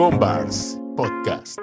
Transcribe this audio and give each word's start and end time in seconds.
Combars 0.00 0.80
Podcast. 0.96 1.60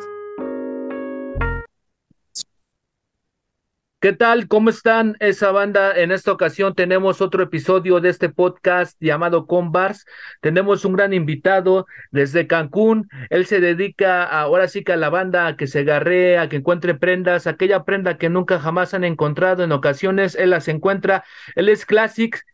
¿Qué 4.00 4.14
tal? 4.14 4.48
¿Cómo 4.48 4.70
están 4.70 5.16
esa 5.20 5.52
banda? 5.52 5.98
En 5.98 6.12
esta 6.12 6.34
ocasión 6.34 6.76
tenemos 6.76 7.20
otro 7.20 7.42
episodio 7.42 8.00
de 8.00 8.10
este 8.10 8.30
podcast 8.30 8.96
llamado 9.00 9.48
Combars. 9.48 10.06
Tenemos 10.40 10.86
un 10.86 10.94
gran 10.94 11.14
invitado 11.14 11.88
desde 12.12 12.46
Cancún. 12.46 13.10
Él 13.32 13.48
se 13.48 13.60
dedica 13.60 14.24
ahora 14.26 14.68
sí 14.68 14.84
que 14.84 14.94
a 14.94 14.98
la 14.98 15.10
banda 15.10 15.48
a 15.48 15.58
que 15.58 15.66
se 15.66 15.80
agarre, 15.80 16.38
a 16.38 16.48
que 16.48 16.58
encuentre 16.58 16.94
prendas, 16.94 17.48
aquella 17.48 17.86
prenda 17.86 18.20
que 18.20 18.30
nunca 18.30 18.60
jamás 18.60 18.94
han 18.94 19.04
encontrado. 19.04 19.64
En 19.64 19.72
ocasiones 19.72 20.36
él 20.36 20.52
las 20.52 20.68
encuentra. 20.68 21.24
Él 21.56 21.70
es 21.70 21.88
Classics. 21.88 22.46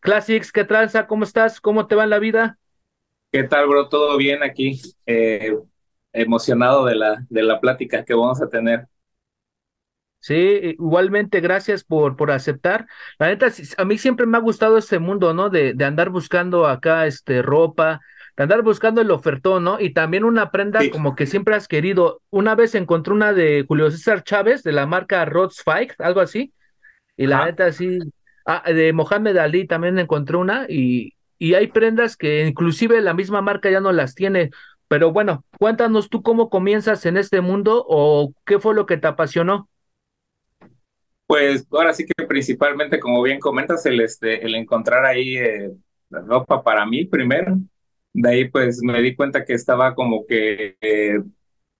Classics, 0.00 0.50
¿qué 0.50 0.64
tranza? 0.64 1.06
¿Cómo 1.06 1.22
estás? 1.22 1.60
¿Cómo 1.60 1.86
te 1.86 1.94
va 1.94 2.02
en 2.02 2.10
la 2.10 2.18
vida? 2.18 2.59
¿Qué 3.32 3.44
tal, 3.44 3.68
bro? 3.68 3.88
¿Todo 3.88 4.16
bien 4.16 4.42
aquí? 4.42 4.80
Eh, 5.06 5.56
emocionado 6.12 6.84
de 6.86 6.96
la, 6.96 7.24
de 7.28 7.42
la 7.42 7.60
plática 7.60 8.04
que 8.04 8.14
vamos 8.14 8.42
a 8.42 8.48
tener. 8.48 8.88
Sí, 10.18 10.34
igualmente, 10.34 11.40
gracias 11.40 11.84
por, 11.84 12.16
por 12.16 12.30
aceptar. 12.32 12.86
La 13.18 13.28
neta, 13.28 13.46
a 13.78 13.84
mí 13.84 13.98
siempre 13.98 14.26
me 14.26 14.36
ha 14.36 14.40
gustado 14.40 14.76
este 14.76 14.98
mundo, 14.98 15.32
¿no? 15.32 15.48
De, 15.48 15.74
de 15.74 15.84
andar 15.84 16.10
buscando 16.10 16.66
acá, 16.66 17.06
este, 17.06 17.40
ropa, 17.40 18.00
de 18.36 18.42
andar 18.42 18.62
buscando 18.62 19.00
el 19.00 19.10
ofertón, 19.12 19.64
¿no? 19.64 19.80
Y 19.80 19.94
también 19.94 20.24
una 20.24 20.50
prenda 20.50 20.80
como 20.90 21.14
que 21.14 21.26
siempre 21.26 21.54
has 21.54 21.68
querido. 21.68 22.22
Una 22.30 22.56
vez 22.56 22.74
encontré 22.74 23.14
una 23.14 23.32
de 23.32 23.64
Julio 23.66 23.90
César 23.92 24.24
Chávez, 24.24 24.64
de 24.64 24.72
la 24.72 24.86
marca 24.86 25.24
Rods 25.24 25.62
Fight, 25.62 25.92
algo 25.98 26.20
así. 26.20 26.52
Y 27.16 27.26
la 27.28 27.46
neta, 27.46 27.70
sí. 27.72 28.00
Ah, 28.44 28.70
de 28.72 28.92
Mohamed 28.92 29.36
Ali 29.36 29.66
también 29.66 29.98
encontré 29.98 30.36
una 30.36 30.66
y, 30.68 31.14
y 31.40 31.54
hay 31.54 31.68
prendas 31.68 32.18
que 32.18 32.46
inclusive 32.46 33.00
la 33.00 33.14
misma 33.14 33.40
marca 33.40 33.70
ya 33.70 33.80
no 33.80 33.92
las 33.92 34.14
tiene. 34.14 34.50
Pero 34.88 35.10
bueno, 35.10 35.42
cuéntanos 35.58 36.10
tú 36.10 36.22
cómo 36.22 36.50
comienzas 36.50 37.06
en 37.06 37.16
este 37.16 37.40
mundo 37.40 37.84
o 37.88 38.34
qué 38.44 38.58
fue 38.58 38.74
lo 38.74 38.84
que 38.84 38.98
te 38.98 39.06
apasionó. 39.06 39.68
Pues 41.26 41.66
ahora 41.70 41.94
sí 41.94 42.04
que 42.04 42.26
principalmente, 42.26 43.00
como 43.00 43.22
bien 43.22 43.40
comentas, 43.40 43.86
el, 43.86 44.00
este, 44.02 44.44
el 44.44 44.54
encontrar 44.54 45.06
ahí 45.06 45.38
eh, 45.38 45.70
ropa 46.10 46.62
para 46.62 46.84
mí 46.84 47.06
primero. 47.06 47.56
De 48.12 48.28
ahí 48.28 48.48
pues 48.50 48.80
me 48.82 49.00
di 49.00 49.16
cuenta 49.16 49.44
que 49.46 49.54
estaba 49.54 49.94
como 49.94 50.26
que 50.26 50.76
eh, 50.82 51.20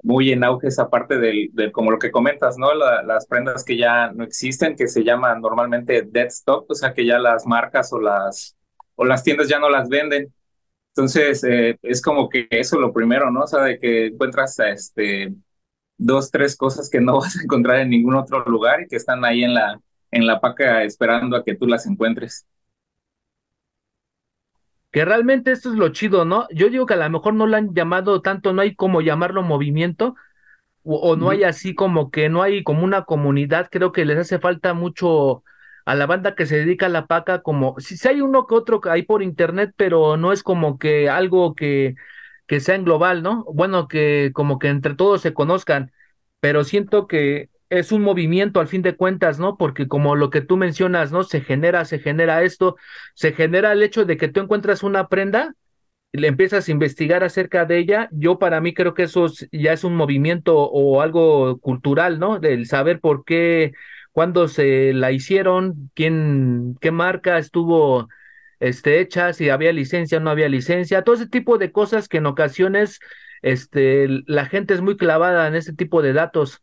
muy 0.02 0.32
en 0.32 0.42
auge 0.42 0.68
esa 0.68 0.88
parte 0.88 1.18
del, 1.18 1.50
como 1.72 1.90
lo 1.90 1.98
que 1.98 2.10
comentas, 2.10 2.56
¿no? 2.56 2.72
las 2.72 3.26
prendas 3.26 3.62
que 3.62 3.76
ya 3.76 4.10
no 4.10 4.24
existen, 4.24 4.74
que 4.74 4.88
se 4.88 5.04
llaman 5.04 5.42
normalmente 5.42 6.02
dead 6.02 6.28
stock, 6.28 6.64
o 6.70 6.74
sea 6.74 6.94
que 6.94 7.04
ya 7.04 7.18
las 7.18 7.46
marcas 7.46 7.92
o 7.92 8.00
las, 8.00 8.56
o 9.00 9.04
las 9.06 9.24
tiendas 9.24 9.48
ya 9.48 9.58
no 9.58 9.70
las 9.70 9.88
venden. 9.88 10.30
Entonces, 10.88 11.42
eh, 11.44 11.78
es 11.80 12.02
como 12.02 12.28
que 12.28 12.46
eso 12.50 12.78
lo 12.78 12.92
primero, 12.92 13.30
¿no? 13.30 13.44
O 13.44 13.46
sea, 13.46 13.62
de 13.62 13.78
que 13.78 14.08
encuentras 14.08 14.58
este, 14.58 15.32
dos, 15.96 16.30
tres 16.30 16.54
cosas 16.54 16.90
que 16.90 17.00
no 17.00 17.16
vas 17.20 17.38
a 17.38 17.42
encontrar 17.42 17.80
en 17.80 17.88
ningún 17.88 18.14
otro 18.14 18.44
lugar 18.44 18.82
y 18.82 18.88
que 18.88 18.96
están 18.96 19.24
ahí 19.24 19.42
en 19.42 19.54
la, 19.54 19.80
en 20.10 20.26
la 20.26 20.38
paca 20.38 20.84
esperando 20.84 21.34
a 21.34 21.44
que 21.44 21.54
tú 21.54 21.66
las 21.66 21.86
encuentres. 21.86 22.46
Que 24.90 25.06
realmente 25.06 25.52
esto 25.52 25.70
es 25.70 25.76
lo 25.76 25.88
chido, 25.88 26.26
¿no? 26.26 26.46
Yo 26.50 26.68
digo 26.68 26.84
que 26.84 26.92
a 26.92 26.98
lo 26.98 27.08
mejor 27.08 27.32
no 27.32 27.46
lo 27.46 27.56
han 27.56 27.72
llamado 27.72 28.20
tanto, 28.20 28.52
no 28.52 28.60
hay 28.60 28.74
como 28.74 29.00
llamarlo 29.00 29.42
movimiento, 29.42 30.14
o, 30.82 31.16
no 31.16 31.30
hay 31.30 31.44
así 31.44 31.74
como 31.74 32.10
que 32.10 32.28
no 32.28 32.42
hay 32.42 32.64
como 32.64 32.84
una 32.84 33.04
comunidad, 33.04 33.68
creo 33.70 33.92
que 33.92 34.04
les 34.04 34.18
hace 34.18 34.38
falta 34.38 34.74
mucho 34.74 35.42
a 35.84 35.94
la 35.94 36.06
banda 36.06 36.34
que 36.34 36.46
se 36.46 36.56
dedica 36.56 36.86
a 36.86 36.88
la 36.88 37.06
paca, 37.06 37.42
como 37.42 37.76
si, 37.78 37.96
si 37.96 38.08
hay 38.08 38.20
uno 38.20 38.46
que 38.46 38.54
otro 38.54 38.80
hay 38.90 39.02
por 39.02 39.22
internet, 39.22 39.72
pero 39.76 40.16
no 40.16 40.32
es 40.32 40.42
como 40.42 40.78
que 40.78 41.08
algo 41.08 41.54
que 41.54 41.94
que 42.46 42.60
sea 42.60 42.74
en 42.74 42.84
global, 42.84 43.22
¿no? 43.22 43.44
Bueno, 43.54 43.86
que 43.88 44.32
como 44.34 44.58
que 44.58 44.68
entre 44.68 44.94
todos 44.94 45.22
se 45.22 45.32
conozcan, 45.34 45.92
pero 46.40 46.64
siento 46.64 47.06
que 47.06 47.48
es 47.68 47.92
un 47.92 48.02
movimiento 48.02 48.58
al 48.60 48.66
fin 48.68 48.82
de 48.82 48.96
cuentas, 48.96 49.38
¿no? 49.38 49.56
Porque 49.56 49.86
como 49.88 50.16
lo 50.16 50.30
que 50.30 50.40
tú 50.40 50.56
mencionas, 50.56 51.12
¿no? 51.12 51.22
Se 51.22 51.40
genera, 51.42 51.84
se 51.84 52.00
genera 52.00 52.42
esto, 52.42 52.76
se 53.14 53.32
genera 53.32 53.72
el 53.72 53.82
hecho 53.84 54.04
de 54.04 54.16
que 54.16 54.28
tú 54.28 54.40
encuentras 54.40 54.82
una 54.82 55.08
prenda 55.08 55.54
le 56.12 56.28
empiezas 56.28 56.68
a 56.68 56.72
investigar 56.72 57.22
acerca 57.24 57.64
de 57.64 57.78
ella. 57.78 58.08
Yo 58.12 58.38
para 58.38 58.60
mí 58.60 58.74
creo 58.74 58.94
que 58.94 59.04
eso 59.04 59.26
ya 59.52 59.72
es 59.72 59.84
un 59.84 59.96
movimiento 59.96 60.58
o 60.58 61.00
algo 61.02 61.58
cultural, 61.60 62.18
¿no? 62.18 62.40
Del 62.40 62.66
saber 62.66 63.00
por 63.00 63.24
qué, 63.24 63.72
cuándo 64.12 64.48
se 64.48 64.92
la 64.92 65.12
hicieron, 65.12 65.90
quién, 65.94 66.76
qué 66.80 66.90
marca 66.90 67.38
estuvo 67.38 68.08
este, 68.60 69.00
hecha, 69.00 69.32
si 69.32 69.48
había 69.48 69.72
licencia 69.72 70.20
no 70.20 70.30
había 70.30 70.48
licencia, 70.48 71.02
todo 71.02 71.14
ese 71.14 71.28
tipo 71.28 71.58
de 71.58 71.72
cosas 71.72 72.08
que 72.08 72.18
en 72.18 72.26
ocasiones 72.26 73.00
este, 73.42 74.06
la 74.26 74.46
gente 74.46 74.74
es 74.74 74.80
muy 74.82 74.96
clavada 74.96 75.48
en 75.48 75.54
ese 75.54 75.72
tipo 75.72 76.02
de 76.02 76.12
datos. 76.12 76.62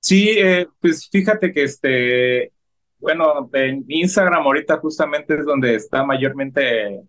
Sí, 0.00 0.30
eh, 0.38 0.68
pues 0.80 1.08
fíjate 1.10 1.52
que 1.52 1.64
este, 1.64 2.52
bueno, 2.98 3.50
en 3.52 3.84
Instagram 3.88 4.42
ahorita 4.44 4.78
justamente 4.78 5.34
es 5.34 5.44
donde 5.44 5.74
está 5.74 6.04
mayormente 6.04 7.02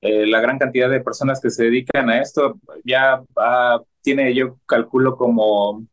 eh, 0.00 0.26
la 0.26 0.40
gran 0.40 0.58
cantidad 0.58 0.88
de 0.88 1.00
personas 1.00 1.40
que 1.40 1.50
se 1.50 1.64
dedican 1.64 2.08
a 2.08 2.20
esto. 2.20 2.60
Ya 2.84 3.22
tiene, 4.02 4.34
yo 4.34 4.58
calculo 4.66 5.16
como 5.16 5.86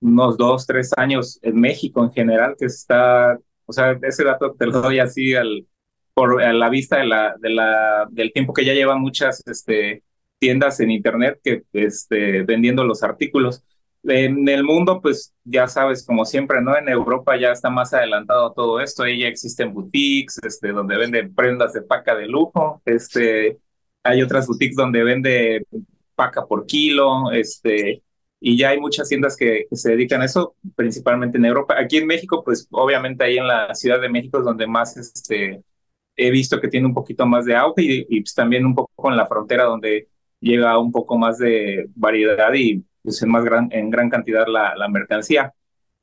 unos 0.00 0.36
dos, 0.36 0.66
tres 0.66 0.92
años 0.96 1.38
en 1.42 1.58
México 1.60 2.04
en 2.04 2.12
general 2.12 2.54
que 2.58 2.66
está, 2.66 3.38
o 3.64 3.72
sea, 3.72 3.98
ese 4.02 4.24
dato 4.24 4.54
te 4.58 4.66
lo 4.66 4.80
doy 4.80 4.98
así 4.98 5.34
al, 5.34 5.66
por 6.14 6.42
la 6.42 6.68
vista 6.70 6.98
de 6.98 7.06
la, 7.06 7.34
de 7.38 7.50
la, 7.50 8.06
del 8.10 8.32
tiempo 8.32 8.52
que 8.54 8.64
ya 8.64 8.74
llevan 8.74 9.00
muchas 9.00 9.42
este, 9.46 10.02
tiendas 10.38 10.80
en 10.80 10.90
Internet 10.90 11.40
que, 11.42 11.62
este, 11.72 12.42
vendiendo 12.42 12.84
los 12.84 13.02
artículos. 13.02 13.64
En 14.04 14.48
el 14.48 14.62
mundo, 14.62 15.00
pues 15.02 15.34
ya 15.44 15.66
sabes, 15.66 16.06
como 16.06 16.24
siempre, 16.24 16.62
¿no? 16.62 16.76
En 16.78 16.88
Europa 16.88 17.36
ya 17.36 17.50
está 17.50 17.70
más 17.70 17.92
adelantado 17.92 18.52
todo 18.52 18.80
esto, 18.80 19.02
ahí 19.02 19.20
ya 19.20 19.26
existen 19.26 19.74
boutiques, 19.74 20.38
este, 20.44 20.72
donde 20.72 20.96
venden 20.96 21.34
prendas 21.34 21.72
de 21.72 21.82
paca 21.82 22.14
de 22.14 22.28
lujo, 22.28 22.80
este, 22.84 23.58
hay 24.04 24.22
otras 24.22 24.46
boutiques 24.46 24.76
donde 24.76 25.02
vende 25.02 25.66
paca 26.14 26.46
por 26.46 26.66
kilo, 26.66 27.32
este, 27.32 28.02
y 28.48 28.56
ya 28.56 28.68
hay 28.68 28.78
muchas 28.78 29.08
tiendas 29.08 29.36
que, 29.36 29.66
que, 29.68 29.74
se 29.74 29.90
dedican 29.90 30.22
a 30.22 30.26
eso, 30.26 30.54
principalmente 30.76 31.36
en 31.36 31.46
Europa. 31.46 31.74
Aquí 31.76 31.96
en 31.96 32.06
México, 32.06 32.44
pues 32.44 32.68
obviamente 32.70 33.24
ahí 33.24 33.38
en 33.38 33.48
la 33.48 33.74
Ciudad 33.74 34.00
de 34.00 34.08
México 34.08 34.38
es 34.38 34.44
donde 34.44 34.68
más 34.68 34.96
este, 34.96 35.64
he 36.14 36.30
visto 36.30 36.60
que 36.60 36.68
tiene 36.68 36.86
un 36.86 36.94
poquito 36.94 37.26
más 37.26 37.44
de 37.44 37.56
auge 37.56 37.82
y, 38.08 38.20
pues 38.20 38.34
también 38.34 38.64
un 38.64 38.76
poco 38.76 39.10
en 39.10 39.16
la 39.16 39.26
frontera 39.26 39.64
donde 39.64 40.06
llega 40.38 40.78
un 40.78 40.92
poco 40.92 41.18
más 41.18 41.38
de 41.38 41.88
variedad 41.96 42.54
y 42.54 42.84
pues 43.02 43.20
en 43.20 43.30
más 43.30 43.44
gran, 43.44 43.68
en 43.72 43.90
gran 43.90 44.08
cantidad 44.10 44.46
la, 44.46 44.76
la 44.76 44.86
mercancía. 44.88 45.52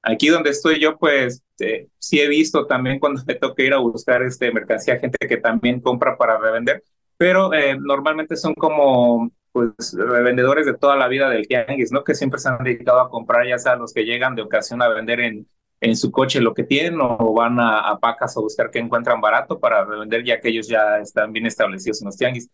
Aquí 0.02 0.28
donde 0.28 0.50
estoy 0.50 0.82
yo, 0.82 0.98
pues 0.98 1.42
eh, 1.60 1.88
sí 1.98 2.20
he 2.20 2.28
visto 2.28 2.68
también 2.68 3.00
cuando 3.00 3.22
me 3.26 3.36
toca 3.36 3.64
ir 3.64 3.74
a 3.74 3.78
buscar 3.78 4.22
este 4.22 4.52
mercancía, 4.52 5.00
gente 5.00 5.18
que 5.30 5.38
también 5.38 5.80
compra 5.80 6.18
para 6.18 6.38
revender, 6.38 6.84
pero 7.16 7.54
eh, 7.54 7.78
normalmente 7.80 8.36
son 8.36 8.54
como 8.54 9.32
pues 9.54 9.96
revendedores 9.96 10.66
de 10.66 10.74
toda 10.74 10.98
la 10.98 11.08
vida 11.08 11.30
del 11.30 11.48
tianguis, 11.48 11.92
¿no? 11.94 12.04
Que 12.04 12.16
siempre 12.16 12.40
se 12.40 12.50
han 12.50 12.64
dedicado 12.64 13.00
a 13.00 13.10
comprar, 13.10 13.48
ya 13.48 13.58
sea 13.60 13.76
los 13.78 13.94
que 13.94 14.04
llegan 14.04 14.36
de 14.36 14.42
ocasión 14.42 14.82
a 14.82 14.90
vender 14.90 15.22
en, 15.22 15.48
en 15.84 15.96
su 15.96 16.12
coche 16.12 16.42
lo 16.42 16.54
que 16.54 16.64
tienen 16.64 17.00
o 17.02 17.34
van 17.34 17.60
a, 17.60 17.98
pacas 18.00 18.36
a 18.38 18.42
buscar 18.42 18.72
que 18.72 18.80
encuentran 18.80 19.22
barato 19.22 19.60
para 19.60 19.86
revender 19.86 20.24
ya 20.24 20.40
que 20.40 20.50
ellos 20.50 20.68
ya 20.68 21.00
están 21.00 21.32
bien 21.34 21.46
establecidos 21.46 22.02
en 22.02 22.08
los 22.08 22.18
tianguis. 22.18 22.50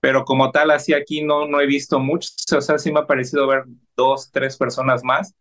Pero 0.00 0.24
como 0.24 0.50
tal, 0.50 0.70
así 0.72 0.92
aquí 0.94 1.22
no, 1.22 1.46
no 1.46 1.60
he 1.60 1.66
visto 1.66 2.00
muchos, 2.00 2.34
o 2.56 2.60
sea, 2.60 2.78
sí 2.78 2.92
me 2.92 3.00
ha 3.00 3.06
parecido 3.06 3.46
ver 3.46 3.64
dos, 3.96 4.30
tres 4.32 4.56
personas 4.56 5.04
más, 5.04 5.34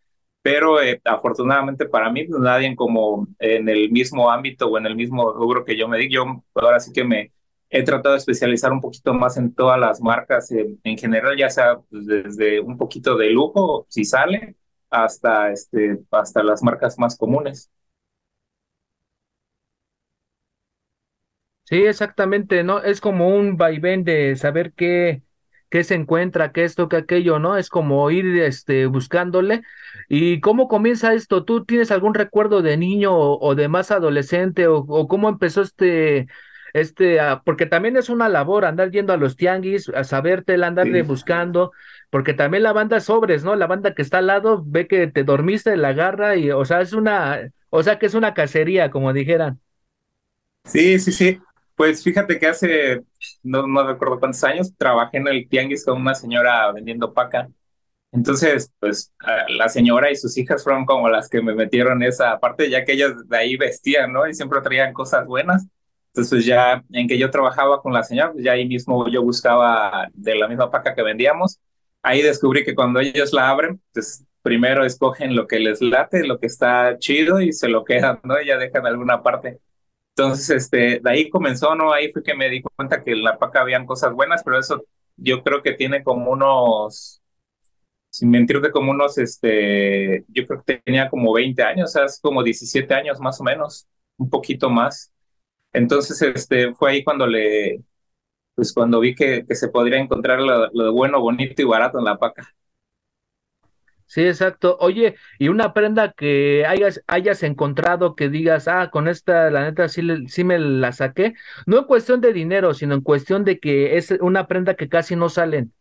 pero 0.43 0.81
eh, 0.81 1.01
afortunadamente 1.03 1.88
para 1.88 2.11
mí, 2.11 2.25
pues, 2.25 2.39
nadie 2.41 2.75
como 2.75 3.28
en 3.39 3.67
el 3.69 3.91
mismo 3.91 4.31
ámbito 4.31 4.67
o 4.67 4.78
en 4.78 4.85
el 4.85 4.95
mismo 4.95 5.31
rubro 5.33 5.66
que 5.66 5.75
yo 5.78 5.88
me 5.88 5.97
di, 5.97 6.09
yo 6.09 6.25
ahora 6.55 6.79
sí 6.79 6.91
que 6.93 7.03
me 7.03 7.31
he 7.72 7.84
tratado 7.84 8.14
de 8.14 8.20
especializar 8.20 8.72
un 8.72 8.82
poquito 8.82 9.14
más 9.14 9.38
en 9.38 9.54
todas 9.56 9.80
las 9.80 10.02
marcas 10.02 10.52
en, 10.52 10.97
general, 10.97 11.38
ya 11.38 11.50
sea 11.50 11.79
pues, 11.90 12.06
desde 12.06 12.59
un 12.59 12.78
poquito 12.78 13.18
de 13.18 13.29
lujo, 13.32 13.85
si 13.90 14.03
sale, 14.06 14.58
hasta, 14.90 15.52
este, 15.52 16.00
hasta 16.12 16.44
las 16.44 16.62
marcas 16.64 17.00
más 17.00 17.18
comunes. 17.18 17.72
Sí, 21.64 21.78
exactamente, 21.85 22.64
¿no? 22.64 22.84
Es 22.84 23.00
como 23.00 23.29
un 23.29 23.56
vaivén 23.56 24.03
de 24.03 24.35
saber 24.35 24.74
qué, 24.74 25.24
qué 25.70 25.85
se 25.85 25.96
encuentra, 25.96 26.52
qué 26.52 26.66
esto, 26.66 26.90
qué 26.90 26.97
aquello, 26.97 27.40
¿no? 27.40 27.56
Es 27.56 27.70
como 27.70 28.12
ir 28.12 28.26
este, 28.41 28.88
buscándole. 28.88 29.62
¿Y 30.09 30.41
cómo 30.41 30.67
comienza 30.67 31.14
esto? 31.14 31.46
¿Tú 31.46 31.64
tienes 31.64 31.91
algún 31.91 32.14
recuerdo 32.14 32.62
de 32.62 32.76
niño 32.76 33.14
o, 33.16 33.56
de 33.56 33.70
más 33.70 33.91
adolescente 33.91 34.67
o, 34.67 34.79
o, 34.79 35.08
cómo 35.08 35.29
empezó 35.29 35.62
este, 35.62 36.28
este, 36.73 37.20
ah, 37.20 37.41
porque 37.46 37.66
también 37.66 37.97
es 37.97 38.09
una 38.09 38.29
labor 38.29 38.66
andar 38.66 38.91
yendo 38.91 39.14
a 39.14 39.18
los 39.18 39.35
tianguis, 39.35 39.90
a 39.90 40.03
saberte, 40.03 40.53
andarle 40.64 41.03
buscando, 41.03 41.72
porque 42.09 42.34
también 42.34 42.64
la 42.64 42.73
banda 42.73 43.00
sobres, 43.00 43.44
¿no? 43.44 43.56
La 43.56 43.68
banda 43.68 43.94
que 43.94 44.02
está 44.02 44.20
al 44.20 44.28
lado 44.28 44.64
ve 44.66 44.88
que 44.88 45.08
te 45.08 45.23
dormiste, 45.23 45.78
la 45.78 45.90
agarra 45.90 46.35
y, 46.35 46.52
o 46.52 46.66
sea, 46.66 46.82
es 46.82 46.94
una, 46.94 47.52
o 47.70 47.84
sea, 47.84 48.00
que 48.00 48.06
es 48.06 48.14
una 48.14 48.34
cacería, 48.34 48.91
como 48.91 49.14
dijeran. 49.14 49.59
Sí, 50.66 51.00
sí, 51.00 51.12
sí. 51.12 51.40
Pues 51.76 52.03
fíjate 52.03 52.38
que 52.38 52.47
hace, 52.47 53.02
no, 53.44 53.66
no 53.67 53.88
recuerdo 53.88 54.20
cuántos 54.20 54.44
años, 54.44 54.74
trabajé 54.78 55.17
en 55.17 55.28
el 55.28 55.50
tianguis 55.50 55.85
con 55.85 56.00
una 56.00 56.14
señora 56.14 56.72
vendiendo 56.72 57.14
paca. 57.14 57.50
Entonces, 58.12 58.72
pues 58.79 59.14
la 59.50 59.70
señora 59.70 60.12
y 60.12 60.16
sus 60.17 60.38
hijas 60.38 60.64
fueron 60.64 60.85
como 60.85 61.09
las 61.09 61.29
que 61.29 61.41
me 61.41 61.56
metieron 61.56 62.03
esa 62.03 62.40
parte, 62.40 62.70
ya 62.70 62.84
que 62.85 62.94
ellas 62.94 63.14
de 63.28 63.38
ahí 63.38 63.58
vestían, 63.58 64.12
¿no? 64.14 64.28
Y 64.28 64.34
siempre 64.34 64.62
traían 64.62 64.94
cosas 64.94 65.26
buenas. 65.26 65.67
Entonces, 66.13 66.46
ya 66.46 66.84
en 66.91 67.08
que 67.08 67.17
yo 67.17 67.31
trabajaba 67.31 67.81
con 67.81 67.93
la 67.93 68.03
señora, 68.03 68.34
pues 68.34 68.43
ya 68.43 68.52
ahí 68.53 68.67
mismo 68.67 69.08
yo 69.09 69.23
buscaba 69.23 70.09
de 70.13 70.35
la 70.35 70.47
misma 70.47 70.69
paca 70.69 70.93
que 70.93 71.03
vendíamos. 71.03 71.59
Ahí 72.02 72.22
descubrí 72.22 72.66
que 72.66 72.75
cuando 72.75 72.99
ellos 72.99 73.31
la 73.34 73.49
abren, 73.49 73.81
pues 73.93 74.25
primero 74.41 74.84
escogen 74.85 75.35
lo 75.35 75.47
que 75.47 75.59
les 75.59 75.81
late, 75.81 76.25
lo 76.25 76.40
que 76.40 76.47
está 76.47 76.97
chido 76.99 77.40
y 77.41 77.53
se 77.53 77.69
lo 77.69 77.85
quedan, 77.85 78.19
¿no? 78.23 78.41
Y 78.41 78.47
ya 78.47 78.58
dejan 78.58 78.85
alguna 78.85 79.23
parte. 79.23 79.59
Entonces, 80.16 80.49
este, 80.49 80.99
de 81.02 81.09
ahí 81.09 81.29
comenzó, 81.29 81.75
¿no? 81.75 81.93
Ahí 81.93 82.11
fue 82.11 82.23
que 82.23 82.35
me 82.35 82.49
di 82.49 82.61
cuenta 82.61 83.03
que 83.03 83.11
en 83.14 83.23
la 83.23 83.37
paca 83.40 83.61
habían 83.61 83.85
cosas 83.85 84.14
buenas, 84.14 84.43
pero 84.43 84.59
eso 84.59 84.84
yo 85.17 85.43
creo 85.43 85.61
que 85.64 85.73
tiene 85.73 86.03
como 86.03 86.31
unos, 86.31 87.22
sin 88.09 88.29
mentirte, 88.31 88.72
como 88.72 88.91
unos, 88.91 89.17
este, 89.17 90.25
yo 90.29 90.47
creo 90.47 90.64
que 90.64 90.81
tenía 90.84 91.09
como 91.09 91.34
20 91.34 91.64
años, 91.64 91.91
o 91.91 91.93
sea, 91.93 92.05
es 92.05 92.19
como 92.22 92.43
17 92.43 92.93
años 92.93 93.19
más 93.19 93.40
o 93.41 93.43
menos, 93.43 93.87
un 94.17 94.29
poquito 94.29 94.69
más. 94.69 95.10
Entonces, 95.73 96.22
este, 96.22 96.73
fue 96.76 96.91
ahí 96.91 97.03
cuando 97.03 97.28
le, 97.28 97.84
pues 98.56 98.73
cuando 98.73 99.00
vi 99.02 99.16
que, 99.16 99.46
que 99.47 99.56
se 99.56 99.70
podría 99.70 100.00
encontrar 100.00 100.40
lo, 100.41 100.70
lo 100.73 100.94
bueno, 100.94 101.22
bonito 101.22 101.62
y 101.62 101.66
barato 101.66 102.00
en 102.00 102.06
la 102.06 102.18
paca. 102.20 102.53
Sí, 104.06 104.22
exacto. 104.28 104.76
Oye, 104.82 105.16
y 105.40 105.47
una 105.47 105.73
prenda 105.73 106.12
que 106.12 106.66
hayas, 106.66 107.02
hayas 107.08 107.44
encontrado 107.44 108.16
que 108.16 108.28
digas, 108.29 108.68
ah, 108.68 108.90
con 108.91 109.08
esta, 109.08 109.50
la 109.50 109.64
neta, 109.64 109.88
sí, 109.88 110.02
sí 110.28 110.44
me 110.44 110.59
la 110.59 110.91
saqué. 110.91 111.34
No 111.66 111.78
en 111.79 111.85
cuestión 111.85 112.20
de 112.20 112.34
dinero, 112.34 112.74
sino 112.74 112.94
en 112.96 113.02
cuestión 113.02 113.46
de 113.46 113.59
que 113.59 113.96
es 113.97 114.12
una 114.20 114.47
prenda 114.47 114.76
que 114.76 114.90
casi 114.90 115.16
no 115.16 115.29
salen. 115.29 115.74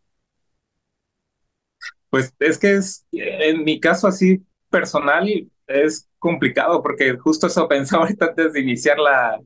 Pues 2.11 2.35
es 2.41 2.59
que 2.59 2.75
es, 2.75 3.07
en 3.13 3.65
mi 3.65 3.79
caso 3.81 4.09
así 4.09 4.45
personal, 4.71 5.29
es 5.67 6.09
complicado 6.19 6.83
porque 6.83 7.17
justo 7.19 7.47
eso 7.47 7.69
pensaba 7.69 8.03
ahorita 8.05 8.27
antes 8.27 8.53
de 8.53 8.61
iniciar 8.61 8.99
la, 8.99 9.41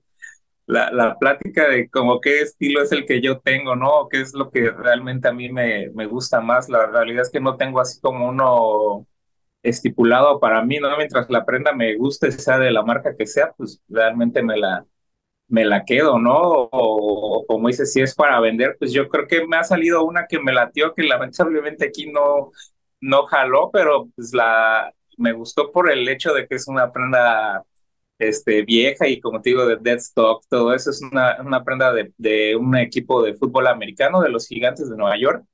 la, 0.66 0.90
la 0.92 1.18
plática 1.18 1.68
de 1.68 1.88
como 1.90 2.20
qué 2.20 2.40
estilo 2.42 2.82
es 2.82 2.92
el 2.92 3.06
que 3.06 3.20
yo 3.20 3.40
tengo, 3.40 3.76
¿no? 3.76 4.08
¿Qué 4.10 4.20
es 4.20 4.34
lo 4.34 4.50
que 4.50 4.70
realmente 4.70 5.28
a 5.28 5.32
mí 5.32 5.50
me, 5.52 5.90
me 5.90 6.06
gusta 6.06 6.40
más? 6.40 6.68
La 6.68 6.86
realidad 6.86 7.22
es 7.22 7.30
que 7.30 7.40
no 7.40 7.56
tengo 7.56 7.80
así 7.80 8.00
como 8.00 8.28
uno 8.28 9.06
estipulado 9.62 10.40
para 10.40 10.62
mí, 10.64 10.78
¿no? 10.78 10.96
Mientras 10.96 11.30
la 11.30 11.44
prenda 11.44 11.72
me 11.74 11.96
guste, 11.96 12.32
sea 12.32 12.58
de 12.58 12.70
la 12.70 12.82
marca 12.84 13.16
que 13.16 13.26
sea, 13.26 13.52
pues 13.56 13.82
realmente 13.88 14.42
me 14.42 14.56
la, 14.58 14.86
me 15.48 15.64
la 15.64 15.84
quedo, 15.84 16.18
¿no? 16.18 16.34
O, 16.72 17.44
como 17.46 17.68
dice, 17.68 17.86
si 17.86 18.00
es 18.02 18.14
para 18.14 18.40
vender, 18.40 18.76
pues 18.78 18.92
yo 18.92 19.08
creo 19.08 19.26
que 19.28 19.46
me 19.46 19.56
ha 19.56 19.64
salido 19.64 20.04
una 20.04 20.26
que 20.28 20.40
me 20.40 20.52
latió, 20.52 20.94
que 20.94 21.02
lamentablemente 21.04 21.86
aquí 21.86 22.10
no, 22.10 22.50
no 23.00 23.26
jaló, 23.26 23.70
pero 23.72 24.08
pues 24.16 24.32
la, 24.34 24.92
me 25.18 25.32
gustó 25.32 25.72
por 25.72 25.90
el 25.90 26.08
hecho 26.08 26.32
de 26.34 26.46
que 26.46 26.56
es 26.56 26.68
una 26.68 26.92
prenda 26.92 27.64
este, 28.18 28.62
vieja 28.62 29.08
y 29.08 29.20
como 29.20 29.40
te 29.40 29.50
digo, 29.50 29.66
de 29.66 29.76
Deadstock, 29.76 30.44
todo 30.48 30.74
eso 30.74 30.90
es 30.90 31.02
una, 31.02 31.40
una 31.40 31.64
prenda 31.64 31.92
de, 31.92 32.12
de, 32.16 32.56
un 32.56 32.76
equipo 32.76 33.22
de 33.22 33.34
fútbol 33.34 33.66
americano 33.66 34.20
de 34.22 34.30
los 34.30 34.46
gigantes 34.46 34.88
de 34.90 34.96
Nueva 34.96 35.18
York. 35.18 35.44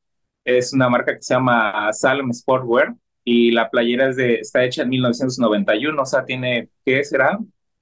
Es 0.45 0.73
una 0.73 0.89
marca 0.89 1.15
que 1.15 1.23
se 1.23 1.35
llama 1.35 1.93
Salem 1.93 2.33
Sportwear 2.33 2.95
y 3.25 3.51
la 3.53 3.71
playera 3.71 4.09
es 4.11 4.17
de, 4.17 4.35
está 4.37 4.65
hecha 4.65 4.83
en 4.83 4.89
1991, 4.91 6.03
o 6.03 6.07
sea, 6.07 6.25
tiene, 6.25 6.71
¿qué 6.85 7.05
será? 7.05 7.39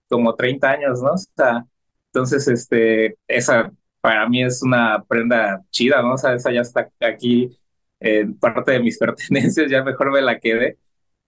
Como 0.09 0.35
30 0.35 0.71
años, 0.71 1.03
¿no? 1.03 1.13
O 1.13 1.17
sea, 1.19 1.65
entonces, 2.13 2.49
este, 2.49 3.17
esa 3.29 3.71
para 4.01 4.29
mí 4.29 4.43
es 4.43 4.63
una 4.63 5.05
prenda 5.05 5.63
chida, 5.71 6.03
¿no? 6.03 6.15
O 6.15 6.19
sea, 6.19 6.35
esa 6.35 6.53
ya 6.53 6.61
está 6.63 6.91
aquí 7.01 7.59
en 8.01 8.39
parte 8.39 8.73
de 8.73 8.81
mis 8.81 8.99
pertenencias, 9.01 9.71
ya 9.71 9.83
mejor 9.85 10.13
me 10.13 10.23
la 10.23 10.39
quedé 10.39 10.79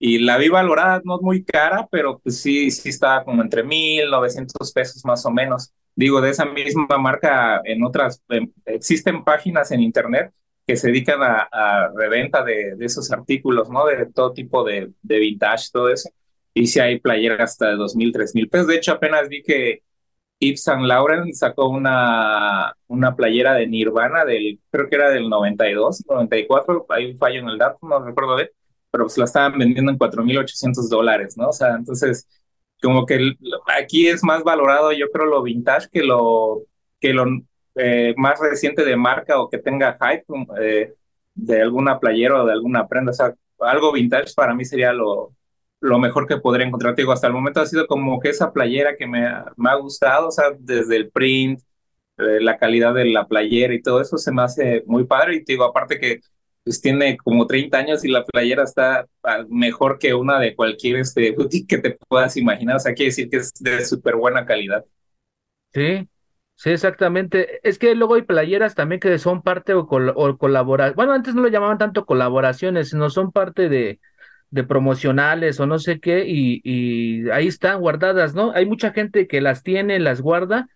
y 0.02 0.18
la 0.18 0.38
vi 0.38 0.48
valorada, 0.48 1.02
no 1.04 1.18
muy 1.20 1.44
cara, 1.44 1.86
pero 1.90 2.18
pues 2.20 2.40
sí, 2.40 2.70
sí 2.70 2.88
estaba 2.88 3.22
como 3.22 3.42
entre 3.42 3.62
mil, 3.62 4.10
novecientos 4.10 4.72
pesos 4.72 5.04
más 5.04 5.26
o 5.26 5.30
menos. 5.30 5.74
Digo, 5.94 6.22
de 6.22 6.30
esa 6.30 6.46
misma 6.46 6.96
marca, 6.98 7.60
en 7.64 7.84
otras, 7.84 8.22
existen 8.64 9.24
páginas 9.24 9.70
en 9.72 9.82
internet 9.82 10.32
que 10.66 10.76
se 10.76 10.88
dedican 10.88 11.22
a, 11.22 11.48
a 11.52 11.90
reventa 11.94 12.42
de, 12.42 12.76
de, 12.76 12.86
esos 12.86 13.12
artículos, 13.12 13.68
¿no? 13.70 13.86
De 13.86 14.06
todo 14.06 14.32
tipo 14.32 14.64
de, 14.64 14.90
de 15.02 15.18
vintage, 15.18 15.68
todo 15.72 15.90
eso. 15.90 16.08
Y 16.54 16.66
si 16.68 16.80
hay 16.80 16.98
playeras 17.00 17.52
hasta 17.52 17.68
de 17.68 17.76
dos 17.76 17.94
mil, 17.94 18.12
tres 18.12 18.34
mil 18.34 18.48
pesos. 18.48 18.68
De 18.68 18.76
hecho, 18.76 18.92
apenas 18.92 19.28
vi 19.28 19.42
que 19.42 19.82
Yves 20.40 20.62
Saint 20.62 20.84
Laurent 20.84 21.32
sacó 21.34 21.68
una, 21.68 22.74
una 22.88 23.16
playera 23.16 23.54
de 23.54 23.66
Nirvana 23.66 24.24
del, 24.24 24.60
creo 24.70 24.88
que 24.88 24.96
era 24.96 25.10
del 25.10 25.28
92, 25.28 26.04
94, 26.08 26.86
hay 26.88 27.12
un 27.12 27.18
fallo 27.18 27.40
en 27.40 27.48
el 27.50 27.58
dato, 27.58 27.78
no 27.82 28.04
recuerdo 28.04 28.36
bien 28.36 28.48
pero 28.90 29.04
pues 29.04 29.18
la 29.18 29.24
estaban 29.24 29.58
vendiendo 29.58 29.92
en 29.92 29.98
4.800 29.98 30.88
dólares, 30.88 31.36
¿no? 31.36 31.48
O 31.48 31.52
sea, 31.52 31.74
entonces, 31.76 32.26
como 32.82 33.06
que 33.06 33.34
aquí 33.78 34.08
es 34.08 34.22
más 34.24 34.42
valorado, 34.42 34.92
yo 34.92 35.10
creo, 35.10 35.26
lo 35.26 35.42
vintage 35.42 35.88
que 35.90 36.02
lo, 36.02 36.62
que 37.00 37.12
lo 37.14 37.24
eh, 37.76 38.14
más 38.16 38.40
reciente 38.40 38.84
de 38.84 38.96
marca 38.96 39.40
o 39.40 39.48
que 39.48 39.58
tenga 39.58 39.96
hype 40.00 40.24
eh, 40.60 40.94
de 41.34 41.62
alguna 41.62 41.98
playera 42.00 42.42
o 42.42 42.46
de 42.46 42.52
alguna 42.52 42.88
prenda. 42.88 43.10
O 43.10 43.14
sea, 43.14 43.34
algo 43.60 43.92
vintage 43.92 44.34
para 44.34 44.54
mí 44.54 44.64
sería 44.64 44.92
lo, 44.92 45.34
lo 45.80 45.98
mejor 45.98 46.26
que 46.26 46.36
podría 46.38 46.66
encontrar. 46.66 46.94
Te 46.94 47.02
digo, 47.02 47.12
hasta 47.12 47.26
el 47.26 47.32
momento 47.32 47.60
ha 47.60 47.66
sido 47.66 47.86
como 47.86 48.20
que 48.20 48.30
esa 48.30 48.52
playera 48.52 48.96
que 48.96 49.06
me, 49.06 49.22
me 49.56 49.70
ha 49.70 49.74
gustado, 49.76 50.28
o 50.28 50.30
sea, 50.30 50.46
desde 50.58 50.96
el 50.96 51.10
print, 51.10 51.60
eh, 52.18 52.40
la 52.40 52.58
calidad 52.58 52.94
de 52.94 53.06
la 53.06 53.26
playera 53.26 53.74
y 53.74 53.82
todo 53.82 54.00
eso 54.00 54.18
se 54.18 54.32
me 54.32 54.42
hace 54.42 54.82
muy 54.86 55.04
padre. 55.04 55.36
Y 55.36 55.44
te 55.44 55.52
digo, 55.52 55.64
aparte 55.64 55.98
que 55.98 56.20
pues 56.64 56.80
tiene 56.80 57.16
como 57.16 57.46
30 57.46 57.78
años 57.78 58.04
y 58.04 58.08
la 58.08 58.24
playera 58.24 58.64
está 58.64 59.06
ah, 59.22 59.44
mejor 59.48 59.98
que 59.98 60.14
una 60.14 60.38
de 60.38 60.54
cualquier 60.54 60.96
este, 60.96 61.30
boutique 61.36 61.76
que 61.76 61.78
te 61.78 61.98
puedas 62.08 62.36
imaginar. 62.36 62.76
O 62.76 62.80
sea, 62.80 62.94
quiere 62.94 63.10
decir 63.10 63.28
que 63.30 63.38
es 63.38 63.52
de 63.60 63.84
súper 63.84 64.16
buena 64.16 64.44
calidad. 64.44 64.84
Sí, 65.72 66.08
sí, 66.56 66.70
exactamente. 66.70 67.66
Es 67.68 67.78
que 67.78 67.94
luego 67.94 68.14
hay 68.14 68.22
playeras 68.22 68.74
también 68.74 69.00
que 69.00 69.18
son 69.18 69.42
parte 69.42 69.74
o, 69.74 69.86
col 69.86 70.12
o 70.14 70.36
colaborar. 70.36 70.94
Bueno, 70.94 71.12
antes 71.12 71.34
no 71.34 71.42
lo 71.42 71.48
llamaban 71.48 71.78
tanto 71.78 72.04
colaboraciones, 72.04 72.90
sino 72.90 73.08
son 73.08 73.32
parte 73.32 73.68
de, 73.68 74.00
de 74.50 74.64
promocionales 74.64 75.60
o 75.60 75.66
no 75.66 75.78
sé 75.78 76.00
qué, 76.00 76.24
y, 76.26 76.60
y 76.64 77.30
ahí 77.30 77.46
están 77.46 77.80
guardadas, 77.80 78.34
¿no? 78.34 78.52
Hay 78.52 78.66
mucha 78.66 78.92
gente 78.92 79.28
que 79.28 79.40
las 79.40 79.62
tiene, 79.62 80.00
las 80.00 80.20
guarda 80.20 80.68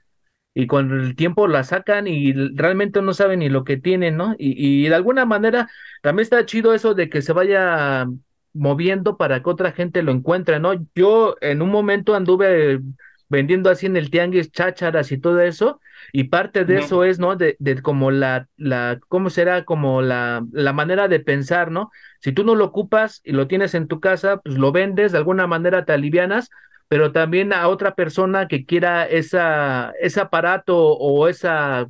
y 0.55 0.67
con 0.67 0.93
el 0.93 1.17
tiempo 1.17 1.49
la 1.49 1.65
sacan 1.65 2.07
y 2.07 2.33
realmente 2.55 3.03
no 3.03 3.13
saben 3.13 3.41
ni 3.41 3.49
lo 3.49 3.65
que 3.65 3.77
tienen, 3.77 4.17
¿no? 4.17 4.35
Y, 4.39 4.85
y, 4.85 4.89
de 4.89 4.95
alguna 4.95 5.27
manera 5.27 5.69
también 6.01 6.23
está 6.23 6.47
chido 6.47 6.75
eso 6.75 6.95
de 6.95 7.09
que 7.11 7.23
se 7.23 7.33
vaya 7.33 8.07
moviendo 8.53 9.17
para 9.17 9.43
que 9.43 9.51
otra 9.51 9.73
gente 9.73 10.03
lo 10.03 10.13
encuentre, 10.13 10.61
¿no? 10.61 10.75
Yo 10.95 11.37
en 11.41 11.61
un 11.61 11.71
momento 11.71 12.15
anduve 12.15 12.81
vendiendo 13.29 13.69
así 13.71 13.87
en 13.87 13.97
el 13.97 14.11
tianguis 14.11 14.53
chácharas 14.53 15.11
y 15.11 15.19
todo 15.19 15.41
eso, 15.41 15.81
y 16.13 16.25
parte 16.25 16.65
de 16.65 16.79
eso 16.79 17.03
es, 17.03 17.19
¿no? 17.19 17.35
De, 17.35 17.57
de 17.59 17.83
como 17.83 18.11
la, 18.13 18.49
la, 18.57 19.01
¿cómo 19.09 19.31
será? 19.31 19.65
Como 19.65 20.03
la, 20.03 20.45
la 20.53 20.73
manera 20.73 21.09
de 21.09 21.21
pensar, 21.21 21.71
¿no? 21.73 21.91
Si 22.21 22.31
tú 22.33 22.45
no 22.45 22.55
lo 22.55 22.67
ocupas 22.67 23.21
y 23.25 23.33
lo 23.33 23.49
tienes 23.49 23.75
en 23.75 23.89
tu 23.89 23.99
casa, 23.99 24.37
pues 24.39 24.57
lo 24.57 24.71
vendes, 24.71 25.13
de 25.13 25.19
alguna 25.19 25.47
manera 25.49 25.85
te 25.85 25.93
alivianas, 25.93 26.51
pero 26.95 27.11
también 27.11 27.53
a 27.53 27.67
otra 27.67 27.97
persona 27.97 28.47
que 28.47 28.65
quiera 28.67 29.05
esa, 29.05 29.93
ese 30.01 30.21
aparato 30.21 30.77
o 30.79 31.27
esa, 31.27 31.89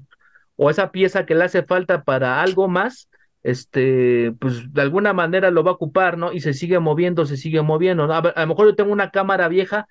o 0.57 0.71
esa 0.71 0.93
pieza 0.93 1.27
que 1.27 1.35
le 1.35 1.45
hace 1.45 1.63
falta 1.63 2.05
para 2.05 2.41
algo 2.41 2.69
más, 2.69 3.11
este, 3.43 4.33
pues 4.41 4.73
de 4.73 4.81
alguna 4.81 5.13
manera 5.13 5.51
lo 5.51 5.63
va 5.63 5.73
a 5.73 5.75
ocupar, 5.75 6.17
¿no? 6.17 6.33
Y 6.33 6.41
se 6.41 6.55
sigue 6.55 6.79
moviendo, 6.79 7.27
se 7.27 7.37
sigue 7.37 7.61
moviendo. 7.61 8.11
A, 8.11 8.17
a 8.21 8.41
lo 8.41 8.47
mejor 8.47 8.69
yo 8.69 8.77
tengo 8.77 8.95
una 8.95 9.11
cámara 9.11 9.47
vieja 9.49 9.87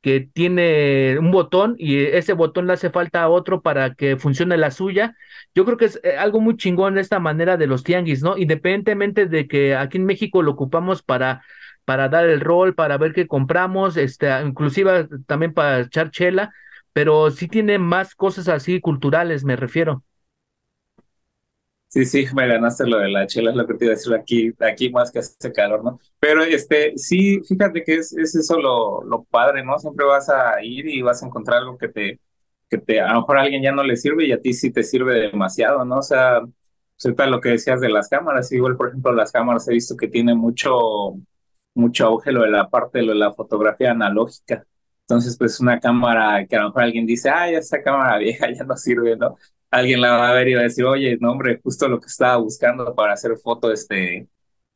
que 0.00 0.20
tiene 0.20 1.18
un 1.18 1.30
botón 1.30 1.74
y 1.76 1.98
ese 1.98 2.32
botón 2.32 2.66
le 2.66 2.72
hace 2.72 2.88
falta 2.88 3.22
a 3.22 3.28
otro 3.28 3.60
para 3.60 3.94
que 3.94 4.16
funcione 4.16 4.56
la 4.56 4.70
suya. 4.70 5.14
Yo 5.54 5.66
creo 5.66 5.76
que 5.76 5.84
es 5.84 6.00
eh, 6.04 6.16
algo 6.16 6.40
muy 6.40 6.56
chingón 6.56 6.96
esta 6.96 7.18
manera 7.18 7.58
de 7.58 7.66
los 7.66 7.84
tianguis, 7.84 8.22
¿no? 8.22 8.38
Independientemente 8.38 9.26
de 9.26 9.46
que 9.46 9.76
aquí 9.76 9.98
en 9.98 10.06
México 10.06 10.40
lo 10.40 10.52
ocupamos 10.52 11.02
para 11.02 11.42
para 11.84 12.08
dar 12.08 12.26
el 12.28 12.40
rol, 12.40 12.74
para 12.74 12.98
ver 12.98 13.12
qué 13.14 13.26
compramos, 13.26 13.96
este, 13.96 14.28
inclusive 14.42 15.08
también 15.26 15.54
para 15.54 15.80
echar 15.80 16.10
chela, 16.10 16.52
pero 16.92 17.30
sí 17.30 17.48
tiene 17.48 17.78
más 17.78 18.14
cosas 18.14 18.48
así 18.48 18.80
culturales, 18.80 19.44
me 19.44 19.56
refiero. 19.56 20.04
Sí, 21.88 22.04
sí, 22.06 22.26
me 22.34 22.48
ganaste 22.48 22.86
lo 22.88 22.98
de 22.98 23.08
la 23.08 23.24
chela, 23.28 23.50
es 23.50 23.56
lo 23.56 23.66
que 23.68 23.74
te 23.74 23.84
iba 23.84 23.92
a 23.94 23.96
decir 23.96 24.12
aquí, 24.14 24.52
aquí 24.58 24.90
más 24.90 25.12
que 25.12 25.20
hace 25.20 25.52
calor, 25.52 25.84
¿no? 25.84 26.00
Pero 26.18 26.42
este, 26.42 26.98
sí, 26.98 27.40
fíjate 27.48 27.84
que 27.84 27.94
es, 27.96 28.12
es 28.18 28.34
eso 28.34 28.58
lo, 28.60 29.04
lo 29.04 29.22
padre, 29.24 29.64
¿no? 29.64 29.78
Siempre 29.78 30.04
vas 30.04 30.28
a 30.28 30.60
ir 30.60 30.88
y 30.88 31.02
vas 31.02 31.22
a 31.22 31.26
encontrar 31.26 31.58
algo 31.58 31.78
que 31.78 31.88
te, 31.88 32.20
que 32.68 32.78
te, 32.78 33.00
a 33.00 33.12
lo 33.12 33.20
mejor 33.20 33.38
a 33.38 33.42
alguien 33.42 33.62
ya 33.62 33.70
no 33.70 33.84
le 33.84 33.96
sirve 33.96 34.26
y 34.26 34.32
a 34.32 34.40
ti 34.40 34.52
sí 34.54 34.72
te 34.72 34.82
sirve 34.82 35.14
demasiado, 35.20 35.84
¿no? 35.84 35.98
O 35.98 36.02
sea, 36.02 36.40
sepa 36.96 37.26
lo 37.28 37.40
que 37.40 37.50
decías 37.50 37.80
de 37.80 37.88
las 37.90 38.08
cámaras, 38.08 38.50
igual, 38.50 38.76
por 38.76 38.88
ejemplo, 38.88 39.12
las 39.12 39.30
cámaras 39.30 39.68
he 39.68 39.72
visto 39.74 39.96
que 39.96 40.08
tiene 40.08 40.34
mucho, 40.34 41.14
mucho 41.74 42.06
auge 42.06 42.32
lo 42.32 42.42
de 42.42 42.50
la 42.50 42.68
parte 42.70 42.98
de, 42.98 43.04
lo 43.06 43.12
de 43.12 43.18
la 43.18 43.32
fotografía 43.32 43.90
analógica. 43.92 44.66
Entonces, 45.02 45.36
pues 45.38 45.60
una 45.60 45.80
cámara 45.80 46.46
que 46.46 46.56
a 46.56 46.60
lo 46.60 46.68
mejor 46.68 46.82
alguien 46.84 47.06
dice, 47.06 47.28
ah, 47.30 47.50
ya 47.50 47.58
esta 47.58 47.82
cámara 47.82 48.18
vieja 48.20 48.50
ya 48.52 48.64
no 48.64 48.76
sirve, 48.76 49.16
¿no? 49.16 49.36
Alguien 49.70 50.00
la 50.00 50.12
va 50.16 50.30
a 50.30 50.34
ver 50.34 50.48
y 50.48 50.54
va 50.54 50.60
a 50.60 50.64
decir, 50.64 50.84
oye, 50.84 51.18
no, 51.20 51.32
hombre, 51.32 51.60
justo 51.62 51.88
lo 51.88 52.00
que 52.00 52.06
estaba 52.06 52.36
buscando 52.36 52.94
para 52.94 53.14
hacer 53.14 53.36
foto 53.38 53.72
este, 53.72 54.28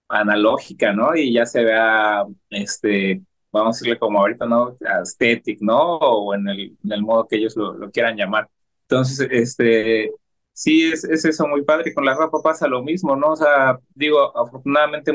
analógica, 0.08 0.92
¿no? 0.92 1.14
Y 1.16 1.32
ya 1.32 1.46
se 1.46 1.64
vea, 1.64 2.24
este, 2.50 3.22
vamos 3.52 3.76
a 3.76 3.78
decirle 3.78 3.98
como 3.98 4.20
ahorita, 4.20 4.46
¿no? 4.46 4.76
Aesthetic, 4.80 5.60
¿no? 5.60 5.98
O 5.98 6.34
en 6.34 6.48
el, 6.48 6.76
en 6.84 6.92
el 6.92 7.02
modo 7.02 7.28
que 7.28 7.36
ellos 7.36 7.56
lo, 7.56 7.74
lo 7.74 7.90
quieran 7.90 8.16
llamar. 8.16 8.48
Entonces, 8.82 9.28
este, 9.30 10.10
sí, 10.58 10.84
es, 10.92 11.04
es 11.04 11.24
eso 11.24 11.46
muy 11.46 11.62
padre. 11.62 11.94
Con 11.94 12.04
la 12.04 12.14
ropa 12.14 12.42
pasa 12.42 12.66
lo 12.68 12.82
mismo, 12.82 13.16
¿no? 13.16 13.32
O 13.32 13.36
sea, 13.36 13.78
digo, 13.94 14.36
afortunadamente 14.36 15.12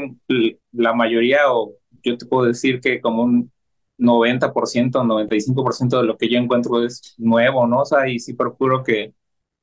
la 0.72 0.94
mayoría, 0.94 1.52
o 1.52 1.74
yo 2.04 2.18
te 2.18 2.26
puedo 2.26 2.46
decir 2.48 2.80
que 2.82 3.02
como 3.02 3.24
un 3.24 3.52
90%, 3.98 5.04
95% 5.04 5.98
de 6.02 6.08
lo 6.08 6.18
que 6.18 6.30
yo 6.30 6.38
encuentro 6.40 6.84
es 6.84 7.16
nuevo, 7.18 7.68
¿no? 7.68 7.82
O 7.82 7.86
sea, 7.86 8.08
y 8.10 8.20
sí 8.20 8.34
procuro 8.34 8.84
que, 8.84 9.14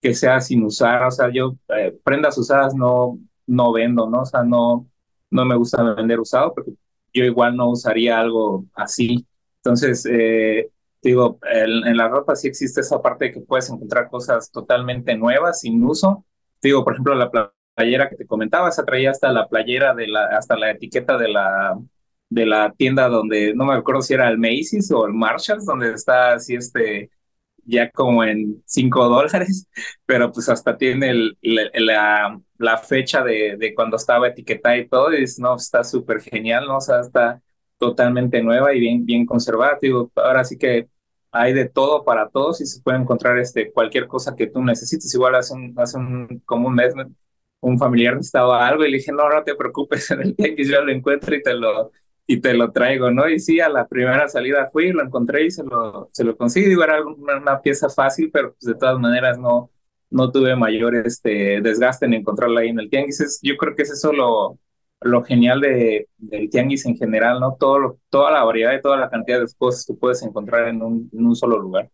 que 0.00 0.14
sea 0.14 0.40
sin 0.40 0.64
usar, 0.64 1.04
o 1.06 1.10
sea, 1.10 1.30
yo 1.32 1.56
eh, 1.76 1.98
prendas 2.04 2.36
usadas 2.38 2.74
no, 2.74 3.18
no 3.46 3.72
vendo, 3.72 4.08
¿no? 4.08 4.22
O 4.22 4.26
sea, 4.26 4.42
no, 4.44 4.88
no 5.30 5.44
me 5.44 5.56
gusta 5.56 5.82
vender 5.94 6.20
usado, 6.20 6.54
porque 6.54 6.72
yo 7.14 7.24
igual 7.24 7.56
no 7.56 7.70
usaría 7.70 8.20
algo 8.20 8.66
así. 8.74 9.26
Entonces, 9.56 10.06
eh, 10.10 10.70
digo, 11.02 11.38
en, 11.42 11.96
la 11.96 12.08
ropa 12.08 12.36
sí 12.36 12.48
existe 12.48 12.80
esa 12.80 13.00
parte 13.02 13.26
de 13.26 13.32
que 13.32 13.40
puedes 13.40 13.70
encontrar 13.70 14.08
cosas 14.08 14.50
totalmente 14.50 15.16
nuevas, 15.16 15.60
sin 15.60 15.82
uso. 15.84 16.24
Digo, 16.62 16.84
por 16.84 16.94
ejemplo, 16.94 17.14
la 17.14 17.30
playera 17.76 18.08
que 18.08 18.16
te 18.16 18.26
comentaba, 18.26 18.70
se 18.70 18.84
traía 18.84 19.10
hasta 19.10 19.32
la 19.32 19.48
playera 19.48 19.94
de 19.94 20.08
la, 20.08 20.26
hasta 20.26 20.56
la 20.56 20.70
etiqueta 20.70 21.16
de 21.18 21.28
la, 21.28 21.78
de 22.28 22.46
la 22.46 22.72
tienda 22.72 23.08
donde, 23.08 23.54
no 23.54 23.64
me 23.64 23.74
acuerdo 23.74 24.02
si 24.02 24.14
era 24.14 24.28
el 24.28 24.38
Macy's 24.38 24.90
o 24.92 25.06
el 25.06 25.14
Marshalls, 25.14 25.66
donde 25.66 25.92
está 25.92 26.34
así 26.34 26.54
este, 26.54 27.10
ya 27.64 27.90
como 27.90 28.24
en 28.24 28.62
5 28.66 29.08
dólares, 29.08 29.68
pero 30.06 30.32
pues 30.32 30.48
hasta 30.48 30.76
tiene 30.76 31.10
el, 31.10 31.38
la, 31.42 32.40
la, 32.58 32.78
fecha 32.78 33.22
de, 33.24 33.56
de, 33.58 33.74
cuando 33.74 33.96
estaba 33.96 34.28
etiquetada 34.28 34.76
y 34.76 34.88
todo, 34.88 35.14
y 35.14 35.24
no, 35.38 35.56
está 35.56 35.84
súper 35.84 36.20
genial, 36.20 36.66
¿no? 36.66 36.78
O 36.78 36.80
sea, 36.80 37.00
está 37.00 37.42
totalmente 37.80 38.42
nueva 38.42 38.74
y 38.74 38.80
bien, 38.80 39.06
bien 39.06 39.26
conservada. 39.26 39.78
Digo, 39.80 40.12
ahora 40.16 40.44
sí 40.44 40.58
que 40.58 40.88
hay 41.32 41.54
de 41.54 41.68
todo 41.68 42.04
para 42.04 42.28
todos 42.28 42.60
y 42.60 42.66
se 42.66 42.82
puede 42.82 42.98
encontrar 42.98 43.38
este, 43.38 43.72
cualquier 43.72 44.06
cosa 44.06 44.36
que 44.36 44.46
tú 44.48 44.62
necesites. 44.62 45.12
Igual 45.14 45.34
hace 45.34 45.54
un, 45.54 45.74
hace 45.78 45.98
un, 45.98 46.42
como 46.44 46.68
un 46.68 46.74
mes 46.74 46.94
un 47.60 47.78
familiar 47.78 48.16
necesitaba 48.16 48.66
algo 48.66 48.84
y 48.84 48.90
le 48.90 48.98
dije, 48.98 49.12
no, 49.12 49.28
no 49.28 49.42
te 49.44 49.54
preocupes, 49.54 50.10
en 50.12 50.20
el 50.22 50.34
X 50.36 50.68
yo 50.68 50.82
lo 50.82 50.92
encuentro 50.92 51.34
y 51.34 51.42
te 51.42 51.54
lo, 51.54 51.92
y 52.26 52.40
te 52.40 52.54
lo 52.54 52.72
traigo, 52.72 53.10
¿no? 53.10 53.28
Y 53.28 53.40
sí, 53.40 53.60
a 53.60 53.68
la 53.68 53.86
primera 53.88 54.28
salida 54.28 54.70
fui, 54.72 54.92
lo 54.92 55.02
encontré 55.02 55.46
y 55.46 55.50
se 55.50 55.64
lo, 55.64 56.10
se 56.12 56.24
lo 56.24 56.36
conseguí. 56.36 56.68
Digo, 56.68 56.84
era 56.84 57.02
una, 57.04 57.60
pieza 57.60 57.88
fácil, 57.88 58.30
pero 58.32 58.52
pues 58.54 58.64
de 58.66 58.74
todas 58.74 58.98
maneras 58.98 59.38
no, 59.38 59.70
no 60.10 60.30
tuve 60.32 60.56
mayor 60.56 60.94
este, 60.96 61.60
desgaste 61.60 62.06
en 62.06 62.14
encontrarla 62.14 62.60
ahí 62.60 62.68
en 62.68 62.80
el 62.80 62.90
tianguis. 62.90 63.40
yo 63.42 63.56
creo 63.56 63.74
que 63.74 63.82
es 63.82 63.90
eso 63.90 64.12
lo, 64.12 64.58
lo 65.02 65.24
genial 65.24 65.60
de, 65.60 66.08
del 66.18 66.50
tianguis 66.50 66.86
en 66.86 66.96
general, 66.96 67.40
¿no? 67.40 67.56
Todo 67.58 67.98
toda 68.10 68.30
la 68.32 68.44
variedad 68.44 68.74
y 68.74 68.82
toda 68.82 68.96
la 68.98 69.10
cantidad 69.10 69.40
de 69.40 69.46
cosas 69.58 69.86
que 69.86 69.94
puedes 69.94 70.22
encontrar 70.22 70.68
en 70.68 70.82
un, 70.82 71.10
en 71.12 71.26
un 71.26 71.36
solo 71.36 71.58
lugar. 71.58 71.90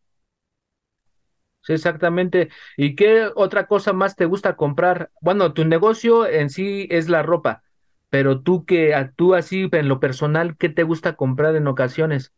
Sí, 1.63 1.73
exactamente. 1.73 2.49
¿Y 2.77 2.95
qué 2.95 3.29
otra 3.35 3.67
cosa 3.67 3.93
más 3.93 4.15
te 4.17 4.25
gusta 4.27 4.57
comprar? 4.57 5.11
Bueno, 5.21 5.53
tu 5.53 5.65
negocio 5.65 6.27
en 6.27 6.49
sí 6.51 6.87
es 6.91 7.09
la 7.09 7.23
ropa, 7.25 7.65
pero 8.09 8.41
tú 8.43 8.65
que 8.65 8.95
actúas 8.95 9.47
así 9.47 9.69
en 9.73 9.89
lo 9.89 9.99
personal, 9.99 10.57
¿qué 10.57 10.69
te 10.69 10.85
gusta 10.85 11.17
comprar 11.17 11.57
en 11.57 11.67
ocasiones? 11.67 12.33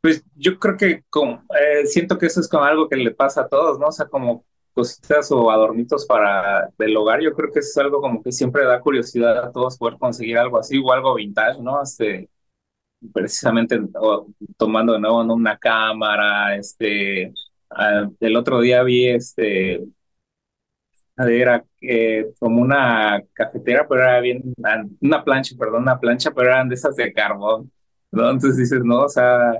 Pues 0.00 0.24
yo 0.36 0.58
creo 0.58 0.76
que 0.76 1.04
como, 1.10 1.44
eh, 1.60 1.86
siento 1.86 2.18
que 2.18 2.26
eso 2.26 2.40
es 2.40 2.48
como 2.48 2.64
algo 2.64 2.88
que 2.88 2.96
le 2.96 3.10
pasa 3.12 3.42
a 3.42 3.48
todos, 3.48 3.78
¿no? 3.78 3.86
O 3.88 3.92
sea, 3.92 4.06
como 4.06 4.44
cositas 4.76 5.32
o 5.32 5.50
adornitos 5.50 6.06
para 6.06 6.70
el 6.78 6.96
hogar, 6.96 7.20
yo 7.22 7.34
creo 7.34 7.50
que 7.52 7.60
es 7.60 7.76
algo 7.78 8.00
como 8.00 8.22
que 8.22 8.32
siempre 8.32 8.64
da 8.64 8.80
curiosidad 8.80 9.38
a 9.46 9.52
todos 9.52 9.78
poder 9.78 9.98
conseguir 9.98 10.38
algo 10.38 10.58
así 10.58 10.78
o 10.78 10.92
algo 10.92 11.14
vintage, 11.14 11.60
¿no? 11.62 11.82
Este, 11.82 12.28
precisamente 13.12 13.80
tomando 14.56 14.94
de 14.94 15.00
nuevo 15.00 15.22
una 15.34 15.58
cámara, 15.58 16.56
este, 16.56 17.32
ah, 17.70 18.08
el 18.20 18.36
otro 18.36 18.60
día 18.60 18.82
vi 18.82 19.08
este 19.08 19.82
era 21.18 21.64
eh, 21.80 22.26
como 22.38 22.60
una 22.60 23.22
cafetera, 23.32 23.86
pero 23.88 24.02
era 24.02 24.20
bien, 24.20 24.42
una 25.00 25.24
plancha, 25.24 25.56
perdón, 25.58 25.82
una 25.82 25.98
plancha, 25.98 26.30
pero 26.32 26.48
eran 26.48 26.68
de 26.68 26.74
esas 26.74 26.96
de 26.96 27.12
carbón, 27.12 27.70
¿no? 28.12 28.30
Entonces 28.30 28.58
dices, 28.58 28.82
no, 28.84 29.02
o 29.04 29.08
sea, 29.08 29.52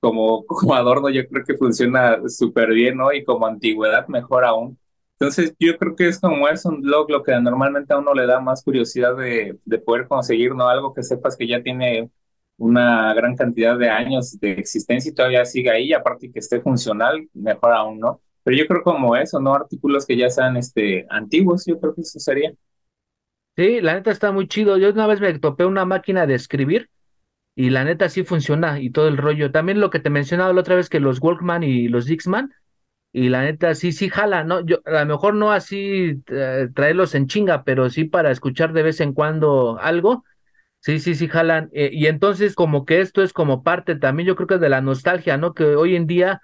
como, 0.00 0.44
como 0.46 0.74
adorno 0.74 1.10
yo 1.10 1.26
creo 1.28 1.44
que 1.44 1.56
funciona 1.56 2.18
súper 2.28 2.70
bien, 2.72 2.96
¿no? 2.96 3.12
Y 3.12 3.24
como 3.24 3.46
antigüedad 3.46 4.06
mejor 4.08 4.44
aún. 4.44 4.78
Entonces 5.18 5.54
yo 5.58 5.76
creo 5.78 5.96
que 5.96 6.08
es 6.08 6.20
como 6.20 6.48
es 6.48 6.64
un 6.64 6.80
blog 6.82 7.10
lo 7.10 7.22
que 7.24 7.32
normalmente 7.40 7.92
a 7.92 7.98
uno 7.98 8.14
le 8.14 8.26
da 8.26 8.40
más 8.40 8.62
curiosidad 8.62 9.16
de, 9.16 9.58
de 9.64 9.78
poder 9.78 10.06
conseguir, 10.08 10.54
¿no? 10.54 10.68
Algo 10.68 10.94
que 10.94 11.02
sepas 11.02 11.36
que 11.36 11.48
ya 11.48 11.62
tiene 11.62 12.10
una 12.56 13.14
gran 13.14 13.36
cantidad 13.36 13.78
de 13.78 13.88
años 13.90 14.38
de 14.40 14.52
existencia 14.52 15.10
y 15.10 15.14
todavía 15.14 15.44
sigue 15.44 15.70
ahí, 15.70 15.92
aparte 15.92 16.30
que 16.30 16.38
esté 16.40 16.60
funcional, 16.60 17.28
mejor 17.34 17.72
aún, 17.72 17.98
¿no? 18.00 18.20
Pero 18.42 18.56
yo 18.56 18.66
creo 18.66 18.82
como 18.82 19.16
eso, 19.16 19.40
¿no? 19.40 19.54
Artículos 19.54 20.06
que 20.06 20.16
ya 20.16 20.30
sean 20.30 20.56
este, 20.56 21.06
antiguos, 21.10 21.64
yo 21.66 21.78
creo 21.80 21.94
que 21.94 22.02
eso 22.02 22.18
sería. 22.20 22.52
Sí, 23.56 23.80
la 23.80 23.94
neta 23.94 24.10
está 24.12 24.30
muy 24.32 24.46
chido. 24.48 24.78
Yo 24.78 24.90
una 24.90 25.06
vez 25.06 25.20
me 25.20 25.36
topé 25.38 25.64
una 25.66 25.84
máquina 25.84 26.26
de 26.26 26.34
escribir 26.34 26.90
y 27.58 27.70
la 27.70 27.82
neta 27.82 28.08
sí 28.08 28.22
funciona 28.22 28.78
y 28.78 28.90
todo 28.90 29.08
el 29.08 29.16
rollo. 29.16 29.50
También 29.50 29.80
lo 29.80 29.90
que 29.90 29.98
te 29.98 30.10
mencionaba 30.10 30.52
la 30.52 30.60
otra 30.60 30.76
vez 30.76 30.88
que 30.88 31.00
los 31.00 31.20
Walkman 31.20 31.64
y 31.64 31.88
los 31.88 32.06
Dixman 32.06 32.54
y 33.12 33.30
la 33.30 33.42
neta 33.42 33.74
sí, 33.74 33.90
sí 33.90 34.08
jala, 34.08 34.44
¿no? 34.44 34.64
Yo 34.64 34.78
a 34.86 35.00
lo 35.00 35.06
mejor 35.06 35.34
no 35.34 35.50
así 35.50 36.22
eh, 36.28 36.68
traerlos 36.72 37.16
en 37.16 37.26
chinga, 37.26 37.64
pero 37.64 37.90
sí 37.90 38.04
para 38.04 38.30
escuchar 38.30 38.72
de 38.72 38.84
vez 38.84 39.00
en 39.00 39.12
cuando 39.12 39.76
algo. 39.80 40.24
Sí, 40.80 41.00
sí, 41.00 41.16
sí, 41.16 41.26
jalan. 41.26 41.68
Eh, 41.72 41.90
y 41.92 42.06
entonces 42.06 42.54
como 42.54 42.84
que 42.84 43.00
esto 43.00 43.24
es 43.24 43.32
como 43.32 43.64
parte 43.64 43.96
también, 43.96 44.28
yo 44.28 44.36
creo 44.36 44.46
que 44.46 44.58
de 44.58 44.68
la 44.68 44.80
nostalgia, 44.80 45.36
¿no? 45.36 45.52
Que 45.52 45.64
hoy 45.64 45.96
en 45.96 46.06
día 46.06 46.40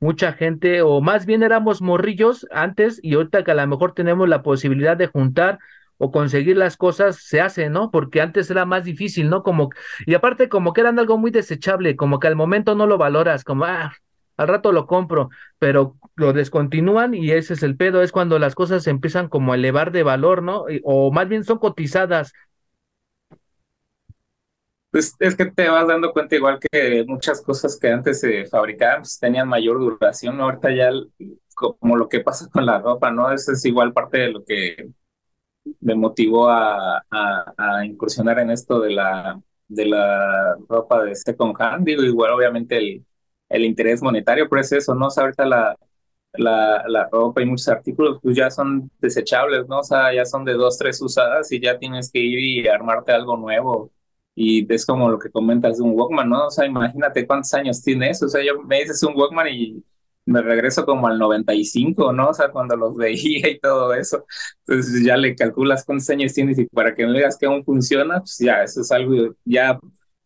mucha 0.00 0.32
gente, 0.32 0.82
o 0.82 1.00
más 1.00 1.26
bien 1.26 1.44
éramos 1.44 1.80
morrillos 1.80 2.44
antes 2.50 2.98
y 3.04 3.14
ahorita 3.14 3.44
que 3.44 3.52
a 3.52 3.54
lo 3.54 3.66
mejor 3.68 3.94
tenemos 3.94 4.28
la 4.28 4.42
posibilidad 4.42 4.96
de 4.96 5.06
juntar 5.06 5.60
o 5.98 6.10
conseguir 6.10 6.56
las 6.56 6.76
cosas, 6.76 7.16
se 7.16 7.40
hace, 7.40 7.70
¿no? 7.70 7.90
Porque 7.90 8.20
antes 8.20 8.50
era 8.50 8.64
más 8.64 8.84
difícil, 8.84 9.30
¿no? 9.30 9.42
Como, 9.42 9.70
y 10.06 10.14
aparte 10.14 10.48
como 10.48 10.72
que 10.72 10.80
eran 10.82 10.98
algo 10.98 11.18
muy 11.18 11.30
desechable, 11.30 11.96
como 11.96 12.18
que 12.18 12.28
al 12.28 12.36
momento 12.36 12.74
no 12.74 12.86
lo 12.86 12.98
valoras, 12.98 13.44
como, 13.44 13.64
ah, 13.64 13.92
al 14.36 14.48
rato 14.48 14.72
lo 14.72 14.86
compro, 14.86 15.30
pero 15.58 15.96
lo 16.14 16.32
descontinúan 16.32 17.14
y 17.14 17.30
ese 17.30 17.54
es 17.54 17.62
el 17.62 17.76
pedo, 17.76 18.02
es 18.02 18.12
cuando 18.12 18.38
las 18.38 18.54
cosas 18.54 18.82
se 18.82 18.90
empiezan 18.90 19.28
como 19.28 19.52
a 19.52 19.56
elevar 19.56 19.92
de 19.92 20.02
valor, 20.02 20.42
¿no? 20.42 20.64
O 20.84 21.10
más 21.10 21.28
bien 21.28 21.44
son 21.44 21.58
cotizadas 21.58 22.32
pues 24.96 25.14
es 25.18 25.36
que 25.36 25.44
te 25.44 25.68
vas 25.68 25.86
dando 25.86 26.10
cuenta 26.10 26.36
igual 26.36 26.58
que 26.58 27.04
muchas 27.06 27.42
cosas 27.42 27.78
que 27.78 27.90
antes 27.90 28.18
se 28.18 28.46
fabricaban 28.46 29.02
pues, 29.02 29.18
tenían 29.18 29.46
mayor 29.46 29.78
duración, 29.78 30.40
ahorita 30.40 30.70
ya 30.74 30.90
como 31.54 31.96
lo 31.96 32.08
que 32.08 32.20
pasa 32.20 32.48
con 32.50 32.64
la 32.64 32.78
ropa, 32.78 33.10
¿no? 33.10 33.30
Eso 33.30 33.52
es 33.52 33.62
igual 33.66 33.92
parte 33.92 34.18
de 34.18 34.30
lo 34.30 34.42
que 34.42 34.88
me 35.80 35.94
motivó 35.94 36.48
a, 36.48 37.04
a, 37.10 37.84
incursionar 37.84 38.38
en 38.40 38.50
esto 38.50 38.80
de 38.80 38.92
la, 38.92 39.40
de 39.68 39.86
la 39.86 40.56
ropa 40.68 41.04
de 41.04 41.14
second 41.14 41.54
hand, 41.58 41.86
digo, 41.86 42.02
igual 42.02 42.32
obviamente 42.32 42.78
el, 42.78 43.04
el 43.48 43.64
interés 43.64 44.02
monetario, 44.02 44.48
pero 44.48 44.60
es 44.62 44.72
eso, 44.72 44.94
¿no? 44.94 45.06
O 45.06 45.10
sea, 45.10 45.24
ahorita 45.24 45.46
la, 45.46 45.76
la, 46.34 46.84
la 46.88 47.08
ropa 47.10 47.42
y 47.42 47.46
muchos 47.46 47.68
artículos 47.68 48.18
pues 48.22 48.36
ya 48.36 48.50
son 48.50 48.90
desechables, 49.00 49.66
¿no? 49.68 49.80
O 49.80 49.82
sea, 49.84 50.14
ya 50.14 50.24
son 50.24 50.44
de 50.44 50.54
dos, 50.54 50.78
tres 50.78 51.00
usadas 51.02 51.50
y 51.52 51.60
ya 51.60 51.78
tienes 51.78 52.10
que 52.12 52.20
ir 52.20 52.38
y 52.38 52.68
armarte 52.68 53.12
algo 53.12 53.36
nuevo 53.36 53.92
y 54.36 54.70
es 54.72 54.84
como 54.86 55.08
lo 55.08 55.18
que 55.18 55.30
comentas 55.30 55.78
de 55.78 55.82
un 55.82 55.98
Walkman, 55.98 56.28
¿no? 56.28 56.46
O 56.46 56.50
sea, 56.50 56.66
imagínate 56.66 57.26
cuántos 57.26 57.54
años 57.54 57.82
tiene 57.82 58.10
eso. 58.10 58.26
O 58.26 58.28
sea, 58.28 58.44
yo 58.44 58.62
me 58.62 58.80
dices 58.80 59.02
un 59.02 59.16
Walkman 59.16 59.48
y 59.48 59.82
me 60.26 60.42
regreso 60.42 60.84
como 60.84 61.08
al 61.08 61.18
95, 61.18 62.12
¿no? 62.12 62.30
O 62.30 62.34
sea, 62.34 62.50
cuando 62.50 62.76
los 62.76 62.96
veía 62.96 63.48
y 63.48 63.58
todo 63.60 63.94
eso. 63.94 64.26
Entonces 64.66 65.04
ya 65.04 65.16
le 65.16 65.34
calculas 65.34 65.84
cuántos 65.84 66.10
años 66.10 66.34
tienes 66.34 66.58
y 66.58 66.66
para 66.66 66.94
que 66.94 67.06
me 67.06 67.12
digas 67.14 67.38
que 67.38 67.46
aún 67.46 67.64
funciona, 67.64 68.20
pues 68.20 68.38
ya, 68.38 68.62
eso 68.62 68.80
es 68.82 68.90
algo, 68.92 69.34
ya 69.44 69.78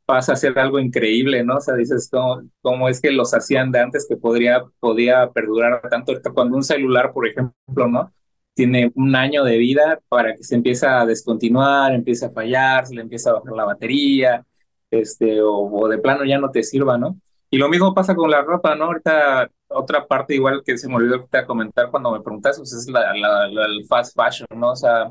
pasa 0.06 0.32
a 0.32 0.36
ser 0.36 0.58
algo 0.58 0.80
increíble, 0.80 1.44
¿no? 1.44 1.56
O 1.58 1.60
sea, 1.60 1.74
dices, 1.76 2.08
¿cómo, 2.10 2.42
cómo 2.62 2.88
es 2.88 3.00
que 3.00 3.12
los 3.12 3.32
hacían 3.34 3.70
de 3.72 3.80
antes 3.80 4.06
que 4.08 4.16
podría, 4.16 4.64
podía 4.80 5.30
perdurar 5.30 5.80
tanto? 5.88 6.12
Cuando 6.34 6.56
un 6.56 6.64
celular, 6.64 7.12
por 7.12 7.28
ejemplo, 7.28 7.88
¿no? 7.88 8.12
tiene 8.54 8.92
un 8.94 9.16
año 9.16 9.44
de 9.44 9.56
vida 9.58 10.00
para 10.08 10.36
que 10.36 10.42
se 10.42 10.54
empiece 10.54 10.86
a 10.86 11.06
descontinuar, 11.06 11.94
empiece 11.94 12.26
a 12.26 12.30
fallar, 12.30 12.86
se 12.86 12.94
le 12.94 13.02
empieza 13.02 13.30
a 13.30 13.34
bajar 13.34 13.52
la 13.54 13.64
batería, 13.64 14.44
este, 14.90 15.40
o, 15.42 15.88
de 15.88 15.98
plano 15.98 16.24
ya 16.24 16.38
no 16.38 16.50
te 16.50 16.62
sirva, 16.62 16.98
¿no? 16.98 17.18
Y 17.50 17.58
lo 17.58 17.68
mismo 17.68 17.92
pasa 17.94 18.14
con 18.14 18.30
la 18.30 18.42
ropa, 18.42 18.76
¿no? 18.76 18.84
Ahorita 18.84 19.50
otra 19.68 20.06
parte 20.06 20.34
igual 20.34 20.62
que 20.64 20.78
se 20.78 20.88
me 20.88 20.96
olvidó 20.96 21.26
comentar 21.46 21.90
cuando 21.90 22.12
me 22.12 22.20
preguntas, 22.20 22.58
pues 22.58 22.72
es 22.72 22.88
la, 22.88 23.12
el 23.46 23.84
fast 23.86 24.16
fashion, 24.16 24.48
¿no? 24.56 24.72
O 24.72 24.76
sea, 24.76 25.10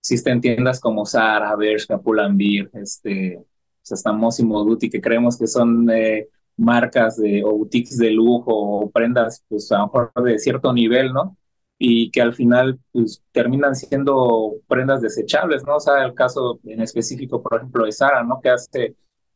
existen 0.00 0.40
tiendas 0.40 0.80
como 0.80 1.06
Zara, 1.06 1.54
Bershka, 1.56 1.98
Pull&Bear, 1.98 2.70
este, 2.74 3.42
pues 3.80 3.92
hasta 3.92 4.12
Mossimo 4.12 4.64
Duty, 4.64 4.90
que 4.90 5.00
creemos 5.00 5.38
que 5.38 5.46
son 5.46 5.88
eh, 5.90 6.28
marcas 6.56 7.16
de, 7.16 7.42
o 7.44 7.52
boutiques 7.52 7.96
de 7.98 8.10
lujo 8.10 8.52
o 8.54 8.90
prendas, 8.90 9.44
pues 9.48 9.70
a 9.72 9.78
lo 9.78 9.86
mejor 9.86 10.12
de 10.24 10.38
cierto 10.38 10.72
nivel, 10.72 11.12
¿no? 11.12 11.36
Y 11.78 12.10
que 12.10 12.20
al 12.22 12.34
final, 12.34 12.80
pues 12.92 13.22
terminan 13.32 13.74
siendo 13.74 14.54
prendas 14.68 15.00
desechables, 15.02 15.64
¿no? 15.64 15.76
O 15.76 15.80
sea, 15.80 16.04
el 16.04 16.14
caso 16.14 16.60
en 16.64 16.80
específico, 16.82 17.42
por 17.42 17.58
ejemplo, 17.58 17.84
de 17.86 17.92
Sara, 17.92 18.22
¿no? 18.24 18.40
Que 18.40 18.50
hace 18.50 18.94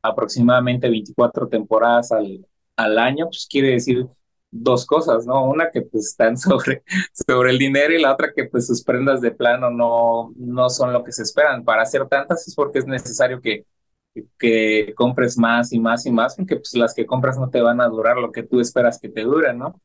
aproximadamente 0.08 0.88
24 0.88 1.48
temporadas 1.48 2.12
al, 2.12 2.46
al 2.76 2.98
año, 2.98 3.26
pues 3.26 3.46
quiere 3.50 3.70
decir 3.70 4.06
dos 4.50 4.86
cosas, 4.86 5.26
¿no? 5.26 5.44
Una 5.44 5.70
que 5.70 5.82
pues 5.82 6.06
están 6.08 6.36
sobre, 6.38 6.82
sobre 7.12 7.50
el 7.50 7.58
dinero 7.58 7.94
y 7.94 8.00
la 8.00 8.12
otra 8.12 8.32
que 8.34 8.44
pues 8.44 8.66
sus 8.66 8.82
prendas 8.84 9.20
de 9.20 9.32
plano 9.32 9.70
no, 9.70 10.32
no 10.36 10.70
son 10.70 10.92
lo 10.92 11.04
que 11.04 11.12
se 11.12 11.22
esperan. 11.22 11.64
Para 11.64 11.82
hacer 11.82 12.06
tantas 12.08 12.46
es 12.48 12.54
porque 12.54 12.78
es 12.80 12.86
necesario 12.86 13.40
que, 13.40 13.66
que 14.38 14.94
compres 14.96 15.36
más 15.38 15.72
y 15.72 15.78
más 15.80 16.06
y 16.06 16.12
más, 16.12 16.36
porque 16.36 16.56
pues 16.56 16.74
las 16.74 16.94
que 16.94 17.06
compras 17.06 17.38
no 17.38 17.50
te 17.50 17.60
van 17.60 17.80
a 17.80 17.88
durar 17.88 18.16
lo 18.16 18.32
que 18.32 18.42
tú 18.42 18.60
esperas 18.60 18.98
que 19.00 19.08
te 19.08 19.22
duren, 19.22 19.58
¿no? 19.58 19.80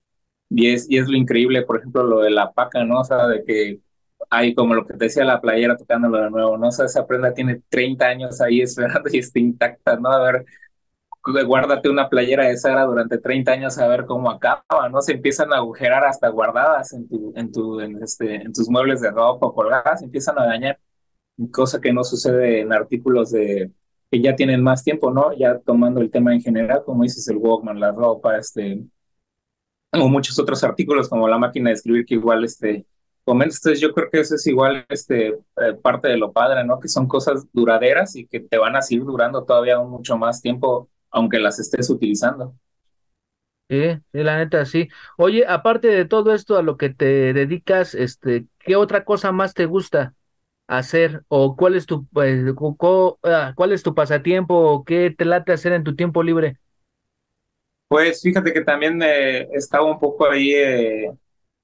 Y 0.49 0.73
es, 0.73 0.89
y 0.89 0.97
es 0.97 1.07
lo 1.09 1.17
increíble, 1.17 1.63
por 1.63 1.79
ejemplo, 1.79 2.03
lo 2.03 2.21
de 2.21 2.31
la 2.31 2.51
paca, 2.53 2.83
¿no? 2.83 3.01
O 3.01 3.05
sea, 3.05 3.27
de 3.27 3.43
que 3.45 3.79
hay 4.29 4.53
como 4.55 4.73
lo 4.75 4.85
que 4.85 4.93
te 4.93 5.05
decía 5.05 5.25
la 5.25 5.41
playera 5.41 5.77
tocándolo 5.77 6.17
de 6.23 6.29
nuevo, 6.29 6.57
¿no? 6.57 6.67
O 6.67 6.71
sea, 6.71 6.85
esa 6.85 7.05
prenda 7.05 7.33
tiene 7.33 7.61
30 7.69 8.05
años 8.05 8.41
ahí 8.41 8.61
esperando 8.61 9.09
y 9.11 9.19
está 9.19 9.39
intacta, 9.39 9.97
¿no? 9.97 10.09
A 10.09 10.31
ver, 10.31 10.45
guárdate 11.45 11.89
una 11.89 12.09
playera 12.09 12.47
de 12.47 12.57
Sara 12.57 12.83
durante 12.85 13.17
30 13.17 13.51
años 13.51 13.77
a 13.77 13.87
ver 13.87 14.05
cómo 14.05 14.31
acaba, 14.31 14.89
¿no? 14.89 15.01
Se 15.01 15.13
empiezan 15.13 15.53
a 15.53 15.57
agujerar 15.57 16.03
hasta 16.05 16.29
guardadas 16.29 16.93
en, 16.93 17.07
tu, 17.07 17.33
en, 17.35 17.51
tu, 17.51 17.79
en, 17.79 18.01
este, 18.03 18.35
en 18.35 18.53
tus 18.53 18.69
muebles 18.69 19.01
de 19.01 19.11
ropa 19.11 19.51
colgadas, 19.53 19.99
se 19.99 20.05
empiezan 20.05 20.39
a 20.39 20.45
dañar, 20.45 20.79
cosa 21.51 21.79
que 21.81 21.93
no 21.93 22.03
sucede 22.03 22.61
en 22.61 22.73
artículos 22.73 23.31
de 23.31 23.71
que 24.11 24.21
ya 24.21 24.35
tienen 24.35 24.61
más 24.63 24.83
tiempo, 24.83 25.11
¿no? 25.11 25.33
Ya 25.37 25.59
tomando 25.59 26.01
el 26.01 26.11
tema 26.11 26.33
en 26.33 26.41
general, 26.41 26.83
como 26.85 27.03
dices, 27.03 27.27
el 27.29 27.37
Walkman, 27.37 27.79
la 27.79 27.91
ropa, 27.91 28.37
este, 28.37 28.83
o 29.93 30.09
muchos 30.09 30.37
otros 30.39 30.63
artículos 30.63 31.09
como 31.09 31.27
la 31.27 31.37
máquina 31.37 31.69
de 31.69 31.75
escribir 31.75 32.05
que 32.05 32.15
igual, 32.15 32.43
este, 32.43 32.85
comentas, 33.23 33.57
entonces 33.57 33.81
yo 33.81 33.93
creo 33.93 34.09
que 34.11 34.19
eso 34.21 34.35
es 34.35 34.45
igual, 34.47 34.85
este, 34.89 35.29
eh, 35.29 35.73
parte 35.81 36.07
de 36.09 36.17
lo 36.17 36.31
padre, 36.31 36.63
¿no? 36.65 36.79
Que 36.79 36.87
son 36.87 37.07
cosas 37.07 37.45
duraderas 37.53 38.15
y 38.15 38.27
que 38.27 38.39
te 38.41 38.57
van 38.57 38.75
a 38.75 38.81
seguir 38.81 39.05
durando 39.05 39.43
todavía 39.45 39.79
mucho 39.79 40.17
más 40.17 40.41
tiempo 40.41 40.89
aunque 41.11 41.39
las 41.39 41.59
estés 41.59 41.89
utilizando. 41.89 42.55
Sí, 43.69 43.77
sí, 44.11 44.23
la 44.23 44.37
neta, 44.37 44.65
sí. 44.65 44.89
Oye, 45.17 45.45
aparte 45.47 45.87
de 45.87 46.03
todo 46.05 46.33
esto 46.33 46.57
a 46.57 46.61
lo 46.61 46.75
que 46.75 46.89
te 46.89 47.31
dedicas, 47.33 47.95
este, 47.95 48.47
¿qué 48.59 48.75
otra 48.75 49.05
cosa 49.05 49.31
más 49.31 49.53
te 49.53 49.65
gusta 49.65 50.13
hacer? 50.67 51.23
¿O 51.29 51.55
cuál 51.55 51.75
es 51.75 51.85
tu, 51.85 52.05
pues, 52.07 52.43
ah, 53.23 53.53
cuál 53.55 53.71
es 53.71 53.83
tu 53.83 53.95
pasatiempo? 53.95 54.55
¿O 54.55 54.83
qué 54.83 55.13
te 55.17 55.23
late 55.25 55.53
hacer 55.53 55.71
en 55.73 55.85
tu 55.85 55.95
tiempo 55.95 56.21
libre? 56.21 56.57
Pues 57.87 58.21
fíjate 58.21 58.53
que 58.53 58.61
también 58.61 59.01
eh, 59.03 59.47
estaba 59.53 59.85
un 59.85 59.99
poco 59.99 60.29
ahí 60.29 60.51
eh, 60.53 61.11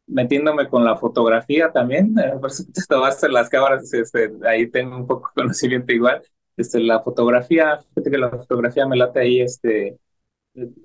metiéndome 0.08 0.70
con 0.70 0.84
la 0.84 0.98
fotografía 0.98 1.72
también. 1.72 2.16
Eh, 2.20 2.34
por 2.40 2.52
tomaste 2.90 3.30
las 3.30 3.50
cámaras, 3.50 3.94
este, 3.94 4.32
ahí 4.46 4.68
tengo 4.70 4.98
un 4.98 5.08
poco 5.08 5.30
de 5.36 5.42
conocimiento 5.44 5.94
igual 5.94 6.22
este, 6.58 6.80
la 6.80 7.02
fotografía, 7.02 7.80
fíjate 7.80 8.12
que 8.12 8.18
la 8.18 8.30
fotografía 8.32 8.88
me 8.88 8.98
late 8.98 9.20
ahí, 9.20 9.42
este, 9.42 9.98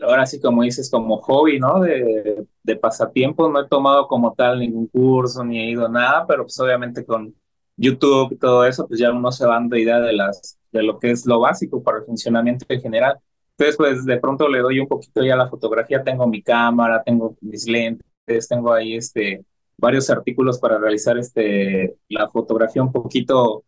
ahora 0.02 0.26
sí 0.26 0.41
como 0.41 0.62
dices, 0.62 0.91
como 0.91 1.19
hobby, 1.23 1.59
¿no? 1.59 1.81
De, 1.81 2.47
de 2.62 2.76
pasatiempo, 2.76 3.49
no 3.49 3.62
he 3.62 3.69
tomado 3.69 4.07
como 4.07 4.35
tal 4.35 4.61
ningún 4.61 4.87
curso 4.88 5.45
ni 5.45 5.59
he 5.61 5.71
ido 5.71 5.88
nada, 5.88 6.26
pero 6.26 6.45
pues 6.45 6.61
obviamente 6.61 7.05
con 7.05 7.35
YouTube 7.76 8.33
y 8.33 8.37
todo 8.37 8.64
eso, 8.67 8.87
pues 8.87 9.00
ya 9.00 9.11
uno 9.12 9.33
se 9.33 9.47
va 9.47 9.55
dando 9.55 9.76
idea 9.76 9.99
de 10.00 10.12
las, 10.12 10.59
de 10.73 10.83
lo 10.83 10.99
que 10.99 11.11
es 11.11 11.26
lo 11.26 11.41
básico 11.41 11.83
para 11.83 11.99
el 11.99 12.05
funcionamiento 12.05 12.67
en 12.69 12.81
general. 12.81 13.19
Entonces, 13.57 13.76
pues 13.76 14.05
de 14.05 14.19
pronto 14.19 14.49
le 14.49 14.61
doy 14.61 14.81
un 14.81 14.88
poquito 14.88 15.23
ya 15.25 15.35
a 15.35 15.37
la 15.37 15.49
fotografía, 15.49 16.02
tengo 16.02 16.26
mi 16.26 16.43
cámara, 16.43 17.02
tengo 17.02 17.37
mis 17.41 17.67
lentes, 17.67 18.07
tengo 18.49 18.73
ahí 18.73 18.97
este, 18.97 19.45
varios 19.76 20.09
artículos 20.11 20.59
para 20.59 20.79
realizar 20.79 21.19
este, 21.19 21.97
la 22.09 22.29
fotografía 22.29 22.83
un 22.83 22.93
poquito 22.93 23.64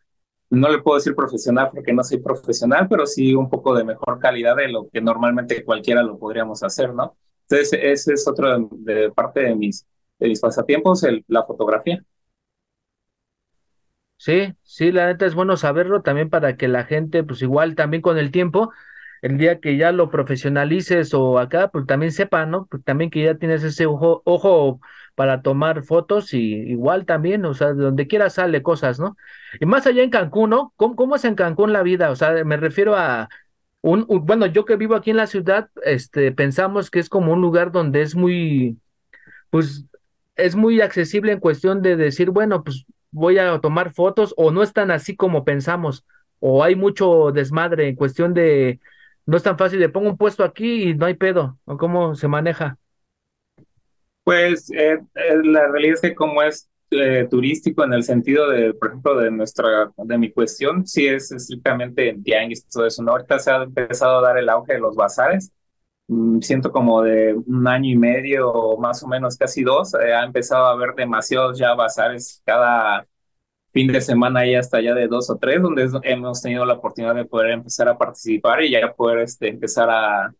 no 0.50 0.68
le 0.68 0.80
puedo 0.80 0.96
decir 0.96 1.14
profesional 1.14 1.70
porque 1.72 1.92
no 1.92 2.02
soy 2.02 2.18
profesional, 2.18 2.86
pero 2.88 3.06
sí 3.06 3.34
un 3.34 3.48
poco 3.50 3.74
de 3.74 3.84
mejor 3.84 4.18
calidad 4.18 4.56
de 4.56 4.68
lo 4.68 4.88
que 4.88 5.00
normalmente 5.00 5.64
cualquiera 5.64 6.02
lo 6.02 6.18
podríamos 6.18 6.62
hacer, 6.62 6.94
¿no? 6.94 7.16
Entonces, 7.48 7.78
ese 7.82 8.14
es 8.14 8.26
otro 8.28 8.68
de, 8.70 9.10
parte 9.10 9.40
de 9.40 9.54
mis, 9.54 9.86
de 10.18 10.28
mis 10.28 10.40
pasatiempos, 10.40 11.04
la 11.28 11.44
fotografía. 11.44 12.02
Sí, 14.16 14.54
sí, 14.62 14.92
la 14.92 15.06
neta 15.06 15.26
es 15.26 15.34
bueno 15.34 15.56
saberlo 15.56 16.02
también 16.02 16.30
para 16.30 16.56
que 16.56 16.68
la 16.68 16.84
gente, 16.84 17.24
pues 17.24 17.42
igual 17.42 17.74
también 17.74 18.00
con 18.00 18.16
el 18.16 18.30
tiempo, 18.30 18.70
el 19.24 19.38
día 19.38 19.58
que 19.58 19.78
ya 19.78 19.90
lo 19.90 20.10
profesionalices 20.10 21.14
o 21.14 21.38
acá, 21.38 21.68
pues 21.68 21.86
también 21.86 22.12
sepa, 22.12 22.44
¿no? 22.44 22.66
Pues 22.66 22.84
también 22.84 23.10
que 23.10 23.22
ya 23.24 23.36
tienes 23.36 23.62
ese 23.62 23.86
ojo, 23.86 24.80
para 25.14 25.40
tomar 25.40 25.82
fotos 25.82 26.34
y 26.34 26.52
igual 26.54 27.06
también, 27.06 27.42
o 27.46 27.54
sea, 27.54 27.68
de 27.72 27.82
donde 27.82 28.06
quiera 28.06 28.28
sale 28.28 28.62
cosas, 28.62 29.00
¿no? 29.00 29.16
Y 29.60 29.64
más 29.64 29.86
allá 29.86 30.02
en 30.02 30.10
Cancún, 30.10 30.50
¿no? 30.50 30.74
¿Cómo, 30.76 30.94
cómo 30.94 31.16
es 31.16 31.24
en 31.24 31.36
Cancún 31.36 31.72
la 31.72 31.82
vida? 31.82 32.10
O 32.10 32.16
sea, 32.16 32.44
me 32.44 32.58
refiero 32.58 32.96
a 32.96 33.30
un, 33.80 34.04
bueno, 34.26 34.44
yo 34.44 34.66
que 34.66 34.76
vivo 34.76 34.94
aquí 34.94 35.10
en 35.10 35.16
la 35.16 35.26
ciudad, 35.26 35.70
este, 35.84 36.30
pensamos 36.32 36.90
que 36.90 36.98
es 36.98 37.08
como 37.08 37.32
un 37.32 37.40
lugar 37.40 37.72
donde 37.72 38.02
es 38.02 38.14
muy, 38.14 38.76
pues, 39.48 39.86
es 40.36 40.54
muy 40.54 40.82
accesible 40.82 41.32
en 41.32 41.40
cuestión 41.40 41.80
de 41.80 41.96
decir, 41.96 42.28
bueno, 42.28 42.62
pues 42.62 42.84
voy 43.10 43.38
a 43.38 43.58
tomar 43.60 43.94
fotos 43.94 44.34
o 44.36 44.50
no 44.50 44.62
es 44.62 44.74
tan 44.74 44.90
así 44.90 45.16
como 45.16 45.46
pensamos, 45.46 46.04
o 46.40 46.62
hay 46.62 46.76
mucho 46.76 47.32
desmadre 47.32 47.88
en 47.88 47.96
cuestión 47.96 48.34
de, 48.34 48.80
no 49.26 49.36
es 49.36 49.42
tan 49.42 49.58
fácil 49.58 49.80
de 49.80 49.88
pongo 49.88 50.10
un 50.10 50.16
puesto 50.16 50.44
aquí 50.44 50.90
y 50.90 50.94
no 50.94 51.06
hay 51.06 51.14
pedo, 51.14 51.58
o 51.64 51.76
cómo 51.76 52.14
se 52.14 52.28
maneja. 52.28 52.78
Pues 54.22 54.70
eh, 54.72 54.98
eh, 55.14 55.36
la 55.44 55.68
realidad 55.68 55.94
es 55.94 56.00
que 56.00 56.14
como 56.14 56.42
es 56.42 56.70
eh, 56.90 57.26
turístico 57.30 57.84
en 57.84 57.92
el 57.92 58.02
sentido 58.02 58.48
de, 58.48 58.72
por 58.74 58.88
ejemplo, 58.88 59.18
de 59.18 59.30
nuestra, 59.30 59.90
de 59.96 60.18
mi 60.18 60.32
cuestión, 60.32 60.86
sí 60.86 61.06
es 61.06 61.30
estrictamente 61.32 62.08
en 62.08 62.22
tianguis, 62.22 62.66
todo 62.68 62.86
eso, 62.86 63.02
¿no? 63.02 63.12
Ahorita 63.12 63.38
se 63.38 63.50
ha 63.50 63.62
empezado 63.62 64.18
a 64.18 64.22
dar 64.22 64.38
el 64.38 64.48
auge 64.48 64.74
de 64.74 64.80
los 64.80 64.96
bazares, 64.96 65.52
mm, 66.08 66.40
siento 66.40 66.72
como 66.72 67.02
de 67.02 67.34
un 67.34 67.66
año 67.68 67.90
y 67.90 67.96
medio 67.96 68.76
más 68.78 69.02
o 69.02 69.08
menos, 69.08 69.36
casi 69.36 69.62
dos, 69.62 69.94
ha 69.94 70.24
empezado 70.24 70.66
a 70.66 70.72
haber 70.72 70.94
demasiados 70.94 71.58
ya 71.58 71.74
bazares 71.74 72.42
cada 72.46 73.06
fin 73.74 73.88
de 73.92 74.00
semana 74.02 74.46
y 74.46 74.56
hasta 74.56 74.80
ya 74.82 74.94
de 74.94 75.08
dos 75.08 75.30
o 75.30 75.38
tres, 75.38 75.62
donde 75.62 75.90
hemos 76.04 76.42
tenido 76.42 76.64
la 76.66 76.74
oportunidad 76.74 77.16
de 77.16 77.26
poder 77.26 77.52
empezar 77.52 77.88
a 77.90 77.98
participar 77.98 78.62
y 78.64 78.72
ya 78.72 78.94
poder 78.94 79.20
este, 79.20 79.50
empezar 79.50 79.90
a 79.90 80.34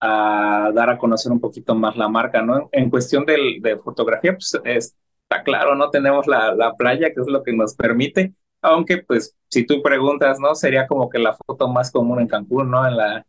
a 0.00 0.70
dar 0.74 0.90
a 0.90 0.98
conocer 0.98 1.32
un 1.32 1.40
poquito 1.40 1.74
más 1.74 1.96
la 1.96 2.08
marca, 2.08 2.42
¿no? 2.42 2.68
En 2.72 2.90
cuestión 2.90 3.24
del, 3.24 3.60
de 3.62 3.78
fotografía, 3.78 4.32
pues 4.34 4.58
está 4.64 5.42
claro, 5.44 5.74
no 5.74 5.90
tenemos 5.90 6.26
la, 6.26 6.54
la 6.54 6.74
playa, 6.74 7.12
que 7.14 7.20
es 7.20 7.28
lo 7.28 7.42
que 7.42 7.52
nos 7.52 7.74
permite, 7.74 8.34
aunque 8.62 8.98
pues 8.98 9.34
si 9.48 9.66
tú 9.66 9.82
preguntas, 9.82 10.38
¿no? 10.40 10.54
Sería 10.54 10.86
como 10.86 11.08
que 11.10 11.18
la 11.18 11.34
foto 11.34 11.68
más 11.68 11.90
común 11.90 12.20
en 12.20 12.28
Cancún, 12.28 12.70
¿no? 12.70 12.86
En 12.86 12.96
la, 12.96 13.26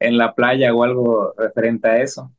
en 0.00 0.18
la 0.18 0.34
playa 0.34 0.74
o 0.74 0.84
algo 0.84 1.34
referente 1.36 1.88
a 1.88 2.00
eso. 2.02 2.32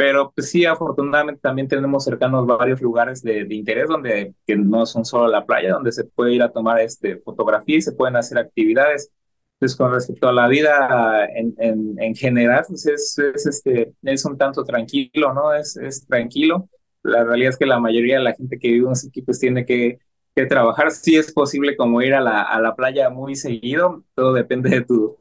Pero 0.00 0.32
pues 0.34 0.48
sí, 0.50 0.64
afortunadamente 0.64 1.42
también 1.42 1.68
tenemos 1.68 2.04
cercanos 2.04 2.46
varios 2.46 2.80
lugares 2.80 3.22
de, 3.22 3.44
de, 3.44 3.54
interés 3.54 3.86
donde 3.86 4.34
que 4.46 4.56
no 4.56 4.86
son 4.86 5.04
solo 5.04 5.28
la 5.28 5.44
playa, 5.44 5.74
donde 5.74 5.92
se 5.92 6.04
puede 6.04 6.32
ir 6.32 6.42
a 6.42 6.50
tomar 6.50 6.80
este, 6.80 7.18
fotografía 7.18 7.76
y 7.76 7.82
se 7.82 7.92
pueden 7.92 8.16
hacer 8.16 8.38
actividades. 8.38 9.10
Pues 9.58 9.76
con 9.76 9.92
respecto 9.92 10.26
a 10.26 10.32
la 10.32 10.48
vida 10.48 11.26
en, 11.36 11.54
en, 11.58 12.02
en 12.02 12.14
general, 12.14 12.64
pues 12.66 12.86
es, 12.86 13.18
es, 13.18 13.46
este, 13.46 13.92
es 14.02 14.24
un 14.24 14.38
tanto 14.38 14.64
tranquilo, 14.64 15.34
¿no? 15.34 15.52
Es, 15.52 15.76
es 15.76 16.06
tranquilo. 16.06 16.70
La 17.02 17.22
realidad 17.22 17.50
es 17.50 17.58
que 17.58 17.66
la 17.66 17.78
mayoría 17.78 18.16
de 18.16 18.24
la 18.24 18.32
gente 18.32 18.58
que 18.58 18.68
vive 18.68 18.86
en 18.86 18.92
ese 18.92 19.08
equipo 19.08 19.32
tiene 19.32 19.66
que, 19.66 19.98
que 20.34 20.46
trabajar. 20.46 20.92
Sí 20.92 21.16
es 21.16 21.30
posible 21.30 21.76
como 21.76 22.00
ir 22.00 22.14
a 22.14 22.22
la, 22.22 22.40
a 22.40 22.58
la 22.62 22.74
playa 22.74 23.10
muy 23.10 23.34
seguido, 23.36 24.02
todo 24.14 24.32
depende 24.32 24.70
de 24.70 24.80
tu, 24.80 25.19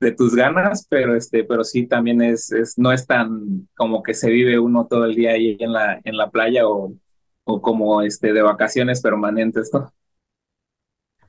de 0.00 0.12
tus 0.12 0.34
ganas, 0.34 0.86
pero 0.88 1.14
este, 1.16 1.44
pero 1.44 1.64
sí 1.64 1.86
también 1.86 2.22
es, 2.22 2.52
es, 2.52 2.78
no 2.78 2.92
es 2.92 3.06
tan 3.06 3.68
como 3.76 4.02
que 4.02 4.14
se 4.14 4.30
vive 4.30 4.58
uno 4.58 4.86
todo 4.88 5.04
el 5.06 5.14
día 5.16 5.32
ahí 5.32 5.56
en 5.60 5.72
la, 5.72 6.00
en 6.04 6.16
la 6.16 6.30
playa 6.30 6.68
o, 6.68 6.94
o 7.44 7.62
como 7.62 8.02
este 8.02 8.32
de 8.32 8.42
vacaciones 8.42 9.02
permanentes, 9.02 9.70
¿no? 9.72 9.92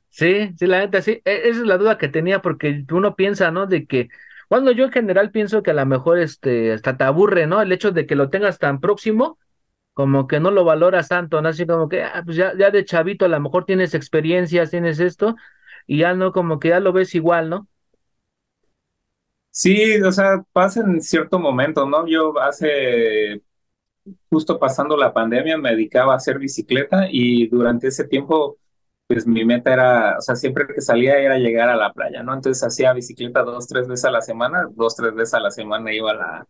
Sí, 0.10 0.52
sí, 0.58 0.66
la 0.68 0.80
neta, 0.80 1.02
sí. 1.02 1.22
E, 1.26 1.50
esa 1.50 1.60
es 1.62 1.66
la 1.68 1.78
duda 1.78 1.98
que 1.98 2.08
tenía 2.10 2.42
porque 2.42 2.84
uno 2.92 3.16
piensa, 3.16 3.52
¿no? 3.52 3.68
De 3.68 3.86
que, 3.86 4.10
bueno, 4.50 4.72
yo 4.72 4.86
en 4.86 4.92
general 4.92 5.32
pienso 5.32 5.62
que 5.64 5.72
a 5.72 5.74
lo 5.74 5.86
mejor 5.86 6.20
este, 6.20 6.74
hasta 6.74 6.98
te 6.98 7.04
aburre, 7.04 7.48
¿no? 7.48 7.62
El 7.62 7.72
hecho 7.72 7.92
de 7.92 8.06
que 8.06 8.16
lo 8.16 8.30
tengas 8.30 8.58
tan 8.60 8.80
próximo, 8.80 9.38
como 9.94 10.28
que 10.28 10.40
no 10.40 10.52
lo 10.52 10.66
valoras 10.66 11.10
tanto, 11.10 11.42
¿no? 11.42 11.50
Así 11.50 11.68
como 11.68 11.90
que, 11.90 12.04
ah, 12.04 12.24
pues 12.26 12.38
ya, 12.38 12.54
ya 12.58 12.72
de 12.72 12.86
chavito 12.86 13.26
a 13.26 13.30
lo 13.30 13.40
mejor 13.42 13.66
tienes 13.66 13.96
experiencias, 13.96 14.72
tienes 14.72 15.00
esto, 15.00 15.36
y 15.88 16.00
ya 16.00 16.14
no, 16.16 16.32
como 16.34 16.60
que 16.60 16.70
ya 16.70 16.80
lo 16.80 16.94
ves 16.94 17.16
igual, 17.16 17.50
¿no? 17.50 17.68
Sí, 19.52 20.00
o 20.02 20.12
sea, 20.12 20.44
pasa 20.54 20.82
en 20.82 21.02
cierto 21.02 21.40
momento, 21.40 21.86
¿no? 21.86 22.08
Yo 22.08 22.38
hace, 22.40 23.42
justo 24.30 24.60
pasando 24.60 24.98
la 24.98 25.14
pandemia, 25.14 25.58
me 25.58 25.72
dedicaba 25.72 26.14
a 26.14 26.18
hacer 26.18 26.40
bicicleta 26.40 27.08
y 27.12 27.48
durante 27.50 27.88
ese 27.88 28.06
tiempo 28.08 28.58
pues 29.08 29.28
mi 29.28 29.46
meta 29.46 29.74
era, 29.74 30.18
o 30.20 30.22
sea, 30.22 30.36
siempre 30.36 30.68
que 30.68 30.82
salía 30.82 31.20
era 31.20 31.38
llegar 31.38 31.70
a 31.70 31.76
la 31.78 31.94
playa, 31.94 32.24
¿no? 32.24 32.34
Entonces 32.34 32.64
hacía 32.64 32.94
bicicleta 32.94 33.44
dos, 33.44 33.68
tres 33.68 33.88
veces 33.88 34.06
a 34.06 34.12
la 34.12 34.22
semana, 34.22 34.68
dos, 34.76 34.96
tres 34.96 35.14
veces 35.16 35.34
a 35.36 35.42
la 35.42 35.52
semana 35.52 35.94
iba 35.94 36.12
a 36.12 36.16
la, 36.16 36.48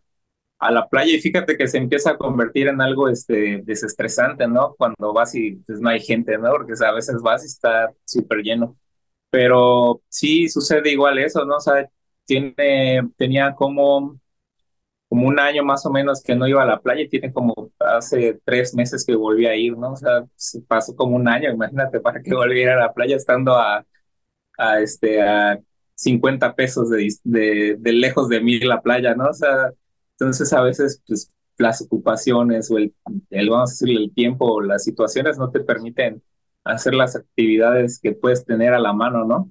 a 0.58 0.70
la 0.70 0.88
playa 0.88 1.14
y 1.16 1.20
fíjate 1.20 1.56
que 1.56 1.68
se 1.68 1.78
empieza 1.78 2.10
a 2.12 2.18
convertir 2.18 2.68
en 2.68 2.80
algo 2.82 3.08
este, 3.08 3.62
desestresante, 3.64 4.46
¿no? 4.48 4.74
Cuando 4.76 5.12
vas 5.14 5.34
y 5.34 5.52
pues, 5.66 5.80
no 5.80 5.88
hay 5.90 6.00
gente, 6.00 6.36
¿no? 6.38 6.50
Porque 6.52 6.74
a 6.84 6.92
veces 6.92 7.22
vas 7.22 7.42
y 7.44 7.46
está 7.46 7.92
súper 8.04 8.40
lleno. 8.42 8.76
Pero 9.30 10.02
sí 10.08 10.48
sucede 10.48 10.90
igual 10.92 11.18
eso, 11.18 11.44
¿no? 11.44 11.56
O 11.56 11.60
sea, 11.60 11.88
tiene, 12.26 13.02
tenía 13.16 13.54
como, 13.54 14.18
como 15.08 15.28
un 15.28 15.40
año 15.40 15.64
más 15.64 15.86
o 15.86 15.90
menos 15.90 16.22
que 16.22 16.36
no 16.36 16.48
iba 16.48 16.62
a 16.62 16.66
la 16.66 16.80
playa 16.80 17.08
tiene 17.10 17.32
como 17.32 17.72
hace 17.80 18.40
tres 18.44 18.74
meses 18.74 19.04
que 19.06 19.14
volví 19.16 19.46
a 19.46 19.56
ir, 19.56 19.76
¿no? 19.78 19.92
O 19.92 19.96
sea, 19.96 20.24
pasó 20.68 20.94
como 20.96 21.16
un 21.16 21.28
año, 21.28 21.50
imagínate, 21.50 22.00
para 22.00 22.22
que 22.22 22.34
volviera 22.34 22.74
a 22.74 22.78
la 22.86 22.92
playa 22.94 23.16
estando 23.16 23.56
a, 23.56 23.86
a, 24.58 24.80
este, 24.80 25.22
a 25.22 25.58
50 25.94 26.54
pesos 26.54 26.90
de, 26.90 27.08
de, 27.24 27.76
de 27.78 27.92
lejos 27.92 28.28
de 28.28 28.40
mí 28.40 28.58
la 28.60 28.80
playa, 28.82 29.14
¿no? 29.14 29.28
O 29.30 29.34
sea, 29.34 29.72
entonces 30.18 30.52
a 30.52 30.62
veces 30.62 31.02
pues, 31.06 31.32
las 31.58 31.82
ocupaciones 31.82 32.70
o 32.70 32.78
el, 32.78 32.94
el, 33.30 33.50
vamos 33.50 33.70
a 33.70 33.72
decir, 33.74 33.96
el 33.98 34.12
tiempo 34.14 34.46
o 34.46 34.60
las 34.62 34.84
situaciones 34.84 35.38
no 35.38 35.50
te 35.50 35.60
permiten 35.60 36.22
hacer 36.64 36.94
las 36.94 37.16
actividades 37.16 38.00
que 38.00 38.12
puedes 38.12 38.44
tener 38.44 38.74
a 38.74 38.78
la 38.80 38.92
mano, 38.92 39.24
¿no? 39.24 39.50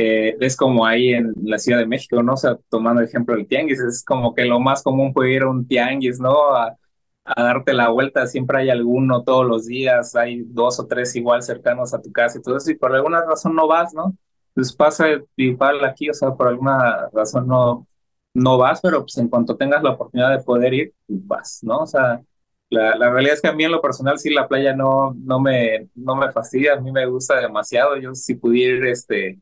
Eh, 0.00 0.36
es 0.40 0.56
como 0.56 0.86
ahí 0.86 1.12
en 1.12 1.34
la 1.42 1.58
Ciudad 1.58 1.80
de 1.80 1.86
México, 1.86 2.22
¿no? 2.22 2.34
O 2.34 2.36
sea, 2.36 2.56
tomando 2.68 3.00
el 3.00 3.08
ejemplo 3.08 3.34
del 3.34 3.48
tianguis, 3.48 3.80
es 3.80 4.04
como 4.04 4.32
que 4.32 4.44
lo 4.44 4.60
más 4.60 4.82
común 4.84 5.12
puede 5.12 5.32
ir 5.32 5.42
a 5.42 5.50
un 5.50 5.66
tianguis, 5.66 6.20
¿no? 6.20 6.54
A, 6.54 6.76
a 7.24 7.42
darte 7.42 7.74
la 7.74 7.88
vuelta, 7.90 8.26
siempre 8.28 8.60
hay 8.60 8.70
alguno 8.70 9.24
todos 9.24 9.44
los 9.46 9.66
días, 9.66 10.14
hay 10.14 10.42
dos 10.46 10.78
o 10.80 10.86
tres 10.86 11.16
igual 11.16 11.42
cercanos 11.42 11.94
a 11.94 12.00
tu 12.00 12.12
casa 12.12 12.38
y 12.38 12.42
todo 12.42 12.56
eso, 12.58 12.70
y 12.70 12.76
por 12.76 12.94
alguna 12.94 13.24
razón 13.24 13.56
no 13.56 13.66
vas, 13.66 13.92
¿no? 13.92 14.16
Pues 14.54 14.72
pasa 14.72 15.06
igual 15.36 15.84
aquí, 15.84 16.08
o 16.10 16.14
sea, 16.14 16.30
por 16.34 16.48
alguna 16.48 17.08
razón 17.12 17.48
no, 17.48 17.86
no 18.34 18.58
vas, 18.58 18.80
pero 18.80 19.00
pues 19.02 19.18
en 19.18 19.28
cuanto 19.28 19.56
tengas 19.56 19.82
la 19.82 19.90
oportunidad 19.92 20.30
de 20.30 20.44
poder 20.44 20.74
ir, 20.74 20.94
pues 21.06 21.26
vas, 21.26 21.58
¿no? 21.62 21.78
O 21.80 21.86
sea, 21.86 22.22
la, 22.70 22.96
la, 22.96 23.10
realidad 23.10 23.34
es 23.34 23.42
que 23.42 23.48
a 23.48 23.52
mí 23.52 23.64
en 23.64 23.72
lo 23.72 23.82
personal 23.82 24.18
sí 24.18 24.30
la 24.30 24.46
playa 24.48 24.74
no, 24.76 25.14
no, 25.18 25.40
me, 25.40 25.88
no 25.96 26.16
me 26.16 26.30
fastidia, 26.32 26.74
a 26.74 26.80
mí 26.80 26.92
me 26.92 27.06
gusta 27.06 27.40
demasiado, 27.40 27.96
yo 27.96 28.14
si 28.14 28.34
pudiera 28.36 28.78
ir 28.78 28.86
este, 28.86 29.38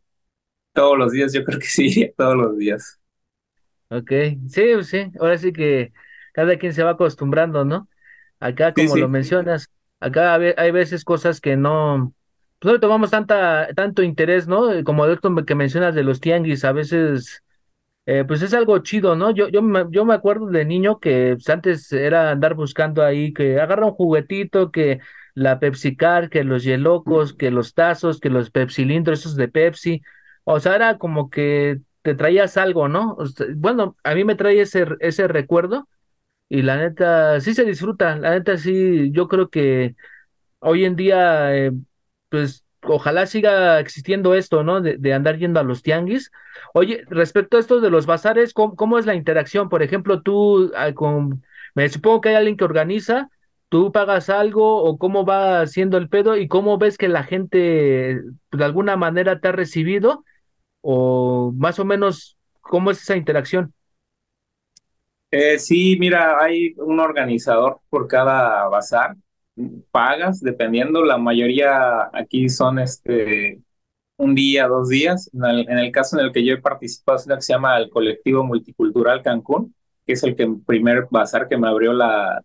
todos 0.76 0.96
los 0.98 1.12
días, 1.12 1.32
yo 1.32 1.42
creo 1.44 1.58
que 1.58 1.66
sí, 1.66 2.12
todos 2.16 2.36
los 2.36 2.56
días. 2.56 3.00
Ok, 3.88 4.10
sí, 4.48 4.84
sí, 4.84 5.12
ahora 5.20 5.38
sí 5.38 5.52
que 5.52 5.92
cada 6.32 6.58
quien 6.58 6.72
se 6.72 6.82
va 6.84 6.90
acostumbrando, 6.92 7.64
¿no? 7.64 7.88
Acá, 8.40 8.74
como 8.74 8.88
sí, 8.88 8.94
sí. 8.94 9.00
lo 9.00 9.08
mencionas, 9.08 9.70
acá 10.00 10.34
hay 10.34 10.70
veces 10.72 11.04
cosas 11.04 11.40
que 11.40 11.56
no, 11.56 12.14
pues 12.58 12.68
no 12.68 12.72
le 12.74 12.78
tomamos 12.80 13.10
tanta, 13.10 13.68
tanto 13.74 14.02
interés, 14.02 14.46
¿no? 14.48 14.84
Como 14.84 15.06
esto 15.06 15.34
que 15.46 15.54
mencionas 15.54 15.94
de 15.94 16.04
los 16.04 16.20
tianguis, 16.20 16.64
a 16.64 16.72
veces 16.72 17.42
eh, 18.06 18.24
pues 18.26 18.42
es 18.42 18.54
algo 18.54 18.78
chido, 18.80 19.16
¿no? 19.16 19.30
Yo, 19.32 19.48
yo, 19.48 19.62
me, 19.62 19.86
yo 19.90 20.04
me 20.04 20.14
acuerdo 20.14 20.46
de 20.46 20.64
niño 20.64 21.00
que 21.00 21.32
pues, 21.34 21.48
antes 21.50 21.92
era 21.92 22.30
andar 22.30 22.54
buscando 22.54 23.02
ahí, 23.04 23.32
que 23.32 23.60
agarra 23.60 23.86
un 23.86 23.92
juguetito, 23.92 24.70
que 24.70 25.00
la 25.34 25.58
Pepsi 25.58 25.96
Car, 25.96 26.30
que 26.30 26.44
los 26.44 26.62
Yelocos, 26.64 27.34
que 27.34 27.50
los 27.50 27.74
tazos, 27.74 28.20
que 28.20 28.30
los 28.30 28.50
Pepsilindros, 28.50 29.20
esos 29.20 29.36
de 29.36 29.48
Pepsi. 29.48 30.02
O 30.48 30.60
sea, 30.60 30.76
era 30.76 30.98
como 30.98 31.28
que 31.30 31.80
te 32.02 32.14
traías 32.14 32.56
algo, 32.56 32.88
¿no? 32.88 33.16
Bueno, 33.56 33.96
a 34.04 34.14
mí 34.14 34.24
me 34.24 34.36
trae 34.36 34.60
ese, 34.60 34.86
ese 35.00 35.26
recuerdo 35.28 35.88
y 36.48 36.62
la 36.62 36.76
neta 36.78 37.40
sí 37.40 37.54
se 37.54 37.64
disfruta, 37.64 38.16
la 38.16 38.30
neta 38.32 38.56
sí, 38.56 39.10
yo 39.12 39.28
creo 39.28 39.50
que 39.50 39.96
hoy 40.60 40.84
en 40.84 40.96
día, 40.96 41.56
eh, 41.56 41.72
pues 42.28 42.64
ojalá 42.82 43.26
siga 43.26 43.80
existiendo 43.80 44.34
esto, 44.34 44.62
¿no? 44.62 44.80
De, 44.80 44.98
de, 44.98 45.14
andar 45.14 45.38
yendo 45.38 45.60
a 45.60 45.64
los 45.64 45.82
tianguis. 45.82 46.30
Oye, 46.74 47.04
respecto 47.08 47.56
a 47.56 47.60
esto 47.60 47.80
de 47.80 47.90
los 47.90 48.06
bazares, 48.06 48.52
¿cómo, 48.54 48.76
cómo 48.76 48.98
es 48.98 49.06
la 49.06 49.14
interacción? 49.16 49.68
Por 49.68 49.82
ejemplo, 49.82 50.22
tú, 50.22 50.72
ah, 50.76 50.92
con, 50.94 51.44
me 51.74 51.88
supongo 51.88 52.20
que 52.20 52.30
hay 52.30 52.34
alguien 52.36 52.56
que 52.56 52.64
organiza, 52.64 53.30
tú 53.68 53.92
pagas 53.92 54.30
algo 54.30 54.84
o 54.84 54.98
cómo 54.98 55.24
va 55.26 55.66
siendo 55.66 55.98
el 55.98 56.08
pedo 56.08 56.36
y 56.36 56.48
cómo 56.48 56.78
ves 56.78 56.98
que 56.98 57.08
la 57.08 57.24
gente 57.24 57.58
de 58.52 58.64
alguna 58.64 58.96
manera 58.96 59.40
te 59.40 59.48
ha 59.48 59.52
recibido 59.52 60.24
o 60.88 61.52
más 61.56 61.80
o 61.80 61.84
menos 61.84 62.38
cómo 62.60 62.92
es 62.92 63.02
esa 63.02 63.16
interacción. 63.16 63.72
Eh, 65.32 65.58
sí, 65.58 65.96
mira, 65.98 66.40
hay 66.40 66.74
un 66.76 67.00
organizador 67.00 67.80
por 67.90 68.06
cada 68.06 68.68
bazar 68.68 69.16
pagas, 69.90 70.40
dependiendo, 70.40 71.04
la 71.04 71.18
mayoría 71.18 72.08
aquí 72.12 72.48
son 72.48 72.78
este 72.78 73.60
un 74.16 74.34
día, 74.34 74.68
dos 74.68 74.88
días. 74.88 75.28
En 75.34 75.78
el, 75.78 75.90
caso 75.92 76.18
en 76.18 76.26
el 76.26 76.32
que 76.32 76.44
yo 76.44 76.54
he 76.54 76.58
participado 76.58 77.18
es 77.18 77.26
una 77.26 77.36
que 77.36 77.42
se 77.42 77.52
llama 77.52 77.76
el 77.78 77.90
Colectivo 77.90 78.44
Multicultural 78.44 79.22
Cancún, 79.22 79.74
que 80.06 80.12
es 80.12 80.22
el 80.22 80.36
que 80.36 80.48
primer 80.66 81.08
bazar 81.10 81.48
que 81.48 81.58
me 81.58 81.68
abrió 81.68 81.92
la, 81.92 82.42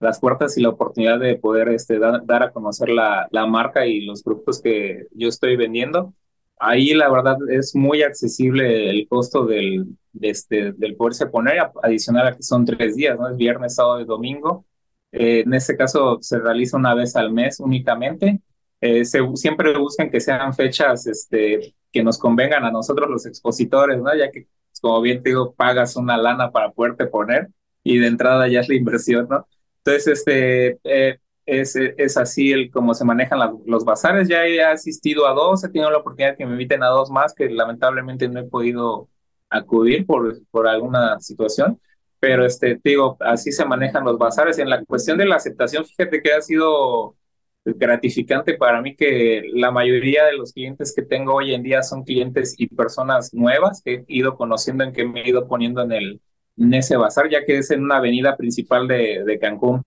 las 0.00 0.20
puertas 0.20 0.58
y 0.58 0.62
la 0.62 0.70
oportunidad 0.70 1.18
de 1.18 1.36
poder 1.36 1.68
este, 1.70 1.98
da, 1.98 2.20
dar 2.24 2.42
a 2.42 2.52
conocer 2.52 2.90
la, 2.90 3.28
la 3.30 3.46
marca 3.46 3.86
y 3.86 4.02
los 4.02 4.22
productos 4.22 4.60
que 4.60 5.06
yo 5.12 5.28
estoy 5.28 5.56
vendiendo. 5.56 6.12
Ahí 6.60 6.94
la 6.94 7.10
verdad 7.10 7.36
es 7.50 7.74
muy 7.74 8.02
accesible 8.02 8.90
el 8.90 9.06
costo 9.08 9.46
del, 9.46 9.86
de 10.12 10.30
este, 10.30 10.72
del 10.72 10.96
poderse 10.96 11.26
poner, 11.26 11.70
adicional 11.82 12.28
a 12.28 12.36
que 12.36 12.42
son 12.42 12.64
tres 12.64 12.96
días, 12.96 13.18
¿no? 13.18 13.28
Es 13.28 13.36
viernes, 13.36 13.74
sábado 13.74 14.00
y 14.00 14.04
domingo 14.04 14.64
eh, 15.12 15.40
en 15.40 15.54
este 15.54 15.76
caso 15.76 16.18
se 16.20 16.38
realiza 16.38 16.76
una 16.76 16.94
vez 16.94 17.16
al 17.16 17.32
mes 17.32 17.60
únicamente. 17.60 18.40
Eh, 18.80 19.04
se, 19.04 19.20
siempre 19.34 19.76
buscan 19.78 20.10
que 20.10 20.20
sean 20.20 20.54
fechas 20.54 21.06
este, 21.06 21.74
que 21.92 22.02
nos 22.02 22.18
convengan 22.18 22.64
a 22.64 22.70
nosotros 22.70 23.08
los 23.10 23.26
expositores, 23.26 23.98
¿no? 24.00 24.14
Ya 24.14 24.30
que, 24.30 24.46
como 24.80 25.00
bien 25.00 25.22
te 25.22 25.30
digo, 25.30 25.54
pagas 25.54 25.96
una 25.96 26.16
lana 26.16 26.50
para 26.52 26.70
poderte 26.72 27.06
poner 27.06 27.48
y 27.82 27.98
de 27.98 28.06
entrada 28.06 28.48
ya 28.48 28.60
es 28.60 28.68
la 28.68 28.74
inversión, 28.76 29.26
¿no? 29.30 29.46
Entonces, 29.78 30.18
este, 30.18 30.78
eh, 30.84 31.18
es, 31.48 31.76
es 31.76 32.16
así 32.16 32.52
el 32.52 32.70
cómo 32.70 32.94
se 32.94 33.04
manejan 33.04 33.40
los 33.66 33.84
bazares. 33.84 34.28
Ya 34.28 34.46
he 34.46 34.62
asistido 34.62 35.26
a 35.26 35.34
dos, 35.34 35.64
he 35.64 35.68
tenido 35.68 35.90
la 35.90 35.98
oportunidad 35.98 36.36
que 36.36 36.46
me 36.46 36.52
inviten 36.52 36.82
a 36.82 36.88
dos 36.88 37.10
más, 37.10 37.34
que 37.34 37.48
lamentablemente 37.50 38.28
no 38.28 38.40
he 38.40 38.44
podido 38.44 39.08
acudir 39.50 40.06
por, 40.06 40.38
por 40.50 40.68
alguna 40.68 41.18
situación 41.20 41.80
pero 42.20 42.44
este, 42.44 42.80
digo, 42.82 43.16
así 43.20 43.52
se 43.52 43.64
manejan 43.64 44.04
los 44.04 44.18
bazares. 44.18 44.58
En 44.58 44.70
la 44.70 44.84
cuestión 44.84 45.18
de 45.18 45.26
la 45.26 45.36
aceptación, 45.36 45.84
fíjate 45.84 46.22
que 46.22 46.32
ha 46.32 46.40
sido 46.40 47.16
gratificante 47.64 48.54
para 48.54 48.80
mí 48.80 48.96
que 48.96 49.42
la 49.52 49.70
mayoría 49.70 50.24
de 50.24 50.36
los 50.36 50.52
clientes 50.52 50.94
que 50.94 51.02
tengo 51.02 51.34
hoy 51.34 51.54
en 51.54 51.62
día 51.62 51.82
son 51.82 52.02
clientes 52.02 52.54
y 52.58 52.68
personas 52.68 53.34
nuevas 53.34 53.82
que 53.84 53.94
he 53.94 54.04
ido 54.08 54.36
conociendo, 54.36 54.84
en 54.84 54.92
que 54.92 55.04
me 55.04 55.22
he 55.22 55.28
ido 55.28 55.46
poniendo 55.46 55.82
en, 55.82 55.92
el, 55.92 56.20
en 56.56 56.74
ese 56.74 56.96
bazar, 56.96 57.28
ya 57.30 57.44
que 57.44 57.58
es 57.58 57.70
en 57.70 57.82
una 57.84 57.98
avenida 57.98 58.36
principal 58.36 58.88
de, 58.88 59.22
de 59.24 59.38
Cancún. 59.38 59.82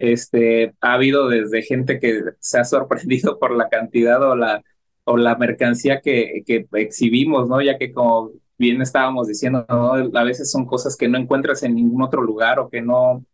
Este, 0.00 0.74
ha 0.80 0.94
habido 0.94 1.28
desde 1.28 1.62
gente 1.62 2.00
que 2.00 2.22
se 2.40 2.58
ha 2.58 2.64
sorprendido 2.64 3.38
por 3.38 3.54
la 3.54 3.68
cantidad 3.68 4.22
o 4.22 4.34
la, 4.34 4.62
o 5.04 5.16
la 5.18 5.36
mercancía 5.36 6.00
que, 6.00 6.42
que 6.46 6.66
exhibimos, 6.74 7.48
¿no? 7.48 7.60
Ya 7.62 7.78
que 7.78 7.92
como 7.92 8.32
bien 8.58 8.82
estábamos 8.82 9.28
diciendo, 9.28 9.66
a 9.68 10.24
veces 10.24 10.50
son 10.50 10.66
cosas 10.66 10.96
que 10.96 11.08
no 11.08 11.18
encuentras 11.18 11.62
en 11.62 11.74
ningún 11.74 12.02
otro 12.02 12.22
lugar 12.22 12.58
o 12.58 12.70
que 12.70 12.82
no, 12.82 13.24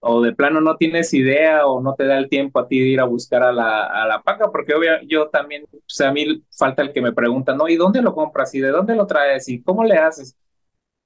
o 0.00 0.20
de 0.22 0.32
plano 0.34 0.60
no 0.60 0.76
tienes 0.76 1.14
idea 1.14 1.66
o 1.66 1.80
no 1.80 1.94
te 1.94 2.04
da 2.06 2.18
el 2.18 2.28
tiempo 2.28 2.58
a 2.60 2.68
ti 2.68 2.80
de 2.80 2.86
ir 2.88 3.00
a 3.00 3.04
buscar 3.04 3.42
a 3.44 3.52
la, 3.52 3.84
a 3.86 4.06
la 4.06 4.22
paca, 4.22 4.50
porque 4.50 4.74
obvio, 4.74 4.92
yo 5.06 5.28
también, 5.28 5.64
o 5.72 5.78
sea, 5.86 6.10
a 6.10 6.12
mí 6.12 6.42
falta 6.50 6.82
el 6.82 6.92
que 6.92 7.00
me 7.02 7.12
pregunta, 7.12 7.54
¿no? 7.54 7.68
¿Y 7.68 7.76
dónde 7.76 8.02
lo 8.02 8.14
compras? 8.14 8.54
¿Y 8.54 8.60
de 8.60 8.70
dónde 8.70 8.96
lo 8.96 9.06
traes? 9.06 9.48
¿Y 9.48 9.62
cómo 9.62 9.84
le 9.84 9.96
haces? 9.96 10.36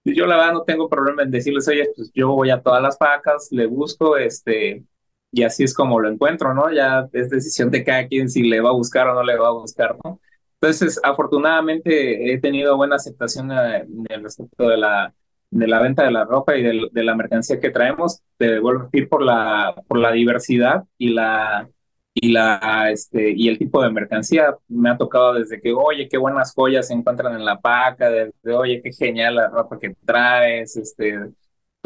Yo 0.04 0.26
la 0.26 0.36
verdad 0.36 0.52
no 0.54 0.62
tengo 0.64 0.88
problema 0.88 1.22
en 1.22 1.30
decirles, 1.30 1.68
oye, 1.68 1.88
pues 1.96 2.12
yo 2.14 2.28
voy 2.30 2.50
a 2.50 2.62
todas 2.62 2.82
las 2.82 2.96
pacas, 2.96 3.48
le 3.50 3.66
busco, 3.66 4.16
este, 4.16 4.84
y 5.32 5.42
así 5.42 5.64
es 5.64 5.74
como 5.74 6.00
lo 6.00 6.08
encuentro, 6.10 6.54
¿no? 6.54 6.72
Ya 6.72 7.08
es 7.12 7.30
decisión 7.30 7.70
de 7.70 7.84
cada 7.84 8.06
quien 8.08 8.28
si 8.30 8.42
le 8.42 8.60
va 8.60 8.70
a 8.70 8.72
buscar 8.72 9.08
o 9.08 9.14
no 9.14 9.22
le 9.22 9.36
va 9.36 9.48
a 9.48 9.52
buscar, 9.52 9.96
¿no? 10.04 10.20
Entonces, 10.60 10.98
afortunadamente 11.02 12.32
he 12.32 12.38
tenido 12.40 12.76
buena 12.76 12.96
aceptación 12.96 13.52
eh, 13.52 13.78
en 13.82 14.06
el 14.08 14.22
respecto 14.22 14.68
de 14.68 14.76
la, 14.78 15.14
de 15.50 15.66
la 15.68 15.80
venta 15.80 16.04
de 16.04 16.10
la 16.10 16.24
ropa 16.24 16.56
y 16.56 16.62
de, 16.62 16.88
de 16.90 17.04
la 17.04 17.14
mercancía 17.14 17.60
que 17.60 17.70
traemos. 17.70 18.20
Te 18.38 18.58
vuelvo 18.58 18.82
a 18.82 18.84
decir 18.86 19.08
por 19.08 19.22
la, 19.22 19.74
por 19.86 19.98
la 19.98 20.12
diversidad 20.12 20.84
y 20.98 21.10
la, 21.10 21.68
y 22.14 22.32
la 22.32 22.90
este 22.90 23.30
y 23.36 23.48
el 23.48 23.58
tipo 23.58 23.82
de 23.82 23.90
mercancía 23.90 24.56
me 24.68 24.88
ha 24.90 24.96
tocado 24.96 25.34
desde 25.34 25.60
que 25.60 25.72
oye 25.74 26.08
qué 26.08 26.16
buenas 26.18 26.54
joyas 26.54 26.88
se 26.88 26.94
encuentran 26.94 27.34
en 27.34 27.44
la 27.44 27.60
paca 27.60 28.08
desde 28.10 28.54
oye 28.54 28.80
qué 28.82 28.90
genial 28.92 29.34
la 29.36 29.48
ropa 29.48 29.78
que 29.78 29.94
traes 30.04 30.76
este 30.76 31.18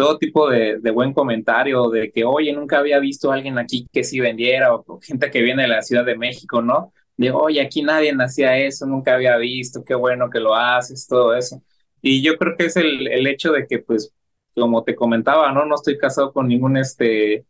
todo 0.00 0.18
tipo 0.18 0.48
de, 0.48 0.78
de 0.80 0.90
buen 0.90 1.12
comentario 1.12 1.88
de 1.90 2.10
que 2.10 2.24
oye 2.24 2.52
nunca 2.52 2.78
había 2.78 2.98
visto 2.98 3.30
a 3.30 3.34
alguien 3.34 3.58
aquí 3.58 3.86
que 3.92 4.04
sí 4.04 4.20
vendiera 4.20 4.74
o, 4.74 4.84
o 4.86 5.00
gente 5.00 5.30
que 5.30 5.42
viene 5.42 5.62
de 5.62 5.68
la 5.68 5.82
Ciudad 5.82 6.04
de 6.04 6.16
México 6.16 6.62
no 6.62 6.92
de, 7.20 7.30
oye, 7.32 7.60
aquí 7.60 7.82
nadie 7.82 8.14
hacía 8.18 8.56
eso, 8.58 8.86
nunca 8.86 9.14
había 9.14 9.36
visto, 9.36 9.84
qué 9.84 9.94
bueno 9.94 10.30
que 10.30 10.40
lo 10.40 10.54
haces, 10.54 11.06
todo 11.06 11.34
eso. 11.34 11.62
Y 12.00 12.22
yo 12.22 12.36
creo 12.38 12.56
que 12.56 12.66
es 12.66 12.76
el, 12.76 13.08
el 13.08 13.26
hecho 13.26 13.52
de 13.52 13.66
que, 13.66 13.78
pues, 13.80 14.14
como 14.54 14.84
te 14.84 14.96
comentaba, 14.96 15.52
¿no? 15.52 15.66
No 15.66 15.74
estoy 15.74 15.98
casado 15.98 16.32
con 16.32 16.48
ningún, 16.48 16.78
este, 16.78 17.44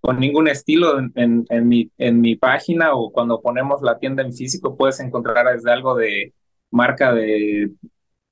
con 0.00 0.20
ningún 0.20 0.48
estilo 0.48 0.98
en, 0.98 1.46
en, 1.48 1.68
mi, 1.68 1.90
en 1.98 2.20
mi 2.20 2.36
página 2.36 2.94
o 2.94 3.10
cuando 3.10 3.40
ponemos 3.40 3.80
la 3.82 3.98
tienda 3.98 4.22
en 4.22 4.34
físico 4.34 4.76
puedes 4.76 5.00
encontrar 5.00 5.46
desde 5.54 5.72
algo 5.72 5.94
de 5.96 6.34
marca 6.70 7.14
de, 7.14 7.70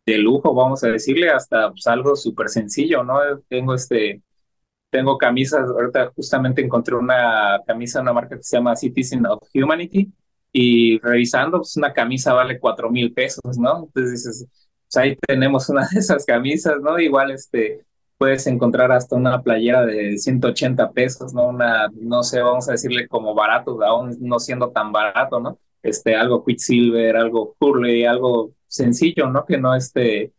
de 0.07 0.19
lujo, 0.19 0.55
vamos 0.55 0.85
a 0.85 0.88
decirle, 0.88 1.31
hasta 1.31 1.71
pues, 1.71 1.87
algo 1.87 2.17
súper 2.17 2.49
sencillo, 2.49 3.03
¿no? 3.05 3.19
Tengo 3.49 3.75
este, 3.75 4.23
tengo 4.90 5.19
camisas, 5.19 5.69
ahorita 5.69 6.12
justamente 6.14 6.62
encontré 6.62 6.95
una 6.97 7.61
camisa 7.67 7.99
de 7.99 8.03
una 8.05 8.12
marca 8.12 8.37
que 8.37 8.45
se 8.45 8.57
llama 8.57 8.77
Citizen 8.77 9.27
of 9.27 9.43
Humanity 9.55 10.12
y 10.53 10.99
revisando, 11.01 11.59
pues 11.59 11.77
una 11.77 11.93
camisa 11.93 12.33
vale 12.33 12.61
cuatro 12.61 12.90
mil 12.90 13.12
pesos, 13.12 13.59
¿no? 13.59 13.85
Entonces 13.87 14.12
dices, 14.12 14.47
pues 14.93 14.97
ahí 14.97 15.17
tenemos 15.27 15.69
una 15.69 15.88
de 15.93 15.99
esas 16.01 16.25
camisas, 16.25 16.77
¿no? 16.81 16.99
Igual 17.01 17.33
este, 17.33 17.85
puedes 18.19 18.47
encontrar 18.47 18.93
hasta 18.93 19.17
una 19.17 19.43
playera 19.43 19.85
de 19.85 20.17
180 20.19 20.93
pesos, 20.93 21.35
¿no? 21.35 21.49
Una, 21.49 21.88
no 21.95 22.23
sé, 22.23 22.40
vamos 22.40 22.69
a 22.69 22.73
decirle 22.73 23.09
como 23.09 23.35
barato, 23.35 23.83
aún 23.83 24.17
no 24.21 24.38
siendo 24.38 24.71
tan 24.71 24.93
barato, 24.93 25.40
¿no? 25.40 25.59
Este, 25.83 26.14
algo 26.14 26.45
Quicksilver, 26.45 27.17
algo 27.17 27.57
Hurley, 27.59 28.05
algo 28.05 28.53
sencillo, 28.75 29.29
¿no? 29.31 29.45
Que 29.47 29.59
no 29.59 29.75
este, 29.75 30.33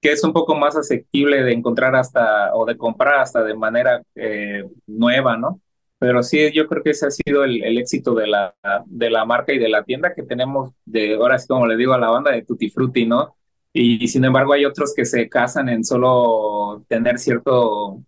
que 0.00 0.12
es 0.12 0.22
un 0.24 0.34
poco 0.34 0.54
más 0.54 0.76
asequible 0.76 1.42
de 1.42 1.52
encontrar 1.52 1.96
hasta, 1.96 2.54
o 2.54 2.66
de 2.66 2.76
comprar 2.76 3.20
hasta 3.20 3.42
de 3.42 3.54
manera 3.54 4.02
eh, 4.14 4.64
nueva, 4.86 5.36
¿no? 5.38 5.60
Pero 5.98 6.22
sí, 6.22 6.52
yo 6.52 6.66
creo 6.68 6.82
que 6.82 6.90
ese 6.90 7.06
ha 7.06 7.10
sido 7.10 7.44
el, 7.44 7.64
el, 7.64 7.78
éxito 7.78 8.14
de 8.14 8.26
la, 8.26 8.54
de 8.86 9.10
la 9.10 9.24
marca 9.24 9.54
y 9.54 9.58
de 9.58 9.70
la 9.70 9.84
tienda 9.84 10.14
que 10.14 10.22
tenemos 10.22 10.72
de, 10.84 11.14
ahora 11.14 11.38
sí 11.38 11.46
como 11.48 11.66
le 11.66 11.76
digo 11.78 11.94
a 11.94 11.98
la 11.98 12.10
banda, 12.10 12.32
de 12.32 12.42
Tutti 12.44 12.68
Frutti, 12.70 13.06
¿no? 13.06 13.36
Y, 13.72 14.06
sin 14.08 14.24
embargo 14.24 14.52
hay 14.52 14.66
otros 14.66 14.94
que 14.94 15.06
se 15.06 15.28
casan 15.28 15.68
en 15.70 15.84
solo 15.84 16.84
tener 16.88 17.18
cierto, 17.18 18.02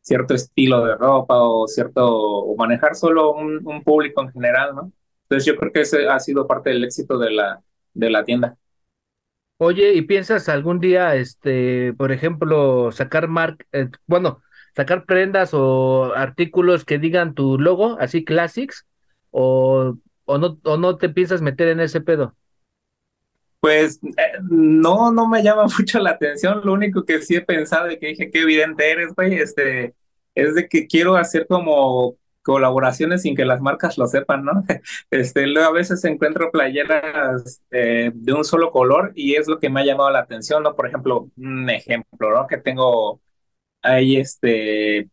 cierto 0.00 0.34
estilo 0.34 0.84
de 0.86 0.96
ropa 0.96 1.36
o 1.42 1.68
cierto, 1.68 2.06
o 2.06 2.56
manejar 2.56 2.94
solo 2.96 3.32
un, 3.34 3.60
un 3.66 3.82
público 3.84 4.22
en 4.22 4.32
general, 4.32 4.74
¿no? 4.74 4.92
Entonces 5.24 5.44
yo 5.44 5.56
creo 5.56 5.72
que 5.72 5.82
ese 5.82 6.08
ha 6.08 6.18
sido 6.20 6.46
parte 6.46 6.70
del 6.70 6.84
éxito 6.84 7.18
de 7.18 7.30
la, 7.32 7.62
de 7.94 8.10
la 8.10 8.24
tienda. 8.24 8.56
Oye, 9.58 9.94
¿y 9.94 10.02
piensas 10.02 10.48
algún 10.50 10.80
día, 10.80 11.14
este, 11.16 11.94
por 11.94 12.12
ejemplo, 12.12 12.92
sacar 12.92 13.26
mar 13.28 13.56
eh, 13.72 13.88
bueno, 14.06 14.42
sacar 14.74 15.06
prendas 15.06 15.50
o 15.54 16.12
artículos 16.14 16.84
que 16.84 16.98
digan 16.98 17.34
tu 17.34 17.58
logo, 17.58 17.96
así 17.98 18.22
classics, 18.24 18.86
o, 19.30 19.96
o 20.26 20.38
no, 20.38 20.58
o 20.64 20.76
no 20.76 20.98
te 20.98 21.08
piensas 21.08 21.40
meter 21.40 21.68
en 21.68 21.80
ese 21.80 22.02
pedo? 22.02 22.36
Pues 23.60 23.98
eh, 24.04 24.38
no, 24.48 25.12
no 25.12 25.28
me 25.28 25.42
llama 25.42 25.66
mucho 25.78 25.98
la 25.98 26.10
atención. 26.10 26.60
Lo 26.64 26.72
único 26.72 27.04
que 27.04 27.20
sí 27.22 27.36
he 27.36 27.42
pensado 27.42 27.90
y 27.90 27.98
que 27.98 28.08
dije 28.08 28.30
qué 28.30 28.42
evidente 28.42 28.90
eres, 28.90 29.14
güey, 29.14 29.38
este, 29.38 29.94
es 30.34 30.54
de 30.54 30.68
que 30.68 30.86
quiero 30.86 31.16
hacer 31.16 31.46
como 31.48 32.16
colaboraciones 32.46 33.22
sin 33.22 33.34
que 33.34 33.44
las 33.44 33.60
marcas 33.60 33.98
lo 33.98 34.06
sepan, 34.06 34.44
¿no? 34.44 34.52
Este, 35.10 35.46
luego 35.48 35.68
a 35.68 35.72
veces 35.72 36.04
encuentro 36.04 36.50
playeras 36.52 37.62
eh, 37.72 38.12
de 38.14 38.32
un 38.32 38.44
solo 38.44 38.70
color 38.70 39.12
y 39.16 39.34
es 39.34 39.48
lo 39.48 39.58
que 39.58 39.68
me 39.68 39.80
ha 39.80 39.84
llamado 39.84 40.10
la 40.10 40.20
atención, 40.20 40.62
¿no? 40.62 40.76
Por 40.76 40.86
ejemplo, 40.86 41.28
un 41.36 41.68
ejemplo, 41.70 42.32
¿no? 42.32 42.46
Que 42.46 42.58
tengo 42.58 43.20
ahí, 43.82 44.16
este, 44.16 45.08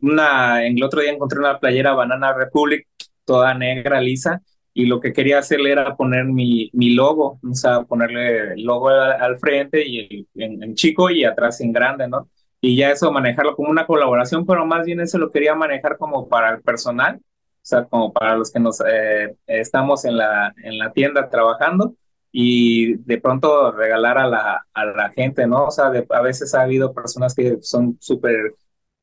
una, 0.00 0.64
en 0.66 0.76
el 0.78 0.84
otro 0.84 1.00
día 1.00 1.12
encontré 1.12 1.38
una 1.40 1.58
playera 1.58 1.94
Banana 1.94 2.32
Republic, 2.34 2.86
toda 3.24 3.54
negra, 3.54 4.00
lisa, 4.00 4.42
y 4.74 4.86
lo 4.86 5.00
que 5.00 5.12
quería 5.12 5.38
hacerle 5.38 5.72
era 5.72 5.96
poner 5.96 6.26
mi, 6.26 6.70
mi 6.72 6.90
logo, 6.90 7.40
o 7.42 7.54
sea, 7.54 7.82
ponerle 7.82 8.54
el 8.54 8.62
logo 8.62 8.88
al, 8.90 9.38
frente 9.38 9.84
y 9.86 10.28
en, 10.34 10.74
chico 10.74 11.10
y 11.10 11.24
atrás 11.24 11.60
en 11.60 11.72
grande, 11.72 12.08
¿no? 12.08 12.28
Y 12.64 12.76
ya 12.76 12.90
eso 12.90 13.12
manejarlo 13.12 13.54
como 13.56 13.68
una 13.68 13.86
colaboración, 13.86 14.46
pero 14.46 14.64
más 14.64 14.86
bien 14.86 14.98
eso 15.00 15.18
lo 15.18 15.30
quería 15.30 15.54
manejar 15.54 15.98
como 15.98 16.28
para 16.30 16.54
el 16.54 16.62
personal, 16.62 17.16
o 17.16 17.20
sea, 17.60 17.84
como 17.84 18.10
para 18.10 18.36
los 18.36 18.50
que 18.50 18.58
nos 18.58 18.80
eh, 18.80 19.36
estamos 19.46 20.06
en 20.06 20.16
la, 20.16 20.54
en 20.62 20.78
la 20.78 20.90
tienda 20.90 21.28
trabajando 21.28 21.94
y 22.32 22.94
de 23.04 23.20
pronto 23.20 23.70
regalar 23.72 24.16
a 24.16 24.26
la, 24.26 24.66
a 24.72 24.84
la 24.86 25.10
gente, 25.10 25.46
¿no? 25.46 25.66
O 25.66 25.70
sea, 25.70 25.92
a 26.08 26.22
veces 26.22 26.54
ha 26.54 26.62
habido 26.62 26.94
personas 26.94 27.34
que 27.34 27.58
son 27.60 27.98
súper 28.00 28.54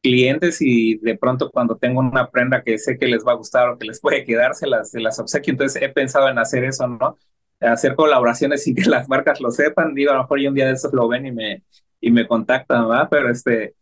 clientes 0.02 0.58
y 0.62 0.98
de 0.98 1.16
pronto 1.16 1.52
cuando 1.52 1.78
tengo 1.78 2.00
una 2.00 2.32
prenda 2.32 2.64
que 2.64 2.80
sé 2.80 2.98
que 2.98 3.06
les 3.06 3.24
va 3.24 3.34
a 3.34 3.36
gustar 3.36 3.70
o 3.70 3.78
que 3.78 3.86
les 3.86 4.02
puede 4.02 4.26
quedar, 4.26 4.56
se 4.56 4.66
las, 4.66 4.90
se 4.90 5.00
las 5.00 5.20
obsequio. 5.20 5.52
Entonces 5.52 5.84
he 5.84 5.90
pensado 5.90 6.30
en 6.30 6.40
hacer 6.40 6.64
eso, 6.64 6.88
¿no? 6.88 7.16
Hacer 7.60 7.96
colaboraciones 7.96 8.64
sin 8.64 8.74
que 8.76 8.90
las 8.90 9.08
marcas 9.08 9.40
lo 9.40 9.52
sepan. 9.52 9.94
Digo, 9.94 10.12
a 10.12 10.16
lo 10.16 10.22
mejor 10.24 10.40
un 10.48 10.56
día 10.56 10.66
de 10.66 10.74
esos 10.74 10.92
lo 10.94 11.08
ven 11.08 11.28
y 11.28 11.32
me, 11.32 11.64
y 12.02 12.12
me 12.12 12.28
contactan, 12.28 12.90
¿verdad? 12.90 13.08
Pero 13.12 13.30
este, 13.32 13.76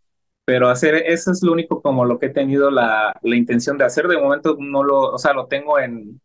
pero 0.45 0.69
hacer 0.69 0.95
eso 0.95 1.31
es 1.31 1.43
lo 1.43 1.53
único 1.53 1.81
como 1.81 2.05
lo 2.05 2.19
que 2.19 2.27
he 2.27 2.29
tenido 2.31 2.71
la, 2.71 3.15
la 3.23 3.35
intención 3.37 3.77
de 3.77 3.85
hacer. 3.85 4.07
De 4.07 4.17
momento 4.19 4.57
no 4.59 4.83
lo, 4.83 5.11
o 5.13 5.17
sea, 5.19 5.33
lo 5.33 5.47
tengo 5.47 5.79
en, 5.79 6.21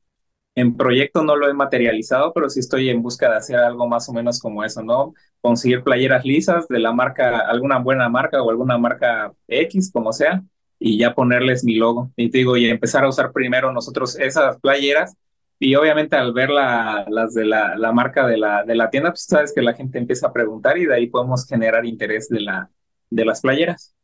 en 0.56 0.76
proyecto 0.76 1.22
no 1.24 1.36
lo 1.36 1.48
he 1.48 1.54
materializado, 1.54 2.32
pero 2.32 2.48
sí 2.48 2.60
estoy 2.60 2.88
en 2.90 3.02
busca 3.02 3.28
de 3.30 3.36
hacer 3.36 3.56
algo 3.56 3.88
más 3.88 4.08
o 4.08 4.12
menos 4.12 4.38
como 4.40 4.64
eso, 4.64 4.82
¿no? 4.82 5.14
Conseguir 5.40 5.82
playeras 5.82 6.24
lisas 6.24 6.68
de 6.68 6.78
la 6.78 6.92
marca, 6.92 7.40
alguna 7.40 7.78
buena 7.78 8.08
marca 8.08 8.42
o 8.42 8.50
alguna 8.50 8.78
marca 8.78 9.32
X, 9.48 9.90
como 9.92 10.12
sea, 10.12 10.42
y 10.78 10.98
ya 10.98 11.14
ponerles 11.14 11.64
mi 11.64 11.74
logo. 11.76 12.12
Y 12.16 12.30
te 12.30 12.38
digo, 12.38 12.56
y 12.56 12.66
empezar 12.66 13.04
a 13.04 13.08
usar 13.08 13.32
primero 13.32 13.72
nosotros 13.72 14.18
esas 14.18 14.58
playeras. 14.60 15.16
Y 15.64 15.74
obviamente 15.76 16.16
al 16.16 16.32
ver 16.32 16.50
la, 16.50 17.06
las 17.08 17.32
de 17.34 17.46
la, 17.46 17.76
la 17.76 17.92
marca 17.92 18.26
de 18.26 18.36
la, 18.36 18.64
de 18.64 18.74
la 18.74 18.90
tienda, 18.90 19.10
pues 19.10 19.24
sabes 19.24 19.52
que 19.54 19.62
la 19.62 19.72
gente 19.72 19.98
empieza 19.98 20.26
a 20.26 20.32
preguntar 20.32 20.76
y 20.76 20.86
de 20.86 20.94
ahí 20.94 21.06
podemos 21.06 21.46
generar 21.46 21.86
interés 21.86 22.28
de, 22.28 22.40
la, 22.40 22.70
de 23.08 23.24
las 23.24 23.40
playeras. 23.40 23.94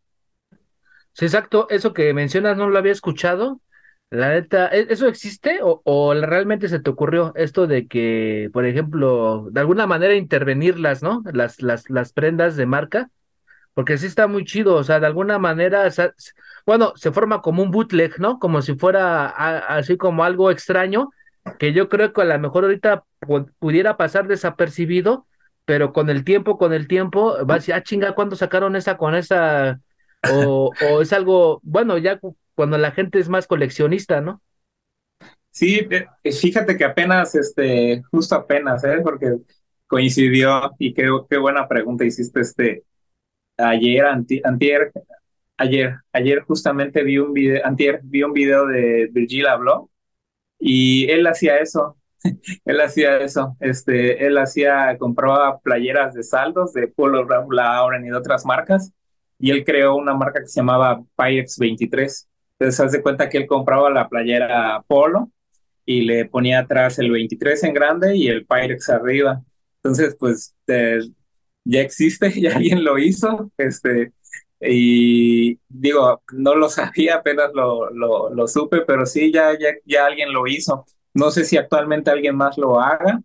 Sí, 1.12 1.26
exacto. 1.26 1.66
Eso 1.68 1.92
que 1.92 2.14
mencionas 2.14 2.56
no 2.56 2.68
lo 2.68 2.78
había 2.78 2.92
escuchado 2.92 3.60
la 4.10 4.30
neta, 4.30 4.68
¿e-, 4.68 4.86
¿eso 4.90 5.06
existe 5.06 5.60
o, 5.62 5.82
o, 5.84 6.14
realmente 6.14 6.68
se 6.68 6.80
te 6.80 6.90
ocurrió 6.90 7.32
esto 7.36 7.66
de 7.66 7.86
que, 7.86 8.50
por 8.52 8.66
ejemplo, 8.66 9.48
de 9.52 9.60
alguna 9.60 9.86
manera 9.86 10.14
intervenirlas, 10.14 11.02
¿no? 11.02 11.22
Las, 11.32 11.62
las, 11.62 11.88
las 11.90 12.12
prendas 12.12 12.56
de 12.56 12.66
marca, 12.66 13.10
porque 13.72 13.98
sí 13.98 14.06
está 14.06 14.26
muy 14.26 14.44
chido, 14.44 14.74
o 14.74 14.82
sea, 14.82 14.98
de 14.98 15.06
alguna 15.06 15.38
manera, 15.38 15.88
bueno, 16.66 16.92
se 16.96 17.12
forma 17.12 17.40
como 17.40 17.62
un 17.62 17.70
bootleg, 17.70 18.18
¿no? 18.18 18.38
Como 18.40 18.62
si 18.62 18.74
fuera 18.74 19.28
así 19.28 19.96
como 19.96 20.24
algo 20.24 20.50
extraño, 20.50 21.10
que 21.58 21.72
yo 21.72 21.88
creo 21.88 22.12
que 22.12 22.22
a 22.22 22.24
lo 22.24 22.38
mejor 22.38 22.64
ahorita 22.64 23.04
pudiera 23.58 23.96
pasar 23.96 24.28
desapercibido, 24.28 25.26
pero 25.64 25.92
con 25.92 26.10
el 26.10 26.24
tiempo, 26.24 26.58
con 26.58 26.72
el 26.72 26.88
tiempo, 26.88 27.36
va 27.46 27.54
a 27.54 27.58
decir, 27.58 27.74
ah, 27.74 27.82
chinga, 27.82 28.14
¿cuándo 28.14 28.36
sacaron 28.36 28.76
esa 28.76 28.96
con 28.96 29.14
esa? 29.14 29.80
O, 30.32 30.72
o 30.90 31.00
es 31.00 31.12
algo, 31.12 31.60
bueno, 31.62 31.98
ya 31.98 32.20
cuando 32.54 32.78
la 32.78 32.90
gente 32.90 33.18
es 33.18 33.28
más 33.28 33.46
coleccionista, 33.46 34.20
¿no? 34.20 34.42
Sí, 35.50 35.86
eh, 35.90 36.32
fíjate 36.32 36.76
que 36.76 36.84
apenas, 36.84 37.34
este, 37.34 38.02
justo 38.10 38.34
apenas, 38.34 38.84
¿eh? 38.84 39.00
Porque 39.02 39.36
coincidió 39.86 40.72
y 40.78 40.94
qué, 40.94 41.08
qué 41.28 41.36
buena 41.38 41.66
pregunta 41.66 42.04
hiciste, 42.04 42.40
este, 42.40 42.84
ayer, 43.56 44.06
antier, 44.06 44.92
ayer, 45.56 45.96
ayer 46.12 46.40
justamente 46.42 47.02
vi 47.02 47.18
un 47.18 47.32
video, 47.32 47.66
antier, 47.66 48.00
vi 48.02 48.22
un 48.22 48.32
video 48.32 48.66
de 48.66 49.08
Virgil 49.12 49.46
habló 49.46 49.90
y 50.60 51.10
él 51.10 51.26
hacía 51.26 51.58
eso, 51.58 51.96
él 52.64 52.80
hacía 52.80 53.18
eso, 53.18 53.56
este, 53.60 54.26
él 54.26 54.38
hacía, 54.38 54.96
compraba 54.98 55.58
playeras 55.60 56.14
de 56.14 56.22
saldos 56.22 56.72
de 56.74 56.88
Polo 56.88 57.24
Ralph 57.24 57.50
Lauren 57.50 58.04
y 58.04 58.10
de 58.10 58.16
otras 58.16 58.44
marcas 58.44 58.92
y 59.38 59.50
él 59.50 59.64
creó 59.64 59.96
una 59.96 60.14
marca 60.14 60.40
que 60.40 60.48
se 60.48 60.60
llamaba 60.60 61.02
Pyrex 61.16 61.58
23 61.58 62.30
entonces, 62.60 62.80
haz 62.80 62.92
de 62.92 63.00
cuenta 63.00 63.30
que 63.30 63.38
él 63.38 63.46
compraba 63.46 63.88
la 63.88 64.08
playera 64.10 64.84
Polo 64.86 65.30
y 65.86 66.02
le 66.02 66.26
ponía 66.26 66.60
atrás 66.60 66.98
el 66.98 67.10
23 67.10 67.64
en 67.64 67.72
grande 67.72 68.16
y 68.16 68.28
el 68.28 68.44
Pyrex 68.44 68.90
arriba. 68.90 69.42
Entonces, 69.76 70.14
pues 70.20 70.54
ya 71.64 71.80
existe, 71.80 72.30
ya 72.38 72.56
alguien 72.56 72.84
lo 72.84 72.98
hizo. 72.98 73.50
Este, 73.56 74.12
y 74.60 75.58
digo, 75.68 76.22
no 76.32 76.54
lo 76.54 76.68
sabía, 76.70 77.16
apenas 77.16 77.50
lo, 77.54 77.90
lo, 77.90 78.46
supe, 78.48 78.82
pero 78.82 79.06
sí, 79.06 79.32
ya, 79.32 79.58
ya, 79.58 79.70
ya 79.84 80.06
alguien 80.06 80.32
lo 80.32 80.46
hizo. 80.46 80.84
No 81.14 81.30
sé 81.30 81.44
si 81.44 81.56
actualmente 81.56 82.10
alguien 82.10 82.36
más 82.36 82.58
lo 82.58 82.80
haga. 82.80 83.22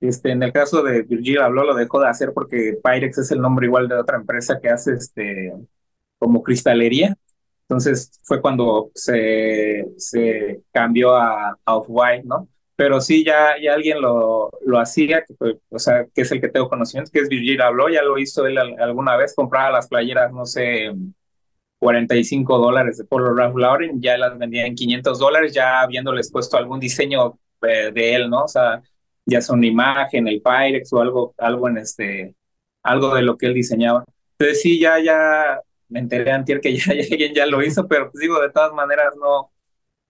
Este, 0.00 0.30
en 0.30 0.42
el 0.42 0.52
caso 0.52 0.82
de 0.82 1.02
Virgil 1.02 1.40
habló, 1.40 1.64
lo 1.64 1.74
dejó 1.74 2.00
de 2.00 2.08
hacer 2.08 2.32
porque 2.32 2.78
Pyrex 2.82 3.18
es 3.18 3.30
el 3.32 3.40
nombre 3.40 3.66
igual 3.66 3.88
de 3.88 3.96
otra 3.96 4.16
empresa 4.16 4.60
que 4.60 4.68
hace 4.70 4.94
este, 4.94 5.52
como 6.18 6.42
cristalería. 6.42 7.16
Entonces 7.62 8.18
fue 8.24 8.40
cuando 8.40 8.90
se, 8.94 9.86
se 9.98 10.62
cambió 10.72 11.14
a, 11.16 11.56
Off-White, 11.66 12.24
¿no? 12.26 12.48
Pero 12.78 13.00
sí, 13.00 13.24
ya, 13.24 13.56
ya 13.60 13.74
alguien 13.74 14.00
lo, 14.00 14.50
lo 14.64 14.78
hacía, 14.78 15.24
que, 15.24 15.34
o 15.68 15.78
sea, 15.80 16.06
que 16.14 16.20
es 16.22 16.30
el 16.30 16.40
que 16.40 16.48
tengo 16.48 16.68
conocimiento, 16.68 17.10
que 17.12 17.18
es 17.18 17.28
Virgil 17.28 17.60
Habló, 17.60 17.88
ya 17.88 18.04
lo 18.04 18.18
hizo 18.18 18.46
él 18.46 18.56
alguna 18.56 19.16
vez, 19.16 19.34
compraba 19.34 19.72
las 19.72 19.88
playeras, 19.88 20.32
no 20.32 20.46
sé, 20.46 20.92
45 21.80 22.56
dólares 22.56 22.98
de 22.98 23.04
Polo 23.04 23.34
Ralph 23.34 23.56
Lauren, 23.56 24.00
ya 24.00 24.16
las 24.16 24.38
vendía 24.38 24.64
en 24.64 24.76
500 24.76 25.18
dólares, 25.18 25.52
ya 25.52 25.80
habiéndoles 25.80 26.30
puesto 26.30 26.56
algún 26.56 26.78
diseño 26.78 27.40
eh, 27.62 27.90
de 27.92 28.14
él, 28.14 28.30
¿no? 28.30 28.44
O 28.44 28.48
sea, 28.48 28.80
ya 29.26 29.40
son 29.40 29.64
imagen, 29.64 30.28
el 30.28 30.40
Pyrex 30.40 30.92
o 30.92 31.00
algo, 31.00 31.34
algo 31.36 31.68
en 31.68 31.78
este, 31.78 32.36
algo 32.84 33.12
de 33.12 33.22
lo 33.22 33.36
que 33.36 33.46
él 33.46 33.54
diseñaba. 33.54 34.04
Entonces 34.38 34.62
sí, 34.62 34.78
ya, 34.78 35.00
ya, 35.00 35.60
me 35.88 35.98
enteré 35.98 36.30
antier 36.30 36.60
que 36.60 36.76
ya, 36.76 36.92
alguien 37.10 37.34
ya 37.34 37.44
lo 37.46 37.60
hizo, 37.60 37.88
pero 37.88 38.12
pues 38.12 38.20
digo, 38.22 38.40
de 38.40 38.50
todas 38.50 38.72
maneras 38.72 39.14
no, 39.20 39.50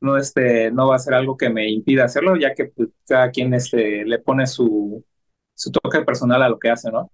no, 0.01 0.17
este, 0.17 0.71
no 0.71 0.89
va 0.89 0.97
a 0.97 1.01
ser 1.01 1.15
algo 1.15 1.37
que 1.37 1.51
me 1.51 1.71
impida 1.71 2.05
hacerlo, 2.05 2.37
ya 2.37 2.55
que 2.55 2.67
pues, 2.67 2.89
cada 3.07 3.31
quien 3.31 3.55
este, 3.55 4.05
le 4.05 4.19
pone 4.19 4.47
su, 4.47 5.05
su 5.55 5.71
toque 5.73 6.03
personal 6.03 6.43
a 6.43 6.49
lo 6.49 6.59
que 6.59 6.71
hace, 6.71 6.91
¿no? 6.91 7.11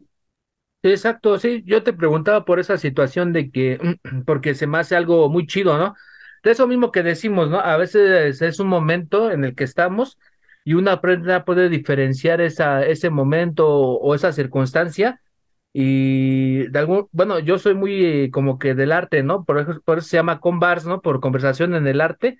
Exacto, 0.82 1.38
sí, 1.38 1.62
yo 1.64 1.82
te 1.82 1.94
preguntaba 1.94 2.44
por 2.44 2.60
esa 2.60 2.76
situación 2.76 3.32
de 3.32 3.50
que, 3.50 3.78
porque 4.26 4.54
se 4.54 4.66
me 4.66 4.78
hace 4.78 4.96
algo 4.96 5.30
muy 5.30 5.46
chido, 5.46 5.78
¿no? 5.78 5.94
De 6.42 6.50
eso 6.50 6.66
mismo 6.66 6.92
que 6.92 7.02
decimos, 7.02 7.48
¿no? 7.48 7.58
A 7.58 7.76
veces 7.78 8.42
es 8.42 8.60
un 8.60 8.68
momento 8.68 9.30
en 9.30 9.44
el 9.44 9.54
que 9.54 9.64
estamos 9.64 10.18
y 10.64 10.74
una 10.74 11.00
prenda 11.00 11.44
puede 11.44 11.70
diferenciar 11.70 12.40
esa, 12.42 12.84
ese 12.86 13.10
momento 13.10 13.66
o, 13.68 14.14
esa 14.14 14.32
circunstancia 14.32 15.20
y 15.72 16.68
de 16.68 16.78
algún, 16.78 17.08
bueno, 17.12 17.38
yo 17.38 17.58
soy 17.58 17.74
muy 17.74 18.30
como 18.30 18.58
que 18.58 18.74
del 18.74 18.92
arte, 18.92 19.22
¿no? 19.22 19.44
Por 19.44 19.58
eso, 19.60 19.80
por 19.84 19.98
eso 19.98 20.08
se 20.08 20.16
llama 20.18 20.40
convars, 20.40 20.86
¿no? 20.86 21.00
Por 21.02 21.20
conversación 21.20 21.74
en 21.74 21.86
el 21.86 22.00
arte 22.00 22.38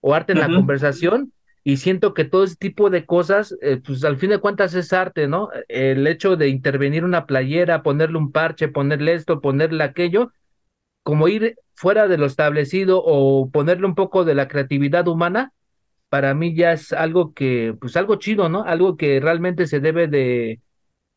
o 0.00 0.14
arte 0.14 0.32
en 0.32 0.40
la 0.40 0.48
conversación 0.48 1.32
y 1.64 1.76
siento 1.76 2.14
que 2.14 2.24
todo 2.24 2.44
ese 2.44 2.56
tipo 2.56 2.88
de 2.88 3.04
cosas, 3.04 3.54
eh, 3.60 3.80
pues 3.84 4.04
al 4.04 4.16
fin 4.16 4.30
de 4.30 4.38
cuentas 4.38 4.74
es 4.74 4.92
arte, 4.92 5.28
¿no? 5.28 5.50
El 5.68 6.06
hecho 6.06 6.36
de 6.36 6.48
intervenir 6.48 7.04
una 7.04 7.26
playera, 7.26 7.82
ponerle 7.82 8.16
un 8.18 8.32
parche, 8.32 8.68
ponerle 8.68 9.14
esto, 9.14 9.40
ponerle 9.40 9.84
aquello, 9.84 10.32
como 11.02 11.28
ir 11.28 11.56
fuera 11.74 12.08
de 12.08 12.18
lo 12.18 12.26
establecido 12.26 13.02
o 13.04 13.50
ponerle 13.50 13.86
un 13.86 13.94
poco 13.94 14.24
de 14.24 14.34
la 14.34 14.48
creatividad 14.48 15.08
humana, 15.08 15.52
para 16.08 16.34
mí 16.34 16.54
ya 16.54 16.72
es 16.72 16.92
algo 16.92 17.34
que, 17.34 17.74
pues 17.78 17.96
algo 17.96 18.16
chido, 18.16 18.48
¿no? 18.48 18.62
Algo 18.64 18.96
que 18.96 19.20
realmente 19.20 19.66
se 19.66 19.80
debe 19.80 20.08
de, 20.08 20.60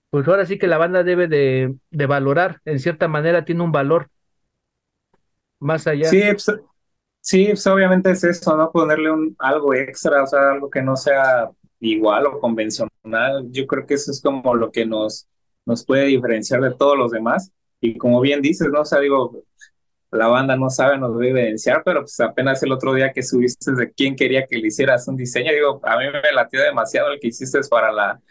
pues 0.09 0.27
ahora 0.27 0.45
sí 0.45 0.57
que 0.57 0.67
la 0.67 0.77
banda 0.77 1.03
debe 1.03 1.27
de, 1.27 1.75
de 1.89 2.05
valorar, 2.05 2.59
en 2.65 2.79
cierta 2.79 3.07
manera 3.07 3.45
tiene 3.45 3.63
un 3.63 3.71
valor 3.71 4.09
más 5.59 5.87
allá. 5.87 6.09
Sí, 6.09 6.21
pues, 6.31 6.51
Sí, 7.21 7.45
pues 7.47 7.65
obviamente 7.67 8.11
es 8.11 8.23
eso, 8.23 8.57
¿no? 8.57 8.71
Ponerle 8.71 9.11
un, 9.11 9.35
algo 9.39 9.73
extra, 9.73 10.23
o 10.23 10.27
sea, 10.27 10.51
algo 10.51 10.69
que 10.69 10.81
no 10.81 10.95
sea 10.95 11.49
igual 11.79 12.25
o 12.25 12.39
convencional. 12.39 13.47
Yo 13.51 13.67
creo 13.67 13.85
que 13.85 13.93
eso 13.95 14.11
es 14.11 14.21
como 14.21 14.55
lo 14.55 14.71
que 14.71 14.85
nos, 14.85 15.27
nos 15.65 15.85
puede 15.85 16.05
diferenciar 16.05 16.61
de 16.61 16.73
todos 16.73 16.97
los 16.97 17.11
demás. 17.11 17.51
Y 17.79 17.97
como 17.97 18.21
bien 18.21 18.41
dices, 18.41 18.67
¿no? 18.71 18.81
O 18.81 18.85
sea, 18.85 18.99
digo, 18.99 19.43
la 20.11 20.27
banda 20.27 20.55
no 20.57 20.69
sabe, 20.69 20.97
nos 20.97 21.17
debe 21.17 21.41
evidenciar, 21.41 21.83
pero 21.85 22.01
pues 22.01 22.19
apenas 22.19 22.61
el 22.63 22.71
otro 22.71 22.93
día 22.93 23.11
que 23.13 23.23
subiste 23.23 23.71
de 23.73 23.91
quién 23.93 24.15
quería 24.15 24.45
que 24.47 24.57
le 24.57 24.67
hicieras 24.67 25.07
un 25.07 25.15
diseño, 25.15 25.51
digo, 25.53 25.79
a 25.83 25.97
mí 25.97 26.05
me 26.11 26.31
latió 26.33 26.61
demasiado 26.61 27.11
el 27.11 27.19
que 27.19 27.27
hiciste 27.29 27.59
para 27.69 27.91
la, 27.91 28.21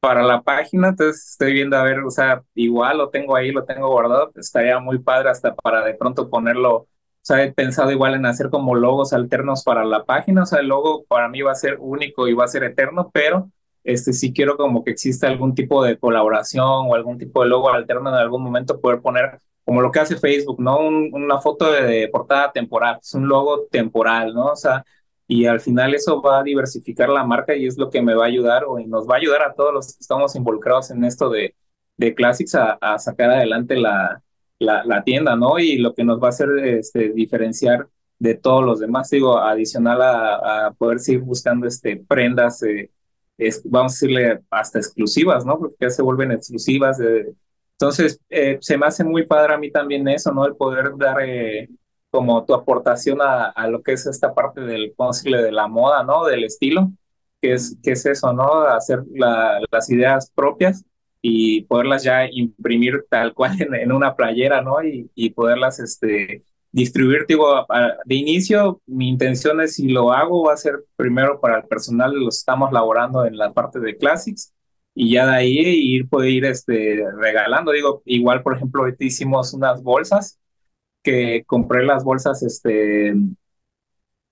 para 0.00 0.22
la 0.24 0.42
página, 0.42 0.88
entonces 0.88 1.30
estoy 1.30 1.52
viendo 1.52 1.76
a 1.76 1.84
ver, 1.84 2.00
o 2.00 2.10
sea, 2.10 2.42
igual 2.54 2.98
lo 2.98 3.10
tengo 3.10 3.36
ahí, 3.36 3.52
lo 3.52 3.64
tengo 3.64 3.88
guardado, 3.88 4.32
estaría 4.36 4.78
muy 4.80 4.98
padre 4.98 5.30
hasta 5.30 5.54
para 5.54 5.84
de 5.84 5.94
pronto 5.94 6.28
ponerlo 6.28 6.88
sea, 7.28 7.44
he 7.44 7.52
pensado 7.52 7.90
igual 7.92 8.14
en 8.14 8.26
hacer 8.26 8.50
como 8.50 8.74
logos 8.74 9.12
alternos 9.12 9.62
para 9.62 9.84
la 9.84 10.04
página, 10.04 10.42
o 10.44 10.46
sea, 10.46 10.60
el 10.60 10.68
logo 10.68 11.04
para 11.04 11.28
mí 11.28 11.42
va 11.42 11.52
a 11.52 11.54
ser 11.54 11.76
único 11.78 12.26
y 12.26 12.32
va 12.34 12.44
a 12.44 12.48
ser 12.48 12.64
eterno, 12.64 13.10
pero 13.12 13.50
este 13.84 14.12
sí 14.12 14.32
quiero 14.32 14.56
como 14.56 14.82
que 14.84 14.90
exista 14.92 15.28
algún 15.28 15.54
tipo 15.54 15.84
de 15.84 15.98
colaboración 15.98 16.64
o 16.66 16.94
algún 16.94 17.18
tipo 17.18 17.42
de 17.42 17.48
logo 17.50 17.70
alterno 17.70 18.10
en 18.10 18.16
algún 18.16 18.42
momento 18.42 18.80
poder 18.80 19.00
poner 19.02 19.38
como 19.64 19.82
lo 19.82 19.90
que 19.92 20.00
hace 20.00 20.16
Facebook, 20.16 20.60
¿no? 20.60 20.78
una 20.78 21.38
foto 21.40 21.70
de, 21.70 22.08
portada 22.08 22.50
temporal, 22.52 22.98
es 23.02 23.12
un 23.14 23.28
logo 23.28 23.66
temporal, 23.70 24.32
¿no? 24.34 24.46
O 24.52 24.56
sea, 24.56 24.84
y 25.26 25.44
al 25.46 25.60
final 25.60 25.94
eso 25.94 26.22
va 26.22 26.40
a 26.40 26.42
diversificar 26.42 27.10
la 27.10 27.24
marca 27.24 27.54
y 27.54 27.66
es 27.66 27.76
lo 27.78 27.90
que 27.90 28.00
me 28.02 28.14
va 28.14 28.24
a 28.24 28.28
ayudar 28.28 28.64
o 28.64 28.78
nos 28.80 29.06
va 29.08 29.16
a 29.16 29.18
ayudar 29.18 29.42
a 29.42 29.54
todos 29.54 29.74
los 29.74 29.94
que 29.94 30.00
estamos 30.00 30.34
involucrados 30.36 30.90
en 30.90 31.04
esto 31.04 31.28
de, 31.30 31.54
de 31.98 32.14
Classics 32.14 32.54
a 32.54 32.98
sacar 32.98 33.30
adelante 33.30 33.76
la, 33.76 34.22
la, 34.58 34.84
la, 34.84 35.04
tienda, 35.04 35.36
¿no? 35.36 35.58
Y 35.58 35.78
lo 35.78 35.94
que 35.94 36.04
nos 36.04 36.20
va 36.22 36.26
a 36.26 36.30
hacer 36.30 36.50
este, 36.58 37.10
diferenciar 37.10 37.88
de 38.18 38.34
todos 38.34 38.64
los 38.64 38.80
demás, 38.80 39.10
digo, 39.10 39.38
adicional 39.38 40.02
a, 40.02 40.66
a 40.66 40.72
poder 40.72 40.98
seguir 41.00 41.20
buscando 41.22 41.66
este, 41.66 41.96
prendas, 41.96 42.62
eh, 42.62 42.90
vamos 43.64 43.92
a 43.92 43.94
decirle, 43.94 44.40
hasta 44.50 44.78
exclusivas, 44.78 45.44
¿no? 45.44 45.58
Porque 45.58 45.76
ya 45.80 45.90
se 45.90 46.02
vuelven 46.02 46.32
exclusivas. 46.32 46.98
De, 46.98 47.34
entonces, 47.72 48.20
eh, 48.28 48.58
se 48.60 48.76
me 48.76 48.86
hace 48.86 49.04
muy 49.04 49.26
padre 49.26 49.54
a 49.54 49.58
mí 49.58 49.70
también 49.70 50.06
eso, 50.08 50.32
¿no? 50.32 50.46
El 50.46 50.56
poder 50.56 50.92
dar 50.96 51.18
eh, 51.22 51.68
como 52.10 52.44
tu 52.44 52.54
aportación 52.54 53.20
a, 53.22 53.46
a, 53.50 53.68
lo 53.68 53.82
que 53.82 53.92
es 53.92 54.06
esta 54.06 54.34
parte 54.34 54.60
del, 54.62 54.94
vamos 54.98 55.18
decirle, 55.18 55.42
de 55.42 55.52
la 55.52 55.68
moda, 55.68 56.02
¿no? 56.02 56.24
Del 56.24 56.44
estilo, 56.44 56.90
que 57.40 57.54
es, 57.54 57.78
que 57.82 57.92
es 57.92 58.04
eso, 58.06 58.32
¿no? 58.32 58.62
Hacer 58.62 59.04
la, 59.14 59.60
las 59.70 59.90
ideas 59.90 60.32
propias 60.34 60.84
y 61.22 61.62
poderlas 61.62 62.04
ya 62.04 62.26
imprimir 62.30 63.04
tal 63.10 63.34
cual 63.34 63.56
en, 63.60 63.92
una 63.92 64.14
playera, 64.16 64.62
¿no? 64.62 64.82
Y, 64.82 65.10
y 65.14 65.30
poderlas 65.30 65.80
este, 65.80 66.44
distribuir, 66.72 67.26
digo, 67.26 67.66
de 68.04 68.14
inicio 68.14 68.80
mi 68.86 69.08
intención 69.08 69.60
es 69.60 69.76
si 69.76 69.88
lo 69.88 70.12
hago 70.12 70.44
va 70.44 70.54
a 70.54 70.56
ser 70.56 70.84
primero 70.96 71.40
para 71.40 71.58
el 71.58 71.64
personal, 71.64 72.12
los 72.14 72.38
estamos 72.38 72.72
laborando 72.72 73.24
en 73.24 73.36
la 73.36 73.52
parte 73.52 73.80
de 73.80 73.96
Classics 73.96 74.52
y 74.94 75.12
ya 75.12 75.26
de 75.26 75.36
ahí 75.36 75.58
ir, 75.58 76.08
poder 76.08 76.30
ir 76.30 76.44
este, 76.44 77.04
regalando, 77.16 77.72
digo, 77.72 78.02
igual 78.04 78.42
por 78.42 78.56
ejemplo 78.56 78.82
ahorita 78.82 79.04
hicimos 79.04 79.54
unas 79.54 79.82
bolsas 79.82 80.38
que 81.02 81.44
compré 81.46 81.84
las 81.84 82.04
bolsas, 82.04 82.42
este, 82.42 83.14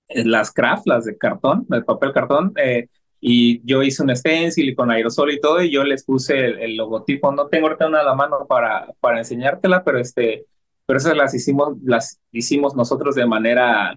las 0.08 0.52
craft, 0.52 0.86
las 0.86 1.04
de 1.04 1.16
cartón, 1.16 1.66
de 1.68 1.82
papel 1.82 2.12
cartón, 2.12 2.52
eh, 2.56 2.88
y 3.28 3.60
yo 3.64 3.82
hice 3.82 4.04
un 4.04 4.14
stencil 4.14 4.76
con 4.76 4.88
aerosol 4.88 5.32
y 5.32 5.40
todo, 5.40 5.60
y 5.60 5.72
yo 5.72 5.82
les 5.82 6.04
puse 6.04 6.46
el, 6.46 6.76
logotipo. 6.76 7.32
No 7.32 7.48
tengo 7.48 7.66
ahorita 7.66 7.86
a 7.86 8.04
la 8.04 8.14
mano 8.14 8.46
para, 8.48 8.86
para 9.00 9.18
enseñártela, 9.18 9.82
pero 9.82 9.98
este, 9.98 10.46
pero 10.86 10.98
esas 10.98 11.16
las 11.16 11.34
hicimos, 11.34 11.76
las 11.82 12.20
hicimos 12.30 12.76
nosotros 12.76 13.16
de 13.16 13.26
manera, 13.26 13.94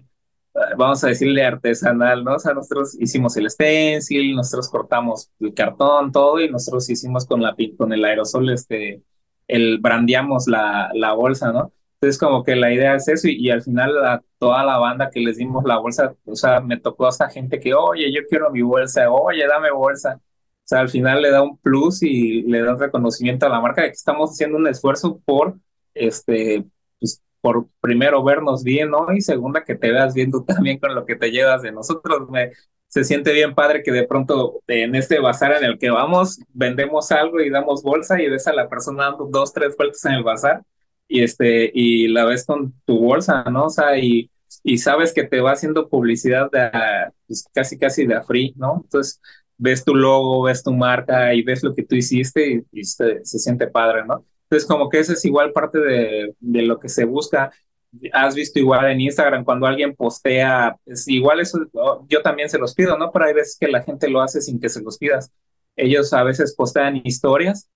eh, 0.54 0.58
vamos 0.76 1.04
a 1.04 1.08
decirle 1.08 1.44
artesanal, 1.44 2.24
¿no? 2.24 2.34
O 2.34 2.38
sea, 2.40 2.54
nosotros 2.54 2.96
hicimos 3.00 3.36
el 3.36 3.48
stencil, 3.48 4.34
nosotros 4.34 4.68
cortamos 4.68 5.30
el 5.38 5.54
cartón, 5.54 6.10
todo, 6.10 6.40
y 6.40 6.50
nosotros 6.50 6.90
hicimos 6.90 7.24
con 7.24 7.40
la 7.40 7.54
con 7.78 7.92
el 7.92 8.04
aerosol, 8.04 8.50
este, 8.50 9.00
el 9.46 9.78
brandeamos 9.78 10.48
la, 10.48 10.90
la 10.92 11.12
bolsa, 11.12 11.52
¿no? 11.52 11.72
Entonces, 12.00 12.18
como 12.18 12.42
que 12.44 12.56
la 12.56 12.72
idea 12.72 12.94
es 12.94 13.08
eso, 13.08 13.28
y, 13.28 13.50
al 13.50 13.60
final 13.62 14.02
a 14.06 14.22
toda 14.38 14.64
la 14.64 14.78
banda 14.78 15.10
que 15.10 15.20
les 15.20 15.36
dimos 15.36 15.64
la 15.64 15.78
bolsa, 15.78 16.14
o 16.24 16.34
sea, 16.34 16.60
me 16.60 16.78
tocó 16.80 17.04
a 17.04 17.10
esta 17.10 17.28
gente 17.28 17.60
que, 17.60 17.74
oye, 17.74 18.10
yo 18.10 18.22
quiero 18.26 18.50
mi 18.50 18.62
bolsa, 18.62 19.10
oye, 19.10 19.46
dame 19.46 19.70
bolsa. 19.70 20.14
O 20.18 20.20
sea, 20.64 20.80
al 20.80 20.88
final 20.88 21.20
le 21.20 21.30
da 21.30 21.42
un 21.42 21.58
plus 21.58 22.02
y 22.02 22.42
le 22.42 22.62
da 22.62 22.72
un 22.72 22.80
reconocimiento 22.80 23.44
a 23.44 23.50
la 23.50 23.60
marca 23.60 23.82
de 23.82 23.88
que 23.88 23.94
estamos 23.94 24.30
haciendo 24.30 24.56
un 24.56 24.66
esfuerzo 24.68 25.20
por, 25.26 25.56
este, 25.94 26.64
pues, 26.98 27.22
por 27.42 27.68
primero 27.82 28.24
vernos 28.24 28.64
bien, 28.64 28.90
¿no? 28.90 29.12
Y 29.14 29.20
segunda, 29.20 29.62
que 29.64 29.74
te 29.74 29.90
veas 29.90 30.14
bien 30.14 30.30
tú 30.30 30.42
también 30.46 30.78
con 30.78 30.94
lo 30.94 31.04
que 31.04 31.16
te 31.16 31.30
llevas 31.30 31.60
de 31.62 31.72
nosotros. 31.72 32.30
Me, 32.30 32.52
se 32.88 33.04
siente 33.04 33.32
bien 33.32 33.54
padre 33.54 33.82
que 33.82 33.92
de 33.92 34.06
pronto 34.06 34.62
en 34.68 34.94
este 34.94 35.20
bazar 35.20 35.52
en 35.52 35.64
el 35.64 35.78
que 35.78 35.90
vamos, 35.90 36.40
vendemos 36.54 37.12
algo 37.12 37.40
y 37.40 37.50
damos 37.50 37.82
bolsa 37.82 38.20
y 38.22 38.30
ves 38.30 38.46
a 38.46 38.54
la 38.54 38.68
persona 38.70 39.04
dando 39.04 39.26
dos, 39.26 39.52
tres 39.52 39.76
vueltas 39.76 40.04
en 40.06 40.12
el 40.12 40.22
bazar 40.22 40.62
y, 41.10 41.24
este, 41.24 41.70
y 41.74 42.06
la 42.08 42.24
ves 42.24 42.46
con 42.46 42.72
tu 42.86 43.00
bolsa, 43.00 43.42
¿no? 43.50 43.64
O 43.64 43.70
sea, 43.70 43.98
y, 43.98 44.30
y 44.62 44.78
sabes 44.78 45.12
que 45.12 45.24
te 45.24 45.40
va 45.40 45.52
haciendo 45.52 45.88
publicidad 45.88 46.48
de, 46.52 46.70
pues, 47.26 47.44
casi, 47.52 47.76
casi 47.76 48.06
de 48.06 48.14
a 48.14 48.22
free, 48.22 48.54
¿no? 48.56 48.82
Entonces, 48.84 49.20
ves 49.58 49.84
tu 49.84 49.92
logo, 49.94 50.44
ves 50.44 50.62
tu 50.62 50.72
marca 50.72 51.34
y 51.34 51.42
ves 51.42 51.64
lo 51.64 51.74
que 51.74 51.82
tú 51.82 51.96
hiciste 51.96 52.64
y, 52.70 52.84
se, 52.84 53.24
siente 53.24 53.66
padre, 53.66 54.04
¿no? 54.06 54.24
Entonces, 54.44 54.68
como 54.68 54.88
que 54.88 55.00
eso 55.00 55.12
es 55.12 55.24
igual 55.24 55.52
parte 55.52 55.80
de, 55.80 56.34
de 56.38 56.62
lo 56.62 56.78
que 56.78 56.88
se 56.88 57.04
busca. 57.04 57.50
Has 58.12 58.36
visto 58.36 58.60
igual 58.60 58.88
en 58.92 59.00
Instagram 59.00 59.44
cuando 59.44 59.66
alguien 59.66 59.96
postea, 59.96 60.76
es 60.86 61.08
igual 61.08 61.40
eso, 61.40 61.58
yo 62.08 62.22
también 62.22 62.48
se 62.48 62.58
los 62.58 62.72
pido, 62.72 62.96
¿no? 62.96 63.10
Pero 63.10 63.24
hay 63.24 63.34
veces 63.34 63.56
que 63.58 63.66
la 63.66 63.82
gente 63.82 64.08
lo 64.08 64.22
hace 64.22 64.40
sin 64.40 64.60
que 64.60 64.68
se 64.68 64.80
los 64.80 64.96
pidas. 64.96 65.32
Ellos 65.74 66.12
a 66.12 66.22
veces 66.22 66.54
postean 66.54 67.00
historias 67.02 67.68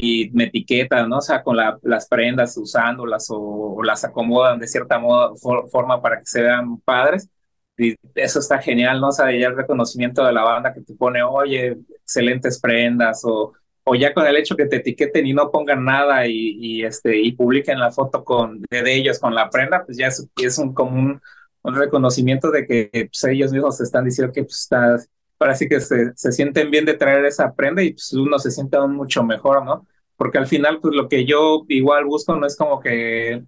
y 0.00 0.30
me 0.30 0.44
etiquetan, 0.44 1.08
¿no? 1.08 1.18
O 1.18 1.20
sea, 1.20 1.42
con 1.42 1.56
las 1.56 2.06
prendas 2.08 2.56
usándolas 2.56 3.26
o, 3.30 3.82
las 3.82 4.04
acomodan 4.04 4.60
de 4.60 4.68
cierta 4.68 4.96
moda, 5.00 5.34
forma 5.36 6.00
para 6.00 6.20
que 6.20 6.26
se 6.26 6.42
vean 6.42 6.78
padres. 6.78 7.28
Y 7.76 7.96
eso 8.14 8.38
está 8.38 8.58
genial, 8.58 9.00
¿no? 9.00 9.08
O 9.08 9.12
sea, 9.12 9.32
ya 9.32 9.48
el 9.48 9.56
reconocimiento 9.56 10.24
de 10.24 10.32
la 10.32 10.44
banda 10.44 10.72
que 10.72 10.82
te 10.82 10.94
pone, 10.94 11.22
oye, 11.24 11.78
excelentes 12.04 12.60
prendas, 12.60 13.22
o, 13.24 13.52
o 13.82 13.94
ya 13.96 14.14
con 14.14 14.24
el 14.24 14.36
hecho 14.36 14.54
que 14.56 14.66
te 14.66 14.76
etiqueten 14.76 15.26
y 15.26 15.32
no 15.32 15.50
pongan 15.50 15.84
nada 15.84 16.28
y, 16.28 16.56
y 16.60 16.84
este, 16.84 17.18
y 17.18 17.32
publiquen 17.32 17.80
la 17.80 17.90
foto 17.90 18.22
con, 18.22 18.62
de, 18.70 18.94
ellos 18.94 19.18
con 19.18 19.34
la 19.34 19.50
prenda, 19.50 19.84
pues 19.84 19.98
ya 19.98 20.06
es, 20.06 20.28
es 20.40 20.58
un, 20.58 20.74
como 20.74 20.96
un, 20.96 21.20
reconocimiento 21.64 22.50
de 22.50 22.66
que 22.66 22.88
pues, 23.12 23.24
ellos 23.24 23.52
mismos 23.52 23.80
están 23.80 24.04
diciendo 24.04 24.32
que 24.32 24.44
pues, 24.44 24.60
está, 24.60 24.96
parece 25.36 25.68
que 25.68 25.80
se, 25.80 26.12
se 26.14 26.32
sienten 26.32 26.70
bien 26.70 26.84
de 26.84 26.94
traer 26.94 27.24
esa 27.24 27.52
prenda 27.52 27.82
y 27.82 27.92
pues 27.92 28.12
uno 28.12 28.38
se 28.38 28.50
siente 28.50 28.76
aún 28.76 28.94
mucho 28.94 29.22
mejor, 29.24 29.64
¿no? 29.64 29.86
Porque 30.18 30.38
al 30.38 30.48
final, 30.48 30.80
pues 30.80 30.94
lo 30.96 31.08
que 31.08 31.24
yo 31.24 31.64
igual 31.68 32.04
busco 32.04 32.36
no 32.36 32.46
es 32.46 32.56
como 32.56 32.80
que, 32.80 33.44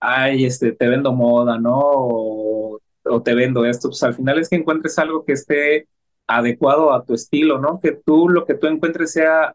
ay, 0.00 0.44
este, 0.46 0.72
te 0.72 0.88
vendo 0.88 1.12
moda, 1.12 1.58
¿no? 1.58 1.80
O, 1.82 2.80
te 3.24 3.34
vendo 3.34 3.64
esto, 3.64 3.88
pues 3.88 4.02
al 4.04 4.14
final 4.14 4.38
es 4.38 4.48
que 4.48 4.56
encuentres 4.56 4.98
algo 4.98 5.24
que 5.24 5.32
esté 5.32 5.88
adecuado 6.28 6.92
a 6.92 7.04
tu 7.04 7.14
estilo, 7.14 7.58
¿no? 7.58 7.80
Que 7.80 7.92
tú 7.92 8.28
lo 8.28 8.46
que 8.46 8.54
tú 8.54 8.68
encuentres 8.68 9.12
sea 9.12 9.52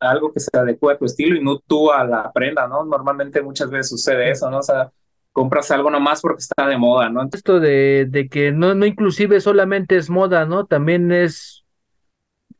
algo 0.00 0.32
que 0.32 0.40
se 0.40 0.50
adecue 0.56 0.94
a 0.94 0.98
tu 0.98 1.04
estilo 1.04 1.36
y 1.36 1.44
no 1.44 1.58
tú 1.58 1.92
a 1.92 2.04
la 2.04 2.32
prenda, 2.32 2.66
¿no? 2.66 2.84
Normalmente 2.84 3.42
muchas 3.42 3.70
veces 3.70 3.90
sucede 3.90 4.30
eso, 4.30 4.50
¿no? 4.50 4.58
O 4.58 4.62
sea, 4.62 4.90
compras 5.32 5.70
algo 5.70 5.90
nomás 5.90 6.22
porque 6.22 6.40
está 6.40 6.66
de 6.66 6.78
moda, 6.78 7.10
¿no? 7.10 7.28
Esto 7.30 7.60
de, 7.60 8.06
de 8.08 8.28
que 8.28 8.52
no, 8.52 8.74
no 8.74 8.86
inclusive 8.86 9.40
solamente 9.40 9.96
es 9.96 10.08
moda, 10.08 10.46
¿no? 10.46 10.64
También 10.64 11.12
es, 11.12 11.59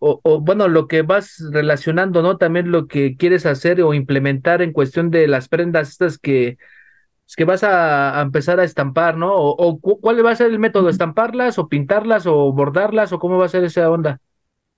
o, 0.00 0.20
o, 0.24 0.40
bueno, 0.40 0.66
lo 0.66 0.88
que 0.88 1.02
vas 1.02 1.40
relacionando, 1.52 2.22
¿no? 2.22 2.36
También 2.36 2.72
lo 2.72 2.88
que 2.88 3.16
quieres 3.16 3.46
hacer 3.46 3.80
o 3.82 3.94
implementar 3.94 4.62
en 4.62 4.72
cuestión 4.72 5.10
de 5.10 5.28
las 5.28 5.48
prendas 5.48 5.90
estas 5.90 6.18
que 6.18 6.58
que 7.36 7.44
vas 7.44 7.62
a, 7.62 8.20
empezar 8.20 8.60
a 8.60 8.64
estampar, 8.64 9.16
¿no? 9.16 9.34
O, 9.34 9.80
cuál 9.80 10.24
va 10.24 10.32
a 10.32 10.36
ser 10.36 10.50
el 10.50 10.58
método, 10.58 10.88
estamparlas 10.88 11.58
o 11.58 11.68
pintarlas 11.68 12.26
o 12.26 12.52
bordarlas 12.52 13.12
o 13.12 13.18
cómo 13.18 13.38
va 13.38 13.46
a 13.46 13.50
ser 13.50 13.64
esa 13.64 13.90
onda. 13.90 14.20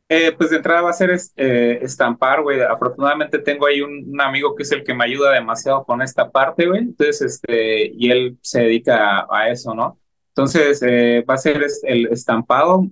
Eh, 0.09 0.33
pues 0.37 0.51
de 0.51 0.57
entrada 0.57 0.83
va 0.83 0.91
a 0.91 0.95
ser 0.95 1.11
eh, 1.37 1.79
estampar, 1.81 2.43
güey. 2.43 2.61
Afortunadamente 2.61 3.39
tengo 3.39 3.67
ahí 3.67 3.81
un, 3.81 4.21
amente 4.21 4.47
que 4.57 4.63
es 4.63 4.73
el 4.73 4.85
que 4.85 4.93
me 4.93 5.05
ayuda 5.05 5.33
demasiado 5.33 5.85
con 5.85 6.03
esta 6.03 6.31
parte, 6.31 6.67
güey. 6.67 6.81
Entonces, 6.81 7.23
este, 7.23 7.91
y 7.95 8.11
él 8.11 8.37
se 8.43 8.63
dedica 8.63 9.27
a, 9.31 9.49
eso, 9.49 9.75
¿no? 9.75 9.99
Entonces, 10.35 10.83
eh, 10.83 11.25
va 11.29 11.35
a 11.35 11.39
ser 11.39 11.63
el 11.83 12.07
estampado, 12.07 12.85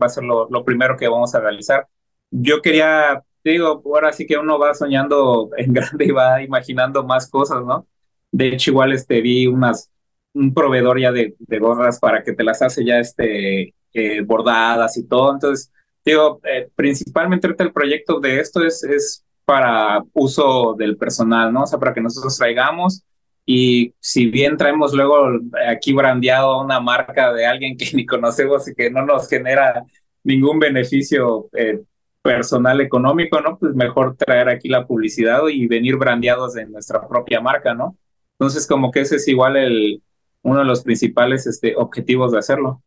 va 0.00 0.06
a 0.06 0.08
ser 0.08 0.24
lo, 0.24 0.48
lo, 0.50 0.64
primero 0.64 0.96
que 0.96 1.06
vamos 1.06 1.34
a 1.34 1.40
realizar. 1.40 1.86
Yo 2.30 2.60
quería, 2.60 3.22
digo, 3.44 3.82
ahora 3.84 4.12
sí 4.12 4.26
que 4.26 4.36
uno 4.36 4.58
va 4.58 4.74
soñando 4.74 5.50
en 5.56 5.72
grande 5.72 6.06
y 6.06 6.10
va 6.10 6.42
imaginando 6.42 7.04
más 7.04 7.30
cosas, 7.30 7.64
¿no? 7.64 7.86
De 8.32 8.48
hecho, 8.48 8.70
igual 8.72 8.92
este, 8.92 9.20
vi 9.20 9.46
unas, 9.46 9.90
un 10.34 10.52
proveedor 10.54 10.98
ya 11.00 11.12
de, 11.12 11.36
de 11.38 11.58
gorras 11.58 12.00
para 12.00 12.22
que 12.24 12.32
te 12.32 12.42
las 12.44 12.62
hace 12.62 12.84
ya 12.84 12.98
este, 12.98 13.74
eh, 13.94 14.22
bordadas 14.22 14.96
y 14.96 15.06
todo. 15.06 15.32
Entonces, 15.32 15.70
digo, 16.04 16.40
eh, 16.44 16.70
principalmente 16.74 17.46
el 17.46 17.72
proyecto 17.72 18.20
de 18.20 18.40
esto 18.40 18.64
es, 18.64 18.82
es 18.84 19.24
para 19.44 20.02
uso 20.14 20.74
del 20.74 20.96
personal, 20.96 21.52
¿no? 21.52 21.62
O 21.62 21.66
sea, 21.66 21.78
para 21.78 21.92
que 21.92 22.00
nosotros 22.00 22.36
traigamos 22.36 23.04
y 23.44 23.94
si 23.98 24.26
bien 24.26 24.56
traemos 24.56 24.92
luego 24.94 25.30
aquí 25.66 25.92
brandeado 25.92 26.60
una 26.60 26.80
marca 26.80 27.32
de 27.32 27.46
alguien 27.46 27.76
que 27.76 27.86
ni 27.94 28.06
conocemos 28.06 28.68
y 28.68 28.74
que 28.74 28.90
no 28.90 29.04
nos 29.04 29.28
genera 29.28 29.84
ningún 30.24 30.58
beneficio 30.58 31.48
eh, 31.52 31.82
personal 32.22 32.80
económico, 32.80 33.40
¿no? 33.40 33.58
Pues 33.58 33.74
mejor 33.74 34.16
traer 34.16 34.48
aquí 34.48 34.68
la 34.68 34.86
publicidad 34.86 35.40
y 35.48 35.66
venir 35.66 35.96
brandeados 35.96 36.54
de 36.54 36.66
nuestra 36.66 37.06
propia 37.08 37.40
marca, 37.40 37.74
¿no? 37.74 37.96
Entonces, 38.38 38.66
como 38.66 38.90
que 38.90 39.00
ese 39.00 39.16
es 39.16 39.26
igual 39.26 39.56
el, 39.56 40.02
uno 40.42 40.60
de 40.60 40.64
los 40.64 40.82
principales 40.82 41.46
este, 41.46 41.74
objetivos 41.76 42.32
de 42.32 42.38
hacerlo. 42.38 42.82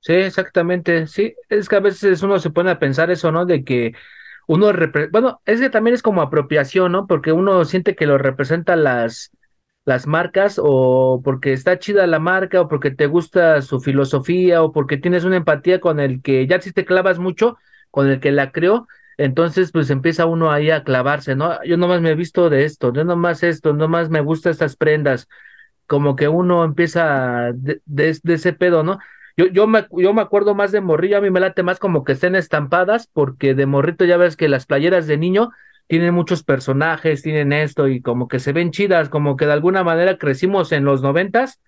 Sí, 0.00 0.14
exactamente. 0.14 1.06
Sí, 1.06 1.34
es 1.48 1.68
que 1.68 1.76
a 1.76 1.80
veces 1.80 2.22
uno 2.22 2.38
se 2.38 2.50
pone 2.50 2.70
a 2.70 2.78
pensar 2.78 3.10
eso, 3.10 3.30
¿no? 3.30 3.44
De 3.44 3.64
que 3.64 3.92
uno, 4.48 4.72
bueno, 5.12 5.40
es 5.44 5.60
que 5.60 5.70
también 5.70 5.94
es 5.94 6.02
como 6.02 6.22
apropiación, 6.22 6.92
¿no? 6.92 7.06
Porque 7.06 7.32
uno 7.32 7.64
siente 7.64 7.94
que 7.94 8.06
lo 8.06 8.18
representa 8.18 8.74
las, 8.76 9.30
las 9.84 10.06
marcas 10.06 10.60
o 10.62 11.20
porque 11.24 11.52
está 11.52 11.78
chida 11.78 12.06
la 12.06 12.18
marca 12.18 12.60
o 12.60 12.68
porque 12.68 12.90
te 12.90 13.06
gusta 13.06 13.62
su 13.62 13.80
filosofía 13.80 14.62
o 14.62 14.72
porque 14.72 14.96
tienes 14.96 15.24
una 15.24 15.36
empatía 15.36 15.80
con 15.80 16.00
el 16.00 16.22
que 16.22 16.46
ya 16.46 16.60
si 16.60 16.72
te 16.72 16.84
clavas 16.84 17.18
mucho, 17.18 17.58
con 17.90 18.08
el 18.08 18.20
que 18.20 18.32
la 18.32 18.52
creó, 18.52 18.86
entonces, 19.18 19.72
pues 19.72 19.90
empieza 19.90 20.26
uno 20.26 20.50
ahí 20.50 20.70
a 20.70 20.84
clavarse, 20.84 21.36
¿no? 21.36 21.62
Yo 21.64 21.76
nomás 21.76 22.00
me 22.00 22.10
he 22.10 22.14
visto 22.14 22.50
de 22.50 22.64
esto, 22.64 22.92
yo 22.92 23.04
nomás 23.04 23.42
esto, 23.42 23.72
nomás 23.72 24.10
me 24.10 24.20
gustan 24.20 24.52
estas 24.52 24.76
prendas, 24.76 25.28
como 25.86 26.16
que 26.16 26.28
uno 26.28 26.64
empieza 26.64 27.52
de, 27.54 27.80
de, 27.84 28.18
ese 28.34 28.52
pedo, 28.52 28.82
¿no? 28.82 28.98
Yo, 29.36 29.46
yo, 29.46 29.66
me, 29.66 29.86
yo 29.92 30.14
me 30.14 30.22
acuerdo 30.22 30.54
más 30.54 30.72
de 30.72 30.80
morrillo, 30.80 31.18
a 31.18 31.20
mí 31.20 31.30
me 31.30 31.40
late 31.40 31.62
más 31.62 31.78
como 31.78 32.04
que 32.04 32.12
estén 32.12 32.34
estampadas, 32.36 33.08
porque 33.12 33.54
de 33.54 33.66
morrito 33.66 34.04
ya 34.04 34.16
ves 34.16 34.36
que 34.36 34.48
las 34.48 34.66
playeras 34.66 35.06
de 35.06 35.18
niño 35.18 35.50
tienen 35.92 36.14
muchos 36.14 36.42
personajes, 36.42 37.20
tienen 37.20 37.52
esto 37.52 37.86
y 37.86 38.00
como 38.00 38.26
que 38.26 38.38
se 38.38 38.54
ven 38.54 38.70
chidas, 38.70 39.10
como 39.10 39.36
que 39.36 39.44
de 39.44 39.52
alguna 39.52 39.84
manera 39.84 40.16
crecimos 40.16 40.72
en 40.72 40.86
los 40.86 41.02
noventas 41.02 41.60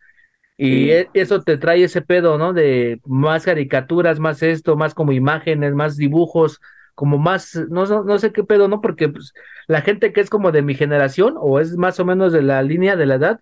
y 0.57 0.89
e, 0.93 1.11
eso 1.13 1.43
te 1.43 1.59
trae 1.59 1.85
ese 1.85 2.01
pedo, 2.01 2.39
¿no? 2.39 2.55
De 2.55 3.03
más 3.05 3.45
caricaturas, 3.45 4.21
más 4.21 4.43
esto, 4.43 4.77
más 4.77 4.95
como 4.95 5.13
imágenes, 5.13 5.75
más 5.75 5.99
dibujos, 5.99 6.63
como 6.95 7.19
más, 7.19 7.55
no, 7.69 7.85
no 7.85 8.19
sé 8.19 8.33
qué 8.33 8.43
pedo, 8.45 8.67
¿no? 8.67 8.81
Porque 8.81 9.11
pues, 9.11 9.35
la 9.67 9.83
gente 9.83 10.11
que 10.15 10.23
es 10.23 10.31
como 10.31 10.53
de 10.53 10.63
mi 10.63 10.75
generación 10.75 11.35
o 11.37 11.61
es 11.61 11.77
más 11.77 12.01
o 12.01 12.07
menos 12.07 12.33
de 12.33 12.41
la 12.41 12.63
línea 12.63 12.97
de 12.97 13.05
la 13.05 13.17
edad, 13.17 13.41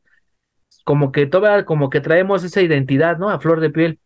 como 0.82 1.12
que 1.12 1.26
toda, 1.26 1.64
como 1.64 1.90
que 1.90 2.00
traemos 2.00 2.42
esa 2.42 2.60
identidad, 2.60 3.18
¿no? 3.18 3.30
A 3.30 3.38
flor 3.38 3.60
de 3.60 3.70
piel. 3.70 4.00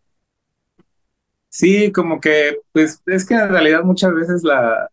Sí, 1.49 1.91
como 1.91 2.21
que, 2.21 2.59
pues 2.73 3.03
es 3.07 3.27
que 3.27 3.33
en 3.33 3.49
realidad 3.49 3.83
muchas 3.83 4.13
veces 4.13 4.45
la, 4.45 4.91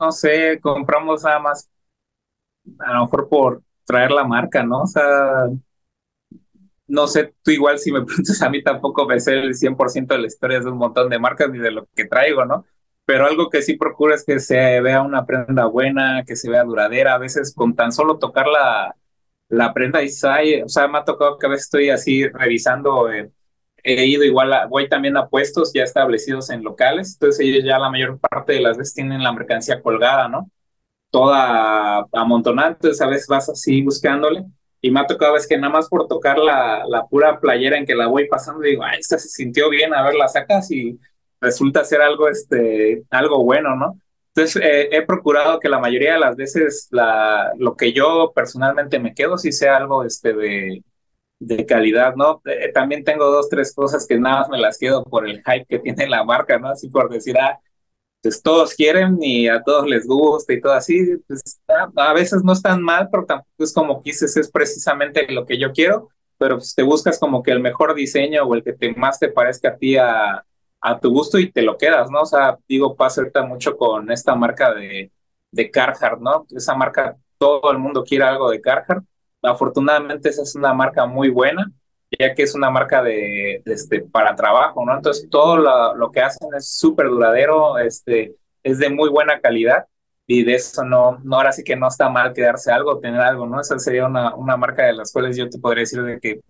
no 0.00 0.12
sé, 0.12 0.60
compramos 0.60 1.24
nada 1.24 1.38
más, 1.40 1.68
a 2.78 2.92
lo 2.94 3.00
mejor 3.04 3.28
por 3.28 3.62
traer 3.84 4.10
la 4.10 4.24
marca, 4.24 4.62
¿no? 4.64 4.82
O 4.82 4.86
sea, 4.86 5.46
no 6.86 7.06
sé, 7.06 7.34
tú 7.42 7.50
igual 7.50 7.78
si 7.78 7.92
me 7.92 8.02
preguntas 8.04 8.40
a 8.42 8.50
mí 8.50 8.62
tampoco 8.62 9.06
me 9.06 9.20
sé 9.20 9.34
el 9.34 9.54
100% 9.54 10.14
de 10.14 10.20
la 10.20 10.26
historia 10.26 10.60
de 10.60 10.70
un 10.70 10.78
montón 10.78 11.08
de 11.10 11.18
marcas 11.18 11.50
ni 11.50 11.58
de 11.58 11.70
lo 11.70 11.86
que 11.94 12.06
traigo, 12.06 12.44
¿no? 12.44 12.64
pero 13.04 13.26
algo 13.26 13.50
que 13.50 13.62
sí 13.62 13.76
procuro 13.76 14.14
es 14.14 14.24
que 14.24 14.40
se 14.40 14.80
vea 14.80 15.00
una 15.02 15.24
prenda 15.26 15.66
buena, 15.66 16.24
que 16.26 16.34
se 16.34 16.50
vea 16.50 16.64
duradera. 16.64 17.14
A 17.14 17.18
veces 17.18 17.54
con 17.54 17.76
tan 17.76 17.92
solo 17.92 18.18
tocar 18.18 18.48
la, 18.48 18.96
la 19.48 19.72
prenda 19.72 20.02
y 20.02 20.08
o 20.62 20.68
sea, 20.68 20.88
me 20.88 20.98
ha 20.98 21.04
tocado 21.04 21.38
que 21.38 21.46
a 21.46 21.50
veces 21.50 21.66
estoy 21.66 21.90
así 21.90 22.26
revisando, 22.28 23.12
eh, 23.12 23.30
he 23.86 24.06
ido 24.06 24.24
igual, 24.24 24.52
voy 24.68 24.88
también 24.88 25.16
a 25.16 25.28
puestos 25.28 25.72
ya 25.72 25.84
establecidos 25.84 26.50
en 26.50 26.64
locales, 26.64 27.14
entonces 27.14 27.46
ellos 27.46 27.64
ya 27.64 27.78
la 27.78 27.88
mayor 27.88 28.18
parte 28.18 28.54
de 28.54 28.60
las 28.60 28.76
veces 28.76 28.94
tienen 28.94 29.22
la 29.22 29.32
mercancía 29.32 29.80
colgada, 29.80 30.28
¿no? 30.28 30.50
Toda 31.10 32.06
amontonada, 32.12 32.70
entonces 32.70 33.00
a 33.00 33.06
veces 33.06 33.28
vas 33.28 33.48
así 33.48 33.82
buscándole. 33.82 34.44
Y 34.80 34.90
me 34.90 35.00
ha 35.00 35.06
tocado 35.06 35.34
veces 35.34 35.48
que 35.48 35.56
nada 35.56 35.72
más 35.72 35.88
por 35.88 36.06
tocar 36.08 36.38
la, 36.38 36.84
la 36.88 37.06
pura 37.06 37.40
playera 37.40 37.78
en 37.78 37.86
que 37.86 37.94
la 37.94 38.08
voy 38.08 38.28
pasando, 38.28 38.60
digo, 38.60 38.82
ah, 38.84 38.94
esta 38.94 39.18
se 39.18 39.28
sintió 39.28 39.70
bien, 39.70 39.94
a 39.94 40.02
ver, 40.02 40.14
la 40.14 40.28
sacas 40.28 40.70
y 40.70 40.98
resulta 41.40 41.84
ser 41.84 42.02
algo, 42.02 42.28
este, 42.28 43.04
algo 43.10 43.42
bueno, 43.44 43.76
¿no? 43.76 44.00
Entonces, 44.34 44.62
eh, 44.62 44.88
he 44.92 45.02
procurado 45.02 45.60
que 45.60 45.68
la 45.68 45.78
mayoría 45.78 46.14
de 46.14 46.20
las 46.20 46.36
veces 46.36 46.88
la, 46.90 47.52
lo 47.58 47.74
que 47.76 47.92
yo 47.92 48.32
personalmente 48.34 48.98
me 48.98 49.14
quedo 49.14 49.38
sí 49.38 49.50
sea 49.52 49.76
algo 49.78 50.04
este, 50.04 50.34
de, 50.34 50.82
de 51.38 51.66
calidad, 51.66 52.14
¿no? 52.16 52.40
Eh, 52.44 52.72
también 52.72 53.04
tengo 53.04 53.26
dos, 53.30 53.48
tres 53.48 53.74
cosas 53.74 54.06
que 54.06 54.18
nada 54.18 54.40
más 54.40 54.48
me 54.48 54.58
las 54.58 54.78
quedo 54.78 55.04
por 55.04 55.28
el 55.28 55.42
hype 55.44 55.66
que 55.68 55.78
tiene 55.78 56.08
la 56.08 56.24
marca, 56.24 56.58
¿no? 56.58 56.68
Así 56.68 56.88
por 56.88 57.10
decir, 57.10 57.36
ah, 57.38 57.60
pues 58.22 58.42
todos 58.42 58.74
quieren 58.74 59.18
y 59.20 59.48
a 59.48 59.62
todos 59.62 59.86
les 59.86 60.06
gusta 60.06 60.52
y 60.52 60.60
todo 60.60 60.72
así, 60.72 61.16
pues 61.28 61.60
a, 61.96 62.12
veces 62.12 62.42
no 62.44 62.52
están 62.52 62.82
mal, 62.82 63.08
pero 63.10 63.24
tampoco 63.24 63.64
es 63.64 63.72
como 63.72 64.02
quises, 64.02 64.36
es 64.36 64.50
precisamente 64.50 65.30
lo 65.32 65.46
que 65.46 65.58
yo 65.58 65.72
quiero, 65.72 66.08
pero 66.38 66.56
pues 66.58 66.74
te 66.74 66.82
buscas 66.82 67.18
como 67.18 67.42
que 67.42 67.52
el 67.52 67.60
mejor 67.60 67.94
diseño 67.94 68.44
o 68.44 68.54
el 68.54 68.64
que 68.64 68.72
te, 68.72 68.92
más 68.94 69.18
te 69.18 69.28
parezca 69.28 69.70
a 69.70 69.76
ti 69.76 69.96
a, 69.96 70.44
a 70.80 71.00
tu 71.00 71.10
gusto 71.10 71.38
y 71.38 71.50
te 71.52 71.62
lo 71.62 71.76
quedas, 71.78 72.10
¿no? 72.10 72.22
O 72.22 72.26
sea, 72.26 72.58
digo, 72.68 72.96
pasa 72.96 73.20
ahorita 73.20 73.44
mucho 73.44 73.76
con 73.76 74.10
esta 74.10 74.34
marca 74.34 74.74
de, 74.74 75.12
de 75.50 75.70
Carhartt, 75.70 76.20
¿no? 76.20 76.46
Esa 76.50 76.74
marca, 76.74 77.16
todo 77.38 77.70
el 77.72 77.78
mundo 77.78 78.04
quiere 78.04 78.24
algo 78.24 78.50
de 78.50 78.60
Carhartt. 78.60 79.04
Afortunadamente 79.46 80.28
esa 80.28 80.42
es 80.42 80.54
una 80.54 80.74
marca 80.74 81.06
muy 81.06 81.30
buena, 81.30 81.70
ya 82.18 82.34
que 82.34 82.42
es 82.42 82.54
una 82.54 82.70
marca 82.70 83.02
de, 83.02 83.62
este, 83.66 84.00
para 84.02 84.34
trabajo, 84.36 84.84
¿no? 84.84 84.96
Entonces 84.96 85.28
todo 85.30 85.56
lo, 85.56 85.94
lo 85.94 86.10
que 86.10 86.20
hacen 86.20 86.48
es 86.56 86.70
súper 86.70 87.08
duradero, 87.08 87.78
este, 87.78 88.34
es 88.62 88.78
de 88.78 88.90
muy 88.90 89.08
buena 89.10 89.40
calidad 89.40 89.86
y 90.26 90.44
de 90.44 90.54
eso 90.54 90.84
no, 90.84 91.18
no, 91.22 91.36
ahora 91.36 91.52
sí 91.52 91.62
que 91.62 91.76
no 91.76 91.88
está 91.88 92.08
mal 92.08 92.32
quedarse 92.32 92.72
algo, 92.72 92.98
tener 92.98 93.20
algo, 93.20 93.46
¿no? 93.46 93.60
Esa 93.60 93.78
sería 93.78 94.06
una, 94.06 94.34
una 94.34 94.56
marca 94.56 94.84
de 94.86 94.92
las 94.94 95.12
cuales 95.12 95.36
yo 95.36 95.48
te 95.48 95.58
podría 95.58 95.82
decir 95.82 96.02
de 96.02 96.20
que 96.20 96.40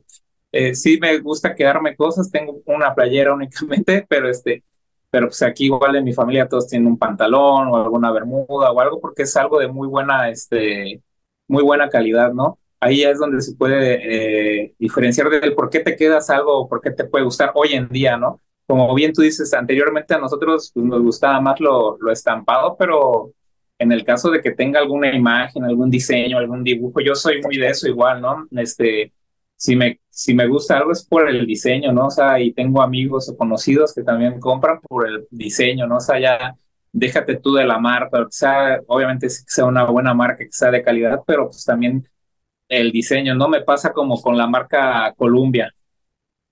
eh, 0.53 0.74
sí 0.74 0.99
me 1.01 1.18
gusta 1.18 1.55
quedarme 1.55 1.97
cosas, 1.97 2.30
tengo 2.30 2.61
una 2.66 2.94
playera 2.94 3.34
únicamente, 3.34 4.07
pero 4.09 4.28
este, 4.28 4.64
pero 5.11 5.28
pues 5.28 5.42
aquí 5.42 5.66
igual 5.66 5.97
en 5.97 6.05
mi 6.05 6.12
familia 6.14 6.49
todos 6.49 6.68
tienen 6.68 6.88
un 6.88 6.99
pantalón 6.99 7.68
o 7.68 7.76
alguna 7.76 8.11
bermuda 8.12 8.70
o 8.72 8.80
algo 8.80 9.01
porque 9.01 9.22
es 9.24 9.36
algo 9.36 9.59
de 9.59 9.68
muy 9.68 9.88
buena, 9.88 10.30
este, 10.30 11.03
muy 11.49 11.62
buena 11.62 11.88
calidad, 11.90 12.32
¿no? 12.32 12.59
Ahí 12.81 13.03
es 13.03 13.18
donde 13.18 13.41
se 13.41 13.55
puede 13.55 14.64
eh, 14.64 14.74
diferenciar 14.79 15.31
del 15.31 15.55
por 15.55 15.70
qué 15.70 15.81
te 15.81 15.97
quedas 15.97 16.31
algo 16.31 16.59
o 16.61 16.68
por 16.68 16.81
qué 16.81 16.91
te 16.91 17.05
puede 17.05 17.24
gustar 17.24 17.53
hoy 17.55 17.72
en 17.72 17.89
día, 17.89 18.16
¿no? 18.16 18.41
Como 18.66 18.95
bien 18.95 19.12
tú 19.12 19.22
dices, 19.22 19.55
anteriormente 19.55 20.14
a 20.14 20.18
nosotros 20.18 20.70
pues, 20.74 20.85
nos 20.85 21.03
gustaba 21.03 21.41
más 21.41 21.61
lo, 21.61 21.97
lo 22.01 22.12
estampado, 22.12 22.77
pero 22.79 23.33
en 23.79 23.93
el 23.93 24.05
caso 24.05 24.31
de 24.31 24.41
que 24.41 24.53
tenga 24.53 24.81
alguna 24.81 25.14
imagen, 25.14 25.64
algún 25.64 25.91
diseño, 25.91 26.39
algún 26.39 26.64
dibujo, 26.64 27.01
yo 27.01 27.14
soy 27.14 27.41
muy 27.43 27.57
de 27.57 27.68
eso 27.68 27.89
igual, 27.89 28.20
¿no? 28.20 28.47
Este, 28.53 29.12
si 29.57 29.77
me, 29.77 30.01
si 30.11 30.35
me 30.35 30.47
gusta 30.47 30.79
algo 30.79 30.93
es 30.93 31.05
por 31.05 31.29
el 31.29 31.47
diseño, 31.47 31.93
¿no? 31.93 32.07
O 32.07 32.11
sea, 32.11 32.41
y 32.41 32.53
tengo 32.53 32.83
amigos 32.83 33.29
o 33.29 33.37
conocidos 33.37 33.95
que 33.95 34.03
también 34.03 34.41
compran 34.41 34.81
por 34.81 35.07
el 35.09 35.27
diseño, 35.31 35.87
¿no? 35.87 35.97
O 35.97 36.01
sea, 36.01 36.18
ya 36.20 36.55
déjate 36.93 37.37
tú 37.37 37.55
de 37.55 37.64
la 37.64 37.79
marca, 37.79 38.22
o 38.22 38.27
sea, 38.31 38.81
obviamente 38.87 39.27
que 39.27 39.31
sea 39.31 39.66
una 39.66 39.85
buena 39.85 40.14
marca, 40.14 40.39
que 40.39 40.53
sea 40.53 40.70
de 40.70 40.83
calidad, 40.83 41.20
pero 41.27 41.47
pues 41.47 41.64
también 41.64 42.07
el 42.69 42.93
diseño, 42.93 43.35
¿no? 43.35 43.49
Me 43.49 43.62
pasa 43.62 43.93
como 43.93 44.21
con 44.21 44.37
la 44.37 44.47
marca 44.47 45.12
Columbia. 45.17 45.73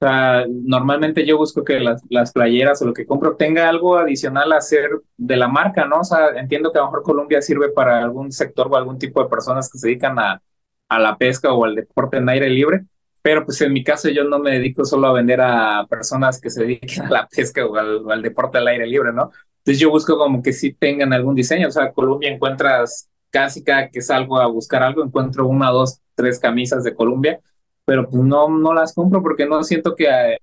O 0.01 0.07
sea, 0.07 0.45
normalmente 0.49 1.25
yo 1.27 1.39
busco 1.39 1.65
que 1.65 1.81
las, 1.81 2.03
las 2.11 2.33
playeras 2.33 2.83
o 2.83 2.87
lo 2.87 2.93
que 2.93 3.07
compro 3.07 3.37
tenga 3.37 3.69
algo 3.69 3.97
adicional 3.97 4.53
a 4.53 4.59
hacer 4.59 4.91
de 5.17 5.37
la 5.37 5.49
marca, 5.49 5.87
¿no? 5.87 6.01
O 6.01 6.05
sea, 6.05 6.31
entiendo 6.37 6.73
que 6.73 6.79
a 6.79 6.83
lo 6.83 6.89
mejor 6.89 7.03
Colombia 7.05 7.41
sirve 7.43 7.71
para 7.71 8.03
algún 8.03 8.33
sector 8.33 8.69
o 8.71 8.77
algún 8.77 8.99
tipo 8.99 9.23
de 9.23 9.31
personas 9.31 9.71
que 9.71 9.79
se 9.79 9.89
dedican 9.89 10.19
a, 10.19 10.43
a 10.89 10.99
la 10.99 11.17
pesca 11.17 11.53
o 11.53 11.65
al 11.65 11.75
deporte 11.75 12.19
en 12.19 12.29
aire 12.29 12.51
libre, 12.51 12.85
pero 13.23 13.45
pues 13.45 13.61
en 13.63 13.73
mi 13.73 13.83
caso 13.83 14.11
yo 14.11 14.25
no 14.25 14.39
me 14.39 14.53
dedico 14.53 14.85
solo 14.85 15.07
a 15.09 15.13
vender 15.13 15.41
a 15.41 15.87
personas 15.89 16.41
que 16.41 16.51
se 16.51 16.63
dediquen 16.65 17.05
a 17.05 17.11
la 17.11 17.29
pesca 17.29 17.65
o 17.65 17.77
al, 17.77 18.11
al 18.11 18.23
deporte 18.23 18.59
al 18.59 18.69
aire 18.69 18.87
libre, 18.87 19.13
¿no? 19.13 19.31
Entonces 19.59 19.81
yo 19.81 19.91
busco 19.91 20.19
como 20.19 20.43
que 20.43 20.53
sí 20.53 20.75
tengan 20.75 21.13
algún 21.15 21.35
diseño, 21.35 21.69
o 21.69 21.71
sea, 21.71 21.93
Colombia 21.93 22.31
encuentras 22.31 23.09
casi 23.35 23.65
cada 23.65 23.89
que 23.89 24.01
salgo 24.01 24.39
a 24.39 24.47
buscar 24.47 24.85
algo, 24.85 25.03
encuentro 25.03 25.49
una, 25.49 25.71
dos, 25.71 26.01
tres 26.15 26.39
camisas 26.39 26.85
de 26.85 26.95
Colombia, 26.95 27.41
pero 27.85 28.09
pues 28.09 28.23
no, 28.23 28.49
no 28.49 28.73
las 28.73 28.95
compro 28.95 29.21
porque 29.23 29.45
no 29.45 29.65
siento 29.65 29.97
que, 29.97 30.39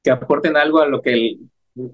que 0.00 0.10
aporten 0.12 0.56
algo 0.56 0.78
a 0.78 0.86
lo 0.86 1.02
que 1.02 1.12
el, 1.12 1.40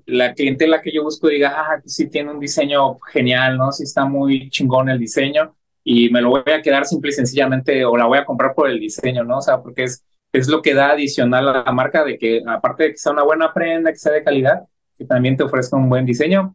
la 0.05 0.35
clientela 0.35 0.83
que 0.83 0.93
yo 0.93 1.03
busco 1.05 1.29
diga, 1.29 1.55
ah, 1.57 1.81
sí 1.87 2.11
tiene 2.11 2.33
un 2.33 2.39
diseño 2.39 2.99
genial, 3.13 3.57
¿no? 3.57 3.73
Sí 3.73 3.85
está 3.85 4.05
muy 4.05 4.51
chingón 4.51 4.91
el 4.91 4.99
diseño 4.99 5.57
y 5.83 6.11
me 6.11 6.21
lo 6.21 6.29
voy 6.29 6.43
a 6.53 6.61
quedar 6.61 6.85
simple 6.85 7.09
y 7.11 7.15
sencillamente 7.15 7.87
o 7.87 7.97
la 7.97 8.05
voy 8.05 8.19
a 8.19 8.27
comprar 8.27 8.55
por 8.55 8.69
el 8.69 8.79
diseño, 8.79 9.25
¿no? 9.25 9.39
O 9.39 9.43
sea, 9.43 9.63
porque 9.63 9.85
es, 9.85 10.05
es 10.33 10.49
lo 10.49 10.61
que 10.61 10.75
da 10.75 10.91
adicional 10.91 11.49
a 11.49 11.65
la 11.65 11.73
marca 11.73 12.05
de 12.05 12.19
que 12.19 12.43
aparte 12.47 12.85
de 12.85 12.91
que 12.91 12.99
sea 12.99 13.13
una 13.13 13.23
buena 13.23 13.55
prenda, 13.55 13.91
que 13.91 13.99
sea 13.99 14.13
de 14.13 14.23
calidad, 14.23 14.65
que 14.99 15.07
también 15.07 15.39
te 15.39 15.45
ofrezca 15.45 15.79
un 15.79 15.89
buen 15.89 16.05
diseño. 16.05 16.55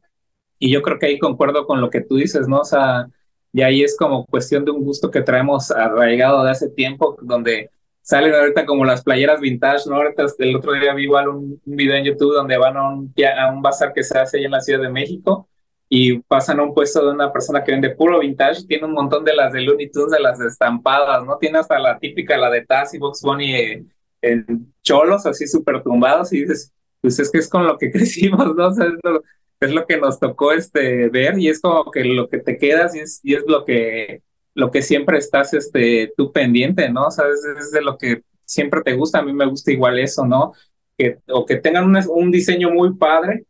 Y 0.59 0.71
yo 0.71 0.84
creo 0.84 0.99
que 0.99 1.07
ahí 1.07 1.17
concuerdo 1.17 1.65
con 1.65 1.82
lo 1.82 1.89
que 1.89 2.01
tú 2.01 2.17
dices, 2.17 2.47
¿no? 2.47 2.59
O 2.59 2.65
sea, 2.65 3.07
y 3.54 3.62
ahí 3.62 3.84
es 3.84 3.97
como 3.97 4.26
cuestión 4.26 4.64
de 4.66 4.72
un 4.72 4.84
gusto 4.84 5.12
que 5.12 5.22
traemos 5.22 5.72
arraigado 5.72 6.43
de 6.43 6.52
hace 6.52 6.70
tiempo, 6.70 7.18
donde 7.22 7.70
salen 8.02 8.34
ahorita 8.34 8.66
como 8.66 8.86
las 8.86 9.04
playeras 9.04 9.41
vintage, 9.41 9.89
¿no? 9.89 9.97
Ahorita 9.97 10.26
el 10.39 10.56
otro 10.56 10.74
día 10.74 10.93
vi 10.93 11.04
igual 11.04 11.30
un, 11.30 11.62
video 11.66 11.95
en 11.95 12.06
YouTube 12.06 12.34
donde 12.34 12.58
van 12.58 12.78
a 12.78 12.89
un, 12.89 13.14
a 13.38 13.62
bazar 13.62 13.93
que 13.93 14.04
se 14.04 14.18
hace 14.18 14.38
ahí 14.38 14.45
en 14.45 14.52
la 14.52 14.62
Ciudad 14.62 14.82
de 14.82 14.89
México 14.89 15.47
y 15.89 16.20
pasan 16.20 16.60
a 16.60 16.64
un 16.64 16.74
puesto 16.74 17.06
de 17.06 17.12
una 17.12 17.34
persona 17.34 17.64
que 17.64 17.74
vende 17.74 17.89
puro 17.89 18.20
vintage, 18.20 18.66
tiene 18.66 18.86
un 18.86 18.93
montón 18.93 19.26
de 19.26 19.36
las 19.36 19.52
de 19.52 19.62
Looney 19.62 19.91
Tunes, 19.91 20.12
de 20.12 20.22
las 20.22 20.39
estampadas, 20.39 21.26
¿no? 21.26 21.38
Tiene 21.38 21.60
hasta 21.60 21.78
la 21.80 21.99
típica, 21.99 22.38
la 22.38 22.49
de 22.49 22.66
Taz 22.66 22.93
y 22.93 22.97
Box 22.97 23.22
Bunny 23.22 23.54
eh, 23.54 23.86
en 24.22 24.74
cholos, 24.82 25.26
así 25.26 25.47
súper 25.47 25.84
tumbados, 25.84 26.32
y 26.32 26.41
dices, 26.41 26.72
pues 27.02 27.20
es 27.20 27.30
que 27.30 27.39
es 27.39 27.49
con 27.49 27.68
lo 27.68 27.78
que 27.78 27.91
crecimos, 27.91 28.56
¿no? 28.56 28.68
O 28.68 28.74
sea, 28.74 28.86
es 28.86 28.93
es 29.62 29.72
lo 29.72 29.86
que 29.86 29.97
nos 29.97 30.20
tocó 30.20 30.51
este, 30.51 31.09
ver 31.09 31.38
y 31.39 31.49
es 31.49 31.62
como 31.62 31.91
que 31.91 32.03
lo 32.03 32.30
que 32.30 32.39
te 32.39 32.57
quedas 32.57 32.95
y 33.24 33.34
es, 33.34 33.43
lo 33.47 33.64
que 33.64 34.24
lo 34.53 34.70
que 34.72 34.82
siempre 34.82 35.18
estás 35.18 35.53
este, 35.53 36.14
tú 36.18 36.32
pendiente, 36.32 36.89
¿no? 36.89 37.07
O 37.07 37.12
sea, 37.12 37.26
es, 37.30 37.72
de 37.72 37.82
lo 37.82 37.97
que 37.97 38.24
siempre 38.43 38.82
te 38.82 38.93
gusta, 38.93 39.20
a 39.20 39.24
mí 39.24 39.32
me 39.32 39.45
gusta 39.45 39.72
igual 39.72 39.97
eso, 39.99 40.26
¿no? 40.26 40.53
Que, 40.97 41.20
o 41.30 41.45
que 41.45 41.55
tengan 41.57 41.86
un, 41.86 41.97
un 42.09 42.32
diseño 42.32 42.70
muy 42.70 42.95
padre, 42.95 43.45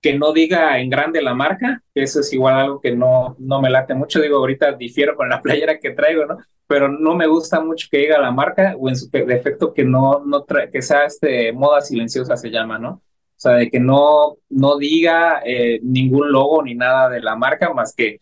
que 0.00 0.16
no 0.18 0.32
diga 0.32 0.78
en 0.78 0.88
grande 0.88 1.20
la 1.22 1.34
marca, 1.34 1.82
eso 1.94 2.20
es 2.20 2.32
igual 2.32 2.54
algo 2.54 2.80
que 2.80 2.94
no, 2.94 3.36
no 3.38 3.60
me 3.60 3.70
late 3.70 3.94
mucho, 3.94 4.20
digo, 4.20 4.36
ahorita 4.38 4.72
difiero 4.72 5.16
con 5.16 5.28
la 5.28 5.42
playera 5.42 5.78
que 5.78 5.90
traigo, 5.90 6.26
¿no? 6.26 6.38
Pero 6.66 6.88
no 6.88 7.16
me 7.16 7.26
gusta 7.26 7.60
mucho 7.60 7.88
que 7.90 7.98
diga 7.98 8.20
la 8.20 8.30
marca 8.30 8.76
o 8.78 8.88
en 8.88 8.96
su 8.96 9.10
defecto 9.10 9.74
que 9.74 9.84
no, 9.84 10.22
no 10.24 10.46
que 10.46 10.82
sea 10.82 11.04
este 11.06 11.52
moda 11.52 11.80
silenciosa 11.80 12.36
se 12.36 12.50
llama, 12.50 12.78
¿no? 12.78 13.02
O 13.40 13.42
sea, 13.42 13.52
de 13.52 13.70
que 13.70 13.80
no, 13.80 14.36
no 14.50 14.76
diga 14.76 15.40
eh, 15.46 15.80
ningún 15.82 16.30
logo 16.30 16.62
ni 16.62 16.74
nada 16.74 17.08
de 17.08 17.22
la 17.22 17.36
marca 17.36 17.72
más 17.72 17.94
que 17.94 18.20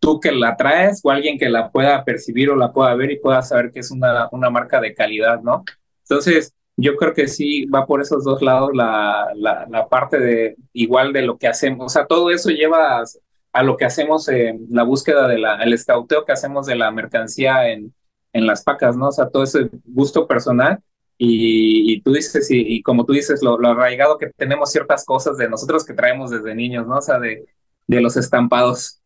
tú 0.00 0.18
que 0.18 0.32
la 0.32 0.56
traes 0.56 1.00
o 1.04 1.12
alguien 1.12 1.38
que 1.38 1.48
la 1.48 1.70
pueda 1.70 2.04
percibir 2.04 2.50
o 2.50 2.56
la 2.56 2.72
pueda 2.72 2.92
ver 2.96 3.12
y 3.12 3.20
pueda 3.20 3.40
saber 3.42 3.70
que 3.70 3.78
es 3.78 3.92
una, 3.92 4.28
una 4.32 4.50
marca 4.50 4.80
de 4.80 4.94
calidad, 4.94 5.40
¿no? 5.42 5.64
Entonces, 6.02 6.52
yo 6.76 6.96
creo 6.96 7.14
que 7.14 7.28
sí 7.28 7.66
va 7.66 7.86
por 7.86 8.00
esos 8.00 8.24
dos 8.24 8.42
lados 8.42 8.70
la, 8.74 9.28
la, 9.36 9.88
parte 9.88 10.18
de 10.18 10.56
igual 10.72 11.12
de 11.12 11.22
lo 11.22 11.38
que 11.38 11.46
hacemos. 11.46 11.86
O 11.86 11.88
sea, 11.88 12.06
todo 12.06 12.32
eso 12.32 12.50
lleva 12.50 13.04
a, 13.52 13.62
lo 13.62 13.76
que 13.76 13.84
hacemos 13.84 14.28
en 14.28 14.66
la 14.70 14.82
búsqueda 14.82 15.28
de 15.28 15.38
la, 15.38 15.62
el 15.62 15.72
escauteo 15.72 16.24
que 16.24 16.32
hacemos 16.32 16.66
de 16.66 16.74
la 16.74 16.90
mercancía 16.90 17.68
en, 17.68 17.94
en 18.32 18.46
las 18.48 18.64
pacas, 18.64 18.96
¿no? 18.96 19.06
O 19.06 19.12
sea, 19.12 19.28
todo 19.28 19.44
ese 19.44 19.70
gusto 19.84 20.26
personal. 20.26 20.80
Y, 21.24 22.00
tú 22.00 22.12
dices, 22.12 22.48
y, 22.50 22.82
como 22.82 23.04
tú 23.04 23.12
dices, 23.12 23.42
lo, 23.42 23.56
arraigado 23.64 24.18
que 24.18 24.30
tenemos 24.36 24.72
ciertas 24.72 25.04
cosas 25.04 25.36
de 25.36 25.48
nosotros 25.48 25.84
que 25.84 25.94
traemos 25.94 26.30
desde 26.32 26.52
niños, 26.52 26.84
¿no? 26.88 26.96
O 26.96 27.00
sea, 27.00 27.20
de, 27.20 27.46
de 27.86 28.00
los 28.00 28.16
estampados. 28.16 29.00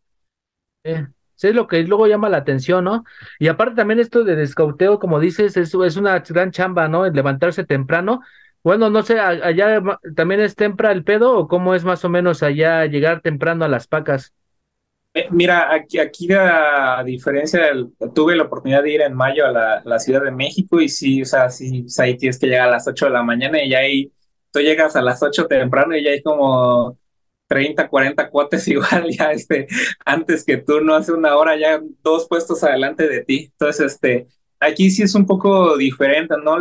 Sí, 0.82 1.48
es 1.48 1.54
lo 1.54 1.66
que 1.66 1.82
luego 1.82 2.06
llama 2.06 2.30
la 2.30 2.38
atención, 2.38 2.84
¿no? 2.84 3.04
Y 3.38 3.48
aparte 3.48 3.74
también 3.74 4.00
esto 4.00 4.24
de 4.24 4.34
descauteo, 4.34 4.98
como 4.98 5.20
dices, 5.20 5.58
es, 5.58 5.74
es 5.74 5.96
una 5.98 6.20
gran 6.20 6.52
chamba, 6.52 6.88
¿no? 6.88 7.04
El 7.04 7.12
levantarse 7.12 7.64
temprano. 7.64 8.22
Bueno, 8.64 8.88
no 8.88 9.02
sé, 9.02 9.20
allá 9.20 9.82
también 10.14 10.40
es 10.40 10.54
temprano 10.56 10.94
el 10.94 11.04
pedo 11.04 11.36
o 11.36 11.48
cómo 11.48 11.74
es 11.74 11.84
más 11.84 12.02
o 12.06 12.08
menos 12.08 12.42
allá 12.42 12.86
llegar 12.86 13.20
temprano 13.20 13.66
a 13.66 13.68
las 13.68 13.88
pacas. 13.88 14.32
Eh, 15.16 15.28
mira, 15.30 15.72
aquí, 15.72 15.98
aquí 15.98 16.28
a 16.30 17.02
diferencia, 17.02 17.72
tuve 18.14 18.36
la 18.36 18.42
oportunidad 18.42 18.82
de 18.82 18.90
ir 18.90 19.00
en 19.00 19.14
mayo 19.14 19.46
a 19.46 19.50
la, 19.50 19.82
la, 19.82 19.98
Ciudad 19.98 20.22
de 20.22 20.30
México 20.30 20.78
y 20.78 20.90
sí, 20.90 21.22
o 21.22 21.24
sea, 21.24 21.48
sí, 21.48 21.86
ahí 21.98 22.18
tienes 22.18 22.38
que 22.38 22.46
llegar 22.46 22.68
a 22.68 22.72
las 22.72 22.86
8 22.86 23.06
de 23.06 23.12
la 23.12 23.22
mañana 23.22 23.62
y 23.62 23.70
ya 23.70 23.78
ahí, 23.78 24.12
tú 24.52 24.60
llegas 24.60 24.94
a 24.94 25.00
las 25.00 25.22
8 25.22 25.46
temprano 25.46 25.96
y 25.96 26.04
ya 26.04 26.10
hay 26.10 26.22
como 26.22 26.98
30, 27.48 27.88
40 27.88 28.28
cuates 28.28 28.68
igual 28.68 29.08
ya 29.10 29.32
este, 29.32 29.68
antes 30.04 30.44
que 30.44 30.58
tú, 30.58 30.82
no 30.82 30.94
hace 30.94 31.12
una 31.12 31.34
hora 31.38 31.56
ya 31.56 31.80
dos 32.02 32.28
puestos 32.28 32.62
adelante 32.62 33.08
de 33.08 33.24
ti. 33.24 33.48
Entonces, 33.52 33.94
este, 33.94 34.26
aquí 34.60 34.90
sí 34.90 35.02
es 35.02 35.14
un 35.14 35.24
poco 35.24 35.78
diferente, 35.78 36.34
¿no? 36.44 36.58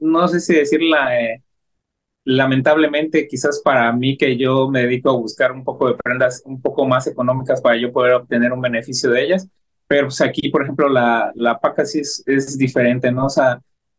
no 0.00 0.28
sé 0.28 0.40
si 0.40 0.54
decirla, 0.54 1.20
eh, 1.20 1.43
lamentablemente 2.24 3.28
quizás 3.28 3.60
para 3.62 3.92
mí 3.92 4.16
que 4.16 4.36
yo 4.36 4.68
me 4.70 4.82
dedico 4.82 5.10
a 5.10 5.16
buscar 5.16 5.52
un 5.52 5.62
poco 5.62 5.88
de 5.88 5.94
prendas 5.94 6.42
un 6.46 6.60
poco 6.60 6.86
más 6.86 7.06
económicas 7.06 7.60
para 7.60 7.76
yo 7.76 7.92
poder 7.92 8.14
obtener 8.14 8.52
un 8.52 8.60
beneficio 8.60 9.10
de 9.10 9.24
ellas, 9.24 9.48
pero 9.86 10.06
pues 10.06 10.20
aquí, 10.22 10.48
por 10.48 10.62
ejemplo, 10.62 10.88
la, 10.88 11.30
la 11.34 11.58
paca 11.60 11.84
sí 11.84 12.00
es, 12.00 12.58
diferente, 12.58 13.12
¿no? 13.12 13.26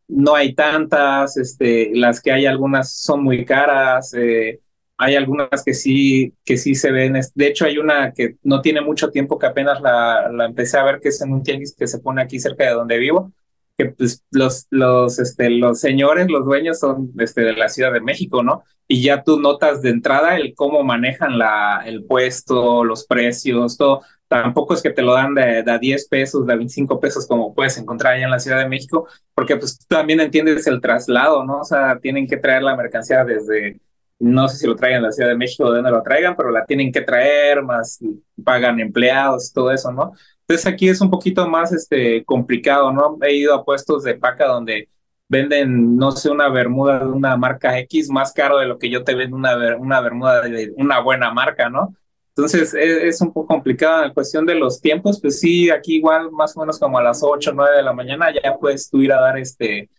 No 0.08 0.36
hay 0.36 0.54
tantas, 0.54 1.38
este, 1.38 1.92
las 1.94 2.22
que 2.22 2.32
hay 2.32 2.46
algunas 2.46 2.94
son 2.94 3.24
muy 3.24 3.46
caras, 3.46 4.14
eh, 4.14 4.60
hay 4.98 5.16
algunas 5.16 5.64
que 5.64 5.74
sí, 5.74 6.34
que 6.44 6.58
sí 6.58 6.76
se 6.76 6.92
ven. 6.92 7.20
De 7.34 7.48
hecho, 7.48 7.66
hay 7.66 7.78
una 7.78 8.14
que 8.14 8.38
no 8.44 8.62
tiene 8.62 8.82
mucho 8.82 9.10
tiempo 9.10 9.38
que 9.40 9.48
apenas 9.48 9.82
la, 9.82 10.30
la 10.32 10.46
empecé 10.46 10.78
a 10.78 10.84
ver, 10.84 11.00
que 11.02 11.10
es 11.10 11.22
en 11.22 11.34
un 11.34 11.44
tianguis 11.44 11.76
que 11.76 11.88
se 11.88 12.00
pone 12.00 12.22
aquí 12.22 12.40
cerca 12.40 12.66
de 12.66 12.72
donde 12.72 12.98
vivo, 12.98 13.32
que 13.78 13.86
pues 13.88 14.24
los, 14.32 14.68
los, 14.70 15.20
este, 15.20 15.50
los 15.50 15.80
señores, 15.80 16.28
los 16.30 16.46
dueños 16.46 16.80
son 16.80 17.12
este, 17.20 17.42
de 17.42 17.54
la 17.54 17.70
Ciudad 17.70 17.92
de 17.92 18.02
México, 18.02 18.44
¿no? 18.44 18.64
Y 18.88 19.02
ya 19.04 19.24
tú 19.24 19.40
notas 19.40 19.82
de 19.82 19.90
entrada 19.90 20.38
el 20.38 20.54
cómo 20.56 20.84
manejan 20.84 21.38
la, 21.38 21.84
el 21.86 22.06
puesto, 22.06 22.84
los 22.84 23.06
precios, 23.06 23.78
todo. 23.78 24.02
Tampoco 24.28 24.74
es 24.74 24.82
que 24.82 24.92
te 24.92 25.02
lo 25.02 25.14
dan 25.14 25.34
de, 25.36 25.64
de 25.64 25.80
10 25.80 26.08
pesos, 26.08 26.46
de 26.48 26.56
25 26.56 27.00
pesos, 27.00 27.28
como 27.28 27.54
puedes 27.54 27.78
encontrar 27.78 28.14
allá 28.14 28.26
en 28.26 28.32
la 28.32 28.40
Ciudad 28.40 28.60
de 28.60 28.70
México, 28.70 29.08
porque 29.34 29.58
pues 29.58 29.78
tú 29.78 29.86
también 29.88 30.20
entiendes 30.20 30.68
el 30.68 30.82
traslado, 30.82 31.44
¿no? 31.46 31.60
O 31.60 31.66
sea, 31.66 32.00
tienen 32.00 32.28
que 32.28 32.38
traer 32.38 32.64
la 32.64 32.76
mercancía 32.76 33.24
desde 33.24 33.80
no 34.20 34.48
sé 34.48 34.58
si 34.58 34.68
lo 34.68 34.76
traigan 34.76 35.00
en 35.00 35.04
la 35.04 35.12
Ciudad 35.12 35.30
de 35.30 35.36
México 35.38 35.66
o 35.66 35.72
de 35.72 35.78
donde 35.78 35.92
lo 35.92 36.02
traigan, 36.02 36.36
pero 36.36 36.50
la 36.52 36.66
tienen 36.66 36.92
que 36.92 37.02
traer, 37.02 37.62
más 37.64 38.00
pagan 38.44 38.80
empleados, 38.80 39.52
todo 39.52 39.72
eso, 39.72 39.92
¿no? 39.92 40.14
Entonces 40.48 40.68
aquí 40.72 40.88
es 40.88 41.02
un 41.02 41.10
poquito 41.10 41.48
más 41.50 41.74
este, 41.74 42.24
complicado, 42.24 42.92
¿no? 42.92 43.18
He 43.22 43.36
ido 43.36 43.54
a 43.56 43.66
puestos 43.66 44.04
de 44.04 44.16
paca 44.16 44.46
donde 44.48 44.90
venden, 45.28 45.98
no 45.98 46.12
sé, 46.12 46.30
una 46.30 46.50
bermuda 46.50 47.00
de 47.00 47.06
una 47.06 47.36
marca 47.36 47.80
X 47.80 48.10
más 48.10 48.32
caro 48.32 48.60
de 48.60 48.68
lo 48.68 48.78
que 48.78 48.90
yo 48.90 49.04
te 49.04 49.16
vendo 49.16 49.36
una, 49.36 49.56
una 49.78 50.02
bermuda 50.02 50.42
de 50.42 50.72
una 50.78 51.00
buena 51.00 51.32
marca, 51.34 51.70
¿no? 51.70 51.96
Entonces 52.30 52.74
es, 52.74 53.04
es 53.04 53.22
un 53.22 53.34
poco 53.34 53.48
complicado 53.48 54.04
en 54.04 54.14
cuestión 54.14 54.46
de 54.46 54.56
los 54.56 54.82
tiempos, 54.82 55.20
pues 55.20 55.40
sí, 55.40 55.70
aquí 55.70 55.96
igual 55.96 56.32
más 56.32 56.56
o 56.56 56.60
menos 56.60 56.78
como 56.78 57.00
a 57.00 57.04
las 57.04 57.24
8 57.24 57.52
o 57.52 57.54
9 57.54 57.78
de 57.78 57.84
la 57.84 57.94
mañana 57.94 58.28
ya 58.32 58.56
puedes 58.58 58.90
tú 58.90 59.02
ir 59.02 59.14
a 59.14 59.22
dar 59.22 59.38
este 59.40 59.90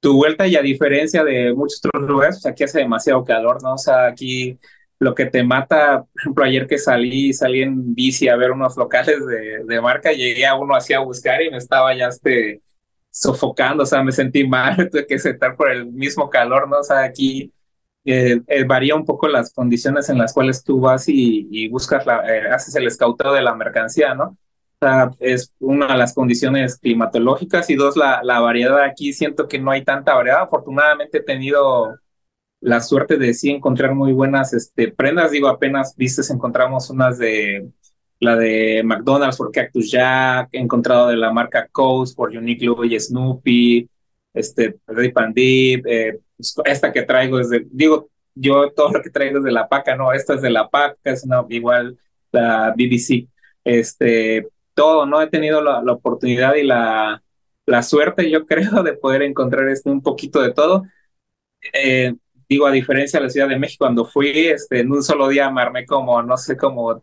tu 0.00 0.14
vuelta 0.14 0.46
y 0.46 0.56
a 0.56 0.62
diferencia 0.62 1.24
de 1.24 1.54
muchos 1.54 1.80
otros 1.84 2.08
lugares, 2.08 2.36
pues 2.36 2.46
aquí 2.46 2.64
hace 2.64 2.80
demasiado 2.80 3.24
calor, 3.24 3.62
¿no? 3.62 3.74
O 3.74 3.78
sea, 3.78 4.06
aquí 4.06 4.58
lo 4.98 5.14
que 5.14 5.26
te 5.26 5.44
mata, 5.44 6.02
por 6.04 6.20
ejemplo, 6.20 6.44
ayer 6.44 6.66
que 6.66 6.78
salí, 6.78 7.32
salí 7.32 7.62
en 7.62 7.94
bici 7.94 8.28
a 8.28 8.36
ver 8.36 8.50
unos 8.50 8.76
locales 8.76 9.24
de, 9.26 9.64
de 9.64 9.80
marca, 9.80 10.12
llegué 10.12 10.46
a 10.46 10.54
uno 10.54 10.74
así 10.74 10.94
a 10.94 11.00
buscar 11.00 11.42
y 11.42 11.50
me 11.50 11.58
estaba 11.58 11.94
ya 11.94 12.08
este, 12.08 12.62
sofocando, 13.10 13.82
o 13.82 13.86
sea, 13.86 14.02
me 14.02 14.12
sentí 14.12 14.46
mal, 14.46 14.76
tuve 14.90 15.06
que 15.06 15.18
sentar 15.18 15.56
por 15.56 15.70
el 15.70 15.86
mismo 15.86 16.30
calor, 16.30 16.68
¿no? 16.68 16.78
O 16.80 16.82
sea, 16.82 17.02
aquí 17.02 17.52
eh, 18.04 18.40
eh, 18.46 18.64
varía 18.64 18.94
un 18.94 19.04
poco 19.04 19.26
las 19.28 19.52
condiciones 19.52 20.08
en 20.08 20.18
las 20.18 20.32
cuales 20.32 20.62
tú 20.62 20.80
vas 20.80 21.08
y, 21.08 21.48
y 21.50 21.68
buscas, 21.68 22.06
la, 22.06 22.22
eh, 22.28 22.48
haces 22.50 22.74
el 22.76 22.86
escauteo 22.86 23.32
de 23.32 23.42
la 23.42 23.54
mercancía, 23.54 24.14
¿no? 24.14 24.36
es 25.18 25.52
una 25.58 25.88
de 25.88 25.96
las 25.96 26.14
condiciones 26.14 26.78
climatológicas 26.78 27.70
y 27.70 27.76
dos, 27.76 27.96
la, 27.96 28.20
la 28.22 28.40
variedad 28.40 28.82
aquí 28.82 29.12
siento 29.12 29.48
que 29.48 29.58
no 29.58 29.70
hay 29.70 29.82
tanta 29.82 30.14
variedad. 30.14 30.42
Afortunadamente 30.42 31.18
he 31.18 31.22
tenido 31.22 31.96
la 32.60 32.80
suerte 32.80 33.16
de 33.16 33.34
sí 33.34 33.50
encontrar 33.50 33.94
muy 33.94 34.12
buenas 34.12 34.52
este, 34.52 34.92
prendas. 34.92 35.30
Digo, 35.30 35.48
apenas 35.48 35.94
vistes 35.96 36.30
encontramos 36.30 36.90
unas 36.90 37.18
de 37.18 37.68
la 38.20 38.36
de 38.36 38.82
McDonald's 38.84 39.36
por 39.36 39.52
Cactus 39.52 39.90
Jack, 39.90 40.48
he 40.52 40.58
encontrado 40.58 41.08
de 41.08 41.16
la 41.16 41.32
marca 41.32 41.68
Coast 41.70 42.16
por 42.16 42.30
Uniqlo 42.30 42.84
y 42.84 42.98
Snoopy, 42.98 43.88
este, 44.32 44.78
Rip 44.86 45.18
and 45.18 45.34
Deep, 45.34 45.86
eh, 45.86 46.20
pues, 46.36 46.54
esta 46.64 46.92
que 46.92 47.02
traigo 47.02 47.38
es 47.40 47.50
de, 47.50 47.66
digo, 47.70 48.08
yo 48.34 48.70
todo 48.72 48.92
lo 48.92 49.02
que 49.02 49.10
traigo 49.10 49.38
es 49.38 49.44
de 49.44 49.52
la 49.52 49.68
PACA, 49.68 49.96
no, 49.96 50.12
esta 50.12 50.34
es 50.34 50.42
de 50.42 50.50
la 50.50 50.68
PACA, 50.68 50.96
es 51.04 51.24
una, 51.24 51.44
igual 51.48 51.98
la 52.32 52.74
BBC, 52.76 53.28
este, 53.64 54.48
todo, 54.74 55.06
¿no? 55.06 55.22
He 55.22 55.28
tenido 55.28 55.62
la, 55.62 55.82
la 55.82 55.92
oportunidad 55.92 56.54
y 56.54 56.62
la, 56.64 57.22
la 57.66 57.82
suerte, 57.82 58.30
yo 58.30 58.46
creo, 58.46 58.82
de 58.82 58.94
poder 58.94 59.22
encontrar 59.22 59.68
este, 59.68 59.90
un 59.90 60.02
poquito 60.02 60.40
de 60.42 60.52
todo. 60.52 60.84
Eh, 61.72 62.14
digo, 62.48 62.66
a 62.66 62.72
diferencia 62.72 63.18
de 63.18 63.24
la 63.26 63.30
Ciudad 63.30 63.48
de 63.48 63.58
México, 63.58 63.84
cuando 63.84 64.04
fui, 64.04 64.30
este, 64.30 64.80
en 64.80 64.92
un 64.92 65.02
solo 65.02 65.28
día 65.28 65.50
me 65.50 65.86
como, 65.86 66.22
no 66.22 66.36
sé, 66.36 66.56
como 66.56 67.02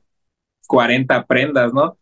40 0.67 1.25
prendas, 1.25 1.73
¿no? 1.73 1.97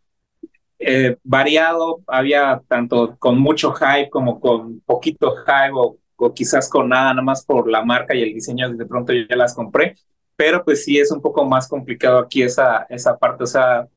Eh, 0.78 1.16
variado, 1.22 2.02
había 2.06 2.60
tanto 2.68 3.16
con 3.18 3.38
mucho 3.38 3.72
hype 3.72 4.10
como 4.10 4.40
con 4.40 4.80
poquito 4.80 5.36
hype 5.36 5.72
o, 5.74 5.96
o, 6.16 6.34
quizás 6.34 6.68
con 6.68 6.88
nada, 6.88 7.14
nada 7.14 7.22
más 7.22 7.44
por 7.44 7.70
la 7.70 7.84
marca 7.84 8.14
y 8.14 8.22
el 8.22 8.34
diseño, 8.34 8.72
de 8.72 8.86
pronto 8.86 9.12
yo 9.12 9.22
ya 9.28 9.36
las 9.36 9.54
compré, 9.54 9.96
pero 10.36 10.64
pues 10.64 10.84
sí 10.84 10.98
es 10.98 11.12
un 11.12 11.20
poco 11.20 11.44
más 11.44 11.68
complicado 11.68 12.18
aquí 12.18 12.42
esa, 12.42 12.86
esa 12.90 13.16
parte, 13.16 13.44
o 13.44 13.46
sea, 13.46 13.88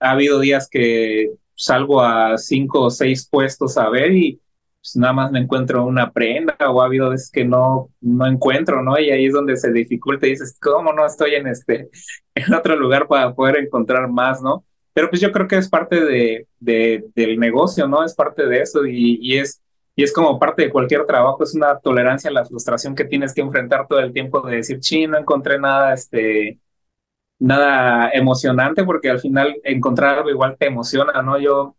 ha 0.00 0.10
habido 0.10 0.38
días 0.38 0.68
que 0.68 1.30
salgo 1.54 2.00
a 2.02 2.36
cinco 2.38 2.82
o 2.82 2.90
seis 2.90 3.26
puestos 3.28 3.78
a 3.78 3.88
ver 3.88 4.12
y 4.12 4.40
pues 4.80 4.96
nada 4.96 5.12
más 5.12 5.30
me 5.30 5.40
encuentro 5.40 5.84
una 5.84 6.12
prenda 6.12 6.56
o 6.70 6.80
ha 6.80 6.86
habido 6.86 7.10
veces 7.10 7.30
que 7.30 7.44
no, 7.44 7.90
no 8.00 8.26
encuentro, 8.26 8.82
¿no? 8.82 8.98
Y 8.98 9.10
ahí 9.10 9.26
es 9.26 9.32
donde 9.32 9.56
se 9.56 9.72
dificulta 9.72 10.26
y 10.26 10.30
dices, 10.30 10.58
¿cómo 10.60 10.92
no 10.92 11.04
estoy 11.06 11.34
en 11.34 11.46
este, 11.48 11.90
en 12.34 12.54
otro 12.54 12.76
lugar 12.76 13.08
para 13.08 13.34
poder 13.34 13.58
encontrar 13.58 14.08
más, 14.08 14.40
¿no? 14.42 14.64
Pero 14.92 15.10
pues 15.10 15.20
yo 15.20 15.30
creo 15.32 15.46
que 15.46 15.56
es 15.56 15.68
parte 15.68 16.00
de, 16.04 16.46
de 16.58 17.04
del 17.14 17.38
negocio, 17.38 17.86
¿no? 17.88 18.04
Es 18.04 18.14
parte 18.14 18.46
de 18.46 18.62
eso 18.62 18.86
y, 18.86 19.18
y, 19.20 19.38
es, 19.38 19.62
y 19.94 20.02
es 20.02 20.12
como 20.12 20.38
parte 20.38 20.62
de 20.62 20.70
cualquier 20.70 21.06
trabajo, 21.06 21.42
es 21.44 21.54
una 21.54 21.78
tolerancia 21.78 22.30
a 22.30 22.32
la 22.32 22.44
frustración 22.44 22.94
que 22.94 23.04
tienes 23.04 23.34
que 23.34 23.40
enfrentar 23.42 23.86
todo 23.88 24.00
el 24.00 24.12
tiempo 24.12 24.40
de 24.42 24.56
decir, 24.56 24.78
sí, 24.82 25.06
no 25.06 25.18
encontré 25.18 25.58
nada, 25.60 25.94
este, 25.94 26.58
nada 27.38 28.10
emocionante 28.12 28.84
porque 28.84 29.10
al 29.10 29.20
final 29.20 29.60
encontrar 29.64 30.18
algo 30.18 30.30
igual 30.30 30.56
te 30.58 30.66
emociona, 30.66 31.22
¿no? 31.22 31.38
Yo 31.38 31.76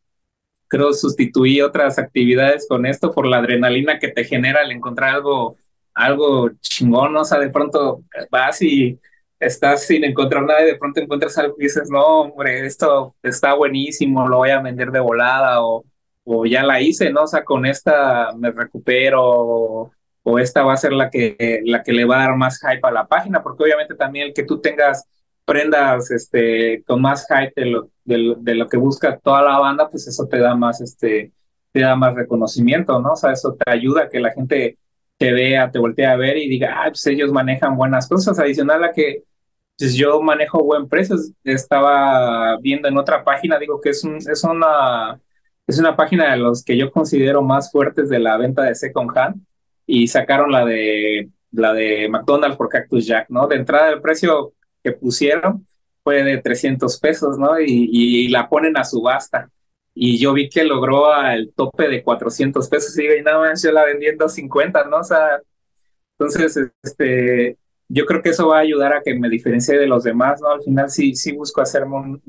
creo, 0.70 0.94
sustituí 0.94 1.62
otras 1.62 2.00
actividades 2.00 2.68
con 2.70 2.86
esto 2.86 3.12
por 3.12 3.28
la 3.28 3.40
adrenalina 3.40 4.00
que 4.00 4.10
te 4.10 4.24
genera 4.24 4.62
el 4.62 4.72
encontrar 4.72 5.16
algo, 5.16 5.58
algo 5.94 6.52
chingón, 6.62 7.18
o 7.18 7.26
sea, 7.26 7.40
de 7.40 7.50
pronto 7.50 8.04
vas 8.32 8.62
y 8.62 9.00
estás 9.40 9.86
sin 9.86 10.04
encontrar 10.04 10.44
nada 10.44 10.62
y 10.64 10.68
de 10.68 10.78
pronto 10.78 11.00
encuentras 11.02 11.38
algo 11.38 11.56
y 11.60 11.64
dices, 11.64 11.90
no, 11.90 12.22
hombre, 12.22 12.66
esto 12.66 13.16
está 13.24 13.54
buenísimo, 13.56 14.28
lo 14.28 14.38
voy 14.38 14.52
a 14.52 14.62
vender 14.62 14.92
de 14.92 15.00
volada 15.00 15.64
o, 15.64 15.86
o 16.24 16.46
ya 16.46 16.64
la 16.64 16.82
hice, 16.82 17.12
¿no? 17.12 17.24
O 17.24 17.28
sea, 17.28 17.44
con 17.44 17.66
esta 17.66 18.32
me 18.38 18.52
recupero 18.52 19.22
o, 19.24 19.92
o 20.24 20.40
esta 20.40 20.64
va 20.64 20.74
a 20.74 20.78
ser 20.78 20.94
la 20.94 21.10
que, 21.10 21.62
la 21.66 21.84
que 21.84 21.94
le 21.94 22.06
va 22.06 22.18
a 22.18 22.28
dar 22.28 22.36
más 22.36 22.60
hype 22.60 22.88
a 22.88 22.92
la 22.92 23.08
página, 23.08 23.42
porque 23.42 23.64
obviamente 23.64 23.96
también 23.96 24.28
el 24.28 24.34
que 24.34 24.44
tú 24.44 24.60
tengas 24.62 25.08
prendas 25.50 26.12
este, 26.12 26.84
con 26.86 27.02
más 27.02 27.26
hype 27.28 27.54
de 27.56 27.66
lo, 27.66 27.90
de, 28.06 28.56
lo, 28.56 28.68
que 28.68 28.78
busca 28.78 29.18
toda 29.18 29.42
la 29.42 29.58
banda, 29.58 29.90
pues 29.90 30.08
eso 30.08 30.28
te 30.28 30.38
da 30.38 30.54
más, 30.56 30.80
este, 30.80 31.32
te 31.72 31.80
da 31.80 31.96
más 31.96 32.14
reconocimiento, 32.14 33.02
¿no? 33.02 33.14
O 33.14 33.16
sea, 33.16 33.32
eso 33.32 33.56
te 33.56 33.72
ayuda 33.72 34.04
a 34.04 34.10
que 34.10 34.20
la 34.20 34.32
gente 34.32 34.78
te 35.18 35.34
vea, 35.34 35.72
te 35.72 35.80
voltee 35.80 36.06
a 36.06 36.16
ver 36.16 36.38
y 36.38 36.48
diga, 36.48 36.84
ah, 36.84 36.90
pues 36.90 37.06
ellos 37.08 37.32
manejan 37.32 37.76
buenas 37.76 38.08
cosas. 38.08 38.38
Adicional 38.38 38.84
a 38.84 38.94
que 38.94 39.24
pues 39.76 39.96
yo 39.96 40.22
manejo 40.22 40.64
buen 40.64 40.88
precio, 40.88 41.16
estaba 41.44 42.58
viendo 42.60 42.88
en 42.88 42.98
otra 42.98 43.24
página, 43.24 43.58
digo 43.58 43.82
que 43.82 43.90
es, 43.90 44.04
un, 44.04 44.18
es, 44.18 44.44
una, 44.44 45.20
es 45.66 45.80
una 45.80 45.96
página 45.96 46.32
de 46.32 46.38
los 46.38 46.64
que 46.64 46.78
yo 46.78 46.92
considero 46.92 47.42
más 47.42 47.72
fuertes 47.72 48.08
de 48.10 48.20
la 48.20 48.38
venta 48.38 48.64
de 48.64 48.76
second 48.76 49.18
hand 49.18 49.42
y 49.88 50.08
sacaron 50.08 50.52
la 50.52 50.64
de 50.66 51.30
la 51.52 51.74
de 51.74 52.08
McDonald's 52.10 52.58
por 52.58 52.70
Cactus 52.70 53.08
Jack, 53.08 53.30
¿no? 53.30 53.48
De 53.48 53.56
entrada 53.56 53.90
el 53.90 54.02
precio 54.02 54.54
que 54.84 54.92
pusieron 54.94 55.66
fue 56.04 56.24
de 56.24 56.38
300 56.40 57.00
pesos, 57.00 57.38
¿no? 57.38 57.60
Y, 57.60 58.28
la 58.30 58.50
ponen 58.50 58.78
a 58.78 58.84
subasta. 58.84 59.50
Y 59.94 60.18
yo 60.18 60.34
vi 60.34 60.50
que 60.50 60.64
logró 60.64 61.14
el 61.28 61.54
tope 61.54 61.88
de 61.90 62.04
400 62.04 62.70
pesos 62.70 62.98
y 62.98 63.04
y 63.06 63.22
más 63.22 63.62
yo 63.62 63.72
la 63.72 63.86
vendí 63.86 64.08
en 64.08 64.18
250, 64.18 64.86
¿no? 64.86 64.98
O 64.98 65.04
sea, 65.04 65.42
entonces, 66.18 66.72
este, 66.84 67.58
yo 67.88 68.06
creo 68.06 68.22
que 68.22 68.30
eso 68.30 68.48
va 68.48 68.58
a 68.58 68.62
ayudar 68.62 68.94
a 68.94 69.02
que 69.02 69.18
me 69.18 69.30
diferencie 69.30 69.78
de 69.78 69.88
los 69.88 70.04
demás, 70.04 70.42
¿no? 70.42 70.50
Al 70.50 70.62
final 70.62 70.90
sí, 70.90 71.16
sí 71.16 71.32
busco 71.34 71.62
hacerme 71.62 72.20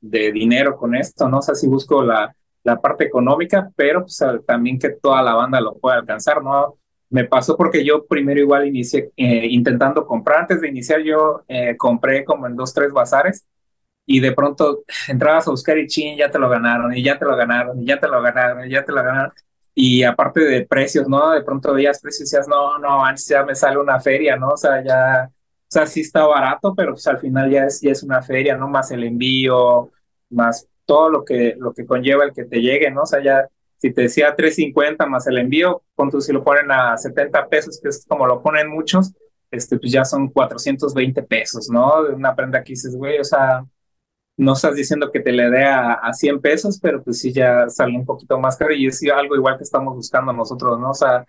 de 0.00 0.32
dinero 0.32 0.76
con 0.76 0.94
esto, 0.94 1.28
¿no? 1.28 1.38
O 1.38 1.42
sea, 1.42 1.54
sí 1.54 1.68
busco 1.68 2.02
la, 2.02 2.34
la 2.64 2.80
parte 2.80 3.04
económica, 3.04 3.70
pero 3.76 4.02
pues, 4.02 4.22
también 4.46 4.78
que 4.78 4.90
toda 4.90 5.22
la 5.22 5.34
banda 5.34 5.60
lo 5.60 5.78
pueda 5.78 5.96
alcanzar, 5.96 6.42
¿no? 6.42 6.79
Me 7.10 7.24
pasó 7.24 7.56
porque 7.56 7.84
yo 7.84 8.06
primero 8.06 8.40
igual 8.40 8.66
inicié 8.66 9.12
eh, 9.16 9.46
intentando 9.50 10.06
comprar. 10.06 10.40
Antes 10.40 10.60
de 10.60 10.68
iniciar 10.68 11.00
yo 11.02 11.42
eh, 11.48 11.76
compré 11.76 12.24
como 12.24 12.46
en 12.46 12.56
dos, 12.56 12.72
tres 12.72 12.92
bazares 12.92 13.46
y 14.06 14.20
de 14.20 14.32
pronto 14.32 14.84
entrabas 15.08 15.46
a 15.48 15.50
buscar 15.50 15.78
y 15.78 15.86
ching, 15.86 16.16
ya 16.18 16.30
te 16.30 16.38
lo 16.38 16.48
ganaron 16.48 16.96
y 16.96 17.02
ya 17.02 17.18
te 17.18 17.24
lo 17.24 17.36
ganaron 17.36 17.80
y 17.82 17.86
ya 17.86 18.00
te 18.00 18.08
lo 18.08 18.22
ganaron 18.22 18.66
y 18.66 18.70
ya 18.70 18.84
te 18.84 18.92
lo 18.92 19.02
ganaron. 19.02 19.32
Y 19.74 20.02
aparte 20.02 20.40
de 20.40 20.66
precios, 20.66 21.08
¿no? 21.08 21.30
De 21.32 21.42
pronto 21.42 21.72
veías 21.74 22.00
precios 22.00 22.20
y 22.32 22.36
decías, 22.36 22.48
no, 22.48 22.78
no, 22.78 23.04
antes 23.04 23.26
ya 23.28 23.44
me 23.44 23.54
sale 23.54 23.78
una 23.78 24.00
feria, 24.00 24.36
¿no? 24.36 24.48
O 24.50 24.56
sea, 24.56 24.82
ya, 24.84 25.30
o 25.30 25.66
sea, 25.68 25.86
sí 25.86 26.00
está 26.00 26.26
barato, 26.26 26.74
pero 26.74 26.92
pues 26.92 27.06
al 27.06 27.18
final 27.18 27.50
ya 27.50 27.64
es, 27.64 27.80
ya 27.80 27.92
es 27.92 28.02
una 28.02 28.22
feria, 28.22 28.56
¿no? 28.56 28.68
Más 28.68 28.90
el 28.90 29.04
envío, 29.04 29.90
más 30.30 30.66
todo 30.84 31.08
lo 31.08 31.24
que, 31.24 31.54
lo 31.58 31.72
que 31.72 31.86
conlleva 31.86 32.24
el 32.24 32.32
que 32.32 32.44
te 32.44 32.60
llegue, 32.60 32.90
¿no? 32.90 33.02
O 33.02 33.06
sea, 33.06 33.22
ya 33.22 33.48
si 33.80 33.92
te 33.92 34.02
decía 34.02 34.36
350 34.36 35.06
más 35.06 35.26
el 35.26 35.38
envío, 35.38 35.82
si 36.20 36.32
lo 36.32 36.44
ponen 36.44 36.70
a 36.70 36.98
70 36.98 37.48
pesos, 37.48 37.80
que 37.82 37.88
es 37.88 38.04
como 38.06 38.26
lo 38.26 38.42
ponen 38.42 38.68
muchos, 38.68 39.14
este, 39.50 39.78
pues 39.78 39.90
ya 39.90 40.04
son 40.04 40.28
420 40.28 41.22
pesos, 41.22 41.68
¿no? 41.70 42.04
De 42.04 42.14
una 42.14 42.36
prenda 42.36 42.62
que 42.62 42.74
dices, 42.74 42.94
güey, 42.94 43.18
o 43.18 43.24
sea, 43.24 43.64
no 44.36 44.52
estás 44.52 44.74
diciendo 44.74 45.10
que 45.10 45.20
te 45.20 45.32
le 45.32 45.50
dé 45.50 45.64
a, 45.64 45.94
a, 45.94 46.12
100 46.12 46.40
pesos, 46.42 46.78
pero 46.80 47.02
pues 47.02 47.20
sí 47.20 47.32
ya 47.32 47.68
sale 47.70 47.96
un 47.96 48.04
poquito 48.04 48.38
más 48.38 48.56
caro 48.56 48.74
y 48.74 48.86
es 48.86 49.02
algo 49.10 49.34
igual 49.34 49.56
que 49.56 49.64
estamos 49.64 49.94
buscando 49.94 50.32
nosotros, 50.34 50.78
¿no? 50.78 50.90
O 50.90 50.94
sea, 50.94 51.24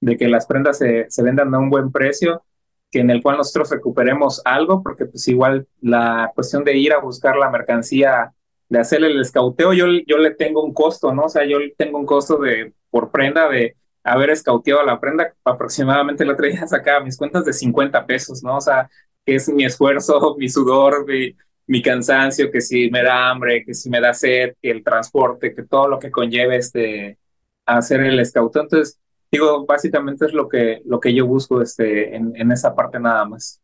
de 0.00 0.16
que 0.16 0.28
las 0.28 0.46
prendas 0.46 0.78
se, 0.78 1.06
se 1.08 1.22
vendan 1.24 1.52
a 1.54 1.58
un 1.58 1.70
buen 1.70 1.90
precio, 1.90 2.44
que 2.90 3.00
en 3.00 3.10
el 3.10 3.20
cual 3.20 3.36
nosotros 3.38 3.70
recuperemos 3.70 4.42
algo, 4.44 4.80
porque 4.82 5.06
pues 5.06 5.26
igual 5.26 5.66
la 5.80 6.30
cuestión 6.36 6.62
de 6.62 6.76
ir 6.76 6.92
a 6.92 7.00
buscar 7.00 7.36
la 7.36 7.50
mercancía 7.50 8.32
de 8.68 8.78
hacerle 8.78 9.08
el 9.08 9.20
escauteo, 9.20 9.72
yo, 9.72 9.86
yo 10.06 10.18
le 10.18 10.32
tengo 10.34 10.62
un 10.64 10.74
costo, 10.74 11.12
¿no? 11.14 11.24
O 11.24 11.28
sea, 11.28 11.44
yo 11.44 11.58
tengo 11.76 11.98
un 11.98 12.06
costo 12.06 12.38
de 12.38 12.72
por 12.90 13.10
prenda 13.10 13.48
de 13.48 13.76
haber 14.04 14.30
escauteado 14.30 14.82
la 14.84 15.00
prenda, 15.00 15.34
aproximadamente 15.44 16.24
el 16.24 16.30
otro 16.30 16.46
día 16.46 16.66
sacaba 16.66 17.04
mis 17.04 17.16
cuentas 17.16 17.44
de 17.44 17.52
50 17.52 18.06
pesos, 18.06 18.42
¿no? 18.42 18.56
O 18.56 18.60
sea, 18.60 18.88
que 19.24 19.36
es 19.36 19.48
mi 19.48 19.64
esfuerzo, 19.64 20.36
mi 20.38 20.48
sudor, 20.48 21.06
mi, 21.06 21.34
mi 21.66 21.82
cansancio, 21.82 22.50
que 22.50 22.60
si 22.60 22.90
me 22.90 23.02
da 23.02 23.30
hambre, 23.30 23.64
que 23.64 23.74
si 23.74 23.90
me 23.90 24.00
da 24.00 24.14
sed, 24.14 24.54
que 24.62 24.70
el 24.70 24.84
transporte, 24.84 25.54
que 25.54 25.64
todo 25.64 25.88
lo 25.88 25.98
que 25.98 26.10
conlleve 26.10 26.56
este, 26.56 27.18
hacer 27.66 28.00
el 28.00 28.20
escauteo. 28.20 28.62
Entonces, 28.62 29.00
digo, 29.30 29.66
básicamente 29.66 30.26
es 30.26 30.32
lo 30.32 30.48
que, 30.48 30.82
lo 30.84 31.00
que 31.00 31.14
yo 31.14 31.26
busco 31.26 31.60
este, 31.62 32.14
en, 32.16 32.32
en 32.36 32.52
esa 32.52 32.74
parte 32.74 33.00
nada 33.00 33.24
más. 33.24 33.60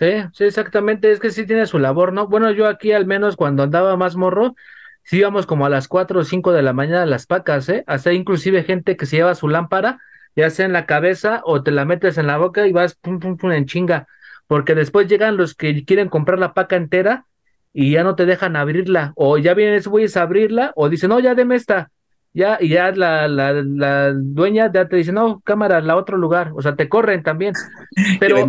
Sí, 0.00 0.12
sí, 0.32 0.44
exactamente, 0.44 1.10
es 1.12 1.20
que 1.20 1.28
sí 1.28 1.44
tiene 1.44 1.66
su 1.66 1.78
labor, 1.78 2.14
¿no? 2.14 2.26
Bueno, 2.26 2.50
yo 2.52 2.66
aquí 2.66 2.92
al 2.92 3.04
menos 3.04 3.36
cuando 3.36 3.62
andaba 3.62 3.98
más 3.98 4.16
morro, 4.16 4.54
sí 5.02 5.18
íbamos 5.18 5.44
como 5.44 5.66
a 5.66 5.68
las 5.68 5.88
cuatro 5.88 6.20
o 6.20 6.24
cinco 6.24 6.52
de 6.52 6.62
la 6.62 6.72
mañana 6.72 7.02
a 7.02 7.06
las 7.06 7.26
pacas, 7.26 7.68
¿eh? 7.68 7.84
Hasta 7.86 8.14
inclusive 8.14 8.64
gente 8.64 8.96
que 8.96 9.04
se 9.04 9.16
lleva 9.16 9.34
su 9.34 9.46
lámpara, 9.46 10.00
ya 10.34 10.48
sea 10.48 10.64
en 10.64 10.72
la 10.72 10.86
cabeza 10.86 11.42
o 11.44 11.62
te 11.62 11.70
la 11.70 11.84
metes 11.84 12.16
en 12.16 12.28
la 12.28 12.38
boca 12.38 12.66
y 12.66 12.72
vas 12.72 12.94
pum, 12.94 13.20
pum, 13.20 13.36
pum 13.36 13.52
en 13.52 13.66
chinga, 13.66 14.06
porque 14.46 14.74
después 14.74 15.06
llegan 15.06 15.36
los 15.36 15.54
que 15.54 15.84
quieren 15.84 16.08
comprar 16.08 16.38
la 16.38 16.54
paca 16.54 16.76
entera 16.76 17.26
y 17.74 17.90
ya 17.90 18.02
no 18.02 18.14
te 18.14 18.24
dejan 18.24 18.56
abrirla, 18.56 19.12
o 19.16 19.36
ya 19.36 19.52
vienen 19.52 19.74
esos 19.74 19.90
güeyes 19.90 20.16
a 20.16 20.22
abrirla, 20.22 20.72
o 20.76 20.88
dicen, 20.88 21.10
no, 21.10 21.20
ya 21.20 21.34
deme 21.34 21.56
esta, 21.56 21.90
ya, 22.32 22.56
y 22.58 22.70
ya 22.70 22.90
la, 22.92 23.28
la, 23.28 23.52
la 23.52 24.14
dueña 24.14 24.72
ya 24.72 24.88
te 24.88 24.96
dice, 24.96 25.12
no, 25.12 25.40
cámara, 25.40 25.82
la 25.82 25.96
otro 25.96 26.16
lugar, 26.16 26.52
o 26.54 26.62
sea, 26.62 26.74
te 26.74 26.88
corren 26.88 27.22
también. 27.22 27.52
Pero, 28.18 28.48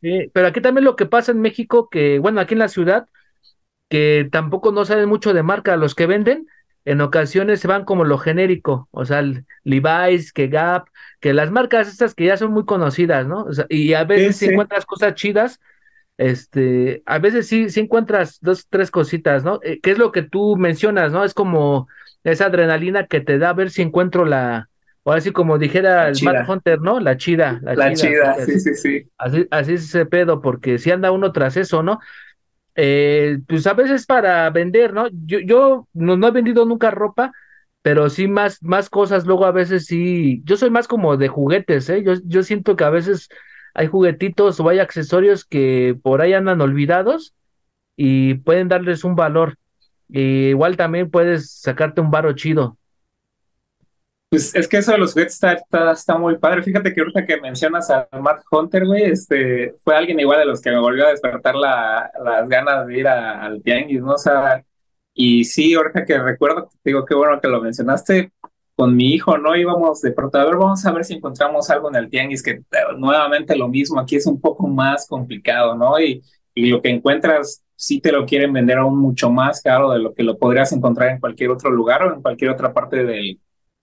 Sí, 0.00 0.30
pero 0.32 0.46
aquí 0.46 0.60
también 0.60 0.84
lo 0.84 0.96
que 0.96 1.06
pasa 1.06 1.32
en 1.32 1.40
México, 1.40 1.88
que 1.90 2.18
bueno, 2.18 2.40
aquí 2.40 2.54
en 2.54 2.60
la 2.60 2.68
ciudad, 2.68 3.08
que 3.88 4.28
tampoco 4.30 4.72
no 4.72 4.84
saben 4.84 5.08
mucho 5.08 5.32
de 5.34 5.42
marca, 5.42 5.76
los 5.76 5.94
que 5.94 6.06
venden, 6.06 6.46
en 6.84 7.00
ocasiones 7.00 7.60
se 7.60 7.68
van 7.68 7.84
como 7.84 8.04
lo 8.04 8.16
genérico, 8.18 8.88
o 8.92 9.04
sea, 9.04 9.22
Levi's, 9.64 10.32
que 10.32 10.48
Gap, 10.48 10.88
que 11.20 11.34
las 11.34 11.50
marcas 11.50 11.88
estas 11.88 12.14
que 12.14 12.26
ya 12.26 12.36
son 12.36 12.52
muy 12.52 12.64
conocidas, 12.64 13.26
¿no? 13.26 13.42
O 13.42 13.52
sea, 13.52 13.66
y 13.68 13.92
a 13.94 14.04
veces 14.04 14.36
si 14.36 14.46
encuentras 14.46 14.86
cosas 14.86 15.14
chidas, 15.14 15.60
este, 16.16 17.02
a 17.06 17.18
veces 17.18 17.46
sí, 17.46 17.68
sí 17.70 17.80
encuentras 17.80 18.38
dos, 18.40 18.66
tres 18.70 18.90
cositas, 18.90 19.44
¿no? 19.44 19.60
Eh, 19.62 19.80
¿Qué 19.82 19.90
es 19.92 19.98
lo 19.98 20.12
que 20.12 20.22
tú 20.22 20.56
mencionas, 20.56 21.12
¿no? 21.12 21.24
Es 21.24 21.34
como 21.34 21.88
esa 22.24 22.46
adrenalina 22.46 23.06
que 23.06 23.20
te 23.20 23.38
da 23.38 23.50
a 23.50 23.54
ver 23.54 23.70
si 23.70 23.82
encuentro 23.82 24.24
la, 24.24 24.68
o 25.02 25.12
así 25.12 25.30
como 25.30 25.58
dijera 25.58 26.08
el 26.08 26.16
Matt 26.22 26.48
Hunter, 26.48 26.80
¿no? 26.80 27.00
La 27.00 27.16
chida. 27.16 27.60
La, 27.62 27.92
chida, 27.94 28.44
sí, 28.44 28.60
sí, 28.60 28.74
sí. 28.74 29.08
Así, 29.16 29.46
así 29.50 29.74
es 29.74 29.84
ese 29.84 30.06
pedo, 30.06 30.40
porque 30.40 30.78
si 30.78 30.90
anda 30.90 31.10
uno 31.10 31.32
tras 31.32 31.56
eso, 31.56 31.82
¿no? 31.82 31.98
Eh, 32.74 33.40
pues 33.48 33.66
a 33.66 33.74
veces 33.74 34.06
para 34.06 34.48
vender, 34.50 34.92
¿no? 34.92 35.08
Yo, 35.26 35.40
yo 35.40 35.88
no, 35.94 36.26
he 36.26 36.30
vendido 36.30 36.64
nunca 36.64 36.90
ropa, 36.90 37.32
pero 37.82 38.08
sí 38.08 38.28
más, 38.28 38.62
más 38.62 38.88
cosas, 38.88 39.26
luego 39.26 39.46
a 39.46 39.50
veces 39.50 39.86
sí, 39.86 40.42
yo 40.44 40.56
soy 40.56 40.70
más 40.70 40.86
como 40.86 41.16
de 41.16 41.26
juguetes, 41.26 41.88
¿eh? 41.88 42.04
Yo, 42.04 42.12
yo 42.24 42.42
siento 42.42 42.76
que 42.76 42.84
a 42.84 42.90
veces 42.90 43.28
hay 43.74 43.88
juguetitos 43.88 44.60
o 44.60 44.68
hay 44.68 44.78
accesorios 44.78 45.44
que 45.44 45.98
por 46.02 46.20
ahí 46.20 46.34
andan 46.34 46.60
olvidados 46.60 47.34
y 47.96 48.34
pueden 48.34 48.68
darles 48.68 49.04
un 49.04 49.16
valor. 49.16 49.56
igual 50.08 50.76
también 50.76 51.10
puedes 51.10 51.50
sacarte 51.50 52.00
un 52.00 52.10
varo 52.10 52.32
chido. 52.34 52.78
Pues 54.30 54.54
es 54.54 54.68
que 54.68 54.76
eso 54.76 54.92
de 54.92 54.98
los 54.98 55.14
juguetes 55.14 55.40
está, 55.42 56.18
muy 56.18 56.36
padre. 56.36 56.62
Fíjate 56.62 56.92
que 56.92 57.00
ahorita 57.00 57.24
que 57.24 57.40
mencionas 57.40 57.90
a 57.90 58.06
Matt 58.20 58.42
Hunter, 58.50 58.84
güey, 58.84 59.04
este, 59.04 59.74
fue 59.82 59.96
alguien 59.96 60.20
igual 60.20 60.40
de 60.40 60.44
los 60.44 60.60
que 60.60 60.70
me 60.70 60.78
volvió 60.78 61.06
a 61.06 61.10
despertar 61.10 61.54
la, 61.54 62.10
las 62.22 62.46
ganas 62.48 62.86
de 62.86 62.98
ir 62.98 63.08
al 63.08 63.62
tianguis, 63.62 64.02
¿no? 64.02 64.12
O 64.12 64.18
sea, 64.18 64.62
y 65.14 65.44
sí, 65.44 65.72
ahorita 65.74 66.04
que 66.04 66.18
recuerdo, 66.18 66.68
digo, 66.84 67.06
qué 67.06 67.14
bueno 67.14 67.40
que 67.40 67.48
lo 67.48 67.62
mencionaste, 67.62 68.30
con 68.76 68.94
mi 68.94 69.14
hijo, 69.14 69.38
¿no? 69.38 69.56
Íbamos 69.56 70.02
de 70.02 70.12
pronto, 70.12 70.38
a 70.38 70.44
ver, 70.44 70.56
vamos 70.56 70.84
a 70.84 70.92
ver 70.92 71.04
si 71.04 71.14
encontramos 71.14 71.70
algo 71.70 71.88
en 71.88 71.96
el 71.96 72.10
tianguis, 72.10 72.42
que 72.42 72.50
eh, 72.50 72.64
nuevamente 72.98 73.56
lo 73.56 73.68
mismo, 73.68 73.98
aquí 73.98 74.16
es 74.16 74.26
un 74.26 74.40
poco 74.40 74.68
más 74.68 75.06
complicado, 75.08 75.74
¿no? 75.74 75.98
Y, 76.00 76.22
y 76.54 76.66
lo 76.68 76.82
que 76.82 76.90
encuentras 76.90 77.64
sí 77.74 78.00
te 78.00 78.12
lo 78.12 78.26
quieren 78.26 78.52
vender 78.52 78.78
aún 78.78 78.98
mucho 78.98 79.30
más 79.30 79.62
caro 79.62 79.90
de 79.90 80.00
lo 80.00 80.12
que 80.14 80.22
lo 80.22 80.38
podrías 80.38 80.70
encontrar 80.72 81.10
en 81.10 81.20
cualquier 81.20 81.50
otro 81.50 81.70
lugar 81.70 82.02
o 82.02 82.14
en 82.14 82.22
cualquier 82.22 82.50
otra 82.50 82.72
parte 82.74 83.04
del 83.04 83.40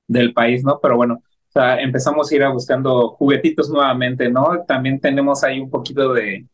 del 0.08 0.34
país, 0.34 0.64
¿no? 0.64 0.80
Pero 0.82 0.98
bueno, 0.98 1.16
o 1.24 1.52
sea, 1.52 1.80
empezamos 1.80 2.32
a 2.32 2.36
ir 2.36 2.44
a 2.44 2.50
buscando 2.50 3.10
juguetitos 3.12 3.70
nuevamente, 3.70 4.30
¿no? 4.30 4.64
También 4.68 5.00
tenemos 5.00 5.44
ahí 5.44 5.60
un 5.60 5.70
poquito 5.70 6.14
de, 6.14 6.46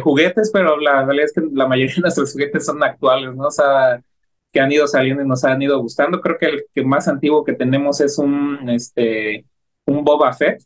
juguetes, 0.00 0.50
pero 0.52 0.78
la 0.78 1.04
realidad 1.04 1.26
es 1.26 1.32
que 1.32 1.42
la 1.52 1.66
mayoría 1.66 1.94
de 1.96 2.02
nuestros 2.02 2.32
juguetes 2.32 2.66
son 2.66 2.82
actuales, 2.82 3.34
¿no? 3.34 3.46
O 3.48 3.50
sea, 3.50 4.02
que 4.52 4.60
han 4.60 4.70
ido 4.70 4.86
saliendo 4.86 5.22
y 5.22 5.26
nos 5.28 5.44
han 5.44 5.62
ido 5.62 5.80
gustando. 5.80 6.20
Creo 6.20 6.38
que 6.38 6.46
el 6.46 6.64
que 6.74 6.84
más 6.84 7.08
antiguo 7.08 7.44
que 7.44 7.54
tenemos 7.54 8.00
es 8.00 8.18
un, 8.18 8.68
este, 8.70 9.46
un 9.86 10.04
Boba 10.04 10.32
Fett 10.32 10.62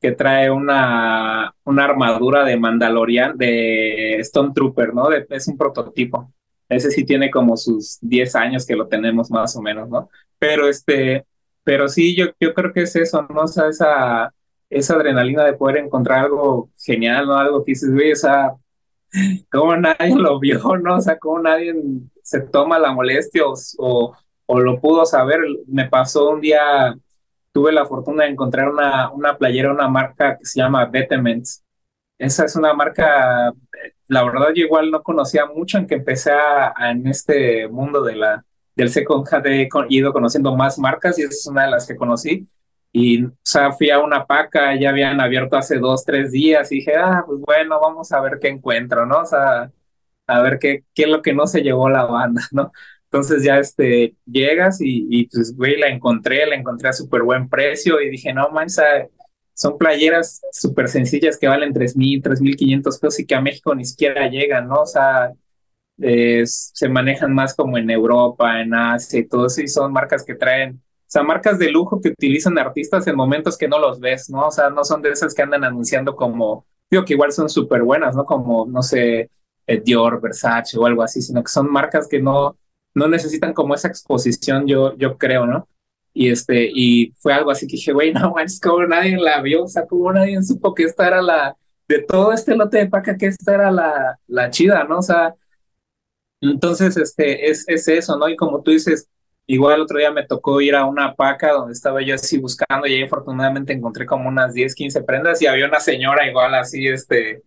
que 0.00 0.12
trae 0.12 0.50
una, 0.50 1.54
una 1.64 1.84
armadura 1.84 2.44
de 2.44 2.56
Mandalorian, 2.56 3.36
de 3.36 4.16
Stone 4.20 4.52
Trooper, 4.54 4.94
¿no? 4.94 5.10
es 5.12 5.48
un 5.48 5.56
prototipo. 5.56 6.32
Ese 6.68 6.90
sí 6.90 7.04
tiene 7.04 7.30
como 7.30 7.56
sus 7.56 7.98
10 8.00 8.34
años 8.36 8.66
que 8.66 8.76
lo 8.76 8.88
tenemos 8.88 9.30
más 9.30 9.56
o 9.56 9.62
menos, 9.62 9.88
¿no? 9.88 10.08
Pero 10.38 10.68
este, 10.68 11.24
pero 11.66 11.88
sí, 11.88 12.14
yo, 12.16 12.26
yo 12.38 12.54
creo 12.54 12.72
que 12.72 12.82
es 12.82 12.94
eso, 12.94 13.26
¿no? 13.28 13.42
O 13.42 13.48
sea, 13.48 13.66
esa, 13.68 14.32
esa 14.70 14.94
adrenalina 14.94 15.44
de 15.44 15.54
poder 15.54 15.78
encontrar 15.78 16.26
algo 16.26 16.70
genial, 16.78 17.26
¿no? 17.26 17.36
Algo 17.36 17.64
que 17.64 17.72
dices, 17.72 17.92
güey, 17.92 18.12
o 18.12 18.16
sea, 18.16 18.52
cómo 19.50 19.76
nadie 19.76 20.14
lo 20.14 20.38
vio, 20.38 20.60
¿no? 20.78 20.96
O 20.96 21.00
sea, 21.00 21.18
cómo 21.18 21.40
nadie 21.40 21.74
se 22.22 22.40
toma 22.40 22.78
la 22.78 22.92
molestia 22.92 23.42
o, 23.78 24.16
o, 24.46 24.60
lo 24.60 24.80
pudo 24.80 25.04
saber. 25.06 25.40
Me 25.66 25.88
pasó 25.88 26.30
un 26.30 26.40
día, 26.40 26.94
tuve 27.52 27.72
la 27.72 27.86
fortuna 27.86 28.24
de 28.24 28.30
encontrar 28.30 28.68
una, 28.68 29.10
una 29.10 29.36
playera, 29.36 29.72
una 29.72 29.88
marca 29.88 30.38
que 30.38 30.44
se 30.44 30.60
llama 30.60 30.86
Betements. 30.86 31.64
Esa 32.18 32.44
es 32.44 32.54
una 32.54 32.74
marca, 32.74 33.52
la 34.08 34.24
verdad 34.24 34.50
yo 34.54 34.64
igual 34.66 34.92
no 34.92 35.02
conocía 35.02 35.46
mucho 35.46 35.78
en 35.78 35.86
que 35.88 35.96
empecé 35.96 36.30
a, 36.30 36.72
en 36.90 37.06
este 37.08 37.66
mundo 37.68 38.02
de 38.04 38.16
la, 38.16 38.44
del 38.76 38.90
second 38.90 39.26
hand 39.30 39.46
he 39.46 39.68
ido 39.88 40.12
conociendo 40.12 40.54
más 40.56 40.78
marcas 40.78 41.18
y 41.18 41.22
esa 41.22 41.30
es 41.30 41.46
una 41.46 41.64
de 41.64 41.70
las 41.72 41.86
que 41.86 41.96
conocí. 41.96 42.46
Y, 42.92 43.24
o 43.24 43.32
sea, 43.42 43.72
fui 43.72 43.90
a 43.90 43.98
una 44.00 44.26
paca, 44.26 44.78
ya 44.78 44.90
habían 44.90 45.20
abierto 45.20 45.56
hace 45.56 45.78
dos, 45.78 46.04
tres 46.04 46.32
días 46.32 46.70
y 46.72 46.76
dije, 46.76 46.94
ah, 46.96 47.24
pues 47.26 47.40
bueno, 47.40 47.80
vamos 47.80 48.12
a 48.12 48.20
ver 48.20 48.38
qué 48.40 48.48
encuentro, 48.48 49.04
¿no? 49.06 49.20
O 49.20 49.26
sea, 49.26 49.70
a 50.26 50.42
ver 50.42 50.58
qué, 50.58 50.84
qué 50.94 51.04
es 51.04 51.08
lo 51.08 51.22
que 51.22 51.34
no 51.34 51.46
se 51.46 51.62
llevó 51.62 51.88
la 51.90 52.04
banda, 52.04 52.42
¿no? 52.52 52.72
Entonces 53.04 53.42
ya 53.44 53.58
este, 53.58 54.16
llegas 54.26 54.80
y, 54.80 55.06
y 55.10 55.26
pues, 55.28 55.56
güey, 55.56 55.78
la 55.78 55.88
encontré, 55.88 56.46
la 56.46 56.56
encontré 56.56 56.88
a 56.88 56.92
súper 56.92 57.22
buen 57.22 57.48
precio 57.48 58.00
y 58.00 58.10
dije, 58.10 58.32
no, 58.32 58.50
man, 58.50 58.68
son 59.54 59.78
playeras 59.78 60.42
súper 60.52 60.88
sencillas 60.88 61.38
que 61.38 61.48
valen 61.48 61.72
tres 61.72 61.96
mil, 61.96 62.22
tres 62.22 62.40
mil 62.40 62.56
quinientos 62.56 62.98
pesos 62.98 63.20
y 63.20 63.26
que 63.26 63.34
a 63.34 63.40
México 63.40 63.74
ni 63.74 63.84
siquiera 63.84 64.28
llegan, 64.28 64.68
¿no? 64.68 64.82
O 64.82 64.86
sea, 64.86 65.32
se 65.98 66.88
manejan 66.88 67.32
más 67.34 67.54
como 67.54 67.78
en 67.78 67.90
Europa, 67.90 68.60
en 68.60 68.74
Asia 68.74 69.20
y 69.20 69.26
todo 69.26 69.46
eso, 69.46 69.62
y 69.62 69.68
son 69.68 69.92
marcas 69.92 70.24
que 70.24 70.34
traen, 70.34 70.74
o 70.76 71.08
sea, 71.08 71.22
marcas 71.22 71.58
de 71.58 71.70
lujo 71.70 72.00
que 72.00 72.10
utilizan 72.10 72.58
artistas 72.58 73.06
en 73.06 73.16
momentos 73.16 73.56
que 73.56 73.68
no 73.68 73.78
los 73.78 74.00
ves, 74.00 74.28
¿no? 74.28 74.46
O 74.48 74.50
sea, 74.50 74.70
no 74.70 74.84
son 74.84 75.02
de 75.02 75.10
esas 75.10 75.34
que 75.34 75.42
andan 75.42 75.64
anunciando 75.64 76.14
como, 76.16 76.66
digo 76.90 77.04
que 77.04 77.14
igual 77.14 77.32
son 77.32 77.48
súper 77.48 77.82
buenas, 77.82 78.14
¿no? 78.14 78.24
Como, 78.24 78.66
no 78.66 78.82
sé, 78.82 79.30
eh, 79.66 79.80
Dior, 79.84 80.20
Versace 80.20 80.78
o 80.78 80.86
algo 80.86 81.02
así, 81.02 81.22
sino 81.22 81.42
que 81.42 81.50
son 81.50 81.70
marcas 81.70 82.08
que 82.08 82.20
no, 82.20 82.56
no 82.94 83.08
necesitan 83.08 83.52
como 83.52 83.74
esa 83.74 83.88
exposición, 83.88 84.66
yo, 84.66 84.96
yo 84.96 85.16
creo, 85.16 85.46
¿no? 85.46 85.68
Y 86.12 86.30
este, 86.30 86.70
y 86.72 87.12
fue 87.18 87.34
algo 87.34 87.50
así 87.50 87.66
que 87.66 87.76
dije, 87.76 87.92
güey, 87.92 88.12
no 88.12 88.34
es 88.38 88.60
como 88.60 88.86
nadie 88.86 89.16
la 89.16 89.40
vio, 89.42 89.64
o 89.64 89.68
sea, 89.68 89.86
como 89.86 90.12
nadie 90.12 90.42
supo 90.42 90.74
que 90.74 90.84
esta 90.84 91.06
era 91.06 91.22
la, 91.22 91.56
de 91.88 92.02
todo 92.02 92.32
este 92.32 92.56
lote 92.56 92.78
de 92.78 92.86
paca, 92.86 93.16
que 93.16 93.26
esta 93.26 93.54
era 93.54 93.70
la, 93.70 94.18
la 94.26 94.50
chida, 94.50 94.84
¿no? 94.84 94.98
O 94.98 95.02
sea, 95.02 95.34
entonces, 96.52 96.96
este, 96.96 97.50
es, 97.50 97.64
es 97.68 97.88
eso, 97.88 98.16
¿no? 98.18 98.28
Y 98.28 98.36
como 98.36 98.62
tú 98.62 98.70
dices, 98.70 99.08
igual 99.46 99.76
el 99.76 99.82
otro 99.82 99.98
día 99.98 100.10
me 100.10 100.26
tocó 100.26 100.60
ir 100.60 100.74
a 100.74 100.84
una 100.84 101.14
paca 101.14 101.52
donde 101.52 101.72
estaba 101.72 102.02
yo 102.02 102.14
así 102.14 102.38
buscando 102.38 102.86
y 102.86 102.94
ahí 102.94 103.02
afortunadamente 103.02 103.72
encontré 103.72 104.06
como 104.06 104.28
unas 104.28 104.54
10, 104.54 104.74
15 104.74 105.02
prendas 105.02 105.40
y 105.42 105.46
había 105.46 105.66
una 105.66 105.80
señora 105.80 106.28
igual 106.28 106.54
así, 106.54 106.86
este, 106.88 107.42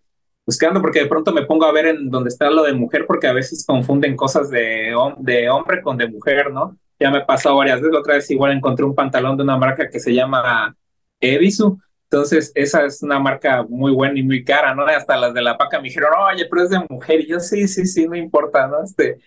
buscando, 0.46 0.80
porque 0.80 1.00
de 1.00 1.06
pronto 1.06 1.32
me 1.32 1.44
pongo 1.44 1.66
a 1.66 1.72
ver 1.72 1.86
en 1.86 2.10
donde 2.10 2.28
está 2.28 2.50
lo 2.50 2.64
de 2.64 2.72
mujer, 2.72 3.06
porque 3.06 3.26
a 3.28 3.32
veces 3.32 3.64
confunden 3.66 4.16
cosas 4.16 4.50
de, 4.50 4.94
de 5.18 5.50
hombre 5.50 5.82
con 5.82 5.96
de 5.96 6.08
mujer, 6.08 6.50
¿no? 6.52 6.76
Ya 6.98 7.10
me 7.10 7.24
pasado 7.24 7.56
varias 7.56 7.80
veces, 7.80 7.96
otra 7.96 8.14
vez 8.14 8.30
igual 8.30 8.52
encontré 8.52 8.84
un 8.84 8.94
pantalón 8.94 9.36
de 9.36 9.42
una 9.42 9.56
marca 9.56 9.88
que 9.88 10.00
se 10.00 10.12
llama 10.12 10.74
Evisu, 11.20 11.78
entonces, 12.12 12.50
esa 12.56 12.84
es 12.86 13.02
una 13.04 13.20
marca 13.20 13.62
muy 13.62 13.92
buena 13.92 14.18
y 14.18 14.24
muy 14.24 14.42
cara, 14.42 14.74
¿no? 14.74 14.84
Hasta 14.84 15.16
las 15.16 15.32
de 15.32 15.42
la 15.42 15.56
paca 15.56 15.78
me 15.78 15.84
dijeron, 15.88 16.10
oye, 16.18 16.44
pero 16.50 16.64
es 16.64 16.70
de 16.70 16.80
mujer. 16.88 17.20
Y 17.20 17.28
yo, 17.28 17.38
sí, 17.38 17.68
sí, 17.68 17.86
sí, 17.86 18.08
no 18.08 18.16
importa, 18.16 18.66
¿no? 18.66 18.82
Este, 18.82 19.18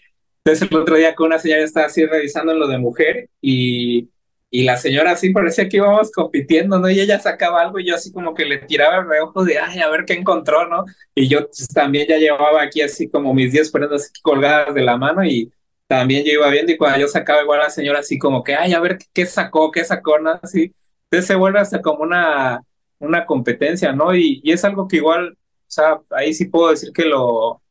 entonces, 0.44 0.70
el 0.70 0.78
otro 0.78 0.98
día 0.98 1.16
con 1.16 1.28
una 1.28 1.40
señora 1.40 1.64
estaba 1.64 1.86
así 1.86 2.06
revisando 2.06 2.54
lo 2.54 2.68
de 2.68 2.78
mujer 2.78 3.30
y, 3.42 4.10
y 4.50 4.64
la 4.66 4.76
señora 4.76 5.12
así 5.12 5.32
parecía 5.32 5.70
que 5.70 5.78
íbamos 5.78 6.12
compitiendo, 6.12 6.78
¿no? 6.78 6.90
Y 6.90 7.00
ella 7.00 7.20
sacaba 7.20 7.62
algo 7.62 7.80
y 7.80 7.86
yo 7.88 7.96
así 7.96 8.12
como 8.12 8.34
que 8.34 8.44
le 8.44 8.58
tiraba 8.58 8.98
el 8.98 9.08
reojo 9.08 9.46
de, 9.46 9.60
ay, 9.60 9.80
a 9.80 9.90
ver 9.90 10.04
qué 10.06 10.14
encontró, 10.14 10.68
¿no? 10.68 10.84
Y 11.16 11.30
yo 11.30 11.48
pues, 11.48 11.70
también 11.70 12.08
ya 12.10 12.18
llevaba 12.18 12.62
aquí 12.62 12.82
así 12.82 13.10
como 13.10 13.34
mis 13.34 13.54
10 13.54 13.72
prendas 13.72 14.12
colgadas 14.22 14.76
de 14.76 14.82
la 14.84 14.98
mano 14.98 15.24
y 15.24 15.54
también 15.88 16.26
yo 16.26 16.34
iba 16.34 16.50
viendo 16.50 16.74
y 16.74 16.78
cuando 16.78 17.00
yo 17.00 17.08
sacaba 17.08 17.44
igual 17.44 17.62
la 17.62 17.70
señora 17.70 18.00
así 18.00 18.18
como 18.20 18.44
que, 18.44 18.56
ay, 18.56 18.74
a 18.74 18.80
ver 18.82 18.98
qué 19.14 19.26
sacó, 19.26 19.72
qué 19.72 19.86
sacó, 19.86 20.20
¿no? 20.20 20.38
Así. 20.42 20.74
Entonces 21.06 21.28
se 21.28 21.36
vuelve 21.36 21.60
hasta 21.60 21.82
como 21.82 22.04
una 22.04 22.62
una 23.04 23.26
competencia, 23.26 23.94
¿no? 23.94 24.16
Y, 24.16 24.42
y, 24.44 24.52
es 24.52 24.64
algo 24.66 24.88
que 24.88 24.98
igual, 24.98 25.34
o 25.34 25.38
sea, 25.68 26.02
ahí 26.12 26.34
sí 26.34 26.46
puedo 26.46 26.72
decir 26.72 26.92
que 26.94 27.06
lo, 27.06 27.62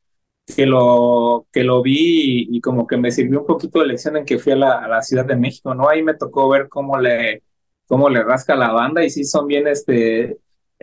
que 0.55 0.67
lo, 0.67 1.47
que 1.53 1.65
lo 1.65 1.83
vi 1.83 2.49
y, 2.51 2.61
como 2.61 2.87
que 2.87 2.97
me 2.97 3.11
sirvió 3.11 3.41
un 3.41 3.47
poquito 3.47 3.81
de 3.81 3.87
lección 3.87 4.17
en 4.17 4.25
que 4.25 4.39
fui 4.39 4.53
a 4.53 4.57
la, 4.57 4.79
a 4.79 4.89
la, 4.89 5.03
Ciudad 5.03 5.25
de 5.25 5.37
México, 5.37 5.75
¿no? 5.75 5.89
Ahí 5.89 6.03
me 6.03 6.15
tocó 6.15 6.49
ver 6.49 6.69
cómo 6.69 6.99
le, 6.99 7.43
cómo 7.87 8.09
le 8.09 8.23
rasca 8.23 8.55
la 8.55 8.73
banda 8.73 9.05
y 9.05 9.11
sí 9.11 9.25
son 9.25 9.47
bien, 9.47 9.67
este, 9.67 10.39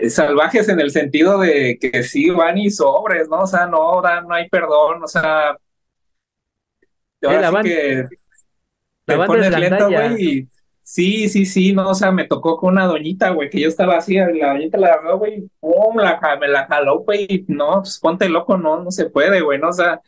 salvajes 0.08 0.70
en 0.70 0.80
el 0.80 0.92
sentido 0.92 1.40
de 1.40 1.78
que 1.80 2.04
sí 2.04 2.30
van 2.30 2.58
y 2.58 2.70
sobres, 2.70 3.28
¿no? 3.30 3.42
O 3.42 3.48
sea, 3.48 3.66
no, 3.68 4.02
no 4.02 4.34
hay 4.34 4.50
perdón, 4.50 5.04
o 5.04 5.08
sea, 5.08 5.58
la 7.22 7.52
banda, 7.52 7.64
que 7.64 8.06
la 9.08 9.18
banda 9.18 9.48
es 9.48 9.60
lento, 9.60 9.90
güey, 9.90 10.48
Sí, 10.92 11.30
sí, 11.30 11.46
sí, 11.46 11.72
no, 11.72 11.92
o 11.92 11.94
sea, 11.94 12.12
me 12.12 12.26
tocó 12.26 12.58
con 12.58 12.74
una 12.74 12.88
doñita, 12.88 13.30
güey, 13.30 13.48
que 13.52 13.60
yo 13.60 13.68
estaba 13.68 13.98
así, 13.98 14.16
la 14.16 14.54
doñita 14.54 14.80
la 14.80 14.88
agarró, 14.88 15.20
güey, 15.20 15.48
pum, 15.60 15.98
la, 15.98 16.20
me 16.42 16.48
la 16.48 16.66
jaló, 16.66 17.02
güey, 17.02 17.46
no, 17.48 17.82
pues 17.84 18.00
ponte 18.00 18.28
loco, 18.28 18.58
no, 18.58 18.84
no 18.84 18.90
se 18.90 19.08
puede, 19.08 19.42
güey, 19.42 19.60
no, 19.60 19.70
o 19.70 19.72
sea, 19.72 20.02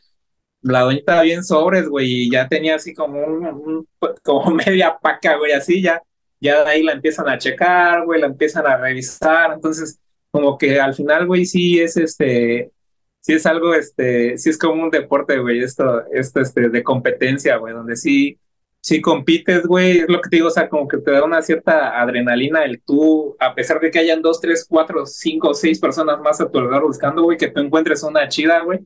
la 0.62 0.82
doñita 0.82 1.22
bien 1.22 1.44
sobres, 1.44 1.88
güey, 1.88 2.26
y 2.26 2.32
ya 2.32 2.48
tenía 2.48 2.76
así 2.78 2.96
como 2.96 3.20
un, 3.24 3.88
como 4.24 4.52
media 4.56 4.98
paca, 5.00 5.38
güey, 5.38 5.52
así, 5.52 5.84
ya, 5.84 6.02
ya 6.40 6.64
de 6.64 6.72
ahí 6.72 6.84
la 6.84 6.94
empiezan 6.94 7.30
a 7.30 7.38
checar, 7.38 8.04
güey, 8.06 8.20
la 8.20 8.28
empiezan 8.28 8.66
a 8.66 8.78
revisar, 8.78 9.54
entonces, 9.54 10.00
como 10.32 10.58
que 10.58 10.80
al 10.82 10.96
final, 10.96 11.28
güey, 11.28 11.46
sí 11.46 11.80
es 11.80 11.96
este, 11.98 12.72
sí 13.20 13.34
es 13.34 13.46
algo, 13.46 13.76
este, 13.76 14.36
sí 14.40 14.50
es 14.50 14.58
como 14.58 14.84
un 14.84 14.90
deporte, 14.90 15.38
güey, 15.38 15.60
esto, 15.62 16.06
esto, 16.12 16.42
este, 16.42 16.70
de 16.70 16.84
competencia, 16.84 17.58
güey, 17.58 17.74
donde 17.76 17.96
sí 17.98 18.40
si 18.82 19.00
compites, 19.00 19.66
güey, 19.68 20.00
es 20.00 20.10
lo 20.10 20.20
que 20.22 20.30
te 20.30 20.36
digo, 20.38 20.48
o 20.48 20.52
sea, 20.52 20.68
como 20.68 20.88
que 20.88 20.98
te 20.98 21.12
da 21.12 21.24
una 21.24 21.42
cierta 21.42 22.02
adrenalina 22.02 22.66
el 22.66 22.82
tú, 22.82 23.36
a 23.40 23.54
pesar 23.54 23.80
de 23.80 23.92
que 23.92 24.00
hayan 24.00 24.22
dos, 24.22 24.42
tres, 24.42 24.66
cuatro, 24.68 25.06
cinco, 25.06 25.54
seis 25.54 25.80
personas 25.80 26.20
más 26.20 26.42
a 26.42 26.50
tu 26.50 26.58
alrededor 26.58 26.88
buscando, 26.88 27.24
güey, 27.24 27.38
que 27.38 27.50
tú 27.50 27.62
encuentres 27.62 28.02
una 28.04 28.28
chida, 28.28 28.62
güey, 28.62 28.80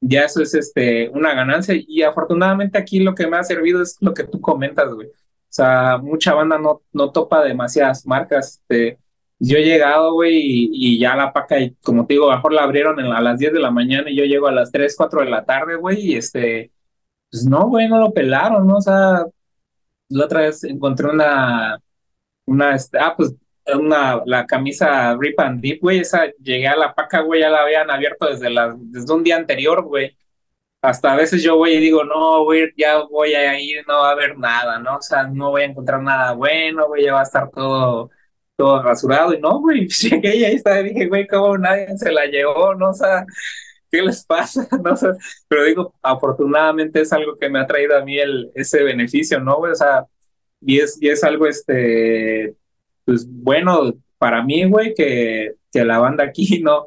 ya 0.00 0.24
eso 0.24 0.42
es 0.42 0.54
este, 0.54 1.08
una 1.10 1.34
ganancia. 1.34 1.74
Y 1.76 2.02
afortunadamente 2.02 2.78
aquí 2.78 3.00
lo 3.00 3.14
que 3.14 3.26
me 3.26 3.36
ha 3.36 3.44
servido 3.44 3.82
es 3.82 3.96
lo 4.00 4.14
que 4.14 4.24
tú 4.24 4.40
comentas, 4.40 4.92
güey. 4.94 5.08
O 5.08 5.12
sea, 5.56 5.98
mucha 5.98 6.34
banda 6.34 6.58
no, 6.58 6.82
no 6.92 7.12
topa 7.12 7.44
demasiadas 7.44 8.06
marcas. 8.06 8.60
Este, 8.60 8.98
yo 9.38 9.58
he 9.58 9.64
llegado, 9.64 10.14
güey, 10.14 10.70
y, 10.72 10.98
ya 10.98 11.14
la 11.16 11.32
paca, 11.32 11.56
como 11.82 12.06
te 12.06 12.14
digo, 12.14 12.30
mejor 12.30 12.52
la 12.52 12.62
abrieron 12.62 12.98
a 13.00 13.20
las 13.20 13.38
10 13.38 13.52
de 13.52 13.60
la 13.60 13.70
mañana 13.70 14.10
y 14.10 14.16
yo 14.16 14.24
llego 14.24 14.48
a 14.48 14.52
las 14.52 14.72
3, 14.72 14.94
4 14.96 15.20
de 15.20 15.30
la 15.30 15.44
tarde, 15.44 15.76
güey, 15.76 16.00
y 16.00 16.16
este 16.16 16.72
pues 17.30 17.44
no, 17.44 17.68
güey, 17.68 17.88
no 17.88 17.98
lo 17.98 18.12
pelaron, 18.12 18.66
¿no? 18.66 18.76
O 18.76 18.80
sea, 18.80 19.24
la 20.08 20.24
otra 20.24 20.40
vez 20.42 20.64
encontré 20.64 21.08
una, 21.08 21.78
una, 22.46 22.74
este, 22.74 22.98
ah, 22.98 23.14
pues, 23.16 23.34
una, 23.74 24.22
la 24.26 24.46
camisa 24.46 25.16
Rip 25.18 25.40
and 25.40 25.60
Deep, 25.60 25.80
güey, 25.80 26.00
esa, 26.00 26.26
llegué 26.42 26.68
a 26.68 26.76
la 26.76 26.94
paca, 26.94 27.20
güey, 27.22 27.40
ya 27.40 27.50
la 27.50 27.62
habían 27.62 27.90
abierto 27.90 28.26
desde 28.26 28.48
desde 28.78 29.14
un 29.14 29.24
día 29.24 29.36
anterior, 29.36 29.82
güey. 29.84 30.16
Hasta 30.82 31.12
a 31.12 31.16
veces 31.16 31.42
yo 31.42 31.56
voy 31.56 31.72
y 31.72 31.80
digo, 31.80 32.04
no, 32.04 32.44
güey, 32.44 32.72
ya 32.76 32.98
voy 33.04 33.34
a 33.34 33.58
ir, 33.60 33.84
no 33.88 33.94
va 34.00 34.10
a 34.10 34.12
haber 34.12 34.38
nada, 34.38 34.78
¿no? 34.78 34.96
O 34.98 35.02
sea, 35.02 35.24
no 35.24 35.50
voy 35.50 35.62
a 35.62 35.66
encontrar 35.66 36.02
nada 36.02 36.32
bueno, 36.34 36.86
güey, 36.88 37.04
ya 37.04 37.14
va 37.14 37.20
a 37.20 37.22
estar 37.24 37.50
todo, 37.50 38.10
todo 38.56 38.82
rasurado, 38.82 39.34
y 39.34 39.40
no, 39.40 39.60
güey, 39.60 39.88
llegué 40.00 40.36
y 40.36 40.44
ahí 40.44 40.54
está, 40.56 40.82
dije, 40.82 41.06
güey, 41.08 41.26
¿cómo 41.26 41.58
nadie 41.58 41.88
se 41.98 42.12
la 42.12 42.26
llevó, 42.26 42.74
no? 42.74 42.90
O 42.90 42.94
sea, 42.94 43.26
¿qué 43.96 44.02
les 44.02 44.24
pasa? 44.24 44.68
No 44.84 44.96
sé, 44.96 45.08
pero 45.48 45.64
digo, 45.64 45.94
afortunadamente 46.02 47.00
es 47.00 47.12
algo 47.12 47.36
que 47.38 47.48
me 47.48 47.60
ha 47.60 47.66
traído 47.66 47.96
a 47.96 48.04
mí 48.04 48.18
el, 48.18 48.50
ese 48.54 48.82
beneficio, 48.84 49.40
¿no? 49.40 49.56
O 49.56 49.74
sea, 49.74 50.04
y 50.60 50.80
es, 50.80 50.98
y 51.00 51.08
es 51.08 51.24
algo, 51.24 51.46
este, 51.46 52.54
pues 53.04 53.26
bueno, 53.28 53.94
para 54.18 54.42
mí, 54.42 54.64
güey, 54.64 54.94
que, 54.94 55.54
que 55.72 55.84
la 55.84 55.98
banda 55.98 56.24
aquí 56.24 56.60
no, 56.62 56.86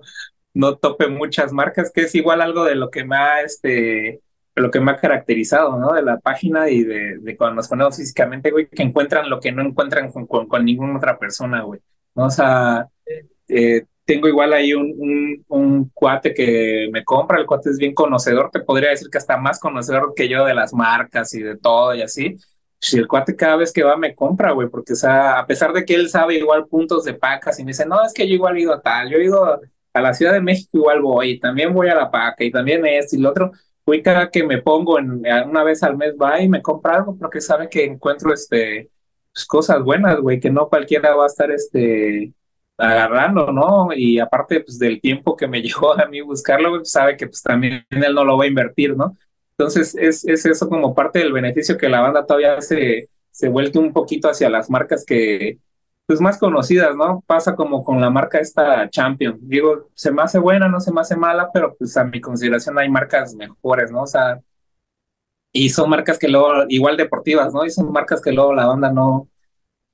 no 0.54 0.78
tope 0.78 1.08
muchas 1.08 1.52
marcas, 1.52 1.92
que 1.92 2.02
es 2.02 2.16
igual 2.16 2.42
algo 2.42 2.66
de 2.66 2.76
lo 2.76 2.90
que 2.90 3.04
me 3.04 3.16
ha, 3.16 3.42
este, 3.42 4.22
lo 4.56 4.72
que 4.72 4.80
me 4.80 4.92
ha 4.92 4.98
caracterizado, 4.98 5.78
¿no? 5.80 5.94
De 5.94 6.04
la 6.04 6.20
página 6.20 6.70
y 6.70 6.84
de, 6.84 7.18
de 7.20 7.38
cuando 7.38 7.56
nos 7.56 7.68
ponemos 7.68 7.98
físicamente, 7.98 8.52
güey, 8.52 8.68
que 8.68 8.84
encuentran 8.84 9.30
lo 9.30 9.40
que 9.40 9.52
no 9.52 9.64
encuentran 9.64 10.12
con, 10.12 10.28
con, 10.28 10.48
con 10.48 10.66
ninguna 10.66 10.98
otra 10.98 11.18
persona, 11.18 11.64
güey. 11.64 11.80
¿no? 12.16 12.26
O 12.26 12.30
sea, 12.30 12.88
eh, 13.48 13.86
tengo 14.10 14.28
igual 14.28 14.54
ahí 14.54 14.74
un, 14.74 14.92
un, 14.98 15.46
un, 15.50 15.90
cuate 15.94 16.34
que 16.34 16.90
me 16.92 17.04
compra, 17.04 17.40
el 17.40 17.46
cuate 17.46 17.70
es 17.70 17.78
bien 17.78 17.94
conocedor, 17.94 18.50
te 18.52 18.60
podría 18.60 18.90
decir 18.90 19.08
que 19.12 19.20
hasta 19.20 19.38
más 19.38 19.60
conocedor 19.60 20.14
que 20.16 20.28
yo 20.28 20.46
de 20.46 20.56
las 20.56 20.74
marcas 20.74 21.32
y 21.36 21.44
de 21.44 21.58
todo 21.58 21.94
y 21.94 22.02
así. 22.02 22.36
Si 22.80 22.98
el 22.98 23.08
cuate 23.08 23.36
cada 23.36 23.56
vez 23.58 23.72
que 23.72 23.84
va 23.84 23.98
me 23.98 24.16
compra, 24.16 24.52
güey, 24.54 24.68
porque 24.68 24.96
sea, 24.96 25.38
a 25.38 25.46
pesar 25.46 25.74
de 25.74 25.86
que 25.86 25.94
él 25.94 26.10
sabe 26.10 26.40
igual 26.40 26.66
puntos 26.66 27.04
de 27.06 27.14
pacas 27.14 27.60
y 27.60 27.64
me 27.64 27.70
dice, 27.70 27.86
no, 27.86 28.04
es 28.04 28.12
que 28.12 28.28
yo 28.28 28.34
igual 28.34 28.58
he 28.58 28.62
ido 28.62 28.74
a 28.74 28.82
tal, 28.82 29.12
yo 29.12 29.20
he 29.20 29.26
ido 29.26 29.46
a 29.94 30.02
la 30.02 30.14
Ciudad 30.16 30.34
de 30.34 30.42
México 30.42 30.72
igual 30.80 31.02
voy, 31.02 31.32
y 31.32 31.40
también 31.40 31.72
voy 31.72 31.90
a 31.90 31.96
la 31.96 32.10
paca 32.10 32.44
y 32.44 32.50
también 32.50 32.84
esto 32.88 33.16
y 33.16 33.20
lo 33.20 33.30
otro, 33.30 33.52
güey, 33.86 34.02
cada 34.02 34.32
que 34.32 34.44
me 34.44 34.60
pongo 34.60 34.98
en, 34.98 35.22
una 35.48 35.64
vez 35.64 35.84
al 35.84 35.98
mes 35.98 36.16
va 36.20 36.42
y 36.42 36.50
me 36.50 36.64
compra 36.64 36.96
algo 36.96 37.16
porque 37.16 37.42
sabe 37.42 37.70
que 37.70 37.84
encuentro 37.84 38.34
este, 38.34 38.90
pues, 39.34 39.46
cosas 39.46 39.84
buenas, 39.84 40.20
güey, 40.20 40.40
que 40.40 40.50
no 40.50 40.68
cualquiera 40.68 41.16
va 41.16 41.26
a 41.26 41.28
estar 41.28 41.52
este 41.52 42.34
agarrando, 42.80 43.52
¿no? 43.52 43.90
Y 43.96 44.20
aparte, 44.20 44.62
pues, 44.62 44.80
del 44.80 45.02
tiempo 45.02 45.36
que 45.36 45.48
me 45.48 45.62
llevó 45.64 45.94
a 46.00 46.08
mí 46.08 46.22
buscarlo, 46.22 46.78
pues, 46.78 46.92
sabe 46.92 47.18
que, 47.18 47.28
pues, 47.28 47.44
también 47.44 47.86
él 47.90 48.14
no 48.16 48.24
lo 48.24 48.38
va 48.38 48.46
a 48.46 48.48
invertir, 48.48 48.96
¿no? 48.98 49.18
Entonces, 49.58 49.96
es, 49.96 50.26
es 50.26 50.46
eso 50.46 50.70
como 50.70 50.96
parte 50.96 51.20
del 51.20 51.34
beneficio 51.34 51.78
que 51.78 51.90
la 51.90 52.02
banda 52.02 52.26
todavía 52.26 52.62
se, 52.62 53.10
se 53.32 53.50
vuelve 53.50 53.80
un 53.80 53.94
poquito 53.94 54.30
hacia 54.30 54.50
las 54.50 54.70
marcas 54.70 55.06
que, 55.06 55.60
pues, 56.06 56.22
más 56.22 56.38
conocidas, 56.40 56.96
¿no? 56.96 57.24
Pasa 57.28 57.56
como 57.56 57.84
con 57.84 58.02
la 58.02 58.10
marca 58.10 58.40
esta 58.40 58.90
Champion. 58.90 59.38
Digo, 59.42 59.90
se 59.94 60.12
me 60.12 60.22
hace 60.24 60.40
buena, 60.40 60.68
no 60.70 60.80
se 60.80 60.92
me 60.94 61.02
hace 61.02 61.16
mala, 61.18 61.50
pero, 61.54 61.76
pues, 61.78 61.96
a 61.98 62.04
mi 62.06 62.22
consideración 62.22 62.80
hay 62.80 62.90
marcas 62.90 63.36
mejores, 63.36 63.92
¿no? 63.92 64.04
O 64.04 64.08
sea, 64.08 64.40
y 65.52 65.70
son 65.70 65.90
marcas 65.90 66.20
que 66.20 66.28
luego, 66.28 66.66
igual 66.70 66.98
deportivas, 66.98 67.54
¿no? 67.54 67.66
Y 67.66 67.70
son 67.72 67.92
marcas 67.92 68.22
que 68.22 68.32
luego 68.32 68.54
la 68.54 68.68
banda 68.68 68.92
no, 68.92 69.30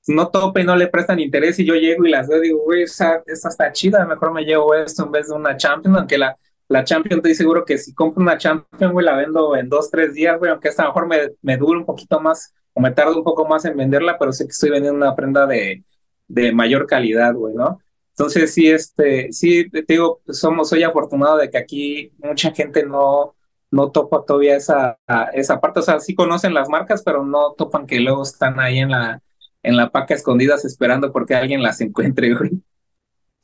no 0.08 0.30
tope 0.30 0.62
y 0.62 0.64
no 0.64 0.76
le 0.76 0.88
prestan 0.88 1.20
interés 1.20 1.60
y 1.60 1.66
yo 1.66 1.76
llego 1.76 2.06
y 2.06 2.12
las 2.12 2.28
veo 2.28 2.40
y 2.40 2.48
digo, 2.48 2.64
güey, 2.64 2.84
esta, 2.84 3.24
está 3.26 3.72
chida, 3.72 4.06
mejor 4.06 4.34
me 4.34 4.44
llevo 4.44 4.76
esto 4.76 5.06
en 5.06 5.12
vez 5.12 5.28
de 5.28 5.34
una 5.34 5.58
Champion, 5.58 5.96
aunque 5.96 6.18
la, 6.18 6.38
la 6.68 6.84
Champion 6.84 7.20
estoy 7.20 7.36
seguro 7.36 7.66
que 7.66 7.78
si 7.78 7.94
compro 7.94 8.22
una 8.22 8.38
Champion, 8.38 8.92
güey, 8.92 9.06
la 9.06 9.16
vendo 9.16 9.56
en 9.56 9.70
dos, 9.70 9.90
tres 9.90 10.14
días, 10.14 10.38
güey, 10.38 10.52
aunque 10.52 10.70
esta 10.70 10.86
mejor 10.86 11.08
me, 11.08 11.32
me 11.42 11.58
dure 11.58 11.80
un 11.80 11.86
poquito 11.86 12.20
más 12.20 12.54
o 12.74 12.82
me 12.82 12.92
tarde 12.92 13.16
un 13.16 13.24
poco 13.24 13.46
más 13.48 13.66
en 13.66 13.78
venderla, 13.78 14.18
pero 14.20 14.32
sé 14.34 14.46
que 14.46 14.52
estoy 14.52 14.70
vendiendo 14.70 14.98
una 14.98 15.16
prenda 15.16 15.48
de, 15.48 15.84
de 16.28 16.52
mayor 16.52 16.86
calidad, 16.88 17.34
güey, 17.34 17.56
¿no? 17.56 17.80
Entonces 18.10 18.54
sí, 18.54 18.70
este, 18.70 19.32
sí, 19.32 19.70
te 19.70 19.84
digo, 19.88 20.22
somos, 20.30 20.70
soy 20.70 20.84
afortunado 20.84 21.38
de 21.38 21.50
que 21.50 21.58
aquí 21.58 22.12
mucha 22.18 22.52
gente 22.52 22.86
no, 22.86 23.36
no 23.72 23.92
topa 23.92 24.24
todavía 24.26 24.56
esa, 24.56 24.98
esa 25.34 25.60
parte, 25.60 25.80
o 25.80 25.84
sea, 25.84 26.00
sí 26.00 26.16
conocen 26.16 26.54
las 26.54 26.70
marcas, 26.70 27.02
pero 27.04 27.26
no 27.26 27.54
topan 27.54 27.88
que 27.88 28.00
luego 28.00 28.24
están 28.24 28.60
ahí 28.60 28.80
en 28.80 28.92
la, 28.92 29.22
en 29.66 29.78
la 29.78 29.90
paca 29.90 30.14
escondidas 30.14 30.66
esperando 30.66 31.12
porque 31.12 31.36
alguien 31.36 31.64
las 31.64 31.82
encuentre, 31.82 32.34
güey. 32.34 32.52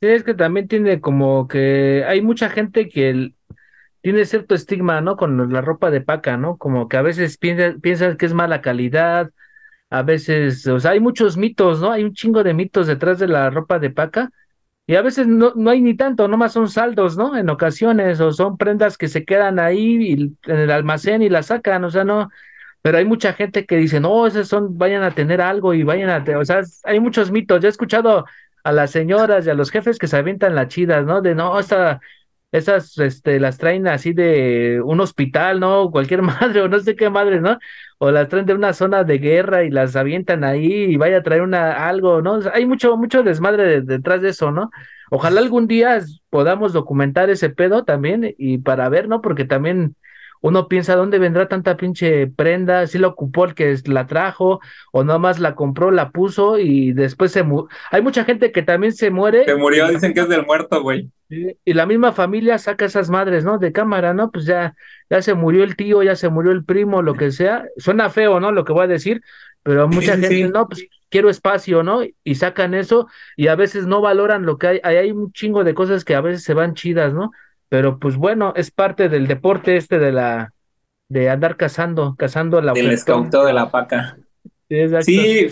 Sí, 0.00 0.08
es 0.08 0.24
que 0.24 0.34
también 0.34 0.68
tiene 0.68 1.00
como 1.00 1.46
que 1.46 2.04
hay 2.06 2.22
mucha 2.22 2.50
gente 2.50 2.88
que 2.88 3.34
tiene 4.00 4.24
cierto 4.24 4.54
estigma, 4.54 5.00
¿no? 5.00 5.16
Con 5.16 5.52
la 5.52 5.60
ropa 5.60 5.90
de 5.90 6.00
paca, 6.00 6.36
¿no? 6.36 6.56
Como 6.56 6.88
que 6.88 6.96
a 6.96 7.02
veces 7.02 7.38
piensan 7.38 7.80
piensa 7.80 8.16
que 8.16 8.26
es 8.26 8.34
mala 8.34 8.60
calidad, 8.60 9.30
a 9.90 10.02
veces, 10.02 10.66
o 10.66 10.80
sea, 10.80 10.92
hay 10.92 11.00
muchos 11.00 11.36
mitos, 11.36 11.80
¿no? 11.80 11.92
Hay 11.92 12.02
un 12.02 12.14
chingo 12.14 12.42
de 12.42 12.54
mitos 12.54 12.86
detrás 12.86 13.18
de 13.18 13.28
la 13.28 13.50
ropa 13.50 13.78
de 13.78 13.90
paca 13.90 14.30
y 14.86 14.96
a 14.96 15.02
veces 15.02 15.26
no, 15.26 15.52
no 15.54 15.70
hay 15.70 15.80
ni 15.80 15.94
tanto, 15.94 16.26
nomás 16.28 16.52
son 16.52 16.68
saldos, 16.68 17.16
¿no? 17.16 17.36
En 17.36 17.50
ocasiones, 17.50 18.20
o 18.20 18.32
son 18.32 18.56
prendas 18.56 18.98
que 18.98 19.08
se 19.08 19.24
quedan 19.24 19.58
ahí 19.58 20.12
en 20.44 20.56
el 20.56 20.70
almacén 20.70 21.22
y 21.22 21.28
las 21.28 21.46
sacan, 21.46 21.84
o 21.84 21.90
sea, 21.90 22.04
no, 22.04 22.30
pero 22.82 22.98
hay 22.98 23.04
mucha 23.04 23.32
gente 23.32 23.64
que 23.66 23.76
dice, 23.76 24.00
no, 24.00 24.26
esos 24.26 24.48
son, 24.48 24.76
vayan 24.76 25.02
a 25.04 25.12
tener 25.12 25.40
algo 25.40 25.72
y 25.74 25.84
vayan 25.84 26.10
a, 26.10 26.38
o 26.38 26.44
sea, 26.44 26.62
hay 26.84 27.00
muchos 27.00 27.30
mitos. 27.30 27.60
Yo 27.62 27.68
he 27.68 27.70
escuchado 27.70 28.26
a 28.64 28.72
las 28.72 28.90
señoras 28.90 29.46
y 29.46 29.50
a 29.50 29.54
los 29.54 29.70
jefes 29.70 29.98
que 29.98 30.08
se 30.08 30.16
avientan 30.16 30.54
las 30.54 30.68
chidas, 30.68 31.04
¿no? 31.06 31.22
De 31.22 31.34
no, 31.34 31.58
esta, 31.58 32.00
esas, 32.52 32.98
este, 32.98 33.40
las 33.40 33.58
traen 33.58 33.88
así 33.88 34.12
de 34.12 34.80
un 34.84 35.00
hospital, 35.00 35.60
¿no? 35.60 35.90
Cualquier 35.90 36.22
madre 36.22 36.60
o 36.62 36.68
no 36.68 36.78
sé 36.80 36.96
qué 36.96 37.08
madre, 37.10 37.40
¿no? 37.40 37.58
O 37.98 38.10
las 38.10 38.28
traen 38.28 38.46
de 38.46 38.54
una 38.54 38.72
zona 38.72 39.04
de 39.04 39.18
guerra 39.18 39.64
y 39.64 39.70
las 39.70 39.96
avientan 39.96 40.44
ahí 40.44 40.66
y 40.66 40.96
vaya 40.96 41.18
a 41.18 41.22
traer 41.22 41.42
una, 41.42 41.88
algo, 41.88 42.20
¿no? 42.20 42.40
hay 42.52 42.66
mucho, 42.66 42.96
mucho 42.96 43.22
desmadre 43.22 43.80
detrás 43.82 44.22
de 44.22 44.30
eso, 44.30 44.50
¿no? 44.50 44.70
Ojalá 45.10 45.40
algún 45.40 45.66
día 45.66 46.00
podamos 46.30 46.72
documentar 46.72 47.30
ese 47.30 47.50
pedo 47.50 47.84
también 47.84 48.34
y 48.38 48.58
para 48.58 48.88
ver, 48.88 49.08
¿no? 49.08 49.20
Porque 49.20 49.44
también 49.44 49.94
uno 50.42 50.68
piensa, 50.68 50.96
¿dónde 50.96 51.18
vendrá 51.18 51.48
tanta 51.48 51.76
pinche 51.76 52.26
prenda? 52.26 52.86
Si 52.88 52.98
la 52.98 53.06
ocupó 53.06 53.44
el 53.44 53.54
que 53.54 53.74
la 53.86 54.06
trajo, 54.06 54.60
o 54.90 55.04
nada 55.04 55.18
más 55.18 55.38
la 55.38 55.54
compró, 55.54 55.92
la 55.92 56.10
puso 56.10 56.58
y 56.58 56.92
después 56.92 57.30
se 57.30 57.44
murió. 57.44 57.68
Hay 57.90 58.02
mucha 58.02 58.24
gente 58.24 58.50
que 58.50 58.62
también 58.62 58.92
se 58.92 59.10
muere. 59.10 59.44
Se 59.44 59.54
murió, 59.54 59.88
dicen 59.88 60.12
que 60.12 60.20
es 60.20 60.28
del 60.28 60.44
muerto, 60.44 60.82
güey. 60.82 61.10
Y 61.28 61.72
la 61.72 61.86
misma 61.86 62.12
familia 62.12 62.58
saca 62.58 62.84
esas 62.84 63.08
madres, 63.08 63.44
¿no? 63.44 63.58
De 63.58 63.72
cámara, 63.72 64.12
¿no? 64.14 64.30
Pues 64.32 64.44
ya, 64.44 64.74
ya 65.08 65.22
se 65.22 65.32
murió 65.34 65.62
el 65.62 65.76
tío, 65.76 66.02
ya 66.02 66.16
se 66.16 66.28
murió 66.28 66.50
el 66.50 66.64
primo, 66.64 67.02
lo 67.02 67.14
que 67.14 67.30
sea. 67.30 67.64
Suena 67.76 68.10
feo, 68.10 68.40
¿no? 68.40 68.50
Lo 68.50 68.64
que 68.64 68.72
voy 68.72 68.84
a 68.84 68.88
decir, 68.88 69.22
pero 69.62 69.88
mucha 69.88 70.18
gente, 70.18 70.48
no, 70.48 70.68
pues 70.68 70.86
quiero 71.08 71.30
espacio, 71.30 71.84
¿no? 71.84 72.00
Y 72.24 72.34
sacan 72.34 72.74
eso 72.74 73.06
y 73.36 73.46
a 73.46 73.54
veces 73.54 73.86
no 73.86 74.00
valoran 74.00 74.44
lo 74.44 74.58
que 74.58 74.66
hay. 74.66 74.80
Hay 74.82 75.12
un 75.12 75.32
chingo 75.32 75.62
de 75.62 75.74
cosas 75.74 76.04
que 76.04 76.16
a 76.16 76.20
veces 76.20 76.42
se 76.42 76.52
van 76.52 76.74
chidas, 76.74 77.14
¿no? 77.14 77.30
Pero 77.72 77.98
pues 77.98 78.16
bueno, 78.18 78.52
es 78.54 78.70
parte 78.70 79.08
del 79.08 79.26
deporte 79.26 79.78
este 79.78 79.98
de 79.98 80.12
la 80.12 80.52
de 81.08 81.30
andar 81.30 81.56
cazando, 81.56 82.14
cazando 82.18 82.60
la 82.60 82.72
El 82.72 82.90
escauteo 82.90 83.46
de 83.46 83.54
la 83.54 83.70
paca. 83.70 84.18
Sí, 85.00 85.48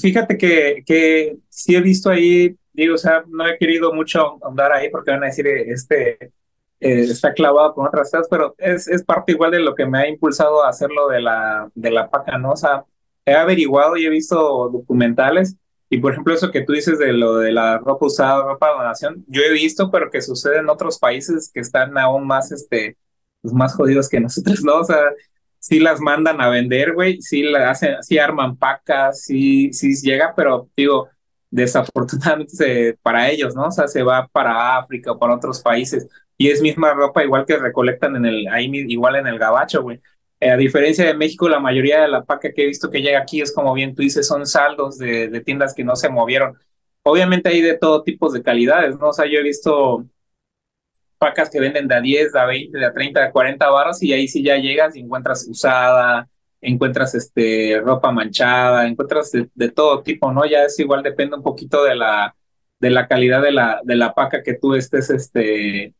fíjate 0.00 0.38
que, 0.38 0.82
que 0.86 1.36
sí 1.50 1.76
he 1.76 1.82
visto 1.82 2.08
ahí, 2.08 2.56
digo, 2.72 2.94
o 2.94 2.98
sea, 2.98 3.22
no 3.28 3.46
he 3.46 3.58
querido 3.58 3.92
mucho 3.92 4.38
andar 4.46 4.72
ahí 4.72 4.88
porque 4.88 5.10
van 5.10 5.24
a 5.24 5.26
decir, 5.26 5.46
este, 5.46 6.32
eh, 6.80 7.00
está 7.00 7.34
clavado 7.34 7.74
con 7.74 7.86
otras 7.86 8.10
cosas, 8.12 8.28
pero 8.30 8.54
es, 8.56 8.88
es 8.88 9.04
parte 9.04 9.32
igual 9.32 9.50
de 9.50 9.60
lo 9.60 9.74
que 9.74 9.84
me 9.84 9.98
ha 9.98 10.08
impulsado 10.08 10.64
a 10.64 10.70
hacerlo 10.70 11.08
de 11.08 11.20
la, 11.20 11.70
de 11.74 11.90
la 11.90 12.08
paca, 12.08 12.38
¿no? 12.38 12.52
O 12.52 12.56
sea, 12.56 12.86
he 13.26 13.34
averiguado 13.34 13.98
y 13.98 14.06
he 14.06 14.10
visto 14.10 14.70
documentales 14.72 15.54
y 15.90 15.98
por 15.98 16.12
ejemplo, 16.12 16.34
eso 16.34 16.50
que 16.50 16.62
tú 16.62 16.72
dices 16.72 16.98
de 16.98 17.12
lo 17.12 17.38
de 17.38 17.52
la 17.52 17.78
ropa 17.78 18.06
usada, 18.06 18.44
ropa 18.44 18.68
de 18.68 18.74
donación, 18.74 19.24
yo 19.28 19.42
he 19.42 19.52
visto, 19.52 19.90
pero 19.90 20.10
que 20.10 20.20
sucede 20.22 20.58
en 20.58 20.68
otros 20.68 20.98
países 20.98 21.50
que 21.52 21.60
están 21.60 21.96
aún 21.98 22.26
más, 22.26 22.52
este, 22.52 22.96
pues 23.40 23.54
más 23.54 23.74
jodidos 23.74 24.08
que 24.08 24.20
nosotros, 24.20 24.62
¿no? 24.64 24.76
O 24.80 24.84
sea, 24.84 24.98
sí 25.58 25.80
las 25.80 26.00
mandan 26.00 26.40
a 26.40 26.48
vender, 26.48 26.94
güey, 26.94 27.20
sí 27.22 27.42
la 27.42 27.70
hacen, 27.70 28.02
sí 28.02 28.18
arman 28.18 28.56
pacas, 28.56 29.22
sí, 29.22 29.72
sí 29.72 29.94
llega, 29.94 30.34
pero 30.36 30.68
digo, 30.76 31.08
desafortunadamente 31.50 32.98
para 33.02 33.30
ellos, 33.30 33.54
¿no? 33.54 33.66
O 33.66 33.70
sea, 33.70 33.88
se 33.88 34.02
va 34.02 34.28
para 34.28 34.78
África 34.78 35.12
o 35.12 35.18
para 35.18 35.34
otros 35.34 35.60
países 35.60 36.06
y 36.36 36.50
es 36.50 36.62
misma 36.62 36.94
ropa 36.94 37.24
igual 37.24 37.44
que 37.46 37.56
recolectan 37.56 38.16
en 38.16 38.26
el, 38.26 38.46
ahí 38.48 38.70
igual 38.88 39.16
en 39.16 39.26
el 39.26 39.38
gabacho, 39.38 39.82
güey. 39.82 40.00
Eh, 40.40 40.50
a 40.50 40.56
diferencia 40.56 41.04
de 41.04 41.14
México, 41.14 41.48
la 41.48 41.58
mayoría 41.58 42.02
de 42.02 42.08
la 42.08 42.24
paca 42.24 42.52
que 42.52 42.62
he 42.62 42.66
visto 42.66 42.90
que 42.90 43.02
llega 43.02 43.18
aquí 43.18 43.40
es 43.40 43.52
como 43.52 43.74
bien 43.74 43.94
tú 43.94 44.02
dices, 44.02 44.26
son 44.26 44.46
saldos 44.46 44.98
de, 44.98 45.40
tiendas 45.44 45.74
que 45.74 45.84
no 45.84 45.96
se 45.96 46.08
movieron. 46.08 46.56
Obviamente 47.02 47.48
hay 47.48 47.60
de 47.62 47.76
todo 47.76 48.02
tipo 48.02 48.30
de 48.30 48.42
calidades, 48.42 48.98
¿no? 48.98 49.08
O 49.08 49.12
sea, 49.12 49.26
yo 49.26 49.38
he 49.40 49.42
visto 49.42 50.06
pacas 51.18 51.50
que 51.50 51.60
venden 51.60 51.88
de 51.88 51.94
a 51.96 52.00
10, 52.00 52.32
de 52.32 52.40
a 52.40 52.44
20, 52.46 52.78
de 52.78 52.86
a 52.86 52.92
30, 52.92 53.20
de 53.20 53.26
a 53.26 53.32
40 53.32 53.70
barras 53.70 54.02
y 54.02 54.12
ahí 54.12 54.28
sí 54.28 54.42
ya 54.42 54.56
llegas 54.56 54.94
y 54.96 55.00
encuentras 55.00 55.46
usada, 55.48 56.28
encuentras 56.60 57.14
este 57.14 57.80
ropa 57.80 58.12
manchada, 58.12 58.86
encuentras 58.86 59.32
de, 59.32 59.70
todo 59.70 60.02
tipo, 60.02 60.32
¿no? 60.32 60.46
Ya 60.46 60.64
es 60.64 60.78
igual, 60.78 61.02
depende 61.02 61.36
un 61.36 61.42
poquito 61.42 61.84
de 61.84 61.96
la, 61.96 62.36
de 62.80 62.90
la 62.90 63.08
calidad 63.08 63.42
de 63.42 63.52
la, 63.52 63.80
de 63.84 63.96
la 63.96 64.14
paca 64.14 64.42
que 64.42 64.54
tú 64.54 64.74
estés 64.74 65.10
este, 65.10 65.94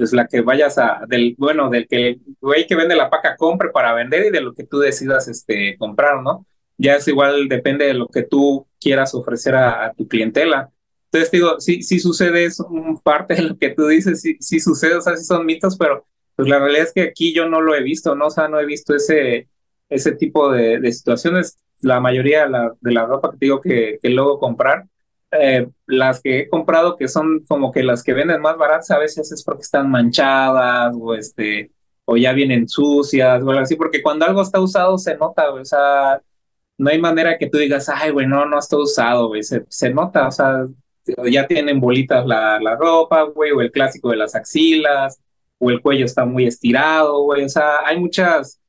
pues 0.00 0.14
la 0.14 0.26
que 0.26 0.40
vayas 0.40 0.78
a, 0.78 1.02
del, 1.06 1.34
bueno, 1.36 1.68
del 1.68 1.86
que 1.86 2.08
el 2.08 2.20
güey 2.40 2.66
que 2.66 2.74
vende 2.74 2.96
la 2.96 3.10
paca 3.10 3.36
compre 3.36 3.70
para 3.70 3.92
vender 3.92 4.26
y 4.26 4.30
de 4.30 4.40
lo 4.40 4.54
que 4.54 4.64
tú 4.64 4.78
decidas 4.78 5.28
este, 5.28 5.76
comprar, 5.78 6.22
¿no? 6.22 6.46
ya 6.80 6.96
es 6.96 7.06
igual, 7.08 7.46
depende 7.46 7.84
de 7.84 7.94
lo 7.94 8.08
que 8.08 8.22
tú 8.22 8.66
quieras 8.80 9.14
ofrecer 9.14 9.54
a, 9.54 9.92
tu 9.92 10.08
clientela. 10.08 10.70
Entonces 11.04 11.30
digo, 11.30 11.60
sí, 11.60 11.82
sí 11.82 12.00
sucede, 12.00 12.46
es 12.46 12.58
parte 13.04 13.34
de 13.34 13.42
lo 13.42 13.58
que 13.58 13.70
tú 13.70 13.86
dices, 13.86 14.22
sí, 14.22 14.36
sí 14.40 14.60
sucede, 14.60 14.94
o 14.94 15.02
sea, 15.02 15.14
sí 15.14 15.24
son 15.24 15.44
mitos, 15.44 15.76
pero 15.76 16.06
pues 16.36 16.48
la 16.48 16.58
realidad 16.58 16.84
es 16.84 16.92
que 16.94 17.02
aquí 17.02 17.34
yo 17.34 17.46
no 17.46 17.60
lo 17.60 17.74
he 17.74 17.82
visto, 17.82 18.14
¿no? 18.14 18.28
O 18.28 18.30
sea, 18.30 18.48
no 18.48 18.58
he 18.58 18.64
visto 18.64 18.94
ese, 18.94 19.48
ese 19.90 20.12
tipo 20.12 20.50
de, 20.50 20.90
situaciones. 20.90 21.58
La 21.80 22.00
mayoría 22.00 22.44
de 22.44 22.50
la, 22.50 22.72
de 22.80 22.92
la 22.92 23.04
ropa 23.04 23.32
que 23.32 23.38
digo 23.40 23.60
que, 23.60 23.98
que 24.00 24.08
luego 24.08 24.38
comprar, 24.38 24.86
eh, 25.32 25.68
las 25.86 26.20
que 26.20 26.40
he 26.40 26.48
comprado 26.48 26.96
que 26.96 27.08
son 27.08 27.44
como 27.48 27.70
que 27.72 27.82
las 27.82 28.02
que 28.02 28.14
venden 28.14 28.40
más 28.40 28.56
baratas 28.56 28.90
a 28.90 28.98
veces 28.98 29.30
es 29.32 29.44
porque 29.44 29.62
están 29.62 29.90
manchadas 29.90 30.94
o 30.98 31.14
este 31.14 31.70
o 32.04 32.16
ya 32.16 32.32
vienen 32.32 32.68
sucias 32.68 33.42
o 33.42 33.50
algo 33.50 33.60
así, 33.60 33.76
porque 33.76 34.02
cuando 34.02 34.26
algo 34.26 34.42
está 34.42 34.60
usado 34.60 34.98
se 34.98 35.16
nota, 35.16 35.52
o 35.52 35.64
sea, 35.64 36.20
no 36.76 36.90
hay 36.90 36.98
manera 37.00 37.38
que 37.38 37.48
tú 37.48 37.58
digas, 37.58 37.88
ay, 37.88 38.10
güey, 38.10 38.26
no, 38.26 38.46
no 38.46 38.58
está 38.58 38.76
usado, 38.76 39.30
se, 39.42 39.64
se 39.68 39.90
nota, 39.90 40.26
o 40.26 40.30
sea, 40.32 40.66
ya 41.30 41.46
tienen 41.46 41.80
bolitas 41.80 42.26
la, 42.26 42.58
la 42.60 42.74
ropa, 42.76 43.22
güey, 43.24 43.52
o 43.52 43.60
el 43.60 43.70
clásico 43.70 44.10
de 44.10 44.16
las 44.16 44.34
axilas, 44.34 45.20
o 45.58 45.70
el 45.70 45.80
cuello 45.80 46.04
está 46.04 46.24
muy 46.24 46.46
estirado, 46.46 47.22
güey, 47.22 47.44
o 47.44 47.48
sea, 47.48 47.86
hay 47.86 47.98
muchas, 48.00 48.60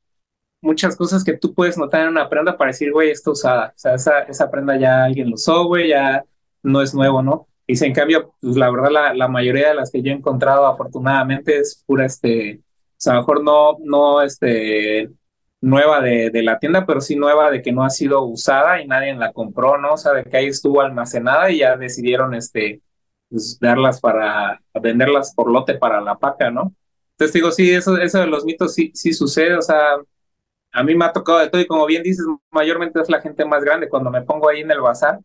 muchas 0.60 0.96
cosas 0.96 1.24
que 1.24 1.36
tú 1.36 1.54
puedes 1.54 1.76
notar 1.78 2.02
en 2.02 2.10
una 2.10 2.28
prenda 2.28 2.56
para 2.56 2.70
decir, 2.70 2.92
güey, 2.92 3.10
está 3.10 3.32
usada, 3.32 3.72
o 3.74 3.78
sea, 3.78 3.94
esa, 3.94 4.20
esa 4.22 4.50
prenda 4.50 4.76
ya 4.78 5.04
alguien 5.04 5.30
lo 5.30 5.34
usó, 5.34 5.64
güey, 5.66 5.88
ya 5.88 6.24
no 6.62 6.82
es 6.82 6.94
nuevo, 6.94 7.22
¿no? 7.22 7.48
Y 7.66 7.76
si 7.76 7.86
en 7.86 7.94
cambio, 7.94 8.34
pues 8.40 8.56
la 8.56 8.70
verdad, 8.70 8.90
la, 8.90 9.14
la 9.14 9.28
mayoría 9.28 9.68
de 9.68 9.74
las 9.74 9.90
que 9.90 10.02
yo 10.02 10.12
he 10.12 10.14
encontrado, 10.14 10.66
afortunadamente, 10.66 11.58
es 11.58 11.82
pura, 11.86 12.06
este, 12.06 12.60
o 12.60 12.60
sea, 12.96 13.14
a 13.14 13.16
lo 13.16 13.22
mejor 13.22 13.44
no, 13.44 13.76
no, 13.80 14.22
este, 14.22 15.10
nueva 15.60 16.00
de, 16.00 16.30
de, 16.30 16.42
la 16.42 16.58
tienda, 16.58 16.86
pero 16.86 17.00
sí 17.00 17.16
nueva 17.16 17.50
de 17.50 17.62
que 17.62 17.72
no 17.72 17.84
ha 17.84 17.90
sido 17.90 18.22
usada 18.24 18.80
y 18.82 18.86
nadie 18.86 19.14
la 19.14 19.32
compró, 19.32 19.78
¿no? 19.78 19.94
O 19.94 19.96
sea, 19.96 20.12
de 20.12 20.24
que 20.24 20.36
ahí 20.36 20.46
estuvo 20.46 20.80
almacenada 20.80 21.50
y 21.50 21.58
ya 21.58 21.76
decidieron, 21.76 22.34
este, 22.34 22.82
pues, 23.30 23.58
darlas 23.60 24.00
para, 24.00 24.60
venderlas 24.82 25.34
por 25.34 25.50
lote 25.50 25.74
para 25.74 26.00
la 26.00 26.18
paca, 26.18 26.50
¿no? 26.50 26.74
Entonces 27.12 27.34
digo, 27.34 27.52
sí, 27.52 27.70
eso, 27.72 27.96
eso 27.98 28.18
de 28.18 28.26
los 28.26 28.44
mitos 28.44 28.74
sí, 28.74 28.90
sí 28.94 29.12
sucede, 29.12 29.56
o 29.56 29.62
sea, 29.62 29.96
a 30.72 30.82
mí 30.82 30.94
me 30.94 31.04
ha 31.04 31.12
tocado 31.12 31.38
de 31.38 31.50
todo 31.50 31.60
y 31.60 31.66
como 31.66 31.86
bien 31.86 32.02
dices, 32.02 32.24
mayormente 32.50 33.00
es 33.00 33.08
la 33.10 33.20
gente 33.20 33.44
más 33.44 33.62
grande. 33.62 33.88
Cuando 33.88 34.10
me 34.10 34.22
pongo 34.22 34.48
ahí 34.48 34.60
en 34.60 34.70
el 34.70 34.80
bazar, 34.80 35.20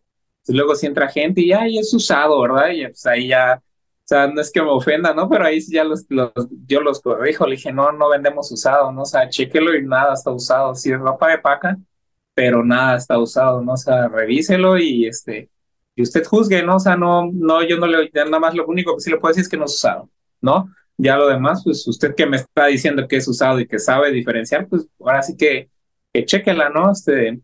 luego 0.54 0.76
si 0.76 0.86
entra 0.88 1.10
gente 1.10 1.42
y 1.42 1.52
ay, 1.52 1.78
es 1.78 1.94
usado, 1.94 2.42
¿verdad? 2.42 2.70
Y 2.72 2.86
pues 2.86 3.06
ahí 3.06 3.28
ya, 3.30 3.62
o 3.62 3.62
sea, 4.06 4.28
no 4.28 4.40
es 4.42 4.52
que 4.52 4.62
me 4.62 4.70
ofenda, 4.70 5.14
¿no? 5.14 5.30
Pero 5.30 5.46
ahí 5.46 5.62
sí 5.62 5.74
ya 5.74 5.84
los, 5.84 6.06
los, 6.10 6.32
yo 6.66 6.82
los 6.82 7.02
corrijo, 7.02 7.46
le 7.46 7.56
dije, 7.56 7.72
no, 7.74 7.92
no 7.92 8.10
vendemos 8.10 8.52
usado, 8.52 8.92
¿no? 8.92 9.02
O 9.02 9.06
sea, 9.06 9.30
chequelo 9.30 9.76
y 9.76 9.86
nada 9.86 10.14
está 10.14 10.32
usado, 10.32 10.76
si 10.76 10.92
es 10.92 11.00
ropa 11.00 11.30
de 11.30 11.40
paca, 11.40 11.78
pero 12.34 12.64
nada 12.64 12.98
está 12.98 13.18
usado, 13.18 13.62
¿no? 13.62 13.74
O 13.74 13.78
sea, 13.78 14.08
revíselo 14.08 14.78
y 14.78 15.08
este, 15.08 15.50
y 15.96 16.04
usted 16.04 16.24
juzgue, 16.26 16.64
¿no? 16.64 16.76
O 16.76 16.80
sea, 16.80 16.96
no, 16.96 17.30
no, 17.34 17.64
yo 17.64 17.78
no 17.78 17.88
le, 17.88 18.12
nada 18.14 18.40
más 18.40 18.54
lo 18.54 18.68
único 18.68 18.96
que 18.96 19.02
sí 19.02 19.10
le 19.10 19.18
puedo 19.18 19.32
decir 19.32 19.42
es 19.42 19.50
que 19.50 19.58
no 19.58 19.66
es 19.66 19.74
usado, 19.74 20.10
¿no? 20.42 20.72
Ya 20.96 21.18
lo 21.18 21.28
demás, 21.28 21.62
pues 21.64 21.88
usted 21.88 22.16
que 22.16 22.28
me 22.28 22.38
está 22.38 22.68
diciendo 22.68 23.08
que 23.08 23.18
es 23.18 23.28
usado 23.28 23.60
y 23.60 23.68
que 23.68 23.80
sabe 23.80 24.12
diferenciar, 24.12 24.68
pues 24.68 24.88
ahora 25.00 25.24
sí 25.24 25.36
que, 25.36 25.70
que 26.14 26.26
chequela, 26.26 26.70
¿no? 26.70 26.92
Este, 26.92 27.40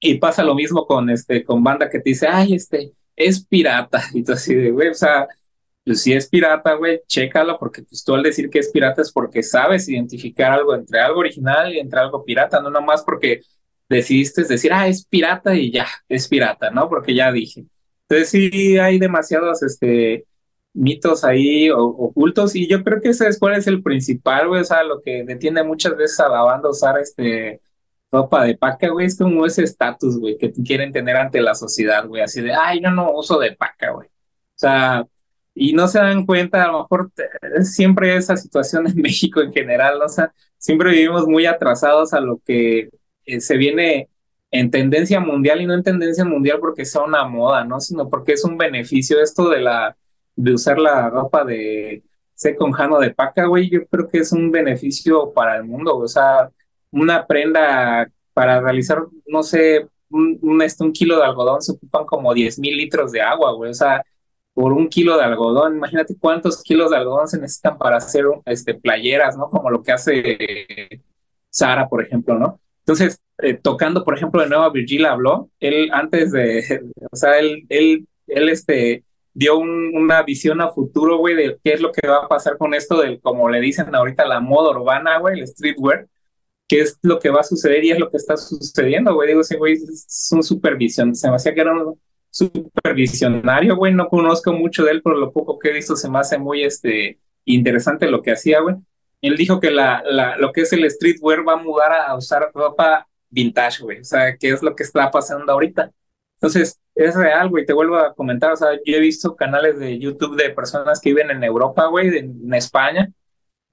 y 0.00 0.14
pasa 0.18 0.42
lo 0.44 0.54
mismo 0.54 0.86
con, 0.86 1.10
este, 1.10 1.44
con 1.44 1.62
banda 1.62 1.88
que 1.90 2.00
te 2.00 2.10
dice, 2.10 2.28
ay, 2.28 2.54
este, 2.54 2.92
es 3.16 3.44
pirata. 3.44 4.02
Y 4.14 4.22
tú 4.24 4.32
así 4.32 4.54
de, 4.54 4.70
güey, 4.70 4.88
o 4.88 4.94
sea, 4.94 5.26
pues 5.84 6.02
si 6.02 6.12
es 6.12 6.28
pirata, 6.28 6.74
güey, 6.74 7.02
chécalo, 7.06 7.58
porque 7.58 7.82
pues 7.82 8.04
tú 8.04 8.14
al 8.14 8.22
decir 8.22 8.50
que 8.50 8.58
es 8.58 8.70
pirata 8.70 9.02
es 9.02 9.12
porque 9.12 9.42
sabes 9.42 9.88
identificar 9.88 10.52
algo 10.52 10.74
entre 10.74 11.00
algo 11.00 11.20
original 11.20 11.74
y 11.74 11.78
entre 11.78 12.00
algo 12.00 12.24
pirata, 12.24 12.60
no 12.60 12.70
nomás 12.70 13.02
porque 13.02 13.40
decidiste 13.88 14.44
decir, 14.44 14.72
ah, 14.72 14.86
es 14.88 15.04
pirata 15.06 15.54
y 15.54 15.72
ya, 15.72 15.86
es 16.08 16.28
pirata, 16.28 16.70
¿no? 16.70 16.88
Porque 16.88 17.14
ya 17.14 17.32
dije. 17.32 17.64
Entonces 18.08 18.30
sí 18.30 18.78
hay 18.78 18.98
demasiados, 18.98 19.62
este, 19.62 20.26
mitos 20.74 21.24
ahí 21.24 21.70
ocultos 21.70 22.54
y 22.54 22.68
yo 22.68 22.84
creo 22.84 23.00
que 23.00 23.10
ese 23.10 23.28
es 23.28 23.38
cuál 23.38 23.54
es 23.54 23.66
el 23.66 23.82
principal, 23.82 24.48
güey, 24.48 24.60
o 24.60 24.64
sea, 24.64 24.84
lo 24.84 25.02
que 25.02 25.24
detiene 25.24 25.62
muchas 25.62 25.96
veces 25.96 26.20
a 26.20 26.28
la 26.28 26.42
banda 26.42 26.70
usar 26.70 26.98
este 26.98 27.60
ropa 28.10 28.44
de 28.44 28.56
paca, 28.56 28.88
güey, 28.88 29.06
es 29.06 29.18
como 29.18 29.44
ese 29.46 29.64
estatus, 29.64 30.18
güey, 30.18 30.38
que 30.38 30.52
quieren 30.52 30.92
tener 30.92 31.16
ante 31.16 31.40
la 31.40 31.54
sociedad, 31.54 32.06
güey, 32.06 32.22
así 32.22 32.40
de, 32.40 32.52
ay, 32.54 32.80
yo 32.82 32.90
no 32.90 33.12
uso 33.12 33.38
de 33.38 33.52
paca, 33.52 33.90
güey. 33.92 34.08
O 34.08 34.10
sea, 34.54 35.06
y 35.54 35.72
no 35.72 35.88
se 35.88 35.98
dan 35.98 36.24
cuenta, 36.26 36.64
a 36.64 36.68
lo 36.68 36.80
mejor 36.82 37.10
siempre 37.62 38.16
esa 38.16 38.36
situación 38.36 38.86
en 38.86 38.96
México 39.02 39.40
en 39.42 39.52
general, 39.52 40.00
o 40.02 40.08
sea, 40.08 40.32
siempre 40.58 40.92
vivimos 40.92 41.26
muy 41.26 41.46
atrasados 41.46 42.12
a 42.12 42.20
lo 42.20 42.40
que 42.44 42.90
eh, 43.26 43.40
se 43.40 43.56
viene 43.56 44.08
en 44.50 44.70
tendencia 44.70 45.20
mundial 45.20 45.60
y 45.60 45.66
no 45.66 45.74
en 45.74 45.82
tendencia 45.82 46.24
mundial 46.24 46.58
porque 46.60 46.84
sea 46.84 47.02
una 47.02 47.24
moda, 47.28 47.64
¿no? 47.64 47.80
Sino 47.80 48.08
porque 48.08 48.32
es 48.32 48.44
un 48.44 48.56
beneficio 48.56 49.20
esto 49.20 49.48
de 49.50 49.60
la 49.60 49.96
de 50.36 50.54
usar 50.54 50.78
la 50.78 51.10
ropa 51.10 51.44
de 51.44 52.04
second 52.34 52.74
hand 52.78 53.00
de 53.00 53.10
paca, 53.10 53.46
güey, 53.46 53.68
yo 53.68 53.84
creo 53.88 54.08
que 54.08 54.18
es 54.18 54.32
un 54.32 54.52
beneficio 54.52 55.32
para 55.32 55.56
el 55.56 55.64
mundo, 55.64 55.96
o 55.96 56.06
sea, 56.06 56.50
una 56.90 57.26
prenda 57.26 58.10
para 58.32 58.60
realizar, 58.60 59.04
no 59.26 59.42
sé, 59.42 59.86
un, 60.10 60.62
este, 60.62 60.84
un 60.84 60.92
kilo 60.92 61.16
de 61.18 61.24
algodón 61.24 61.60
se 61.62 61.72
ocupan 61.72 62.06
como 62.06 62.32
10 62.32 62.58
mil 62.60 62.76
litros 62.76 63.12
de 63.12 63.20
agua, 63.20 63.52
güey. 63.52 63.70
O 63.70 63.74
sea, 63.74 64.02
por 64.54 64.72
un 64.72 64.88
kilo 64.88 65.16
de 65.16 65.24
algodón, 65.24 65.76
imagínate 65.76 66.16
cuántos 66.18 66.62
kilos 66.62 66.90
de 66.90 66.96
algodón 66.96 67.28
se 67.28 67.38
necesitan 67.38 67.78
para 67.78 67.98
hacer 67.98 68.24
este, 68.46 68.74
playeras, 68.74 69.36
¿no? 69.36 69.50
Como 69.50 69.70
lo 69.70 69.82
que 69.82 69.92
hace 69.92 71.02
Sara, 71.50 71.88
por 71.88 72.02
ejemplo, 72.02 72.38
¿no? 72.38 72.60
Entonces, 72.80 73.20
eh, 73.38 73.54
tocando, 73.54 74.04
por 74.04 74.16
ejemplo, 74.16 74.42
de 74.42 74.48
nuevo 74.48 74.70
Virgil 74.70 75.06
habló, 75.06 75.50
él 75.60 75.90
antes 75.92 76.32
de, 76.32 76.82
o 77.10 77.16
sea, 77.16 77.38
él, 77.38 77.66
él, 77.68 78.08
él 78.26 78.48
este, 78.48 79.04
dio 79.34 79.58
una 79.58 80.22
visión 80.22 80.60
a 80.60 80.70
futuro, 80.70 81.18
güey, 81.18 81.36
de 81.36 81.58
qué 81.62 81.74
es 81.74 81.80
lo 81.80 81.92
que 81.92 82.08
va 82.08 82.24
a 82.24 82.28
pasar 82.28 82.56
con 82.58 82.74
esto 82.74 83.00
del, 83.00 83.20
como 83.20 83.48
le 83.48 83.60
dicen 83.60 83.94
ahorita, 83.94 84.26
la 84.26 84.40
moda 84.40 84.70
urbana, 84.70 85.18
güey, 85.18 85.38
el 85.40 85.46
streetwear 85.46 86.06
qué 86.68 86.80
es 86.82 86.98
lo 87.02 87.18
que 87.18 87.30
va 87.30 87.40
a 87.40 87.44
suceder 87.44 87.84
y 87.84 87.90
es 87.90 87.98
lo 87.98 88.10
que 88.10 88.18
está 88.18 88.36
sucediendo, 88.36 89.14
güey. 89.14 89.28
Digo, 89.28 89.40
ese 89.40 89.56
güey 89.56 89.72
es 89.74 90.28
un 90.32 90.42
supervisión, 90.42 91.14
se 91.14 91.28
me 91.30 91.36
hacía 91.36 91.54
que 91.54 91.62
era 91.62 91.72
un 91.72 91.98
supervisionario, 92.30 93.76
güey. 93.76 93.94
No 93.94 94.08
conozco 94.08 94.52
mucho 94.52 94.84
de 94.84 94.92
él, 94.92 95.02
pero 95.02 95.16
lo 95.16 95.32
poco 95.32 95.58
que 95.58 95.70
he 95.70 95.72
visto 95.72 95.96
se 95.96 96.10
me 96.10 96.18
hace 96.18 96.38
muy 96.38 96.62
este, 96.62 97.18
interesante 97.46 98.10
lo 98.10 98.22
que 98.22 98.32
hacía, 98.32 98.60
güey. 98.60 98.76
Él 99.22 99.36
dijo 99.36 99.58
que 99.60 99.70
la, 99.70 100.02
la, 100.04 100.36
lo 100.36 100.52
que 100.52 100.60
es 100.60 100.72
el 100.72 100.88
streetwear 100.88 101.46
va 101.46 101.54
a 101.54 101.56
mudar 101.56 101.90
a 101.92 102.14
usar 102.16 102.50
ropa 102.54 103.08
vintage, 103.30 103.82
güey. 103.82 104.00
O 104.00 104.04
sea, 104.04 104.36
qué 104.36 104.50
es 104.50 104.62
lo 104.62 104.76
que 104.76 104.84
está 104.84 105.10
pasando 105.10 105.52
ahorita. 105.52 105.90
Entonces, 106.34 106.78
es 106.94 107.14
real, 107.16 107.48
güey. 107.48 107.66
Te 107.66 107.72
vuelvo 107.72 107.96
a 107.96 108.14
comentar, 108.14 108.52
o 108.52 108.56
sea, 108.56 108.74
yo 108.84 108.96
he 108.96 109.00
visto 109.00 109.34
canales 109.34 109.78
de 109.78 109.98
YouTube 109.98 110.36
de 110.36 110.50
personas 110.50 111.00
que 111.00 111.10
viven 111.10 111.30
en 111.30 111.42
Europa, 111.42 111.86
güey, 111.86 112.16
en 112.18 112.54
España, 112.54 113.10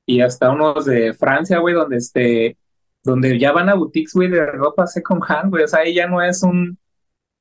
y 0.05 0.21
hasta 0.21 0.49
unos 0.51 0.85
de 0.85 1.13
Francia, 1.13 1.59
güey, 1.59 1.75
donde 1.75 1.97
este, 1.97 2.57
donde 3.05 3.39
ya 3.39 3.51
van 3.51 3.69
a 3.69 3.75
boutiques, 3.75 4.13
güey, 4.13 4.29
de 4.29 4.45
ropa 4.45 4.87
second 4.87 5.23
hand, 5.27 5.51
güey, 5.51 5.63
o 5.63 5.67
sea, 5.67 5.81
ahí 5.81 5.93
ya 5.93 6.07
no 6.07 6.21
es 6.21 6.43
un, 6.43 6.77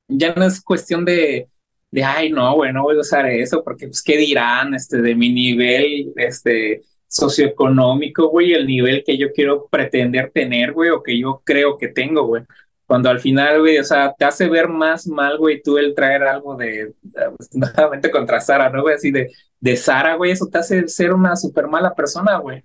ya 0.07 0.33
no 0.35 0.45
es 0.45 0.61
cuestión 0.61 1.03
de, 1.05 1.49
de, 1.91 2.03
ay, 2.03 2.31
no, 2.31 2.55
güey, 2.55 2.71
no 2.71 2.83
voy 2.83 2.97
a 2.97 3.01
usar 3.01 3.25
eso, 3.27 3.63
porque, 3.63 3.87
pues, 3.87 4.01
¿qué 4.03 4.17
dirán, 4.17 4.75
este, 4.75 5.01
de 5.01 5.15
mi 5.15 5.33
nivel, 5.33 6.13
este, 6.17 6.83
socioeconómico, 7.07 8.29
güey, 8.29 8.53
el 8.53 8.67
nivel 8.67 9.03
que 9.05 9.17
yo 9.17 9.31
quiero 9.33 9.67
pretender 9.67 10.31
tener, 10.33 10.73
güey, 10.73 10.89
o 10.89 11.01
que 11.03 11.19
yo 11.19 11.41
creo 11.43 11.77
que 11.77 11.87
tengo, 11.87 12.25
güey. 12.27 12.43
Cuando 12.85 13.09
al 13.09 13.19
final, 13.19 13.61
güey, 13.61 13.79
o 13.79 13.83
sea, 13.83 14.13
te 14.17 14.25
hace 14.25 14.47
ver 14.47 14.67
más 14.67 15.07
mal, 15.07 15.37
güey, 15.37 15.61
tú 15.61 15.77
el 15.77 15.95
traer 15.95 16.23
algo 16.23 16.55
de, 16.55 16.93
pues, 17.37 17.49
nuevamente 17.55 18.11
contra 18.11 18.41
Sara, 18.41 18.69
¿no, 18.69 18.81
güey? 18.83 18.95
Así 18.95 19.11
de, 19.11 19.31
de 19.59 19.77
Sara, 19.77 20.15
güey, 20.15 20.31
eso 20.31 20.47
te 20.47 20.59
hace 20.59 20.87
ser 20.87 21.13
una 21.13 21.35
súper 21.35 21.67
mala 21.67 21.93
persona, 21.95 22.37
güey. 22.37 22.63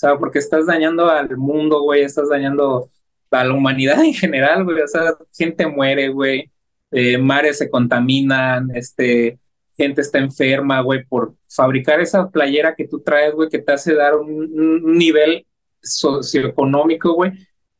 O 0.00 0.06
sea, 0.06 0.18
porque 0.18 0.38
estás 0.38 0.64
dañando 0.64 1.10
al 1.10 1.36
mundo, 1.36 1.82
güey, 1.82 2.04
estás 2.04 2.30
dañando 2.30 2.88
a 3.30 3.44
la 3.44 3.52
humanidad 3.52 4.02
en 4.04 4.14
general, 4.14 4.64
güey. 4.64 4.80
O 4.80 4.88
sea, 4.88 5.14
gente 5.36 5.66
muere, 5.66 6.08
güey. 6.08 6.50
Eh, 6.90 7.18
mares 7.18 7.58
se 7.58 7.68
contaminan, 7.68 8.74
este, 8.74 9.38
gente 9.76 10.00
está 10.00 10.18
enferma, 10.18 10.80
güey, 10.80 11.04
por 11.04 11.34
fabricar 11.48 12.00
esa 12.00 12.30
playera 12.30 12.74
que 12.74 12.88
tú 12.88 13.00
traes, 13.00 13.34
güey, 13.34 13.50
que 13.50 13.58
te 13.58 13.72
hace 13.72 13.94
dar 13.94 14.16
un, 14.16 14.96
nivel 14.96 15.46
socioeconómico, 15.82 17.12
güey, 17.12 17.32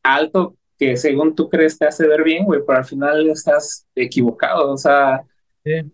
alto, 0.03 0.55
que 0.77 0.97
según 0.97 1.33
tú 1.35 1.49
crees 1.49 1.77
te 1.79 1.87
hace 1.87 2.07
ver 2.07 2.23
bien, 2.23 2.45
güey, 2.45 2.61
pero 2.65 2.77
al 2.77 2.85
final 2.85 3.29
estás 3.31 3.87
equivocado, 3.95 4.71
o 4.71 4.77
sea, 4.77 5.23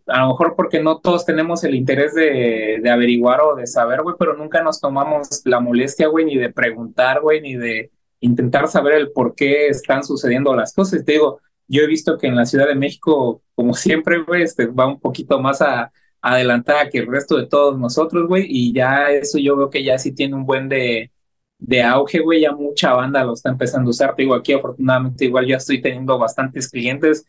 a 0.08 0.22
lo 0.22 0.28
mejor 0.30 0.56
porque 0.56 0.82
no 0.82 1.00
todos 1.00 1.26
tenemos 1.26 1.64
el 1.64 1.76
interés 1.76 2.14
de, 2.14 2.82
averiguar 2.90 3.42
o 3.42 3.56
de 3.56 3.68
saber, 3.68 4.02
güey, 4.02 4.16
pero 4.18 4.36
nunca 4.36 4.64
nos 4.64 4.80
tomamos 4.80 5.42
la 5.46 5.60
molestia, 5.60 6.08
güey, 6.08 6.26
ni 6.26 6.38
de 6.38 6.52
preguntar, 6.52 7.22
güey, 7.22 7.42
ni 7.42 7.56
de 7.56 7.92
intentar 8.22 8.68
saber 8.68 8.96
el 8.96 9.12
por 9.12 9.36
qué 9.36 9.68
están 9.68 10.04
sucediendo 10.04 10.56
las 10.56 10.74
cosas. 10.74 11.04
Te 11.04 11.14
digo, 11.14 11.42
yo 11.68 11.82
he 11.84 11.88
visto 11.88 12.18
que 12.18 12.28
en 12.28 12.36
la 12.36 12.46
Ciudad 12.46 12.68
de 12.68 12.76
México, 12.76 13.42
como 13.56 13.74
siempre, 13.74 14.24
güey, 14.24 14.44
este, 14.44 14.68
va 14.68 14.88
un 14.88 15.00
poquito 15.00 15.40
más 15.40 15.62
a, 15.62 15.92
adelantada 16.22 16.90
que 16.90 17.00
el 17.00 17.08
resto 17.08 17.38
de 17.38 17.48
todos 17.48 17.78
nosotros, 17.78 18.28
güey, 18.28 18.46
y 18.48 18.74
ya 18.74 19.12
eso 19.12 19.38
yo 19.38 19.56
veo 19.58 19.70
que 19.70 19.84
ya 19.84 19.98
sí 20.00 20.14
tiene 20.14 20.36
un 20.36 20.46
buen 20.46 20.70
de, 20.70 21.12
de 21.60 21.84
auge, 21.84 22.20
güey, 22.20 22.42
ya 22.42 22.52
mucha 22.54 22.94
banda 22.94 23.24
lo 23.24 23.34
está 23.34 23.50
empezando 23.50 23.90
a 23.90 23.92
usar. 23.92 24.16
Te 24.16 24.24
digo, 24.24 24.36
aquí 24.36 24.54
afortunadamente 24.54 25.26
igual 25.26 25.48
ya 25.48 25.58
estoy 25.58 25.82
teniendo 25.82 26.18
bastantes 26.18 26.70
clientes. 26.70 27.26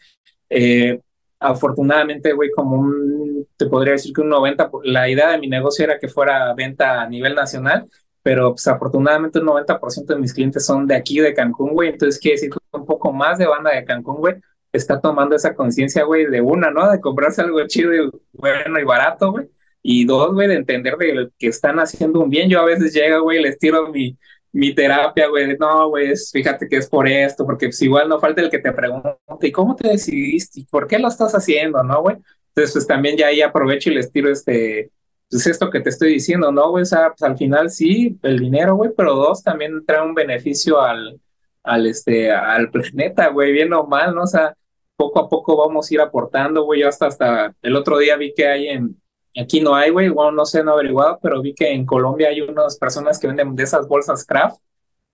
Eh, 0.50 1.00
afortunadamente, 1.40 2.32
güey, 2.32 2.50
como 2.50 2.76
un, 2.76 3.46
te 3.56 3.66
podría 3.66 3.92
decir 3.92 4.12
que 4.12 4.20
un 4.20 4.28
90, 4.28 4.70
la 4.84 5.08
idea 5.08 5.30
de 5.30 5.38
mi 5.38 5.48
negocio 5.48 5.84
era 5.84 5.98
que 5.98 6.08
fuera 6.08 6.52
venta 6.54 7.02
a 7.02 7.08
nivel 7.08 7.34
nacional, 7.34 7.88
pero 8.22 8.50
pues 8.52 8.66
afortunadamente 8.66 9.38
un 9.38 9.46
90% 9.46 10.14
de 10.14 10.20
mis 10.20 10.34
clientes 10.34 10.64
son 10.66 10.86
de 10.86 10.96
aquí, 10.96 11.20
de 11.20 11.34
Cancún, 11.34 11.72
güey, 11.72 11.90
entonces 11.90 12.20
quiere 12.20 12.36
decir 12.36 12.50
que 12.50 12.58
un 12.72 12.86
poco 12.86 13.12
más 13.12 13.38
de 13.38 13.46
banda 13.46 13.70
de 13.72 13.84
Cancún, 13.84 14.16
güey, 14.16 14.36
está 14.72 15.00
tomando 15.00 15.36
esa 15.36 15.54
conciencia, 15.54 16.04
güey, 16.04 16.26
de 16.26 16.40
una, 16.40 16.70
¿no? 16.70 16.90
De 16.90 17.00
comprarse 17.00 17.42
algo 17.42 17.66
chido 17.66 17.94
y 17.94 18.10
bueno 18.32 18.78
y 18.78 18.84
barato, 18.84 19.32
güey. 19.32 19.48
Y 19.82 20.04
dos, 20.04 20.34
güey, 20.34 20.48
de 20.48 20.56
entender 20.56 20.96
de 20.96 21.30
que 21.38 21.46
están 21.48 21.78
haciendo 21.78 22.20
un 22.20 22.30
bien. 22.30 22.50
Yo 22.50 22.60
a 22.60 22.64
veces 22.64 22.92
llego, 22.92 23.22
güey, 23.22 23.40
les 23.42 23.58
tiro 23.58 23.88
mi, 23.90 24.18
mi 24.52 24.74
terapia, 24.74 25.28
güey, 25.28 25.56
no, 25.58 25.88
güey, 25.90 26.14
fíjate 26.32 26.68
que 26.68 26.76
es 26.76 26.88
por 26.88 27.06
esto, 27.06 27.44
porque 27.44 27.66
pues 27.66 27.80
igual 27.82 28.08
no 28.08 28.18
falta 28.18 28.40
el 28.40 28.50
que 28.50 28.58
te 28.58 28.72
pregunte, 28.72 29.18
¿y 29.42 29.52
cómo 29.52 29.76
te 29.76 29.88
decidiste? 29.88 30.60
¿Y 30.60 30.64
por 30.64 30.86
qué 30.86 30.98
lo 30.98 31.08
estás 31.08 31.32
haciendo, 31.34 31.82
no, 31.82 32.02
güey? 32.02 32.16
Entonces, 32.48 32.72
pues 32.72 32.86
también 32.86 33.16
ya 33.16 33.28
ahí 33.28 33.42
aprovecho 33.42 33.90
y 33.90 33.94
les 33.94 34.10
tiro 34.10 34.30
este, 34.30 34.90
pues 35.30 35.46
esto 35.46 35.70
que 35.70 35.80
te 35.80 35.90
estoy 35.90 36.14
diciendo, 36.14 36.50
¿no, 36.50 36.70
güey? 36.70 36.82
O 36.82 36.86
sea, 36.86 37.10
pues 37.10 37.22
al 37.22 37.36
final 37.36 37.70
sí, 37.70 38.18
el 38.22 38.38
dinero, 38.38 38.76
güey, 38.76 38.90
pero 38.96 39.14
dos, 39.14 39.42
también 39.42 39.84
trae 39.86 40.04
un 40.04 40.14
beneficio 40.14 40.80
al, 40.80 41.20
al, 41.62 41.86
este, 41.86 42.32
al 42.32 42.70
planeta, 42.70 43.28
güey, 43.28 43.52
bien 43.52 43.72
o 43.74 43.86
mal, 43.86 44.14
¿no? 44.14 44.22
O 44.22 44.26
sea, 44.26 44.54
poco 44.96 45.20
a 45.20 45.28
poco 45.28 45.56
vamos 45.56 45.90
a 45.90 45.94
ir 45.94 46.00
aportando, 46.00 46.64
güey, 46.64 46.80
yo 46.80 46.88
hasta, 46.88 47.06
hasta 47.06 47.54
el 47.62 47.76
otro 47.76 47.98
día 47.98 48.16
vi 48.16 48.34
que 48.34 48.48
hay 48.48 48.68
en, 48.68 49.00
Aquí 49.40 49.60
no 49.60 49.74
hay, 49.74 49.90
güey, 49.90 50.08
bueno, 50.08 50.32
no 50.32 50.46
sé, 50.46 50.64
no 50.64 50.72
he 50.72 50.74
averiguado, 50.74 51.18
pero 51.22 51.40
vi 51.40 51.54
que 51.54 51.72
en 51.72 51.86
Colombia 51.86 52.28
hay 52.28 52.40
unas 52.40 52.76
personas 52.78 53.18
que 53.18 53.28
venden 53.28 53.54
de 53.54 53.62
esas 53.62 53.86
bolsas 53.86 54.24
craft, 54.26 54.60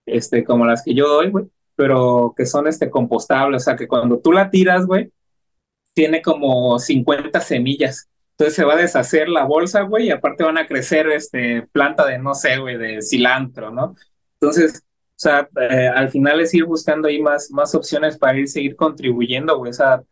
este, 0.07 0.45
como 0.45 0.65
las 0.67 0.83
que 0.83 0.95
yo 0.95 1.09
doy, 1.09 1.31
güey, 1.31 1.47
pero 1.77 2.35
que 2.37 2.47
son, 2.47 2.67
este, 2.67 2.91
compostables, 2.91 3.63
o 3.63 3.65
sea, 3.65 3.77
que 3.77 3.89
cuando 3.89 4.19
tú 4.19 4.33
la 4.33 4.51
tiras, 4.51 4.87
güey, 4.87 5.13
tiene 5.95 6.23
como 6.23 6.79
50 6.79 7.41
semillas. 7.41 8.09
Entonces 8.33 8.57
se 8.57 8.65
va 8.65 8.75
a 8.75 8.79
deshacer 8.79 9.29
la 9.29 9.45
bolsa, 9.45 9.83
güey, 9.83 10.07
y 10.09 10.11
aparte 10.11 10.45
van 10.45 10.59
a 10.59 10.67
crecer, 10.67 11.09
este, 11.09 11.63
planta 11.73 12.07
de, 12.07 12.19
no 12.19 12.35
sé, 12.35 12.59
güey, 12.59 12.77
de 12.77 13.01
cilantro, 13.03 13.71
¿no? 13.71 13.95
Entonces, 14.41 14.83
o 14.85 15.13
sea, 15.17 15.49
eh, 15.71 15.89
al 15.89 16.11
final 16.11 16.41
es 16.41 16.53
ir 16.55 16.65
buscando 16.65 17.09
ahí 17.09 17.21
más, 17.23 17.51
más 17.53 17.75
opciones 17.75 18.19
para 18.19 18.37
ir 18.39 18.49
seguir 18.49 18.75
contribuyendo, 18.75 19.57
güey, 19.59 19.71
o 19.71 19.75
sea, 19.75 20.03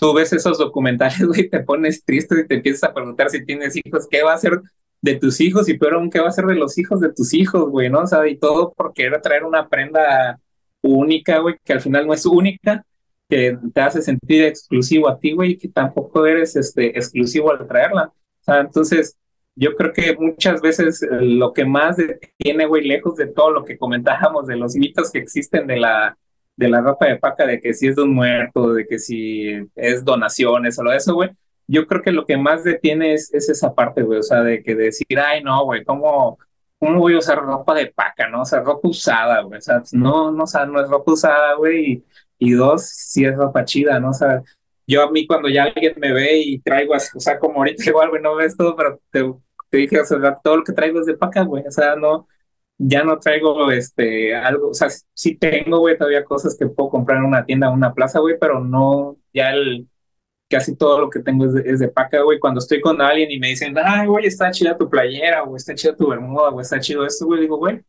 tú 0.00 0.14
ves 0.14 0.32
esos 0.32 0.58
documentales, 0.58 1.22
güey, 1.26 1.48
te 1.48 1.60
pones 1.60 2.04
triste 2.04 2.40
y 2.40 2.46
te 2.46 2.54
empiezas 2.56 2.84
a 2.84 2.94
preguntar 2.94 3.30
si 3.30 3.44
tienes 3.44 3.76
hijos, 3.76 4.06
¿qué 4.10 4.22
va 4.22 4.34
a 4.34 4.38
ser 4.38 4.60
de 5.00 5.16
tus 5.16 5.40
hijos? 5.40 5.68
Y 5.68 5.78
peor 5.78 5.94
aún, 5.94 6.10
¿qué 6.10 6.20
va 6.20 6.28
a 6.28 6.32
ser 6.32 6.46
de 6.46 6.54
los 6.54 6.78
hijos 6.78 7.00
de 7.00 7.12
tus 7.12 7.34
hijos, 7.34 7.70
güey? 7.70 7.90
¿No? 7.90 8.00
O 8.00 8.06
sea, 8.06 8.26
y 8.28 8.36
todo 8.36 8.72
por 8.72 8.92
querer 8.92 9.20
traer 9.20 9.44
una 9.44 9.68
prenda 9.68 10.40
única, 10.82 11.38
güey, 11.38 11.56
que 11.64 11.72
al 11.72 11.80
final 11.80 12.06
no 12.06 12.14
es 12.14 12.26
única, 12.26 12.84
que 13.28 13.56
te 13.72 13.80
hace 13.80 14.02
sentir 14.02 14.44
exclusivo 14.44 15.08
a 15.08 15.18
ti, 15.18 15.32
güey, 15.32 15.52
y 15.52 15.58
que 15.58 15.68
tampoco 15.68 16.26
eres 16.26 16.56
este, 16.56 16.96
exclusivo 16.98 17.50
al 17.50 17.66
traerla. 17.66 18.12
O 18.46 18.54
entonces, 18.54 19.16
yo 19.54 19.74
creo 19.76 19.92
que 19.92 20.16
muchas 20.16 20.60
veces 20.60 21.02
eh, 21.02 21.08
lo 21.20 21.52
que 21.52 21.64
más 21.64 21.96
detiene, 21.96 22.66
güey, 22.66 22.86
lejos 22.86 23.16
de 23.16 23.26
todo 23.26 23.50
lo 23.50 23.64
que 23.64 23.78
comentábamos 23.78 24.46
de 24.46 24.56
los 24.56 24.74
mitos 24.74 25.10
que 25.10 25.18
existen 25.18 25.66
de 25.66 25.78
la 25.78 26.16
de 26.56 26.68
la 26.68 26.80
ropa 26.80 27.06
de 27.06 27.18
paca, 27.18 27.46
de 27.46 27.60
que 27.60 27.74
si 27.74 27.88
es 27.88 27.96
de 27.96 28.02
un 28.02 28.14
muerto, 28.14 28.72
de 28.74 28.86
que 28.86 28.98
si 28.98 29.68
es 29.74 30.04
donaciones 30.04 30.78
o 30.78 30.84
lo 30.84 30.90
de 30.90 30.96
eso, 30.98 31.14
güey. 31.14 31.30
Yo 31.66 31.86
creo 31.86 32.02
que 32.02 32.12
lo 32.12 32.26
que 32.26 32.36
más 32.36 32.64
detiene 32.64 33.14
es, 33.14 33.32
esa 33.32 33.74
parte, 33.74 34.02
güey, 34.02 34.18
o 34.18 34.22
sea, 34.22 34.42
de 34.42 34.62
que 34.62 34.74
decir, 34.74 35.18
ay, 35.18 35.42
no, 35.42 35.64
güey, 35.64 35.84
¿cómo, 35.84 36.38
¿cómo 36.78 36.98
voy 37.00 37.14
a 37.14 37.18
usar 37.18 37.38
ropa 37.38 37.74
de 37.74 37.86
paca, 37.86 38.28
no? 38.28 38.42
O 38.42 38.44
sea, 38.44 38.60
ropa 38.60 38.88
usada, 38.88 39.40
güey, 39.42 39.58
o 39.58 39.60
sea, 39.62 39.82
no, 39.92 40.30
no, 40.32 40.44
o 40.44 40.46
sea, 40.46 40.66
no 40.66 40.80
es 40.80 40.88
ropa 40.88 41.12
usada, 41.12 41.54
güey, 41.54 42.04
y, 42.38 42.52
dos, 42.52 42.86
si 42.88 43.24
es 43.24 43.36
ropa 43.36 43.64
chida, 43.64 44.00
¿no? 44.00 44.10
O 44.10 44.12
sea, 44.14 44.42
yo 44.86 45.02
a 45.02 45.10
mí 45.10 45.26
cuando 45.26 45.48
ya 45.48 45.64
alguien 45.64 45.94
me 45.98 46.12
ve 46.12 46.38
y 46.38 46.58
traigo, 46.60 46.94
o 46.94 47.20
sea, 47.20 47.38
como 47.38 47.58
ahorita 47.58 47.84
igual, 47.88 48.10
güey, 48.10 48.22
no 48.22 48.34
ves 48.36 48.56
todo, 48.56 48.76
pero 48.76 49.00
te, 49.10 49.22
te 49.70 49.78
dije, 49.78 50.00
o 50.00 50.04
sea, 50.04 50.38
todo 50.42 50.58
lo 50.58 50.64
que 50.64 50.72
traigo 50.72 51.00
es 51.00 51.06
de 51.06 51.16
paca, 51.16 51.42
güey, 51.42 51.64
o 51.66 51.70
sea, 51.70 51.96
no, 51.96 52.28
ya 52.84 53.04
no 53.04 53.18
traigo 53.18 53.70
este 53.70 54.34
algo, 54.34 54.70
o 54.70 54.74
sea, 54.74 54.88
sí 55.14 55.36
tengo, 55.36 55.78
güey, 55.78 55.96
todavía 55.96 56.24
cosas 56.24 56.56
que 56.58 56.66
puedo 56.66 56.90
comprar 56.90 57.18
en 57.18 57.24
una 57.24 57.44
tienda 57.44 57.70
o 57.70 57.74
una 57.74 57.94
plaza, 57.94 58.18
güey, 58.20 58.36
pero 58.40 58.60
no, 58.60 59.16
ya 59.32 59.50
el, 59.52 59.88
casi 60.50 60.76
todo 60.76 61.00
lo 61.00 61.10
que 61.10 61.20
tengo 61.20 61.46
es 61.46 61.80
de, 61.80 61.88
paca, 61.88 62.22
güey. 62.22 62.38
Cuando 62.38 62.58
estoy 62.58 62.80
con 62.80 63.00
alguien 63.00 63.30
y 63.30 63.38
me 63.38 63.48
dicen, 63.48 63.74
ay, 63.82 64.06
güey, 64.06 64.26
está 64.26 64.50
chida 64.50 64.76
tu 64.76 64.88
playera, 64.90 65.44
o 65.44 65.56
está 65.56 65.74
chida 65.74 65.96
tu 65.96 66.08
bermuda, 66.08 66.50
o 66.50 66.60
está 66.60 66.80
chido 66.80 67.06
esto, 67.06 67.26
güey, 67.26 67.40
digo, 67.42 67.56
güey, 67.58 67.80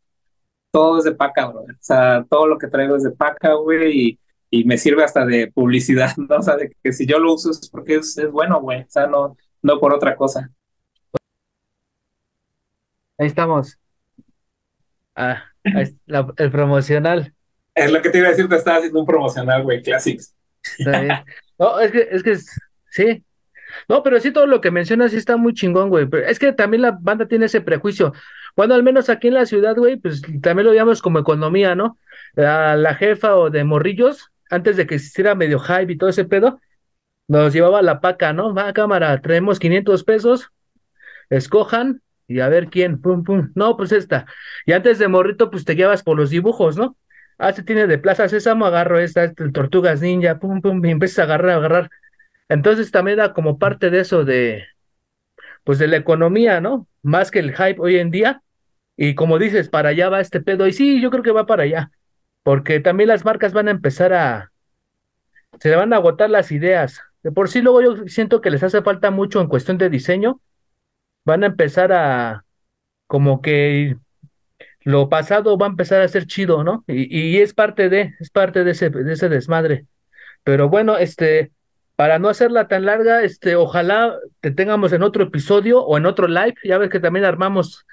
todo 0.71 0.99
es 0.99 1.05
de 1.05 1.15
paca, 1.15 1.45
güey. 1.45 1.65
O 1.65 1.77
sea, 1.79 2.25
todo 2.29 2.47
lo 2.47 2.57
que 2.57 2.67
traigo 2.67 2.95
es 2.95 3.03
de 3.03 3.11
paca, 3.11 3.53
güey, 3.55 4.09
y, 4.09 4.19
y 4.49 4.63
me 4.65 4.77
sirve 4.77 5.03
hasta 5.03 5.25
de 5.25 5.51
publicidad, 5.51 6.15
¿no? 6.17 6.37
O 6.37 6.41
sea, 6.41 6.55
de 6.57 6.75
que 6.83 6.93
si 6.93 7.05
yo 7.05 7.19
lo 7.19 7.33
uso 7.33 7.51
es 7.51 7.69
porque 7.69 7.95
es, 7.95 8.17
es 8.17 8.31
bueno, 8.31 8.61
güey, 8.61 8.81
o 8.83 8.89
sea, 8.89 9.07
no, 9.07 9.37
no 9.61 9.79
por 9.79 9.93
otra 9.93 10.15
cosa. 10.15 10.49
Ahí 13.17 13.27
estamos. 13.27 13.82
Ah, 15.15 15.43
el 16.37 16.51
promocional. 16.51 17.33
Es 17.75 17.91
lo 17.91 18.01
que 18.01 18.09
te 18.09 18.19
iba 18.19 18.27
a 18.27 18.31
decir, 18.31 18.47
te 18.47 18.55
estaba 18.55 18.77
haciendo 18.77 18.99
un 18.99 19.05
promocional, 19.05 19.63
güey, 19.63 19.81
Classics. 19.81 20.35
No, 21.59 21.79
es 21.79 21.91
que, 21.91 22.07
es 22.11 22.23
que 22.23 22.37
sí. 22.89 23.23
No, 23.87 24.03
pero 24.03 24.19
sí 24.19 24.31
todo 24.31 24.45
lo 24.45 24.61
que 24.61 24.71
mencionas 24.71 25.11
sí 25.11 25.17
está 25.17 25.37
muy 25.37 25.53
chingón, 25.53 25.89
güey. 25.89 26.05
Pero 26.05 26.27
es 26.27 26.39
que 26.39 26.53
también 26.53 26.81
la 26.81 26.97
banda 26.99 27.27
tiene 27.27 27.45
ese 27.45 27.61
prejuicio. 27.61 28.13
Bueno, 28.55 28.75
al 28.75 28.83
menos 28.83 29.09
aquí 29.09 29.29
en 29.29 29.35
la 29.35 29.45
ciudad, 29.45 29.75
güey, 29.75 29.97
pues 29.97 30.21
también 30.41 30.67
lo 30.67 30.73
llamamos 30.73 31.01
como 31.01 31.19
economía, 31.19 31.73
¿no? 31.73 31.97
La, 32.33 32.75
la 32.75 32.95
jefa 32.95 33.35
o 33.35 33.49
de 33.49 33.63
morrillos, 33.63 34.31
antes 34.49 34.77
de 34.77 34.85
que 34.85 34.95
existiera 34.95 35.35
medio 35.35 35.59
hype 35.59 35.93
y 35.93 35.97
todo 35.97 36.09
ese 36.09 36.25
pedo, 36.25 36.59
nos 37.27 37.53
llevaba 37.53 37.81
la 37.81 37.99
paca, 38.01 38.33
¿no? 38.33 38.53
Va, 38.53 38.73
cámara, 38.73 39.19
traemos 39.21 39.59
500 39.59 40.03
pesos, 40.03 40.51
escojan, 41.29 42.01
y 42.27 42.39
a 42.39 42.49
ver 42.49 42.67
quién, 42.67 43.01
pum, 43.01 43.23
pum, 43.23 43.51
no, 43.55 43.77
pues 43.77 43.91
esta. 43.91 44.25
Y 44.65 44.73
antes 44.73 44.99
de 44.99 45.07
morrito, 45.07 45.49
pues 45.51 45.65
te 45.65 45.75
llevas 45.75 46.03
por 46.03 46.17
los 46.17 46.29
dibujos, 46.29 46.77
¿no? 46.77 46.97
Ah, 47.37 47.51
se 47.53 47.63
tiene 47.63 47.87
de 47.87 47.97
Plaza 47.97 48.29
Sésamo, 48.29 48.65
agarro 48.65 48.99
esta, 48.99 49.25
esta 49.25 49.51
Tortugas 49.51 50.01
Ninja, 50.01 50.39
pum, 50.39 50.61
pum, 50.61 50.85
y 50.85 50.91
empiezas 50.91 51.19
a 51.19 51.23
agarrar, 51.23 51.51
a 51.51 51.55
agarrar. 51.57 51.89
Entonces 52.49 52.91
también 52.91 53.17
da 53.17 53.33
como 53.33 53.59
parte 53.59 53.89
de 53.89 53.99
eso 54.01 54.25
de, 54.25 54.65
pues 55.63 55.79
de 55.79 55.87
la 55.87 55.97
economía, 55.97 56.61
¿no? 56.61 56.87
Más 57.01 57.31
que 57.31 57.39
el 57.39 57.55
hype 57.55 57.79
hoy 57.79 57.97
en 57.97 58.11
día. 58.11 58.41
Y 58.95 59.15
como 59.15 59.39
dices, 59.39 59.69
para 59.69 59.89
allá 59.89 60.09
va 60.09 60.21
este 60.21 60.41
pedo. 60.41 60.67
Y 60.67 60.73
sí, 60.73 61.01
yo 61.01 61.09
creo 61.09 61.23
que 61.23 61.31
va 61.31 61.45
para 61.45 61.63
allá. 61.63 61.91
Porque 62.43 62.79
también 62.79 63.09
las 63.09 63.25
marcas 63.25 63.53
van 63.53 63.67
a 63.67 63.71
empezar 63.71 64.13
a, 64.13 64.51
se 65.59 65.69
le 65.69 65.75
van 65.75 65.93
a 65.93 65.97
agotar 65.97 66.29
las 66.29 66.51
ideas. 66.51 67.01
De 67.23 67.31
por 67.31 67.49
sí 67.49 67.61
luego 67.61 67.81
yo 67.81 68.07
siento 68.07 68.41
que 68.41 68.51
les 68.51 68.63
hace 68.63 68.81
falta 68.81 69.11
mucho 69.11 69.41
en 69.41 69.47
cuestión 69.47 69.77
de 69.77 69.89
diseño 69.89 70.41
van 71.25 71.43
a 71.43 71.47
empezar 71.47 71.91
a, 71.93 72.45
como 73.07 73.41
que 73.41 73.97
lo 74.83 75.09
pasado 75.09 75.57
va 75.57 75.67
a 75.67 75.69
empezar 75.69 76.01
a 76.01 76.07
ser 76.07 76.25
chido, 76.27 76.63
¿no? 76.63 76.83
Y, 76.87 77.37
es 77.39 77.53
parte 77.53 77.89
de, 77.89 78.13
es 78.19 78.29
parte 78.29 78.63
de 78.63 78.71
ese, 78.71 78.89
de 78.89 79.13
ese 79.13 79.29
desmadre. 79.29 79.85
Pero 80.43 80.69
bueno, 80.69 80.97
este, 80.97 81.51
para 81.95 82.19
no 82.19 82.29
hacerla 82.29 82.67
tan 82.67 82.85
larga, 82.85 83.23
este, 83.23 83.55
ojalá 83.55 84.17
te 84.41 84.51
tengamos 84.51 84.93
en 84.93 85.03
otro 85.03 85.23
episodio 85.23 85.81
o 85.83 85.97
en 85.97 86.05
otro 86.05 86.27
live. 86.27 86.55
Ya 86.63 86.77
ves 86.77 86.89
que 86.89 86.99
también 86.99 87.25
armamos, 87.25 87.85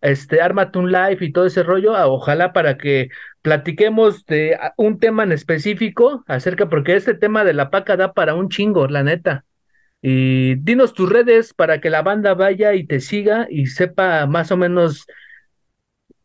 este, 0.00 0.40
ármate 0.40 0.78
un 0.78 0.92
live 0.92 1.18
y 1.20 1.32
todo 1.32 1.46
ese 1.46 1.62
rollo. 1.62 1.94
Ah, 1.96 2.06
ojalá 2.06 2.52
para 2.52 2.78
que 2.78 3.10
platiquemos 3.42 4.24
de 4.26 4.58
un 4.76 4.98
tema 4.98 5.24
en 5.24 5.32
específico 5.32 6.24
acerca, 6.26 6.68
porque 6.68 6.96
este 6.96 7.14
tema 7.14 7.44
de 7.44 7.54
la 7.54 7.70
paca 7.70 7.96
da 7.96 8.12
para 8.14 8.34
un 8.34 8.48
chingo, 8.48 8.86
la 8.88 9.02
neta. 9.02 9.44
Y 10.00 10.54
dinos 10.56 10.94
tus 10.94 11.08
redes 11.08 11.52
para 11.54 11.80
que 11.80 11.90
la 11.90 12.02
banda 12.02 12.34
vaya 12.34 12.74
y 12.74 12.86
te 12.86 13.00
siga 13.00 13.46
y 13.50 13.66
sepa 13.66 14.26
más 14.26 14.52
o 14.52 14.56
menos 14.56 15.06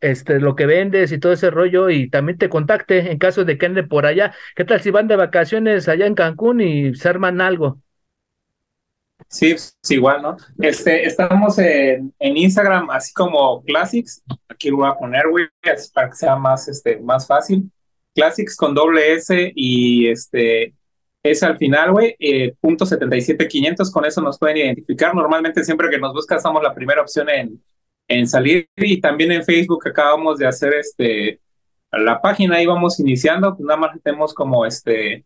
este, 0.00 0.38
lo 0.38 0.54
que 0.54 0.66
vendes 0.66 1.12
y 1.12 1.18
todo 1.18 1.32
ese 1.32 1.50
rollo 1.50 1.88
y 1.90 2.10
también 2.10 2.36
te 2.38 2.48
contacte 2.48 3.10
en 3.10 3.18
caso 3.18 3.44
de 3.44 3.58
que 3.58 3.66
ande 3.66 3.82
por 3.82 4.06
allá. 4.06 4.34
¿Qué 4.54 4.64
tal 4.64 4.80
si 4.80 4.90
van 4.90 5.08
de 5.08 5.16
vacaciones 5.16 5.88
allá 5.88 6.06
en 6.06 6.14
Cancún 6.14 6.60
y 6.60 6.94
se 6.94 7.08
arman 7.08 7.40
algo? 7.40 7.80
Sí, 9.28 9.52
es 9.52 9.76
igual, 9.88 10.22
¿no? 10.22 10.36
Este, 10.60 11.06
estamos 11.06 11.58
en, 11.58 12.12
en 12.18 12.36
Instagram, 12.36 12.90
así 12.90 13.12
como 13.12 13.64
Classics. 13.64 14.22
Aquí 14.48 14.70
lo 14.70 14.76
voy 14.76 14.88
a 14.88 14.94
poner, 14.94 15.28
güey, 15.28 15.46
para 15.92 16.10
que 16.10 16.16
sea 16.16 16.36
más, 16.36 16.68
este, 16.68 16.98
más 17.00 17.26
fácil. 17.26 17.70
Classics 18.14 18.56
con 18.56 18.74
doble 18.74 19.14
S 19.14 19.52
y 19.54 20.08
este 20.08 20.74
es 21.24 21.42
al 21.42 21.58
final, 21.58 21.92
güey, 21.92 22.14
eh, 22.20 22.54
punto 22.60 22.86
77500, 22.86 23.90
con 23.90 24.04
eso 24.04 24.20
nos 24.20 24.38
pueden 24.38 24.58
identificar. 24.58 25.14
Normalmente 25.14 25.64
siempre 25.64 25.88
que 25.90 25.98
nos 25.98 26.12
buscan 26.12 26.40
somos 26.40 26.62
la 26.62 26.74
primera 26.74 27.02
opción 27.02 27.28
en, 27.30 27.62
en 28.08 28.28
salir. 28.28 28.68
Y 28.76 29.00
también 29.00 29.32
en 29.32 29.44
Facebook 29.44 29.88
acabamos 29.88 30.38
de 30.38 30.46
hacer 30.46 30.74
este 30.74 31.40
la 31.98 32.20
página 32.20 32.56
ahí 32.56 32.66
vamos 32.66 33.00
iniciando, 33.00 33.56
pues 33.56 33.66
nada 33.66 33.78
más 33.78 33.92
tenemos 34.02 34.34
como 34.34 34.66
este 34.66 35.24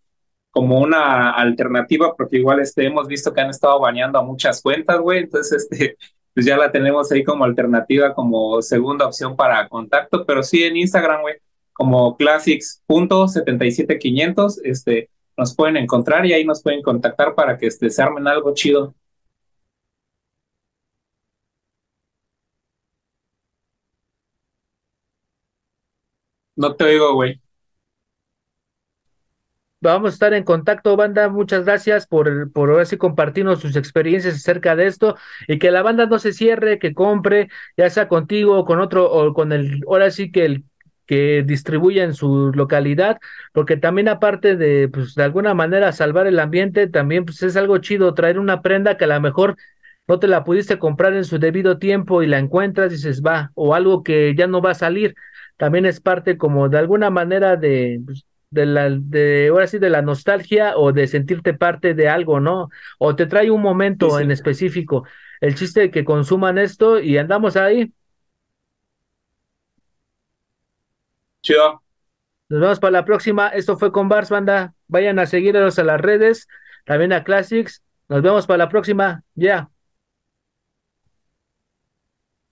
como 0.50 0.80
una 0.80 1.30
alternativa 1.32 2.14
porque 2.16 2.38
igual 2.38 2.60
este 2.60 2.86
hemos 2.86 3.06
visto 3.06 3.32
que 3.32 3.40
han 3.40 3.50
estado 3.50 3.78
baneando 3.80 4.18
a 4.18 4.22
muchas 4.22 4.62
cuentas, 4.62 4.98
güey, 5.00 5.20
entonces 5.20 5.68
este 5.70 5.96
pues 6.34 6.46
ya 6.46 6.56
la 6.56 6.70
tenemos 6.70 7.10
ahí 7.10 7.24
como 7.24 7.44
alternativa, 7.44 8.14
como 8.14 8.62
segunda 8.62 9.06
opción 9.06 9.36
para 9.36 9.68
contacto, 9.68 10.24
pero 10.24 10.42
sí 10.42 10.62
en 10.64 10.76
Instagram, 10.76 11.22
güey, 11.22 11.34
como 11.72 12.16
classics.77500, 12.16 14.60
este, 14.62 15.10
nos 15.38 15.54
pueden 15.54 15.76
encontrar 15.78 16.26
y 16.26 16.32
ahí 16.34 16.44
nos 16.44 16.62
pueden 16.62 16.82
contactar 16.82 17.34
para 17.34 17.56
que 17.56 17.66
este, 17.68 17.90
se 17.90 18.02
armen 18.02 18.26
algo 18.28 18.52
chido. 18.54 18.94
No 26.56 26.74
te 26.76 26.84
oigo, 26.84 27.14
güey. 27.14 27.40
Vamos 29.80 30.10
a 30.10 30.14
estar 30.14 30.34
en 30.34 30.42
contacto, 30.42 30.96
banda. 30.96 31.28
Muchas 31.28 31.64
gracias 31.64 32.06
por, 32.08 32.50
por 32.52 32.70
ahora 32.70 32.84
sí 32.84 32.96
compartirnos 32.96 33.60
sus 33.60 33.76
experiencias 33.76 34.34
acerca 34.34 34.74
de 34.74 34.86
esto 34.88 35.16
y 35.46 35.58
que 35.60 35.70
la 35.70 35.82
banda 35.82 36.06
no 36.06 36.18
se 36.18 36.32
cierre, 36.32 36.80
que 36.80 36.94
compre, 36.94 37.48
ya 37.76 37.88
sea 37.88 38.08
contigo 38.08 38.58
o 38.58 38.64
con 38.64 38.80
otro, 38.80 39.08
o 39.10 39.32
con 39.34 39.52
el, 39.52 39.82
ahora 39.86 40.10
sí 40.10 40.32
que 40.32 40.44
el 40.46 40.64
que 41.08 41.42
distribuya 41.44 42.04
en 42.04 42.14
su 42.14 42.52
localidad, 42.54 43.18
porque 43.52 43.76
también 43.76 44.08
aparte 44.08 44.56
de, 44.56 44.88
pues, 44.88 45.14
de 45.16 45.24
alguna 45.24 45.54
manera 45.54 45.90
salvar 45.92 46.28
el 46.28 46.38
ambiente, 46.38 46.86
también 46.86 47.24
pues 47.24 47.42
es 47.42 47.56
algo 47.56 47.78
chido 47.78 48.14
traer 48.14 48.38
una 48.38 48.62
prenda 48.62 48.96
que 48.96 49.04
a 49.04 49.08
lo 49.08 49.20
mejor 49.20 49.56
no 50.06 50.18
te 50.20 50.28
la 50.28 50.44
pudiste 50.44 50.78
comprar 50.78 51.14
en 51.14 51.24
su 51.24 51.38
debido 51.38 51.78
tiempo 51.78 52.22
y 52.22 52.26
la 52.26 52.38
encuentras 52.38 52.92
y 52.92 52.96
dices, 52.96 53.22
va, 53.22 53.50
o 53.54 53.74
algo 53.74 54.02
que 54.02 54.34
ya 54.36 54.46
no 54.46 54.62
va 54.62 54.72
a 54.72 54.74
salir, 54.74 55.14
también 55.56 55.86
es 55.86 56.00
parte 56.00 56.36
como 56.38 56.68
de 56.68 56.78
alguna 56.78 57.10
manera 57.10 57.56
de, 57.56 58.00
pues, 58.04 58.26
de 58.50 58.66
la, 58.66 58.90
de, 58.90 59.48
ahora 59.50 59.66
sí, 59.66 59.78
de 59.78 59.90
la 59.90 60.02
nostalgia 60.02 60.76
o 60.76 60.92
de 60.92 61.06
sentirte 61.06 61.54
parte 61.54 61.94
de 61.94 62.08
algo, 62.08 62.40
¿no? 62.40 62.68
O 62.98 63.16
te 63.16 63.26
trae 63.26 63.50
un 63.50 63.62
momento 63.62 64.20
en 64.20 64.30
específico. 64.30 65.04
El 65.40 65.54
chiste 65.54 65.80
de 65.80 65.90
que 65.90 66.04
consuman 66.04 66.58
esto 66.58 67.00
y 67.00 67.18
andamos 67.18 67.56
ahí. 67.56 67.92
Nos 72.48 72.60
vemos 72.60 72.80
para 72.80 72.92
la 72.92 73.04
próxima. 73.04 73.48
Esto 73.48 73.76
fue 73.76 73.92
con 73.92 74.08
Bars 74.08 74.30
Banda. 74.30 74.74
Vayan 74.86 75.18
a 75.18 75.26
seguirnos 75.26 75.78
a 75.78 75.84
las 75.84 76.00
redes, 76.00 76.48
también 76.84 77.12
a 77.12 77.24
Classics. 77.24 77.82
Nos 78.08 78.22
vemos 78.22 78.46
para 78.46 78.58
la 78.58 78.68
próxima. 78.68 79.22
Ya. 79.34 79.70